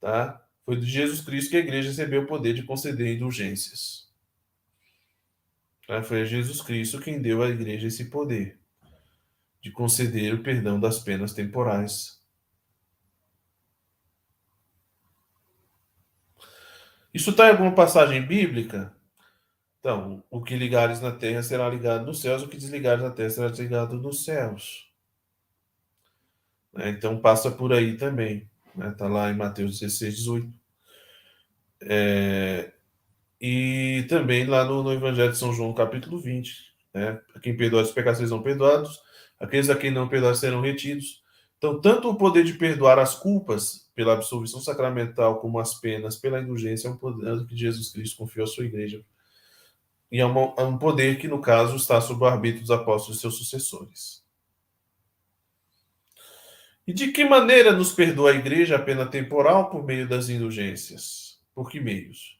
tá? 0.00 0.42
Foi 0.64 0.74
de 0.74 0.86
Jesus 0.86 1.20
Cristo 1.20 1.50
que 1.50 1.58
a 1.58 1.60
igreja 1.60 1.90
recebeu 1.90 2.22
o 2.22 2.26
poder 2.26 2.54
de 2.54 2.62
conceder 2.62 3.14
indulgências. 3.14 4.10
Tá? 5.86 6.02
Foi 6.02 6.24
Jesus 6.24 6.62
Cristo 6.62 6.98
quem 6.98 7.20
deu 7.20 7.42
à 7.42 7.50
igreja 7.50 7.88
esse 7.88 8.06
poder 8.06 8.58
de 9.60 9.70
conceder 9.70 10.32
o 10.32 10.42
perdão 10.42 10.80
das 10.80 10.98
penas 10.98 11.34
temporais. 11.34 12.18
Isso 17.12 17.32
está 17.32 17.48
em 17.48 17.50
alguma 17.50 17.74
passagem 17.74 18.26
bíblica? 18.26 18.96
Então, 19.80 20.24
o 20.30 20.42
que 20.42 20.56
ligares 20.56 21.02
na 21.02 21.12
terra 21.12 21.42
será 21.42 21.68
ligado 21.68 22.06
nos 22.06 22.22
céus, 22.22 22.42
o 22.42 22.48
que 22.48 22.56
desligares 22.56 23.04
na 23.04 23.10
terra 23.10 23.28
será 23.28 23.48
desligado 23.50 24.00
nos 24.00 24.24
céus. 24.24 24.93
Né? 26.74 26.90
Então, 26.90 27.18
passa 27.20 27.50
por 27.50 27.72
aí 27.72 27.96
também. 27.96 28.48
Está 28.68 28.84
né? 28.84 28.94
Tá 28.96 29.08
lá 29.08 29.30
em 29.30 29.36
Mateus 29.36 29.78
16, 29.78 30.16
18. 30.16 30.48
É, 31.82 32.72
e 33.40 34.04
também 34.08 34.46
lá 34.46 34.64
no, 34.64 34.82
no, 34.82 34.92
Evangelho 34.92 35.32
de 35.32 35.38
São 35.38 35.52
João, 35.52 35.72
capítulo 35.72 36.18
20. 36.18 36.52
Né? 36.92 37.20
A 37.34 37.40
quem 37.40 37.56
perdoa 37.56 37.82
os 37.82 37.92
pecados 37.92 38.18
serão 38.18 38.42
perdoados, 38.42 39.00
aqueles 39.38 39.68
a 39.70 39.76
quem 39.76 39.90
não 39.90 40.08
perdoar 40.08 40.34
serão 40.34 40.60
retidos. 40.60 41.22
Então, 41.58 41.80
tanto 41.80 42.10
o 42.10 42.16
poder 42.16 42.44
de 42.44 42.54
perdoar 42.54 42.98
as 42.98 43.14
culpas 43.14 43.90
pela 43.94 44.12
absolvição 44.12 44.60
sacramental, 44.60 45.40
como 45.40 45.58
as 45.58 45.74
penas 45.74 46.16
pela 46.16 46.40
indulgência, 46.40 46.88
é 46.88 46.90
um 46.90 46.96
poder 46.96 47.46
que 47.46 47.56
Jesus 47.56 47.90
Cristo 47.92 48.18
confiou 48.18 48.44
à 48.44 48.46
sua 48.46 48.64
igreja 48.64 49.04
e 50.14 50.20
é, 50.20 50.24
uma, 50.24 50.54
é 50.56 50.62
um 50.62 50.78
poder 50.78 51.18
que, 51.18 51.26
no 51.26 51.40
caso, 51.40 51.74
está 51.74 52.00
sob 52.00 52.22
o 52.22 52.26
arbítrio 52.26 52.60
dos 52.60 52.70
apóstolos 52.70 53.18
e 53.18 53.20
seus 53.20 53.36
sucessores. 53.36 54.23
E 56.86 56.92
de 56.92 57.12
que 57.12 57.24
maneira 57.24 57.72
nos 57.72 57.92
perdoa 57.92 58.32
a 58.32 58.34
igreja 58.34 58.76
a 58.76 58.82
pena 58.82 59.06
temporal 59.06 59.70
por 59.70 59.82
meio 59.84 60.06
das 60.06 60.28
indulgências? 60.28 61.40
Por 61.54 61.70
que 61.70 61.80
meios? 61.80 62.38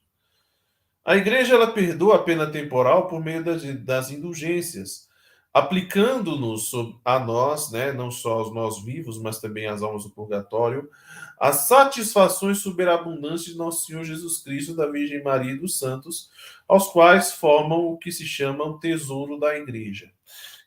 A 1.05 1.16
igreja 1.16 1.55
ela 1.55 1.71
perdoa 1.71 2.16
a 2.16 2.23
pena 2.23 2.47
temporal 2.47 3.07
por 3.09 3.23
meio 3.23 3.43
das, 3.43 3.62
das 3.81 4.11
indulgências, 4.11 5.09
aplicando-nos 5.53 6.73
a 7.05 7.19
nós, 7.19 7.71
né, 7.71 7.93
não 7.93 8.11
só 8.11 8.41
aos 8.41 8.53
nós 8.53 8.83
vivos, 8.83 9.19
mas 9.19 9.39
também 9.39 9.66
às 9.66 9.83
almas 9.83 10.05
do 10.05 10.11
purgatório, 10.11 10.91
as 11.39 11.69
satisfações 11.69 12.59
superabundantes 12.59 13.45
de 13.45 13.57
nosso 13.57 13.87
Senhor 13.87 14.05
Jesus 14.05 14.39
Cristo, 14.39 14.75
da 14.75 14.87
Virgem 14.87 15.23
Maria 15.23 15.53
e 15.53 15.59
dos 15.59 15.79
santos, 15.79 16.31
aos 16.66 16.89
quais 16.89 17.33
formam 17.33 17.87
o 17.87 17.99
que 17.99 18.11
se 18.11 18.27
chama 18.27 18.65
o 18.65 18.79
tesouro 18.79 19.39
da 19.39 19.57
igreja. 19.57 20.11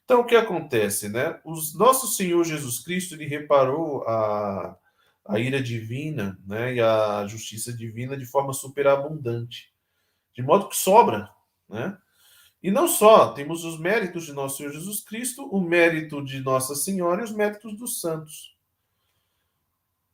Então, 0.07 0.21
o 0.21 0.25
que 0.25 0.37
acontece, 0.37 1.09
né? 1.09 1.37
O 1.43 1.51
nosso 1.75 2.07
Senhor 2.07 2.41
Jesus 2.45 2.79
Cristo, 2.79 3.13
ele 3.13 3.25
reparou 3.25 4.07
a, 4.07 4.77
a 5.25 5.37
ira 5.37 5.61
divina, 5.61 6.39
né, 6.47 6.75
e 6.75 6.79
a 6.79 7.27
justiça 7.27 7.73
divina 7.73 8.15
de 8.15 8.25
forma 8.25 8.53
superabundante, 8.53 9.69
de 10.33 10.41
modo 10.41 10.69
que 10.69 10.77
sobra, 10.77 11.29
né? 11.67 11.97
E 12.63 12.71
não 12.71 12.87
só, 12.87 13.33
temos 13.33 13.65
os 13.65 13.77
méritos 13.77 14.25
de 14.25 14.31
nosso 14.31 14.55
Senhor 14.55 14.71
Jesus 14.71 15.03
Cristo, 15.03 15.45
o 15.45 15.59
mérito 15.59 16.23
de 16.23 16.39
Nossa 16.39 16.73
Senhora 16.73 17.19
e 17.19 17.25
os 17.25 17.33
méritos 17.33 17.77
dos 17.77 17.99
santos. 17.99 18.55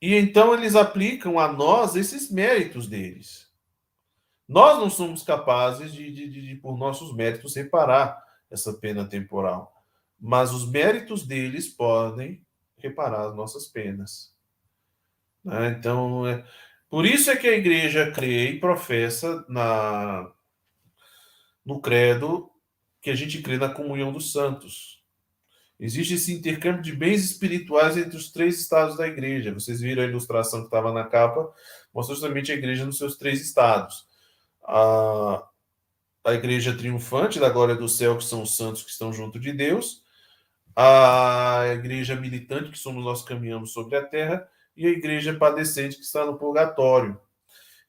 E 0.02 0.15
então 0.15 0.56
eles 0.56 0.76
aplicam 0.76 1.40
a 1.40 1.53
nós 1.53 1.95
esses 1.95 2.32
méritos 2.32 2.88
deles. 2.88 3.48
Nós 4.48 4.80
não 4.80 4.90
somos 4.90 5.22
capazes 5.22 5.94
de, 5.94 6.11
de, 6.11 6.28
de, 6.28 6.48
de, 6.48 6.56
por 6.56 6.80
nossos 6.80 7.14
méritos, 7.15 7.56
reparar 7.56 8.20
essa 8.49 8.74
pena 8.74 9.06
temporal. 9.06 9.73
Mas 10.26 10.54
os 10.54 10.66
méritos 10.66 11.28
deles 11.28 11.68
podem 11.68 12.41
reparar 12.78 13.28
as 13.28 13.36
nossas 13.36 13.68
penas. 13.68 14.34
Né? 15.44 15.76
Então, 15.78 16.26
é, 16.26 16.45
por 16.90 17.06
isso 17.06 17.30
é 17.30 17.36
que 17.36 17.45
a 17.45 17.58
igreja 17.58 18.10
crê 18.10 18.52
e 18.52 18.60
professa 18.60 19.45
na, 19.50 20.32
no 21.66 21.82
credo 21.82 22.50
que 23.02 23.10
a 23.10 23.16
gente 23.16 23.41
crê 23.41 23.58
na 23.58 23.68
comunhão 23.68 24.14
dos 24.14 24.32
santos. 24.32 25.04
Existe 25.78 26.14
esse 26.14 26.34
intercâmbio 26.34 26.82
de 26.82 26.94
bens 26.94 27.26
espirituais 27.26 27.98
entre 27.98 28.16
os 28.16 28.32
três 28.32 28.58
estados 28.62 28.95
da 28.95 29.06
igreja. 29.06 29.54
Vocês 29.54 29.82
viram 29.82 30.04
a 30.04 30.08
ilustração 30.08 30.62
que 30.62 30.68
estava 30.68 30.94
na 30.94 31.04
capa, 31.04 31.54
mostra 31.94 32.16
justamente 32.16 32.50
a 32.50 32.56
igreja 32.56 32.86
nos 32.86 32.98
seus 32.98 33.18
três 33.18 33.41
estados. 33.41 34.08
A, 34.64 35.45
a 36.24 36.34
igreja 36.34 36.78
triunfante 36.78 37.41
da 37.41 37.50
glória 37.50 37.76
do 37.76 37.90
céu, 37.90 38.18
que 38.18 38.24
são 38.24 38.44
os 38.44 38.56
santos 38.56 38.84
que 38.84 38.91
estão 38.91 39.12
junto 39.12 39.38
de 39.38 39.52
Deus, 39.52 40.02
a 40.76 41.64
igreja 41.74 42.16
militante, 42.16 42.72
que 42.72 42.80
somos 42.80 43.04
nós 43.04 43.24
caminhamos 43.24 43.72
sobre 43.72 43.95
a 43.95 44.04
terra, 44.04 44.48
e 44.76 44.88
a 44.88 44.90
igreja 44.90 45.34
padecente, 45.34 45.98
que 45.98 46.04
está 46.04 46.26
no 46.26 46.38
purgatório. 46.38 47.20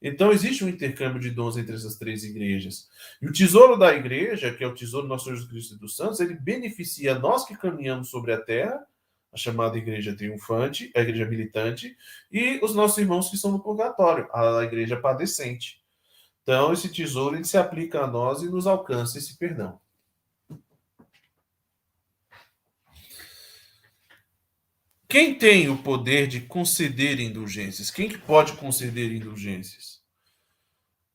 Então, 0.01 0.31
existe 0.31 0.63
um 0.63 0.69
intercâmbio 0.69 1.19
de 1.19 1.31
dons 1.31 1.57
entre 1.57 1.73
essas 1.73 1.95
três 1.97 2.23
igrejas. 2.23 2.87
E 3.21 3.27
o 3.27 3.33
tesouro 3.33 3.75
da 3.75 3.93
igreja, 3.95 4.53
que 4.53 4.63
é 4.63 4.67
o 4.67 4.73
tesouro 4.75 5.07
do 5.07 5.09
nosso 5.09 5.29
Jesus 5.29 5.49
Cristo 5.49 5.75
e 5.75 5.79
dos 5.79 5.95
santos, 5.95 6.19
ele 6.19 6.35
beneficia 6.35 7.17
nós 7.17 7.45
que 7.45 7.57
caminhamos 7.57 8.09
sobre 8.09 8.31
a 8.33 8.39
terra, 8.39 8.85
a 9.33 9.37
chamada 9.37 9.77
igreja 9.77 10.15
triunfante, 10.15 10.91
a 10.95 11.01
igreja 11.01 11.25
militante, 11.25 11.97
e 12.31 12.59
os 12.63 12.75
nossos 12.75 12.97
irmãos 12.99 13.29
que 13.29 13.35
estão 13.35 13.51
no 13.51 13.63
purgatório, 13.63 14.29
a 14.31 14.63
igreja 14.63 14.95
padecente. 14.95 15.81
Então, 16.43 16.71
esse 16.71 16.89
tesouro 16.89 17.35
ele 17.35 17.43
se 17.43 17.57
aplica 17.57 18.03
a 18.03 18.07
nós 18.07 18.43
e 18.43 18.49
nos 18.49 18.67
alcança 18.67 19.17
esse 19.17 19.37
perdão. 19.37 19.79
Quem 25.15 25.33
tem 25.33 25.69
o 25.69 25.77
poder 25.77 26.27
de 26.27 26.41
conceder 26.41 27.21
indulgências? 27.21 27.89
Quem 27.89 28.09
que 28.09 28.17
pode 28.17 28.51
conceder 28.57 29.13
indulgências? 29.13 30.01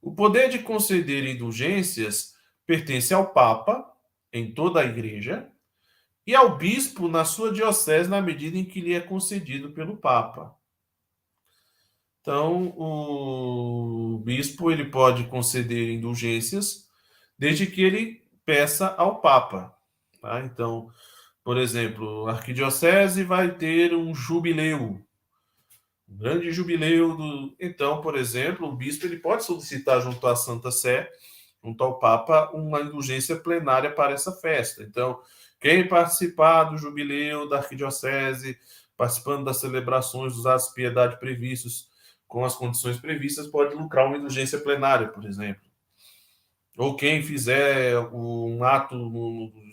O 0.01 0.15
poder 0.15 0.49
de 0.49 0.61
conceder 0.61 1.27
indulgências 1.27 2.33
pertence 2.67 3.13
ao 3.13 3.31
Papa, 3.35 3.87
em 4.33 4.55
toda 4.55 4.81
a 4.81 4.87
igreja, 4.87 5.53
e 6.27 6.35
ao 6.35 6.57
bispo 6.57 7.09
na 7.09 7.27
sua 7.27 7.53
diocese, 7.53 8.09
na 8.09 8.23
medida 8.23 8.57
em 8.57 8.65
que 8.65 8.81
lhe 8.81 8.95
é 8.95 9.01
concedido 9.01 9.73
pelo 9.73 9.99
Papa. 9.99 10.57
Então, 12.23 12.73
o 12.79 14.19
bispo 14.25 14.71
ele 14.71 14.87
pode 14.87 15.25
conceder 15.25 15.91
indulgências 15.91 16.89
desde 17.39 17.67
que 17.67 17.83
ele 17.83 18.25
peça 18.47 18.95
ao 18.97 19.21
Papa. 19.21 19.77
Tá? 20.23 20.41
Então, 20.41 20.91
por 21.51 21.59
exemplo, 21.59 22.29
a 22.29 22.35
arquidiocese 22.35 23.25
vai 23.25 23.51
ter 23.51 23.93
um 23.93 24.15
jubileu 24.15 25.05
um 26.09 26.17
grande 26.17 26.49
jubileu 26.53 27.17
do. 27.17 27.57
Então, 27.59 28.01
por 28.01 28.17
exemplo, 28.17 28.69
o 28.69 28.77
bispo 28.77 29.05
ele 29.05 29.17
pode 29.17 29.43
solicitar 29.43 30.01
junto 30.01 30.25
à 30.29 30.37
Santa 30.37 30.71
Sé, 30.71 31.11
junto 31.61 31.83
ao 31.83 31.99
Papa, 31.99 32.53
uma 32.55 32.81
indulgência 32.83 33.35
plenária 33.35 33.91
para 33.91 34.13
essa 34.13 34.31
festa. 34.31 34.85
Então, 34.85 35.21
quem 35.59 35.89
participar 35.89 36.63
do 36.71 36.79
jubileu 36.79 37.49
da 37.49 37.57
arquidiocese, 37.57 38.57
participando 38.97 39.45
das 39.45 39.57
celebrações 39.57 40.37
dos 40.37 40.47
atos 40.47 40.69
de 40.69 40.75
piedade 40.75 41.19
previstos 41.19 41.89
com 42.29 42.45
as 42.45 42.55
condições 42.55 42.97
previstas, 43.01 43.49
pode 43.49 43.75
lucrar 43.75 44.07
uma 44.07 44.19
indulgência 44.19 44.61
plenária, 44.61 45.09
por 45.09 45.25
exemplo. 45.25 45.69
Ou 46.79 46.95
quem 46.95 47.25
fizer 47.25 47.99
um 48.13 48.63
ato, 48.63 48.97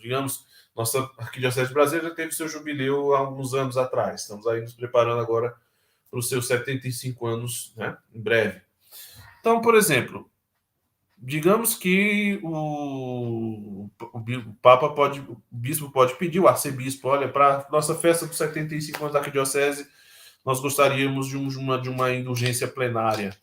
digamos, 0.02 0.47
nossa 0.78 1.10
Arquidiocese 1.18 1.70
de 1.70 1.74
Brasília 1.74 2.08
já 2.08 2.16
teve 2.16 2.32
seu 2.32 2.48
jubileu 2.48 3.16
há 3.16 3.20
alguns 3.20 3.56
anos 3.56 3.78
atrás. 3.78 4.22
Estamos 4.22 4.46
aí 4.46 4.62
nos 4.62 4.74
preparando 4.74 5.20
agora 5.20 5.56
para 6.10 6.20
os 6.20 6.30
seus 6.30 6.46
75 6.46 7.26
anos, 7.26 7.74
né, 7.76 7.98
em 8.14 8.22
breve. 8.22 8.62
Então, 9.40 9.60
por 9.60 9.74
exemplo, 9.74 10.30
digamos 11.18 11.74
que 11.74 12.40
o, 12.44 13.90
o, 14.00 14.56
Papa 14.62 14.90
pode, 14.90 15.20
o 15.20 15.42
bispo 15.50 15.90
pode 15.90 16.16
pedir, 16.16 16.40
o 16.40 16.48
arcebispo, 16.48 17.08
olha, 17.08 17.28
para 17.28 17.68
nossa 17.72 17.96
festa 17.96 18.28
dos 18.28 18.38
75 18.38 19.00
anos 19.02 19.14
da 19.14 19.20
arquidiocese, 19.20 19.88
nós 20.46 20.60
gostaríamos 20.60 21.28
de, 21.28 21.38
um, 21.38 21.48
de, 21.48 21.58
uma, 21.58 21.82
de 21.82 21.90
uma 21.90 22.14
indulgência 22.14 22.68
plenária. 22.68 23.36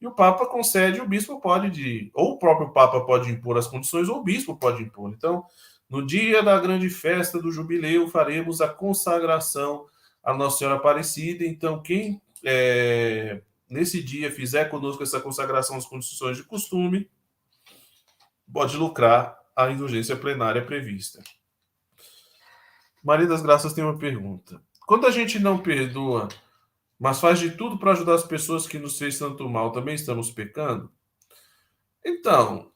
E 0.00 0.06
o 0.06 0.12
Papa 0.12 0.46
concede, 0.46 1.00
o 1.00 1.06
bispo 1.06 1.38
pode, 1.38 1.68
de, 1.68 2.10
ou 2.14 2.32
o 2.32 2.38
próprio 2.38 2.70
Papa 2.70 3.02
pode 3.02 3.30
impor 3.30 3.58
as 3.58 3.66
condições, 3.66 4.08
ou 4.08 4.18
o 4.18 4.22
bispo 4.24 4.56
pode 4.56 4.82
impor. 4.82 5.12
Então, 5.14 5.44
No 5.90 6.06
dia 6.06 6.40
da 6.40 6.58
grande 6.60 6.88
festa 6.88 7.42
do 7.42 7.50
jubileu, 7.50 8.08
faremos 8.08 8.60
a 8.60 8.68
consagração 8.68 9.86
à 10.22 10.32
Nossa 10.32 10.58
Senhora 10.58 10.76
Aparecida. 10.76 11.44
Então, 11.44 11.82
quem 11.82 12.22
é, 12.44 13.42
nesse 13.68 14.00
dia 14.00 14.30
fizer 14.30 14.66
conosco 14.66 15.02
essa 15.02 15.20
consagração 15.20 15.76
às 15.76 15.84
condições 15.84 16.36
de 16.36 16.44
costume, 16.44 17.10
pode 18.52 18.76
lucrar 18.76 19.36
a 19.54 19.68
indulgência 19.68 20.16
plenária 20.16 20.64
prevista. 20.64 21.20
Maria 23.02 23.26
das 23.26 23.42
Graças 23.42 23.72
tem 23.72 23.82
uma 23.82 23.98
pergunta. 23.98 24.62
Quando 24.86 25.06
a 25.06 25.10
gente 25.10 25.38
não 25.38 25.58
perdoa, 25.58 26.28
mas 26.98 27.20
faz 27.20 27.38
de 27.38 27.50
tudo 27.50 27.78
para 27.78 27.92
ajudar 27.92 28.14
as 28.14 28.24
pessoas 28.24 28.66
que 28.66 28.78
nos 28.78 28.98
fez 28.98 29.18
tanto 29.18 29.48
mal, 29.48 29.72
também 29.72 29.94
estamos 29.94 30.30
pecando? 30.30 30.92
Então, 32.04 32.70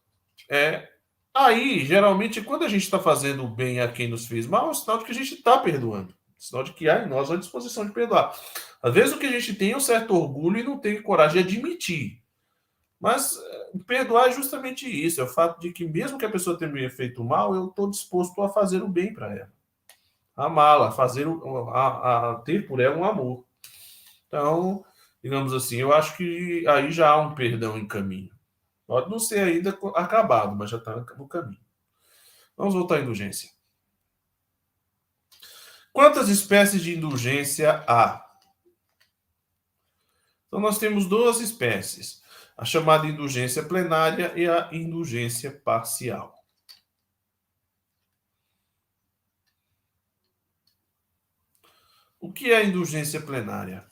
é, 0.50 0.88
Aí, 1.34 1.84
geralmente, 1.84 2.40
quando 2.40 2.64
a 2.64 2.68
gente 2.68 2.84
está 2.84 3.00
fazendo 3.00 3.46
bem 3.48 3.80
a 3.80 3.90
quem 3.90 4.08
nos 4.08 4.26
fez 4.26 4.46
mal, 4.46 4.68
é 4.68 4.70
um 4.70 4.74
sinal 4.74 4.98
de 4.98 5.04
que 5.04 5.10
a 5.10 5.14
gente 5.14 5.34
está 5.34 5.58
perdoando. 5.58 6.14
Sinal 6.38 6.62
de 6.62 6.72
que 6.72 6.88
há 6.88 7.04
em 7.04 7.08
nós 7.08 7.28
a 7.28 7.36
disposição 7.36 7.84
de 7.84 7.92
perdoar. 7.92 8.32
Às 8.80 8.94
vezes 8.94 9.14
o 9.14 9.18
que 9.18 9.26
a 9.26 9.32
gente 9.32 9.54
tem 9.54 9.72
é 9.72 9.76
um 9.76 9.80
certo 9.80 10.14
orgulho 10.14 10.58
e 10.58 10.62
não 10.62 10.78
tem 10.78 11.02
coragem 11.02 11.42
de 11.42 11.56
admitir. 11.56 12.22
Mas 13.00 13.36
eh, 13.36 13.72
perdoar 13.86 14.28
é 14.28 14.32
justamente 14.32 14.86
isso, 14.86 15.20
é 15.20 15.24
o 15.24 15.28
fato 15.28 15.60
de 15.60 15.72
que 15.72 15.84
mesmo 15.84 16.18
que 16.18 16.24
a 16.24 16.30
pessoa 16.30 16.56
tenha 16.56 16.70
me 16.70 16.88
feito 16.88 17.24
mal, 17.24 17.54
eu 17.54 17.66
estou 17.66 17.90
disposto 17.90 18.40
a 18.40 18.48
fazer 18.48 18.82
o 18.82 18.88
bem 18.88 19.12
para 19.12 19.34
ela. 19.34 19.52
Amá-la, 20.36 20.92
fazer 20.92 21.26
o, 21.26 21.68
a, 21.70 22.32
a, 22.32 22.34
ter 22.36 22.66
por 22.66 22.80
ela 22.80 22.96
um 22.96 23.04
amor. 23.04 23.44
Então, 24.28 24.84
digamos 25.22 25.52
assim, 25.52 25.76
eu 25.76 25.92
acho 25.92 26.16
que 26.16 26.66
aí 26.68 26.92
já 26.92 27.10
há 27.10 27.20
um 27.20 27.34
perdão 27.34 27.76
em 27.76 27.86
caminho. 27.86 28.33
Pode 28.86 29.10
não 29.10 29.18
ser 29.18 29.40
ainda 29.40 29.70
acabado, 29.94 30.54
mas 30.54 30.70
já 30.70 30.76
está 30.76 30.94
no 30.96 31.28
caminho. 31.28 31.60
Vamos 32.56 32.74
voltar 32.74 32.96
à 32.96 33.00
indulgência. 33.00 33.50
Quantas 35.92 36.28
espécies 36.28 36.82
de 36.82 36.96
indulgência 36.96 37.84
há? 37.88 38.24
Então, 40.46 40.60
nós 40.60 40.78
temos 40.78 41.06
duas 41.06 41.40
espécies: 41.40 42.22
a 42.56 42.64
chamada 42.64 43.06
indulgência 43.06 43.62
plenária 43.62 44.32
e 44.36 44.48
a 44.48 44.68
indulgência 44.72 45.50
parcial. 45.50 46.34
O 52.20 52.32
que 52.32 52.50
é 52.50 52.56
a 52.56 52.64
indulgência 52.64 53.20
plenária? 53.20 53.86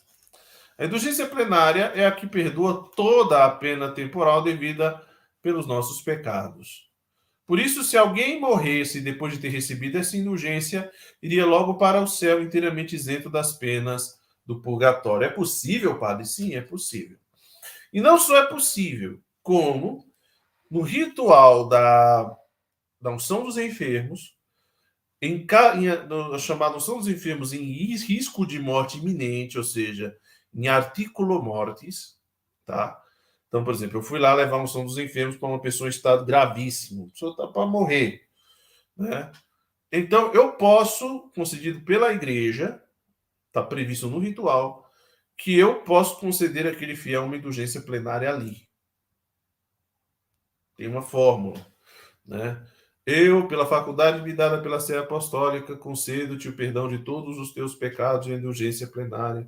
A 0.79 0.85
indulgência 0.85 1.27
plenária 1.27 1.93
é 1.95 2.07
a 2.07 2.13
que 2.13 2.27
perdoa 2.27 2.91
toda 2.97 3.45
a 3.45 3.51
pena 3.51 3.91
temporal 3.93 4.43
devida 4.43 5.01
pelos 5.41 5.67
nossos 5.67 6.01
pecados. 6.01 6.91
Por 7.47 7.59
isso, 7.59 7.83
se 7.83 7.97
alguém 7.99 8.41
morresse 8.41 9.01
depois 9.01 9.35
de 9.35 9.41
ter 9.41 9.49
recebido 9.49 9.99
essa 9.99 10.17
indulgência, 10.17 10.91
iria 11.23 11.45
logo 11.45 11.75
para 11.75 12.01
o 12.01 12.07
céu 12.07 12.43
inteiramente 12.43 12.95
isento 12.95 13.29
das 13.29 13.53
penas 13.53 14.19
do 14.47 14.61
purgatório. 14.61 15.27
É 15.27 15.29
possível, 15.29 15.99
padre? 15.99 16.25
Sim, 16.25 16.55
é 16.55 16.61
possível. 16.61 17.19
E 17.93 18.01
não 18.01 18.19
só 18.19 18.37
é 18.37 18.47
possível, 18.47 19.21
como 19.43 20.07
no 20.71 20.81
ritual 20.81 21.69
da, 21.69 22.35
da 22.99 23.11
unção 23.11 23.45
dos 23.45 23.59
enfermos, 23.59 24.35
em, 25.21 25.47
em 25.77 26.09
no, 26.09 26.39
chamado 26.39 26.77
unção 26.77 26.97
dos 26.97 27.09
enfermos 27.09 27.53
em 27.53 27.61
risco 27.61 28.47
de 28.47 28.59
morte 28.59 28.97
iminente, 28.99 29.59
ou 29.59 29.65
seja, 29.65 30.17
em 30.55 30.69
articulo 30.69 31.43
mortis, 31.43 32.19
tá? 32.67 33.01
Então, 33.49 33.65
por 33.65 33.75
exemplo, 33.75 33.99
eu 33.99 34.03
fui 34.03 34.19
lá 34.19 34.33
levar 34.35 34.57
um 34.57 34.67
som 34.67 34.85
dos 34.85 34.99
enfermos 34.99 35.37
para 35.37 35.49
uma 35.49 35.61
pessoa 35.61 35.89
em 35.89 35.91
estado 35.91 36.25
gravíssimo, 36.25 37.07
a 37.07 37.11
pessoa 37.11 37.33
está 37.33 37.47
para 37.47 37.67
morrer, 37.67 38.27
né? 38.97 39.31
Então, 39.91 40.33
eu 40.33 40.53
posso, 40.53 41.31
concedido 41.35 41.83
pela 41.83 42.13
igreja, 42.13 42.83
está 43.49 43.63
previsto 43.63 44.09
no 44.09 44.19
ritual, 44.19 44.91
que 45.37 45.59
eu 45.59 45.83
posso 45.83 46.19
conceder 46.19 46.67
àquele 46.67 46.97
fiel 46.97 47.25
uma 47.25 47.37
indulgência 47.37 47.81
plenária 47.83 48.31
ali. 48.33 48.67
Tem 50.75 50.87
uma 50.87 51.03
fórmula, 51.03 51.67
né? 52.25 52.65
Eu, 53.05 53.49
pela 53.49 53.67
faculdade 53.67 54.23
me 54.23 54.33
dada 54.33 54.63
pela 54.63 54.81
Sé 54.81 54.97
Apostólica, 54.97 55.77
concedo-te 55.77 56.49
o 56.49 56.57
perdão 56.57 56.89
de 56.89 56.99
todos 56.99 57.37
os 57.37 57.53
teus 57.53 57.75
pecados 57.75 58.29
e 58.29 58.33
a 58.33 58.37
indulgência 58.37 58.87
plenária 58.87 59.47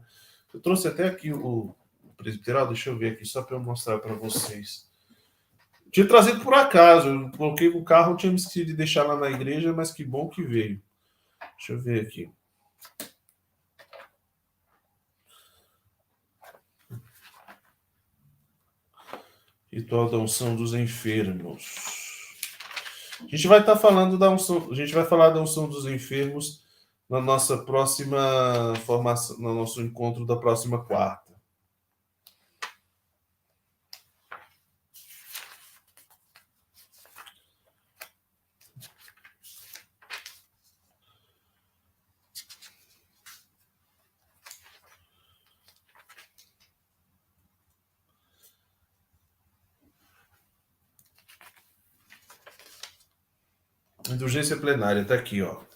eu 0.54 0.60
trouxe 0.60 0.86
até 0.86 1.08
aqui 1.08 1.32
o, 1.32 1.74
presbiteral, 2.16 2.68
deixa 2.68 2.88
eu 2.88 2.96
ver 2.96 3.12
aqui, 3.12 3.26
só 3.26 3.42
para 3.42 3.56
eu 3.56 3.60
mostrar 3.60 3.98
para 3.98 4.14
vocês. 4.14 4.88
Tinha 5.90 6.06
trazido 6.06 6.40
por 6.40 6.54
acaso, 6.54 7.08
eu 7.08 7.30
coloquei 7.32 7.68
o 7.68 7.84
carro, 7.84 8.16
tinha 8.16 8.30
me 8.30 8.38
esquecido 8.38 8.68
de 8.68 8.74
deixar 8.74 9.02
lá 9.02 9.16
na 9.16 9.30
igreja, 9.30 9.72
mas 9.72 9.90
que 9.90 10.04
bom 10.04 10.28
que 10.28 10.42
veio. 10.42 10.80
Deixa 11.56 11.72
eu 11.72 11.80
ver 11.80 12.06
aqui. 12.06 12.30
Ritual 19.72 20.08
da 20.08 20.18
unção 20.18 20.54
dos 20.54 20.72
enfermos. 20.72 21.74
A 23.20 23.26
gente 23.36 23.48
vai 23.48 23.58
estar 23.58 23.74
tá 23.74 23.78
falando 23.78 24.16
da 24.16 24.30
unção, 24.30 24.70
a 24.70 24.74
gente 24.74 24.94
vai 24.94 25.04
falar 25.04 25.30
da 25.30 25.40
unção 25.40 25.68
dos 25.68 25.84
enfermos 25.86 26.63
na 27.08 27.20
nossa 27.20 27.58
próxima 27.58 28.74
formação, 28.84 29.38
no 29.38 29.54
nosso 29.54 29.80
encontro 29.82 30.26
da 30.26 30.36
próxima 30.36 30.84
quarta. 30.84 31.24
Indulgência 54.10 54.56
plenária, 54.56 55.00
está 55.00 55.14
aqui, 55.14 55.42
ó. 55.42 55.73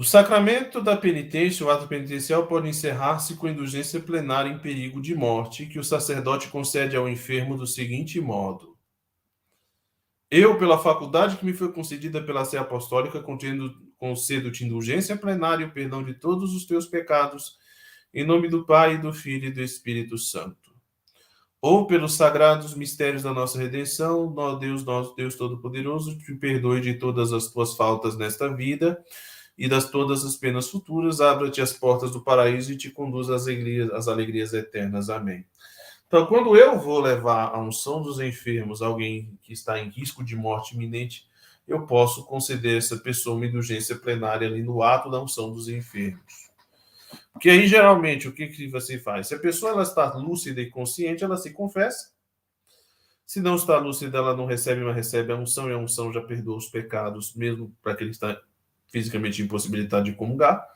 O 0.00 0.04
sacramento 0.04 0.80
da 0.80 0.96
penitência, 0.96 1.66
o 1.66 1.70
ato 1.70 1.88
penitencial, 1.88 2.46
pode 2.46 2.68
encerrar-se 2.68 3.34
com 3.34 3.48
indulgência 3.48 3.98
plenária 3.98 4.48
em 4.48 4.56
perigo 4.56 5.02
de 5.02 5.12
morte, 5.12 5.66
que 5.66 5.76
o 5.76 5.82
sacerdote 5.82 6.46
concede 6.46 6.96
ao 6.96 7.08
enfermo 7.08 7.58
do 7.58 7.66
seguinte 7.66 8.20
modo: 8.20 8.78
Eu, 10.30 10.56
pela 10.56 10.78
faculdade 10.78 11.36
que 11.36 11.44
me 11.44 11.52
foi 11.52 11.72
concedida 11.72 12.22
pela 12.22 12.44
Sé 12.44 12.58
Apostólica, 12.58 13.20
concedo-te 13.98 14.64
indulgência 14.64 15.16
plenária 15.16 15.64
e 15.64 15.66
o 15.66 15.72
perdão 15.72 16.04
de 16.04 16.14
todos 16.14 16.54
os 16.54 16.64
teus 16.64 16.86
pecados, 16.86 17.58
em 18.14 18.24
nome 18.24 18.46
do 18.46 18.64
Pai, 18.64 18.98
do 18.98 19.12
Filho 19.12 19.48
e 19.48 19.52
do 19.52 19.60
Espírito 19.60 20.16
Santo. 20.16 20.76
Ou 21.60 21.88
pelos 21.88 22.14
sagrados 22.14 22.72
mistérios 22.72 23.24
da 23.24 23.34
nossa 23.34 23.58
redenção, 23.58 24.32
ó 24.36 24.54
Deus, 24.54 24.84
nosso 24.84 25.16
Deus 25.16 25.34
Todo-Poderoso, 25.34 26.16
te 26.16 26.32
perdoe 26.36 26.80
de 26.80 26.94
todas 26.94 27.32
as 27.32 27.48
tuas 27.48 27.74
faltas 27.74 28.16
nesta 28.16 28.46
vida 28.54 29.04
e 29.58 29.68
das 29.68 29.90
todas 29.90 30.24
as 30.24 30.36
penas 30.36 30.70
futuras, 30.70 31.20
abra-te 31.20 31.60
as 31.60 31.72
portas 31.72 32.12
do 32.12 32.22
paraíso 32.22 32.72
e 32.72 32.76
te 32.76 32.90
conduz 32.90 33.28
às 33.28 33.42
alegrias, 33.42 33.90
às 33.90 34.06
alegrias 34.06 34.54
eternas. 34.54 35.10
Amém. 35.10 35.44
Então, 36.06 36.24
quando 36.26 36.56
eu 36.56 36.78
vou 36.78 37.00
levar 37.00 37.48
a 37.48 37.60
unção 37.60 38.00
dos 38.00 38.20
enfermos, 38.20 38.80
alguém 38.80 39.36
que 39.42 39.52
está 39.52 39.78
em 39.80 39.90
risco 39.90 40.24
de 40.24 40.36
morte 40.36 40.74
iminente, 40.74 41.26
eu 41.66 41.86
posso 41.86 42.24
conceder 42.24 42.76
a 42.76 42.78
essa 42.78 42.96
pessoa 42.96 43.36
uma 43.36 43.46
indulgência 43.46 43.96
plenária 43.96 44.46
ali 44.46 44.62
no 44.62 44.82
ato 44.82 45.10
da 45.10 45.20
unção 45.20 45.50
dos 45.50 45.68
enfermos. 45.68 46.48
Porque 47.32 47.50
aí, 47.50 47.66
geralmente, 47.66 48.28
o 48.28 48.32
que, 48.32 48.46
que 48.46 48.68
você 48.68 48.98
faz? 48.98 49.26
Se 49.26 49.34
a 49.34 49.38
pessoa 49.38 49.72
ela 49.72 49.82
está 49.82 50.14
lúcida 50.14 50.60
e 50.60 50.70
consciente, 50.70 51.24
ela 51.24 51.36
se 51.36 51.52
confessa. 51.52 52.10
Se 53.26 53.40
não 53.40 53.56
está 53.56 53.76
lúcida, 53.78 54.18
ela 54.18 54.34
não 54.34 54.46
recebe, 54.46 54.82
mas 54.82 54.96
recebe 54.96 55.32
a 55.32 55.36
unção, 55.36 55.68
e 55.68 55.74
a 55.74 55.78
unção 55.78 56.12
já 56.12 56.22
perdoa 56.22 56.56
os 56.56 56.68
pecados, 56.68 57.34
mesmo 57.34 57.76
para 57.82 57.92
aquele 57.92 58.10
que 58.10 58.16
está 58.16 58.40
fisicamente 58.90 59.42
impossibilitado 59.42 60.04
de 60.04 60.14
comungar. 60.14 60.66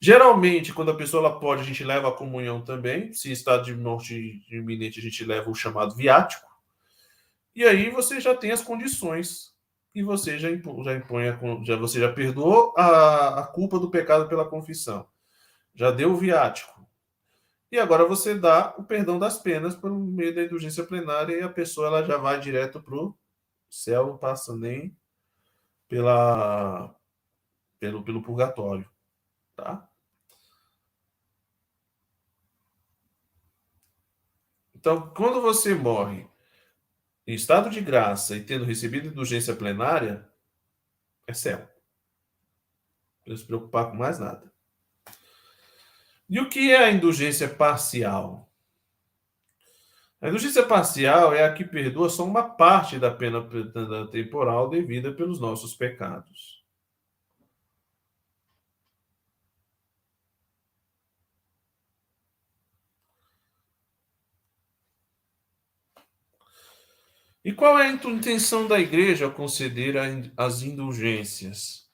Geralmente, 0.00 0.72
quando 0.72 0.92
a 0.92 0.96
pessoa 0.96 1.26
ela 1.26 1.40
pode, 1.40 1.62
a 1.62 1.64
gente 1.64 1.82
leva 1.82 2.08
a 2.08 2.12
comunhão 2.12 2.62
também. 2.62 3.12
Se 3.12 3.32
está 3.32 3.58
de 3.58 3.74
morte 3.74 4.44
iminente, 4.50 5.00
a 5.00 5.02
gente 5.02 5.24
leva 5.24 5.50
o 5.50 5.54
chamado 5.54 5.94
viático. 5.94 6.46
E 7.54 7.64
aí 7.64 7.90
você 7.90 8.20
já 8.20 8.34
tem 8.36 8.52
as 8.52 8.62
condições 8.62 9.52
e 9.92 10.02
você 10.02 10.38
já 10.38 10.48
impõe, 10.50 10.84
já 10.84 10.94
impõe 10.94 11.28
a, 11.28 11.38
já, 11.64 11.74
você 11.74 11.98
já 11.98 12.12
perdoou 12.12 12.72
a, 12.76 13.40
a 13.40 13.46
culpa 13.48 13.80
do 13.80 13.90
pecado 13.90 14.28
pela 14.28 14.48
confissão. 14.48 15.08
Já 15.74 15.90
deu 15.90 16.12
o 16.12 16.16
viático. 16.16 16.86
E 17.70 17.78
agora 17.78 18.04
você 18.04 18.34
dá 18.34 18.74
o 18.78 18.84
perdão 18.84 19.18
das 19.18 19.38
penas 19.38 19.74
por 19.74 19.90
meio 19.90 20.34
da 20.34 20.44
indulgência 20.44 20.84
plenária 20.84 21.36
e 21.36 21.42
a 21.42 21.48
pessoa 21.48 21.88
ela 21.88 22.04
já 22.04 22.16
vai 22.16 22.38
direto 22.38 22.80
para 22.80 22.94
o 22.94 23.14
céu, 23.68 24.06
não 24.06 24.18
passa 24.18 24.56
nem 24.56 24.96
pela 25.88 26.94
pelo, 27.78 28.02
pelo 28.02 28.22
purgatório, 28.22 28.88
tá? 29.54 29.88
Então, 34.74 35.12
quando 35.14 35.40
você 35.40 35.74
morre 35.74 36.26
em 37.26 37.34
estado 37.34 37.68
de 37.68 37.80
graça 37.80 38.36
e 38.36 38.42
tendo 38.42 38.64
recebido 38.64 39.08
indulgência 39.08 39.54
plenária, 39.54 40.26
é 41.26 41.34
céu. 41.34 41.68
Não 43.26 43.36
se 43.36 43.44
preocupar 43.44 43.90
com 43.90 43.96
mais 43.96 44.18
nada. 44.18 44.50
E 46.30 46.40
o 46.40 46.48
que 46.48 46.72
é 46.72 46.84
a 46.84 46.90
indulgência 46.90 47.48
parcial? 47.48 48.48
A 50.20 50.28
indulgência 50.28 50.64
parcial 50.64 51.34
é 51.34 51.44
a 51.44 51.52
que 51.52 51.64
perdoa 51.64 52.08
só 52.08 52.24
uma 52.24 52.42
parte 52.42 52.98
da 52.98 53.10
pena 53.10 53.46
temporal 54.10 54.68
devida 54.68 55.12
pelos 55.12 55.40
nossos 55.40 55.74
pecados. 55.74 56.57
E 67.48 67.52
qual 67.54 67.78
é 67.78 67.86
a 67.86 67.90
intenção 67.90 68.68
da 68.68 68.78
igreja 68.78 69.24
ao 69.24 69.30
conceder 69.30 69.94
as 70.36 70.60
indulgências? 70.60 71.88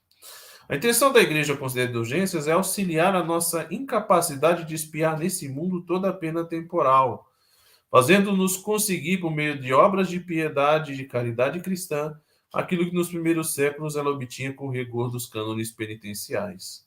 A 0.68 0.74
intenção 0.74 1.12
da 1.12 1.20
igreja 1.20 1.52
ao 1.52 1.58
conceder 1.60 1.90
indulgências 1.90 2.48
é 2.48 2.50
auxiliar 2.50 3.14
a 3.14 3.22
nossa 3.22 3.64
incapacidade 3.70 4.64
de 4.64 4.74
espiar 4.74 5.16
nesse 5.16 5.48
mundo 5.48 5.80
toda 5.82 6.08
a 6.08 6.12
pena 6.12 6.42
temporal, 6.42 7.30
fazendo-nos 7.88 8.56
conseguir, 8.56 9.18
por 9.18 9.30
meio 9.30 9.56
de 9.56 9.72
obras 9.72 10.08
de 10.08 10.18
piedade 10.18 10.92
e 10.92 10.96
de 10.96 11.04
caridade 11.04 11.60
cristã, 11.60 12.20
aquilo 12.52 12.86
que 12.86 12.92
nos 12.96 13.10
primeiros 13.10 13.54
séculos 13.54 13.94
ela 13.94 14.10
obtinha 14.10 14.52
com 14.52 14.66
o 14.66 14.72
rigor 14.72 15.08
dos 15.08 15.24
cânones 15.24 15.70
penitenciais. 15.70 16.84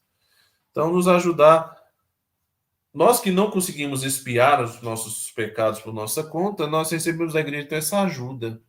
Então, 0.72 0.92
nos 0.92 1.08
ajudar 1.08 1.74
nós 2.98 3.20
que 3.20 3.30
não 3.30 3.52
conseguimos 3.52 4.04
espiar 4.04 4.60
os 4.60 4.82
nossos 4.82 5.30
pecados 5.30 5.80
por 5.80 5.94
nossa 5.94 6.24
conta, 6.24 6.66
nós 6.66 6.90
recebemos 6.90 7.34
da 7.34 7.42
igreja 7.42 7.66
então, 7.66 7.78
essa 7.78 8.02
ajuda, 8.02 8.60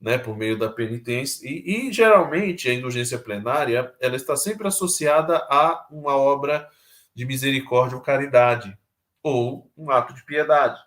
né, 0.00 0.16
por 0.16 0.34
meio 0.34 0.58
da 0.58 0.70
penitência. 0.70 1.46
E, 1.46 1.88
e, 1.88 1.92
geralmente 1.92 2.70
a 2.70 2.72
indulgência 2.72 3.18
plenária 3.18 3.94
ela 4.00 4.16
está 4.16 4.34
sempre 4.34 4.66
associada 4.66 5.36
a 5.50 5.86
uma 5.90 6.16
obra 6.16 6.66
de 7.14 7.26
misericórdia 7.26 7.98
ou 7.98 8.02
caridade, 8.02 8.74
ou 9.22 9.70
um 9.76 9.90
ato 9.90 10.14
de 10.14 10.24
piedade. 10.24 10.80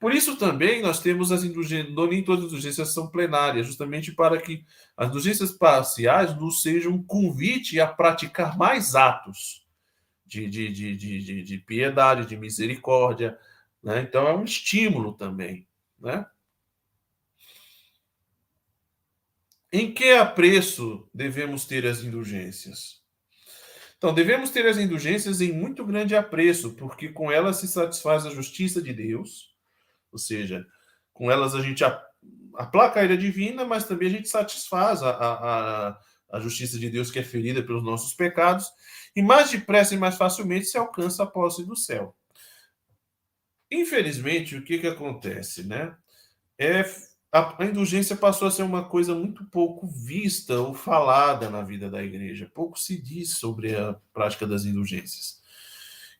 Por 0.00 0.12
isso 0.12 0.34
também 0.34 0.82
nós 0.82 0.98
temos 0.98 1.30
as 1.30 1.44
indulgências, 1.44 1.94
nem 1.94 2.24
todas 2.24 2.46
as 2.46 2.50
indulgências 2.50 2.92
são 2.92 3.06
plenárias, 3.06 3.68
justamente 3.68 4.10
para 4.10 4.36
que 4.40 4.64
as 4.96 5.10
indulgências 5.10 5.52
parciais 5.52 6.36
nos 6.36 6.60
sejam 6.60 6.90
um 6.94 7.04
convite 7.04 7.78
a 7.78 7.86
praticar 7.86 8.58
mais 8.58 8.96
atos 8.96 9.67
de, 10.28 10.46
de, 10.48 10.70
de, 10.70 10.96
de, 10.96 11.42
de 11.42 11.58
piedade, 11.58 12.26
de 12.26 12.36
misericórdia. 12.36 13.38
Né? 13.82 14.02
Então 14.02 14.28
é 14.28 14.36
um 14.36 14.44
estímulo 14.44 15.14
também. 15.14 15.66
Né? 15.98 16.24
Em 19.72 19.92
que 19.92 20.12
apreço 20.12 21.08
devemos 21.12 21.64
ter 21.64 21.86
as 21.86 22.02
indulgências? 22.02 22.98
Então, 23.98 24.14
devemos 24.14 24.50
ter 24.50 24.64
as 24.64 24.78
indulgências 24.78 25.40
em 25.40 25.52
muito 25.52 25.84
grande 25.84 26.14
apreço, 26.14 26.74
porque 26.76 27.08
com 27.08 27.32
elas 27.32 27.56
se 27.56 27.66
satisfaz 27.66 28.24
a 28.24 28.30
justiça 28.30 28.80
de 28.80 28.92
Deus, 28.92 29.52
ou 30.12 30.18
seja, 30.18 30.64
com 31.12 31.28
elas 31.28 31.52
a 31.56 31.60
gente 31.60 31.82
aplaca 32.54 33.00
a 33.00 33.04
ira 33.04 33.16
divina, 33.16 33.64
mas 33.64 33.84
também 33.84 34.06
a 34.06 34.10
gente 34.12 34.28
satisfaz 34.28 35.02
a, 35.02 35.10
a, 35.10 35.88
a 35.88 36.00
justiça 36.34 36.78
de 36.78 36.90
Deus 36.90 37.10
que 37.10 37.18
é 37.18 37.22
ferida 37.22 37.62
pelos 37.62 37.82
nossos 37.82 38.14
pecados, 38.14 38.66
e 39.16 39.22
mais 39.22 39.50
depressa 39.50 39.94
e 39.94 39.98
mais 39.98 40.16
facilmente 40.16 40.66
se 40.66 40.76
alcança 40.76 41.22
a 41.22 41.26
posse 41.26 41.64
do 41.64 41.74
céu. 41.74 42.14
Infelizmente, 43.70 44.56
o 44.56 44.64
que, 44.64 44.78
que 44.78 44.86
acontece, 44.86 45.62
né? 45.64 45.94
É, 46.58 46.82
a, 47.30 47.62
a 47.62 47.66
indulgência 47.66 48.16
passou 48.16 48.48
a 48.48 48.50
ser 48.50 48.62
uma 48.62 48.84
coisa 48.84 49.14
muito 49.14 49.44
pouco 49.46 49.86
vista 49.86 50.58
ou 50.58 50.74
falada 50.74 51.50
na 51.50 51.62
vida 51.62 51.90
da 51.90 52.02
igreja. 52.02 52.50
Pouco 52.54 52.78
se 52.78 53.00
diz 53.00 53.36
sobre 53.36 53.74
a 53.74 53.94
prática 54.12 54.46
das 54.46 54.64
indulgências. 54.64 55.38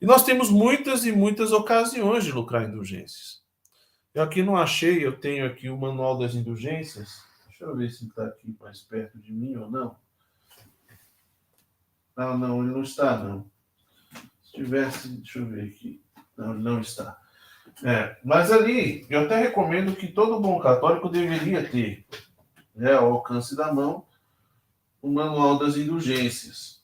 E 0.00 0.06
nós 0.06 0.24
temos 0.24 0.50
muitas 0.50 1.04
e 1.04 1.12
muitas 1.12 1.52
ocasiões 1.52 2.24
de 2.24 2.32
lucrar 2.32 2.68
indulgências. 2.68 3.42
Eu 4.14 4.22
aqui 4.22 4.42
não 4.42 4.56
achei, 4.56 5.04
eu 5.04 5.18
tenho 5.18 5.46
aqui 5.46 5.68
o 5.68 5.76
manual 5.76 6.18
das 6.18 6.34
indulgências. 6.34 7.27
Deixa 7.58 7.72
eu 7.72 7.76
ver 7.76 7.90
se 7.90 8.06
está 8.06 8.24
aqui 8.24 8.56
mais 8.60 8.82
perto 8.82 9.18
de 9.18 9.32
mim 9.32 9.56
ou 9.56 9.68
não. 9.68 9.96
Não, 12.16 12.38
não, 12.38 12.62
ele 12.62 12.72
não 12.72 12.82
está, 12.82 13.18
não. 13.18 13.50
Se 14.40 14.52
tivesse, 14.52 15.08
deixa 15.08 15.40
eu 15.40 15.46
ver 15.46 15.64
aqui. 15.64 16.00
Não, 16.36 16.54
ele 16.54 16.62
não 16.62 16.80
está. 16.80 17.20
É, 17.82 18.16
mas 18.24 18.52
ali, 18.52 19.04
eu 19.10 19.22
até 19.22 19.40
recomendo 19.40 19.96
que 19.96 20.06
todo 20.06 20.38
bom 20.38 20.60
católico 20.60 21.08
deveria 21.08 21.68
ter, 21.68 22.06
né, 22.76 22.92
ao 22.92 23.12
alcance 23.12 23.56
da 23.56 23.72
mão, 23.72 24.06
o 25.02 25.10
Manual 25.10 25.58
das 25.58 25.76
Indulgências. 25.76 26.77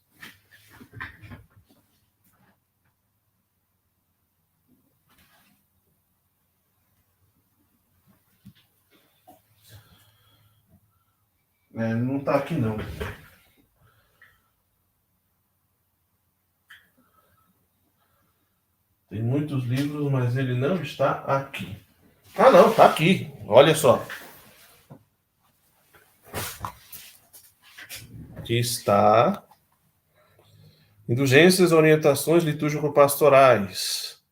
É, 11.77 11.93
não 11.95 12.19
está 12.19 12.37
aqui, 12.37 12.55
não. 12.55 12.77
Tem 19.11 19.23
muitos 19.23 19.65
livros, 19.65 20.11
mas 20.11 20.37
ele 20.37 20.55
não 20.55 20.77
está 20.81 21.13
aqui. 21.25 21.77
Ah, 22.37 22.51
não, 22.51 22.71
está 22.71 22.87
aqui. 22.87 23.33
Olha 23.47 23.75
só. 23.75 24.05
Aqui 28.37 28.59
está. 28.59 29.45
Indulgências, 31.09 31.73
orientações 31.73 32.45
litúrgico-pastorais, 32.45 34.23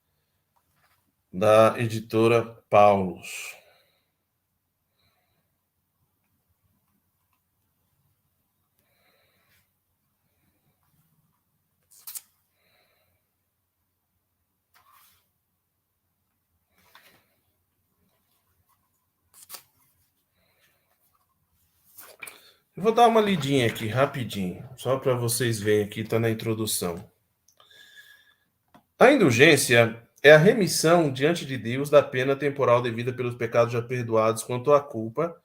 da 1.33 1.75
editora 1.79 2.45
Paulos. 2.69 3.62
Eu 22.75 22.83
vou 22.83 22.93
dar 22.93 23.07
uma 23.07 23.21
lidinha 23.21 23.67
aqui 23.67 23.87
rapidinho, 23.87 24.67
só 24.79 24.99
para 24.99 25.15
vocês 25.15 25.61
verem 25.61 25.85
aqui, 25.85 26.01
está 26.01 26.19
na 26.19 26.31
introdução. 26.31 27.07
A 28.99 29.13
indulgência 29.13 30.03
é 30.23 30.33
a 30.33 30.39
remissão 30.39 31.13
diante 31.13 31.45
de 31.45 31.59
Deus 31.59 31.91
da 31.91 32.03
pena 32.03 32.35
temporal 32.35 32.81
devida 32.81 33.13
pelos 33.13 33.35
pecados 33.35 33.75
já 33.75 33.83
perdoados 33.83 34.43
quanto 34.43 34.73
à 34.73 34.81
culpa, 34.81 35.37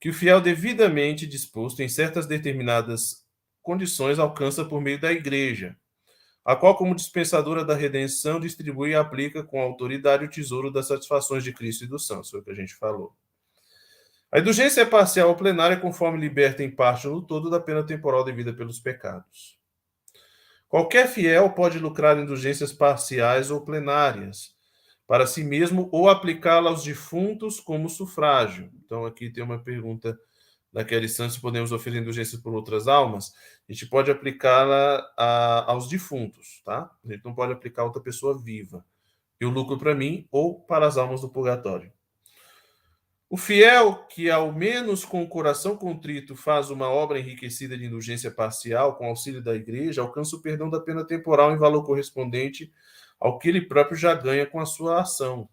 que 0.00 0.08
o 0.08 0.14
fiel 0.14 0.40
devidamente 0.40 1.26
disposto 1.26 1.80
em 1.82 1.88
certas 1.88 2.26
determinadas 2.26 3.26
condições 3.60 4.18
alcança 4.18 4.64
por 4.64 4.80
meio 4.80 4.98
da 4.98 5.12
igreja, 5.12 5.76
a 6.42 6.56
qual, 6.56 6.74
como 6.74 6.94
dispensadora 6.94 7.62
da 7.62 7.74
redenção, 7.74 8.40
distribui 8.40 8.92
e 8.92 8.94
aplica 8.94 9.44
com 9.44 9.60
autoridade 9.60 10.24
o 10.24 10.30
tesouro 10.30 10.70
das 10.72 10.88
satisfações 10.88 11.44
de 11.44 11.52
Cristo 11.52 11.84
e 11.84 11.88
dos 11.88 12.06
santos, 12.06 12.30
foi 12.30 12.40
o 12.40 12.42
que 12.42 12.50
a 12.50 12.54
gente 12.54 12.74
falou. 12.74 13.14
A 14.32 14.38
indulgência 14.38 14.82
é 14.82 14.84
parcial 14.84 15.28
ou 15.28 15.34
plenária 15.34 15.76
conforme 15.76 16.18
liberta 16.18 16.62
em 16.62 16.70
parte 16.70 17.08
ou 17.08 17.16
no 17.16 17.22
todo 17.22 17.50
da 17.50 17.58
pena 17.58 17.84
temporal 17.84 18.22
devida 18.22 18.52
pelos 18.52 18.78
pecados. 18.78 19.58
Qualquer 20.68 21.08
fiel 21.08 21.50
pode 21.50 21.80
lucrar 21.80 22.16
indulgências 22.16 22.72
parciais 22.72 23.50
ou 23.50 23.64
plenárias 23.64 24.54
para 25.04 25.26
si 25.26 25.42
mesmo 25.42 25.88
ou 25.90 26.08
aplicá-la 26.08 26.70
aos 26.70 26.84
defuntos 26.84 27.58
como 27.58 27.90
sufrágio. 27.90 28.70
Então, 28.84 29.04
aqui 29.04 29.30
tem 29.30 29.42
uma 29.42 29.58
pergunta 29.58 30.16
da 30.72 30.84
Kelly 30.84 31.08
Santos: 31.08 31.36
podemos 31.36 31.72
oferecer 31.72 32.00
indulgências 32.00 32.40
por 32.40 32.54
outras 32.54 32.86
almas? 32.86 33.32
A 33.68 33.72
gente 33.72 33.86
pode 33.86 34.12
aplicá-la 34.12 35.04
aos 35.66 35.88
defuntos, 35.88 36.62
tá? 36.64 36.88
A 37.04 37.12
gente 37.12 37.24
não 37.24 37.34
pode 37.34 37.52
aplicar 37.52 37.82
a 37.82 37.86
outra 37.86 38.00
pessoa 38.00 38.40
viva. 38.40 38.84
Eu 39.40 39.50
lucro 39.50 39.76
para 39.76 39.92
mim 39.92 40.28
ou 40.30 40.60
para 40.60 40.86
as 40.86 40.96
almas 40.96 41.22
do 41.22 41.28
purgatório. 41.28 41.92
O 43.32 43.36
fiel 43.36 44.08
que, 44.08 44.28
ao 44.28 44.52
menos 44.52 45.04
com 45.04 45.22
o 45.22 45.28
coração 45.28 45.76
contrito, 45.76 46.34
faz 46.34 46.68
uma 46.68 46.88
obra 46.88 47.16
enriquecida 47.16 47.78
de 47.78 47.84
indulgência 47.84 48.28
parcial, 48.28 48.96
com 48.96 49.06
auxílio 49.06 49.40
da 49.40 49.54
igreja, 49.54 50.02
alcança 50.02 50.34
o 50.34 50.42
perdão 50.42 50.68
da 50.68 50.80
pena 50.80 51.06
temporal 51.06 51.52
em 51.52 51.56
valor 51.56 51.84
correspondente 51.84 52.72
ao 53.20 53.38
que 53.38 53.48
ele 53.48 53.60
próprio 53.60 53.96
já 53.96 54.14
ganha 54.14 54.44
com 54.46 54.58
a 54.58 54.66
sua 54.66 55.00
ação. 55.00 55.48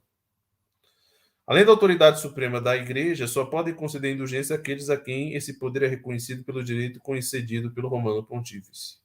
Além 1.45 1.63
da 1.63 1.71
autoridade 1.71 2.19
suprema 2.19 2.59
da 2.59 2.75
igreja, 2.75 3.27
só 3.27 3.45
podem 3.45 3.75
conceder 3.75 4.11
indulgência 4.11 4.55
aqueles 4.55 4.89
a 4.89 4.97
quem 4.97 5.35
esse 5.35 5.59
poder 5.59 5.83
é 5.83 5.87
reconhecido 5.87 6.43
pelo 6.43 6.63
direito 6.63 6.99
concedido 6.99 7.69
pelo 7.71 7.89
Romano 7.89 8.23
Pontífice. 8.23 8.97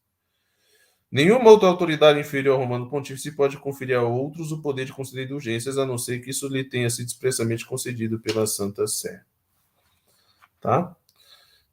Nenhuma 1.13 1.51
outra 1.51 1.69
autoridade 1.69 2.19
inferior 2.19 2.55
ao 2.55 2.61
Romano 2.61 2.89
Pontífice 2.89 3.33
pode 3.33 3.59
conferir 3.59 3.99
a 3.99 4.03
outros 4.03 4.51
o 4.51 4.63
poder 4.63 4.87
de 4.87 4.95
conceder 4.95 5.27
indulgências, 5.27 5.77
a 5.77 5.85
não 5.85 5.99
ser 5.99 6.21
que 6.21 6.31
isso 6.31 6.49
lhe 6.49 6.65
tenha 6.65 6.89
sido 6.89 7.07
expressamente 7.07 7.67
concedido 7.67 8.19
pela 8.19 8.47
Santa 8.47 8.87
Sé. 8.87 9.23
Tá? 10.59 10.97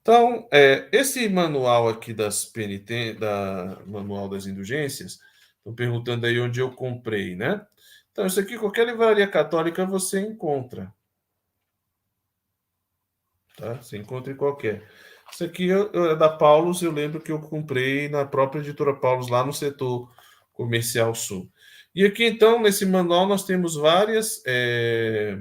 Então, 0.02 0.46
é, 0.52 0.90
esse 0.92 1.30
manual 1.30 1.88
aqui 1.88 2.14
das 2.14 2.44
PNT, 2.44 3.14
da 3.14 3.82
manual 3.86 4.28
das 4.28 4.46
indulgências, 4.46 5.20
estão 5.58 5.74
perguntando 5.74 6.26
aí 6.26 6.38
onde 6.38 6.60
eu 6.60 6.72
comprei, 6.72 7.34
né? 7.34 7.66
Então, 8.12 8.26
isso 8.26 8.42
aqui, 8.42 8.58
qualquer 8.58 8.88
livraria 8.88 9.28
católica 9.28 9.86
você 9.86 10.20
encontra. 10.20 10.94
Tá? 13.56 13.76
Você 13.76 13.98
encontra 13.98 14.34
em 14.34 14.36
qualquer. 14.36 14.86
Isso 15.32 15.44
aqui 15.44 15.70
é 15.72 16.16
da 16.16 16.30
Paulus, 16.30 16.82
eu 16.82 16.92
lembro 16.92 17.22
que 17.22 17.32
eu 17.32 17.40
comprei 17.40 18.10
na 18.10 18.26
própria 18.26 18.60
editora 18.60 18.96
Paulus, 18.96 19.30
lá 19.30 19.46
no 19.46 19.54
setor 19.54 20.12
comercial 20.54 21.14
sul. 21.16 21.50
E 21.94 22.06
aqui, 22.06 22.26
então, 22.26 22.62
nesse 22.62 22.86
manual, 22.86 23.28
nós 23.28 23.46
temos 23.46 23.76
várias. 23.76 24.42
É, 24.46 25.40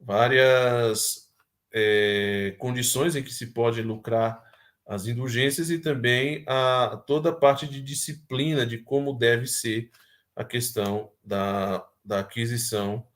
várias 0.00 1.30
é, 1.72 2.56
condições 2.58 3.14
em 3.14 3.22
que 3.22 3.32
se 3.32 3.52
pode 3.52 3.82
lucrar 3.82 4.42
as 4.86 5.06
indulgências 5.06 5.70
e 5.70 5.78
também 5.78 6.44
a 6.48 7.00
toda 7.06 7.30
a 7.30 7.34
parte 7.34 7.66
de 7.66 7.80
disciplina 7.80 8.66
de 8.66 8.78
como 8.78 9.12
deve 9.12 9.46
ser 9.46 9.90
a 10.34 10.42
questão 10.42 11.12
da, 11.22 11.86
da 12.04 12.20
aquisição, 12.20 13.06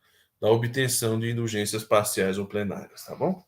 da 0.40 0.50
obtenção 0.50 1.18
de 1.18 1.30
indulgências 1.30 1.82
parciais 1.82 2.38
ou 2.38 2.46
plenárias, 2.46 3.04
tá 3.04 3.16
bom? 3.16 3.42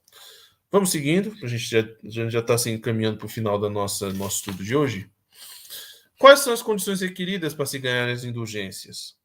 Vamos 0.71 0.91
seguindo, 0.91 1.33
a 1.43 1.47
gente 1.47 1.65
já 1.65 2.29
já 2.29 2.41
está 2.41 2.59
se 2.59 2.71
encaminhando 2.71 3.19
para 3.19 3.27
o 3.27 3.31
final 3.31 3.59
do 3.59 3.71
nosso 3.71 4.09
estudo 4.09 4.65
de 4.65 4.75
hoje. 4.75 5.11
Quais 6.19 6.41
são 6.41 6.53
as 6.53 6.63
condições 6.63 7.01
requeridas 7.01 7.55
para 7.55 7.67
se 7.67 7.79
ganhar 7.79 8.09
as 8.09 8.25
indulgências? 8.25 9.17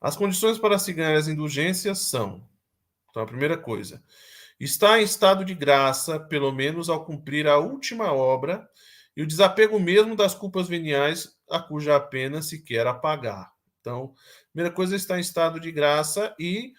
As 0.00 0.16
condições 0.16 0.58
para 0.58 0.78
se 0.78 0.92
ganhar 0.92 1.16
as 1.16 1.28
indulgências 1.28 1.98
são: 1.98 2.48
então, 3.10 3.22
a 3.22 3.26
primeira 3.26 3.58
coisa, 3.58 4.02
está 4.58 4.98
em 4.98 5.04
estado 5.04 5.44
de 5.44 5.54
graça, 5.54 6.18
pelo 6.18 6.50
menos 6.50 6.88
ao 6.88 7.04
cumprir 7.04 7.46
a 7.46 7.58
última 7.58 8.12
obra 8.12 8.66
e 9.14 9.22
o 9.22 9.26
desapego 9.26 9.78
mesmo 9.78 10.16
das 10.16 10.34
culpas 10.34 10.68
veniais 10.68 11.36
a 11.50 11.60
cuja 11.60 12.00
pena 12.00 12.40
se 12.40 12.62
quer 12.62 12.86
apagar. 12.86 13.52
Então, 13.80 14.14
a 14.48 14.52
primeira 14.52 14.74
coisa 14.74 14.96
está 14.96 15.18
em 15.18 15.20
estado 15.20 15.60
de 15.60 15.70
graça 15.70 16.34
e 16.38 16.72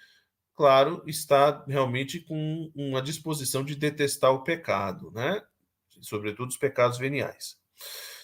claro, 0.56 1.04
está 1.08 1.64
realmente 1.68 2.20
com 2.20 2.72
uma 2.76 3.02
disposição 3.02 3.64
de 3.64 3.76
detestar 3.76 4.32
o 4.32 4.44
pecado, 4.44 5.12
né? 5.12 5.42
Sobretudo 6.02 6.50
os 6.50 6.58
pecados 6.58 6.98
veniais. 6.98 7.58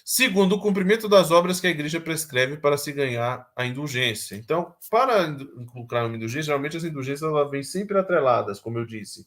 Segundo, 0.04 0.56
o 0.56 0.60
cumprimento 0.60 1.08
das 1.08 1.30
obras 1.30 1.60
que 1.60 1.66
a 1.66 1.70
igreja 1.70 2.00
prescreve 2.00 2.56
para 2.56 2.76
se 2.76 2.92
ganhar 2.92 3.48
a 3.54 3.64
indulgência. 3.64 4.34
Então, 4.34 4.74
para 4.90 5.26
lucrar 5.74 6.06
uma 6.06 6.16
indulgência, 6.16 6.46
geralmente 6.46 6.76
as 6.76 6.84
indulgências 6.84 7.30
vêm 7.50 7.62
sempre 7.62 7.96
atreladas, 7.96 8.58
como 8.58 8.78
eu 8.78 8.84
disse, 8.84 9.26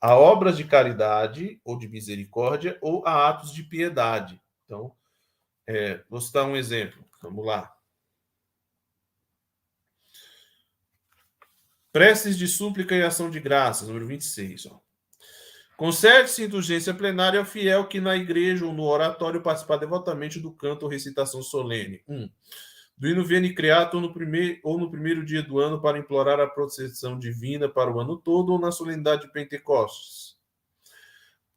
a 0.00 0.14
obras 0.14 0.58
de 0.58 0.64
caridade 0.64 1.58
ou 1.64 1.78
de 1.78 1.88
misericórdia 1.88 2.76
ou 2.82 3.02
a 3.06 3.30
atos 3.30 3.52
de 3.52 3.62
piedade. 3.62 4.38
Então, 4.66 4.92
é, 5.66 6.02
vou 6.10 6.20
citar 6.20 6.44
um 6.44 6.54
exemplo. 6.54 7.02
Vamos 7.22 7.46
lá. 7.46 7.74
Preces 11.94 12.36
de 12.36 12.48
súplica 12.48 12.96
e 12.96 13.04
ação 13.04 13.30
de 13.30 13.38
graças, 13.38 13.86
número 13.86 14.04
26. 14.04 14.68
Concede-se 15.76 16.42
indulgência 16.42 16.92
plenária 16.92 17.38
ao 17.38 17.46
fiel 17.46 17.86
que 17.86 18.00
na 18.00 18.16
igreja 18.16 18.66
ou 18.66 18.72
no 18.72 18.82
oratório 18.82 19.40
participar 19.40 19.76
devotamente 19.76 20.40
do 20.40 20.50
canto 20.50 20.82
ou 20.82 20.88
recitação 20.88 21.40
solene. 21.40 22.02
1. 22.08 22.16
Um, 22.16 22.30
do 22.98 23.08
hino 23.08 23.24
Veni 23.24 23.54
Creato 23.54 23.98
ou 23.98 24.02
no, 24.02 24.12
primeiro, 24.12 24.58
ou 24.64 24.76
no 24.76 24.90
primeiro 24.90 25.24
dia 25.24 25.40
do 25.40 25.60
ano 25.60 25.80
para 25.80 25.96
implorar 25.96 26.40
a 26.40 26.48
proteção 26.48 27.16
divina 27.16 27.68
para 27.68 27.92
o 27.92 28.00
ano 28.00 28.16
todo 28.16 28.54
ou 28.54 28.58
na 28.58 28.72
solenidade 28.72 29.22
de 29.26 29.32
Pentecostes. 29.32 30.36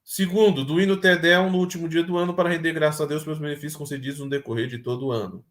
Segundo, 0.04 0.64
do 0.64 0.80
hino 0.80 0.98
Tedeum 0.98 1.50
no 1.50 1.58
último 1.58 1.90
dia 1.90 2.04
do 2.04 2.16
ano 2.16 2.36
para 2.36 2.50
render 2.50 2.74
graças 2.74 3.02
a 3.02 3.08
Deus 3.08 3.24
pelos 3.24 3.40
benefícios 3.40 3.76
concedidos 3.76 4.20
no 4.20 4.30
decorrer 4.30 4.68
de 4.68 4.78
todo 4.78 5.08
o 5.08 5.12
ano. 5.12 5.44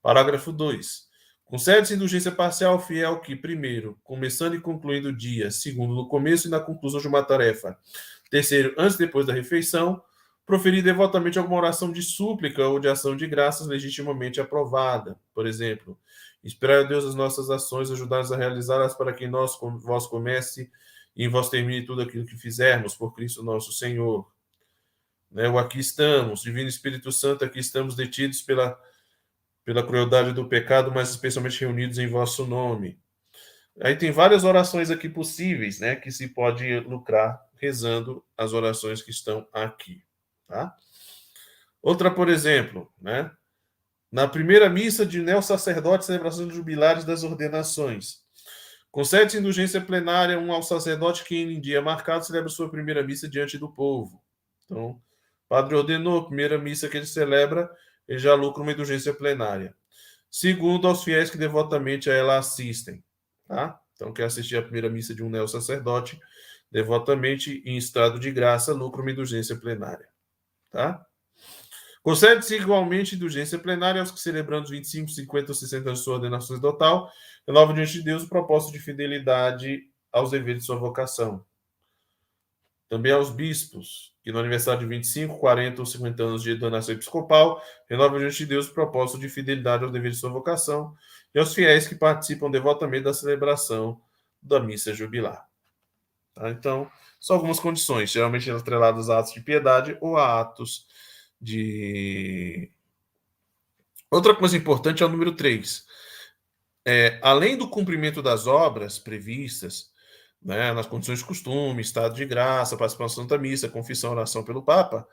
Parágrafo 0.00 0.52
2. 0.52 1.09
Concede-se 1.50 1.94
indulgência 1.94 2.30
parcial 2.30 2.78
fiel 2.80 3.18
que, 3.18 3.34
primeiro, 3.34 3.98
começando 4.04 4.54
e 4.54 4.60
concluindo 4.60 5.08
o 5.08 5.12
dia, 5.12 5.50
segundo, 5.50 5.92
no 5.92 6.06
começo 6.06 6.46
e 6.46 6.50
na 6.50 6.60
conclusão 6.60 7.00
de 7.00 7.08
uma 7.08 7.24
tarefa, 7.24 7.76
terceiro, 8.30 8.72
antes 8.78 8.94
e 8.94 8.98
depois 9.00 9.26
da 9.26 9.32
refeição, 9.32 10.00
proferir 10.46 10.80
devotamente 10.84 11.40
alguma 11.40 11.56
oração 11.56 11.90
de 11.90 12.02
súplica 12.02 12.68
ou 12.68 12.78
de 12.78 12.86
ação 12.86 13.16
de 13.16 13.26
graças 13.26 13.66
legitimamente 13.66 14.40
aprovada. 14.40 15.18
Por 15.34 15.44
exemplo, 15.44 15.98
inspirar 16.44 16.80
a 16.80 16.82
Deus 16.84 17.04
as 17.04 17.16
nossas 17.16 17.50
ações, 17.50 17.90
ajudar-nos 17.90 18.30
a 18.30 18.36
realizá-las 18.36 18.94
para 18.94 19.12
que 19.12 19.26
nós, 19.26 19.58
vós 19.82 20.06
comece 20.06 20.70
e 21.16 21.24
em 21.24 21.28
vós 21.28 21.48
termine 21.48 21.84
tudo 21.84 22.02
aquilo 22.02 22.26
que 22.26 22.36
fizermos, 22.36 22.94
por 22.94 23.12
Cristo 23.12 23.42
nosso 23.42 23.72
Senhor. 23.72 24.24
Né? 25.28 25.48
O 25.48 25.58
aqui 25.58 25.80
estamos, 25.80 26.42
Divino 26.42 26.68
Espírito 26.68 27.10
Santo, 27.10 27.44
aqui 27.44 27.58
estamos 27.58 27.96
detidos 27.96 28.40
pela 28.40 28.80
pela 29.64 29.86
crueldade 29.86 30.32
do 30.32 30.48
pecado, 30.48 30.90
mas 30.92 31.10
especialmente 31.10 31.60
reunidos 31.60 31.98
em 31.98 32.06
vosso 32.06 32.46
nome. 32.46 32.98
Aí 33.80 33.96
tem 33.96 34.10
várias 34.10 34.44
orações 34.44 34.90
aqui 34.90 35.08
possíveis, 35.08 35.78
né, 35.80 35.96
que 35.96 36.10
se 36.10 36.28
pode 36.28 36.80
lucrar 36.80 37.40
rezando 37.54 38.24
as 38.36 38.52
orações 38.52 39.02
que 39.02 39.10
estão 39.10 39.46
aqui, 39.52 40.02
tá? 40.46 40.74
Outra, 41.82 42.10
por 42.10 42.28
exemplo, 42.28 42.92
né, 43.00 43.30
na 44.10 44.26
primeira 44.26 44.68
missa 44.68 45.06
de 45.06 45.22
neo 45.22 45.40
sacerdote, 45.40 46.04
celebração 46.04 46.48
de 46.48 46.54
jubilares 46.54 47.04
das 47.04 47.22
ordenações. 47.22 48.20
Concede-se 48.90 49.38
indulgência 49.38 49.80
plenária 49.80 50.38
um 50.38 50.52
ao 50.52 50.62
sacerdote 50.62 51.24
que 51.24 51.36
em 51.36 51.60
dia 51.60 51.80
marcado 51.80 52.26
celebra 52.26 52.48
sua 52.48 52.68
primeira 52.68 53.04
missa 53.04 53.28
diante 53.28 53.56
do 53.56 53.70
povo. 53.70 54.20
Então, 54.64 55.00
padre 55.48 55.76
ordenou, 55.76 56.26
primeira 56.26 56.58
missa 56.58 56.88
que 56.88 56.96
ele 56.96 57.06
celebra 57.06 57.70
ele 57.70 57.70
já 58.08 58.34
lucra 58.34 58.62
uma 58.62 58.72
indulgência 58.72 59.14
plenária. 59.14 59.74
Segundo, 60.30 60.86
aos 60.86 61.02
fiéis 61.02 61.30
que 61.30 61.38
devotamente 61.38 62.08
a 62.10 62.14
ela 62.14 62.38
assistem. 62.38 63.02
Tá? 63.46 63.80
Então, 63.94 64.12
quer 64.12 64.24
assistir 64.24 64.56
a 64.56 64.62
primeira 64.62 64.88
missa 64.88 65.14
de 65.14 65.22
um 65.22 65.28
neo-sacerdote, 65.28 66.18
devotamente 66.70 67.62
em 67.66 67.76
estado 67.76 68.18
de 68.18 68.30
graça, 68.30 68.72
lucra 68.72 69.02
uma 69.02 69.10
indulgência 69.10 69.56
plenária. 69.56 70.08
Tá? 70.70 71.04
Concede-se 72.02 72.56
igualmente 72.56 73.14
indulgência 73.14 73.58
plenária 73.58 74.00
aos 74.00 74.10
que, 74.10 74.20
celebrando 74.20 74.64
os 74.64 74.70
25, 74.70 75.10
50 75.10 75.50
ou 75.50 75.54
60 75.54 75.88
anos 75.88 75.98
de 75.98 76.04
sua 76.04 76.14
ordenação 76.14 76.58
total, 76.60 77.10
renovam 77.46 77.74
diante 77.74 77.92
de 77.92 78.02
Deus 78.02 78.22
o 78.22 78.28
propósito 78.28 78.72
de 78.72 78.78
fidelidade 78.78 79.82
aos 80.10 80.30
deveres 80.30 80.62
de 80.62 80.66
sua 80.66 80.76
vocação. 80.76 81.44
Também 82.90 83.12
aos 83.12 83.30
bispos, 83.30 84.12
que 84.20 84.32
no 84.32 84.40
aniversário 84.40 84.80
de 84.80 84.86
25, 84.86 85.38
40 85.38 85.80
ou 85.80 85.86
50 85.86 86.22
anos 86.24 86.42
de 86.42 86.56
donação 86.56 86.92
episcopal, 86.92 87.62
renova 87.88 88.18
diante 88.18 88.38
de 88.38 88.46
Deus 88.46 88.66
o 88.66 88.74
propósito 88.74 89.20
de 89.20 89.28
fidelidade 89.28 89.84
ao 89.84 89.92
dever 89.92 90.10
de 90.10 90.16
sua 90.16 90.28
vocação, 90.28 90.92
e 91.32 91.38
aos 91.38 91.54
fiéis 91.54 91.86
que 91.86 91.94
participam 91.94 92.50
devotamente 92.50 93.04
da 93.04 93.14
celebração 93.14 94.02
da 94.42 94.58
missa 94.58 94.92
jubilar. 94.92 95.48
Tá? 96.34 96.50
Então, 96.50 96.90
são 97.20 97.36
algumas 97.36 97.60
condições, 97.60 98.10
geralmente 98.10 98.50
atreladas 98.50 99.08
a 99.08 99.20
atos 99.20 99.34
de 99.34 99.40
piedade 99.40 99.96
ou 100.00 100.16
a 100.16 100.40
atos 100.40 100.88
de. 101.40 102.72
Outra 104.10 104.34
coisa 104.34 104.56
importante 104.56 105.04
é 105.04 105.06
o 105.06 105.08
número 105.08 105.36
3. 105.36 105.86
É, 106.84 107.20
além 107.22 107.56
do 107.56 107.68
cumprimento 107.68 108.20
das 108.20 108.48
obras 108.48 108.98
previstas 108.98 109.89
né, 110.42 110.72
nas 110.72 110.86
condições 110.86 111.18
de 111.18 111.24
costume, 111.24 111.82
estado 111.82 112.14
de 112.14 112.24
graça, 112.24 112.76
participação 112.76 113.26
da 113.26 113.38
missa, 113.38 113.68
confissão, 113.68 114.12
oração 114.12 114.42
pelo 114.42 114.62
Papa, 114.62 115.06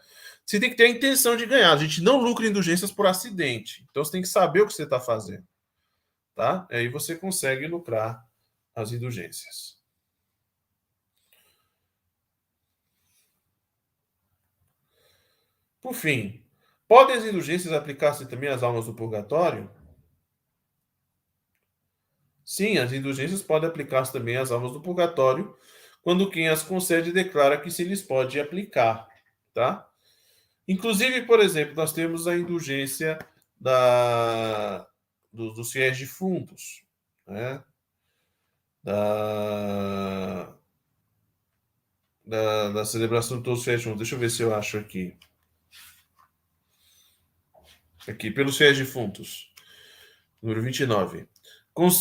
você 0.46 0.60
tem 0.60 0.70
que 0.70 0.78
ter 0.78 0.86
a 0.86 0.90
intenção 0.90 1.36
de 1.36 1.46
ganhar. 1.46 1.74
A 1.74 1.78
gente 1.78 2.02
não 2.02 2.22
lucra 2.22 2.48
indulgências 2.48 2.92
por 2.92 3.06
acidente. 3.06 3.86
Então 3.90 4.04
você 4.04 4.14
tem 4.14 4.22
que 4.22 4.28
saber 4.30 4.62
o 4.62 4.68
que 4.68 4.74
você 4.74 4.84
está 4.84 5.00
fazendo. 5.00 5.46
Tá? 6.34 6.66
Aí 6.72 6.88
você 6.88 7.16
consegue 7.16 7.68
lucrar 7.68 8.24
as 8.74 8.92
indulgências. 8.94 9.78
Por 15.82 15.94
fim, 15.94 16.44
podem 16.88 17.16
as 17.16 17.26
indulgências 17.26 17.74
aplicar-se 17.74 18.26
também 18.28 18.50
às 18.50 18.64
almas 18.64 18.86
do 18.86 18.94
purgatório? 18.94 19.70
Sim, 22.48 22.78
as 22.78 22.94
indulgências 22.94 23.42
podem 23.42 23.68
aplicar-se 23.68 24.14
também 24.14 24.38
às 24.38 24.52
almas 24.52 24.72
do 24.72 24.82
purgatório, 24.82 25.54
quando 26.02 26.32
quem 26.32 26.48
as 26.48 26.64
concede 26.64 27.12
declara 27.12 27.60
que 27.60 27.70
se 27.70 27.84
lhes 27.84 28.02
pode 28.02 28.40
aplicar, 28.40 29.06
tá? 29.54 29.86
Inclusive, 30.66 31.26
por 31.26 31.42
exemplo, 31.42 31.76
nós 31.76 31.92
temos 31.92 32.26
a 32.26 32.38
indulgência 32.38 33.20
da, 33.60 34.88
do, 35.32 35.52
dos 35.52 35.74
fiéis 35.74 36.00
defuntos, 36.00 36.86
né? 37.28 37.62
Da, 38.82 40.56
da, 42.24 42.70
da 42.70 42.86
celebração 42.86 43.40
de 43.40 43.44
todos 43.44 43.60
os 43.60 43.66
fiéis 43.66 43.82
defuntos. 43.82 44.00
Deixa 44.00 44.16
eu 44.16 44.20
ver 44.20 44.30
se 44.30 44.42
eu 44.42 44.56
acho 44.56 44.78
aqui. 44.78 45.18
Aqui, 48.08 48.32
pelos 48.32 48.58
fiéis 48.58 48.78
defuntos. 48.78 49.52
Número 50.42 50.62
29. 50.62 51.28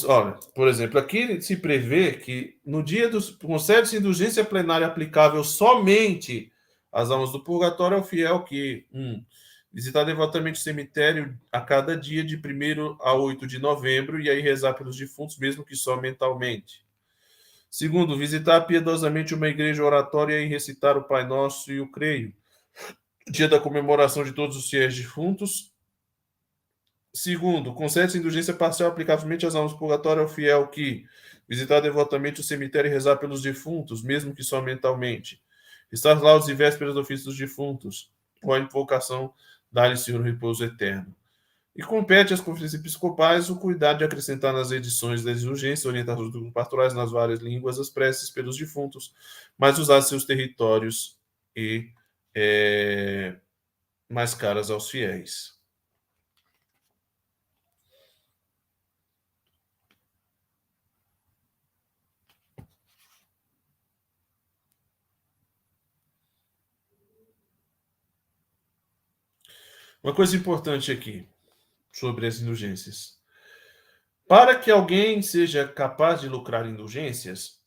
Olha, 0.06 0.32
por 0.54 0.68
exemplo, 0.68 0.98
aqui 0.98 1.40
se 1.42 1.56
prevê 1.56 2.12
que 2.12 2.58
no 2.64 2.82
dia 2.82 3.08
dos 3.08 3.30
concede-se 3.30 3.98
indulgência 3.98 4.44
plenária 4.44 4.86
aplicável 4.86 5.44
somente 5.44 6.50
às 6.90 7.10
almas 7.10 7.32
do 7.32 7.44
purgatório 7.44 7.98
ao 7.98 8.04
fiel 8.04 8.42
que 8.42 8.86
um, 8.90 9.22
visitar 9.70 10.04
devotamente 10.04 10.58
o 10.58 10.62
cemitério 10.62 11.38
a 11.52 11.60
cada 11.60 11.94
dia 11.94 12.24
de 12.24 12.36
1 12.36 12.96
a 13.00 13.12
8 13.12 13.46
de 13.46 13.58
novembro 13.58 14.18
e 14.18 14.30
aí 14.30 14.40
rezar 14.40 14.72
pelos 14.72 14.96
defuntos, 14.96 15.36
mesmo 15.38 15.62
que 15.62 15.76
só 15.76 16.00
mentalmente. 16.00 16.86
Segundo, 17.70 18.16
visitar 18.16 18.62
piedosamente 18.62 19.34
uma 19.34 19.48
igreja 19.48 19.84
oratória 19.84 20.40
e 20.40 20.48
recitar 20.48 20.96
o 20.96 21.04
Pai 21.04 21.26
Nosso 21.26 21.70
e 21.70 21.78
o 21.78 21.90
Creio. 21.90 22.32
Dia 23.28 23.48
da 23.48 23.60
comemoração 23.60 24.24
de 24.24 24.32
todos 24.32 24.56
os 24.56 24.70
fiéis 24.70 24.96
defuntos, 24.96 25.70
Segundo, 27.16 27.72
concede-se 27.72 28.18
indulgência 28.18 28.52
parcial 28.52 28.90
aplicavelmente 28.90 29.46
às 29.46 29.54
almas 29.54 29.72
do 29.72 29.78
purgatório 29.78 30.20
ao 30.20 30.28
fiel 30.28 30.68
que 30.68 31.06
visitar 31.48 31.80
devotamente 31.80 32.42
o 32.42 32.44
cemitério 32.44 32.90
e 32.90 32.92
rezar 32.92 33.16
pelos 33.16 33.40
defuntos, 33.40 34.02
mesmo 34.02 34.34
que 34.34 34.42
só 34.42 34.60
mentalmente. 34.60 35.40
Estar 35.90 36.22
lá 36.22 36.36
os 36.36 36.46
vésperas 36.46 36.92
do 36.92 37.00
ofício 37.00 37.24
dos 37.24 37.38
defuntos, 37.38 38.12
ou 38.42 38.52
a 38.52 38.58
invocação 38.58 39.32
dar-lhe 39.72 39.96
Senhor 39.96 40.20
repouso 40.20 40.62
eterno. 40.62 41.16
E 41.74 41.82
compete 41.82 42.34
às 42.34 42.40
conferências 42.42 42.78
episcopais 42.78 43.48
o 43.48 43.58
cuidado 43.58 43.98
de 43.98 44.04
acrescentar 44.04 44.52
nas 44.52 44.70
edições 44.70 45.24
das 45.24 45.42
urgências 45.42 45.86
orientações 45.86 46.30
do 46.30 46.52
pastorais 46.52 46.92
nas 46.92 47.12
várias 47.12 47.40
línguas 47.40 47.78
as 47.78 47.88
preces 47.88 48.28
pelos 48.28 48.58
defuntos, 48.58 49.14
mas 49.56 49.78
usar 49.78 50.02
seus 50.02 50.26
territórios 50.26 51.18
e 51.56 51.88
é, 52.34 53.36
mais 54.06 54.34
caras 54.34 54.70
aos 54.70 54.90
fiéis. 54.90 55.55
Uma 70.06 70.14
coisa 70.14 70.36
importante 70.36 70.92
aqui 70.92 71.28
sobre 71.90 72.28
as 72.28 72.38
indulgências. 72.38 73.18
Para 74.28 74.56
que 74.56 74.70
alguém 74.70 75.20
seja 75.20 75.66
capaz 75.66 76.20
de 76.20 76.28
lucrar 76.28 76.64
indulgências, 76.64 77.60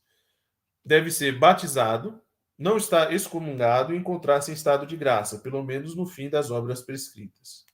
deve 0.82 1.10
ser 1.10 1.38
batizado, 1.38 2.18
não 2.56 2.78
estar 2.78 3.12
excomungado 3.12 3.92
e 3.92 3.98
encontrar-se 3.98 4.50
em 4.50 4.54
estado 4.54 4.86
de 4.86 4.96
graça, 4.96 5.40
pelo 5.40 5.62
menos 5.62 5.94
no 5.94 6.06
fim 6.06 6.30
das 6.30 6.50
obras 6.50 6.80
prescritas. 6.80 7.66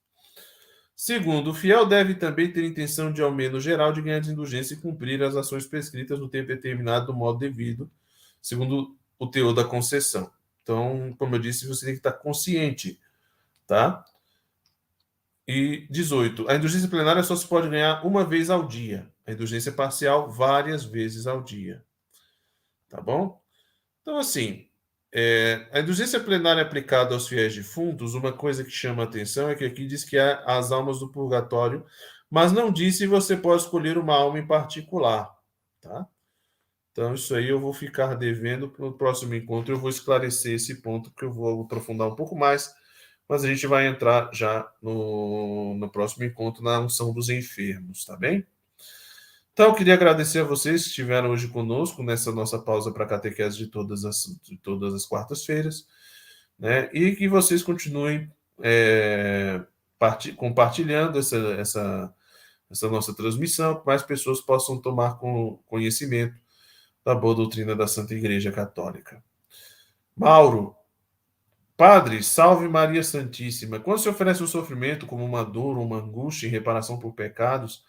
Segundo, 0.97 1.51
o 1.51 1.55
fiel 1.55 1.86
deve 1.86 2.16
também 2.16 2.52
ter 2.52 2.64
intenção 2.64 3.12
de, 3.12 3.22
ao 3.22 3.30
menos 3.30 3.62
geral, 3.62 3.93
de 3.93 4.02
ganhar 4.02 4.18
de 4.18 4.32
indulgência 4.32 4.74
e 4.74 4.80
cumprir 4.80 5.22
as 5.22 5.36
ações 5.36 5.64
prescritas 5.64 6.18
no 6.18 6.28
tempo 6.28 6.48
determinado 6.48 7.06
do 7.06 7.14
modo 7.14 7.38
devido, 7.38 7.88
segundo 8.43 8.97
o 9.16 9.28
teor 9.28 9.55
da 9.55 9.62
concessão. 9.62 10.28
Então, 10.64 11.14
como 11.16 11.36
eu 11.36 11.38
disse, 11.38 11.68
você 11.68 11.86
tem 11.86 11.94
que 11.94 12.01
estar 12.01 12.14
consciente, 12.14 12.98
tá? 13.64 14.05
E 15.47 15.86
18. 15.90 16.48
A 16.48 16.56
indulgência 16.56 16.89
plenária 16.89 17.23
só 17.23 17.36
se 17.36 17.47
pode 17.47 17.68
ganhar 17.68 18.05
uma 18.05 18.24
vez 18.24 18.51
ao 18.51 18.66
dia. 18.66 19.09
A 19.27 19.32
indulgência 19.32 19.70
parcial, 19.70 20.31
várias 20.31 20.85
vezes 20.85 21.27
ao 21.27 21.43
dia. 21.43 21.85
Tá 22.89 23.01
bom? 23.01 23.40
Então, 24.02 24.18
assim, 24.18 24.68
é, 25.12 25.68
a 25.73 25.81
indulgência 25.81 26.20
plenária 26.20 26.62
aplicada 26.62 27.14
aos 27.14 27.28
fiéis 27.28 27.55
defuntos, 27.55 28.14
uma 28.14 28.32
coisa 28.32 28.64
que 28.64 28.70
chama 28.70 29.02
a 29.02 29.06
atenção 29.06 29.48
é 29.48 29.55
que 29.55 29.64
aqui 29.64 29.86
diz 29.86 30.05
que 30.05 30.18
há 30.18 30.43
as 30.44 30.73
almas 30.73 30.98
do 30.98 31.10
purgatório, 31.10 31.85
mas 32.31 32.52
não 32.52 32.73
diz 32.73 32.98
se 32.98 33.06
você 33.06 33.36
pode 33.36 33.62
escolher 33.62 33.98
uma 33.98 34.14
alma 34.14 34.39
em 34.39 34.47
particular. 34.47 35.32
Tá? 35.81 36.06
Então, 36.93 37.14
isso 37.14 37.35
aí 37.35 37.48
eu 37.48 37.60
vou 37.60 37.73
ficar 37.73 38.14
devendo 38.14 38.68
para 38.70 38.86
o 38.86 38.93
próximo 38.93 39.35
encontro. 39.35 39.74
Eu 39.74 39.78
vou 39.78 39.90
esclarecer 39.90 40.55
esse 40.55 40.81
ponto, 40.81 41.12
que 41.12 41.24
eu 41.24 41.32
vou 41.32 41.62
aprofundar 41.62 42.09
um 42.09 42.16
pouco 42.16 42.35
mais 42.35 42.74
mas 43.28 43.44
a 43.44 43.48
gente 43.48 43.66
vai 43.66 43.86
entrar 43.86 44.31
já 44.32 44.70
no, 44.81 45.74
no 45.74 45.90
próximo 45.90 46.24
encontro 46.24 46.62
na 46.62 46.81
unção 46.81 47.12
dos 47.12 47.28
enfermos, 47.28 48.05
tá 48.05 48.16
bem? 48.16 48.47
Então, 49.53 49.69
eu 49.69 49.74
queria 49.74 49.94
agradecer 49.94 50.40
a 50.40 50.44
vocês 50.44 50.82
que 50.82 50.89
estiveram 50.90 51.31
hoje 51.31 51.48
conosco 51.48 52.03
nessa 52.03 52.31
nossa 52.31 52.59
pausa 52.59 52.93
para 52.93 53.07
catequese 53.07 53.57
de 53.57 53.69
todas 53.69 54.05
as, 54.05 54.39
de 54.43 54.57
todas 54.59 54.93
as 54.93 55.07
quartas-feiras, 55.07 55.86
né? 56.59 56.90
E 56.93 57.16
que 57.16 57.27
vocês 57.27 57.62
continuem 57.62 58.31
é, 58.62 59.62
part, 59.98 60.31
compartilhando 60.35 61.19
essa, 61.19 61.36
essa, 61.55 62.15
essa 62.70 62.90
nossa 62.90 63.15
transmissão, 63.15 63.81
que 63.81 63.86
mais 63.86 64.03
pessoas 64.03 64.40
possam 64.40 64.78
tomar 64.78 65.19
com, 65.19 65.59
conhecimento 65.66 66.36
da 67.05 67.15
boa 67.15 67.35
doutrina 67.35 67.74
da 67.74 67.86
Santa 67.86 68.15
Igreja 68.15 68.53
Católica. 68.53 69.23
Mauro, 70.15 70.74
Padre, 71.77 72.23
salve 72.23 72.69
Maria 72.69 73.03
Santíssima. 73.03 73.78
Quando 73.78 73.98
se 73.98 74.09
oferece 74.09 74.43
um 74.43 74.47
sofrimento 74.47 75.07
como 75.07 75.24
uma 75.24 75.44
dor, 75.44 75.77
uma 75.77 75.98
angústia 75.98 76.47
em 76.47 76.51
reparação 76.51 76.98
por 76.98 77.12
pecados, 77.12 77.85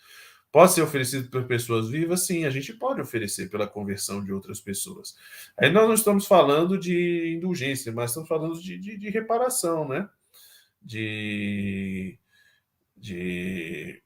pode 0.52 0.74
ser 0.74 0.82
oferecido 0.82 1.30
por 1.30 1.46
pessoas 1.46 1.90
vivas? 1.90 2.26
Sim, 2.28 2.44
a 2.44 2.50
gente 2.50 2.74
pode 2.74 3.00
oferecer 3.00 3.50
pela 3.50 3.66
conversão 3.66 4.22
de 4.24 4.34
outras 4.34 4.60
pessoas. 4.60 5.16
Aí 5.58 5.72
nós 5.72 5.88
não 5.88 5.94
estamos 5.94 6.28
falando 6.28 6.78
de 6.78 7.34
indulgência, 7.38 7.92
mas 7.94 8.12
estamos 8.12 8.28
falando 8.28 8.60
de, 8.60 8.78
de, 8.78 8.98
de 8.98 9.10
reparação, 9.10 9.88
né? 9.88 10.10
De, 10.82 12.20
de 12.96 14.02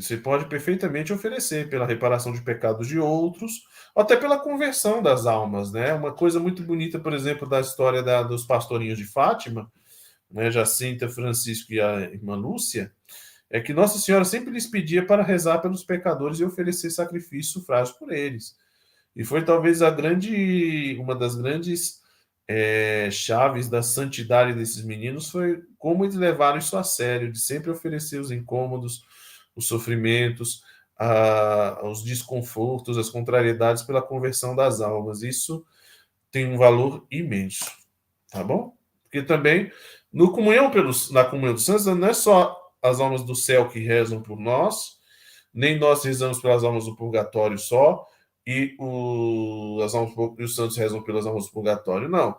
você 0.00 0.16
pode 0.16 0.46
perfeitamente 0.46 1.12
oferecer 1.12 1.68
pela 1.68 1.86
reparação 1.86 2.32
de 2.32 2.42
pecados 2.42 2.86
de 2.86 2.98
outros, 2.98 3.64
ou 3.94 4.02
até 4.02 4.16
pela 4.16 4.38
conversão 4.38 5.02
das 5.02 5.26
almas, 5.26 5.72
né? 5.72 5.92
Uma 5.94 6.12
coisa 6.12 6.38
muito 6.38 6.62
bonita, 6.62 6.98
por 6.98 7.12
exemplo, 7.12 7.48
da 7.48 7.60
história 7.60 8.02
da, 8.02 8.22
dos 8.22 8.44
pastorinhos 8.44 8.98
de 8.98 9.04
Fátima, 9.04 9.70
né, 10.30 10.50
Jacinta, 10.50 11.08
Francisco 11.08 11.72
e 11.72 11.80
a 11.80 12.00
irmã 12.00 12.34
Lúcia, 12.34 12.92
é 13.50 13.60
que 13.60 13.72
Nossa 13.72 13.98
Senhora 13.98 14.24
sempre 14.24 14.52
lhes 14.52 14.66
pedia 14.66 15.06
para 15.06 15.22
rezar 15.22 15.58
pelos 15.58 15.84
pecadores 15.84 16.40
e 16.40 16.44
oferecer 16.44 16.90
sacrifício 16.90 17.60
sufrágio 17.60 17.94
por 17.98 18.12
eles. 18.12 18.56
E 19.14 19.24
foi 19.24 19.44
talvez 19.44 19.80
a 19.80 19.90
grande, 19.90 20.96
uma 20.98 21.14
das 21.14 21.36
grandes 21.36 22.02
é, 22.48 23.08
chaves 23.10 23.68
da 23.68 23.82
santidade 23.82 24.54
desses 24.54 24.84
meninos 24.84 25.30
foi 25.30 25.62
como 25.78 26.04
eles 26.04 26.16
levaram 26.16 26.58
isso 26.58 26.76
a 26.76 26.82
sério, 26.82 27.30
de 27.30 27.40
sempre 27.40 27.70
oferecer 27.70 28.18
os 28.18 28.30
incômodos, 28.30 29.04
os 29.56 29.66
sofrimentos, 29.66 30.62
a, 30.98 31.80
os 31.84 32.02
desconfortos, 32.02 32.98
as 32.98 33.10
contrariedades 33.10 33.82
pela 33.82 34.02
conversão 34.02 34.54
das 34.54 34.80
almas. 34.80 35.22
Isso 35.22 35.64
tem 36.30 36.46
um 36.46 36.58
valor 36.58 37.06
imenso, 37.10 37.70
tá 38.30 38.42
bom? 38.42 38.74
Porque 39.04 39.22
também 39.22 39.70
no 40.12 40.32
comunhão 40.32 40.70
pelos, 40.70 41.10
na 41.10 41.24
comunhão 41.24 41.54
dos 41.54 41.64
santos 41.64 41.86
não 41.86 42.08
é 42.08 42.12
só 42.12 42.56
as 42.82 43.00
almas 43.00 43.22
do 43.22 43.34
céu 43.34 43.68
que 43.68 43.78
rezam 43.78 44.20
por 44.20 44.38
nós, 44.38 44.98
nem 45.52 45.78
nós 45.78 46.04
rezamos 46.04 46.40
pelas 46.40 46.64
almas 46.64 46.84
do 46.84 46.96
purgatório 46.96 47.58
só 47.58 48.06
e 48.46 48.76
o, 48.78 49.80
as 49.82 49.94
almas, 49.94 50.14
os 50.38 50.54
santos 50.54 50.76
rezam 50.76 51.02
pelas 51.02 51.26
almas 51.26 51.46
do 51.46 51.52
purgatório, 51.52 52.08
não. 52.08 52.36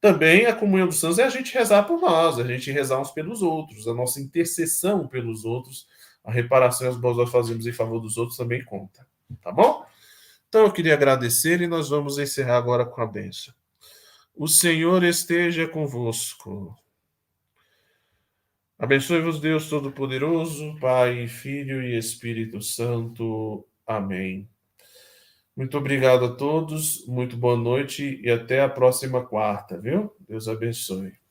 Também 0.00 0.46
a 0.46 0.54
comunhão 0.54 0.88
dos 0.88 0.98
santos 0.98 1.18
é 1.18 1.24
a 1.24 1.30
gente 1.30 1.54
rezar 1.54 1.84
por 1.84 2.00
nós, 2.00 2.38
a 2.38 2.44
gente 2.44 2.70
rezar 2.70 3.00
uns 3.00 3.10
pelos 3.10 3.40
outros, 3.40 3.86
a 3.88 3.94
nossa 3.94 4.20
intercessão 4.20 5.06
pelos 5.06 5.44
outros 5.44 5.86
a 6.24 6.30
reparação 6.30 6.86
e 6.86 6.90
as 6.90 6.96
boas 6.96 7.16
nós 7.16 7.30
fazemos 7.30 7.66
em 7.66 7.72
favor 7.72 8.00
dos 8.00 8.16
outros 8.16 8.36
também 8.36 8.64
conta. 8.64 9.06
Tá 9.40 9.50
bom? 9.50 9.84
Então 10.48 10.62
eu 10.62 10.72
queria 10.72 10.94
agradecer 10.94 11.60
e 11.60 11.66
nós 11.66 11.88
vamos 11.88 12.18
encerrar 12.18 12.58
agora 12.58 12.84
com 12.84 13.00
a 13.00 13.06
bênção. 13.06 13.54
O 14.34 14.46
Senhor 14.46 15.02
esteja 15.02 15.66
convosco. 15.66 16.76
Abençoe-vos, 18.78 19.40
Deus 19.40 19.68
Todo-Poderoso, 19.68 20.76
Pai, 20.80 21.28
Filho 21.28 21.82
e 21.82 21.96
Espírito 21.96 22.60
Santo. 22.60 23.66
Amém. 23.86 24.48
Muito 25.54 25.76
obrigado 25.78 26.24
a 26.24 26.34
todos, 26.34 27.06
muito 27.06 27.36
boa 27.36 27.56
noite 27.56 28.20
e 28.22 28.30
até 28.30 28.60
a 28.60 28.68
próxima 28.68 29.24
quarta, 29.24 29.78
viu? 29.78 30.14
Deus 30.26 30.48
abençoe. 30.48 31.21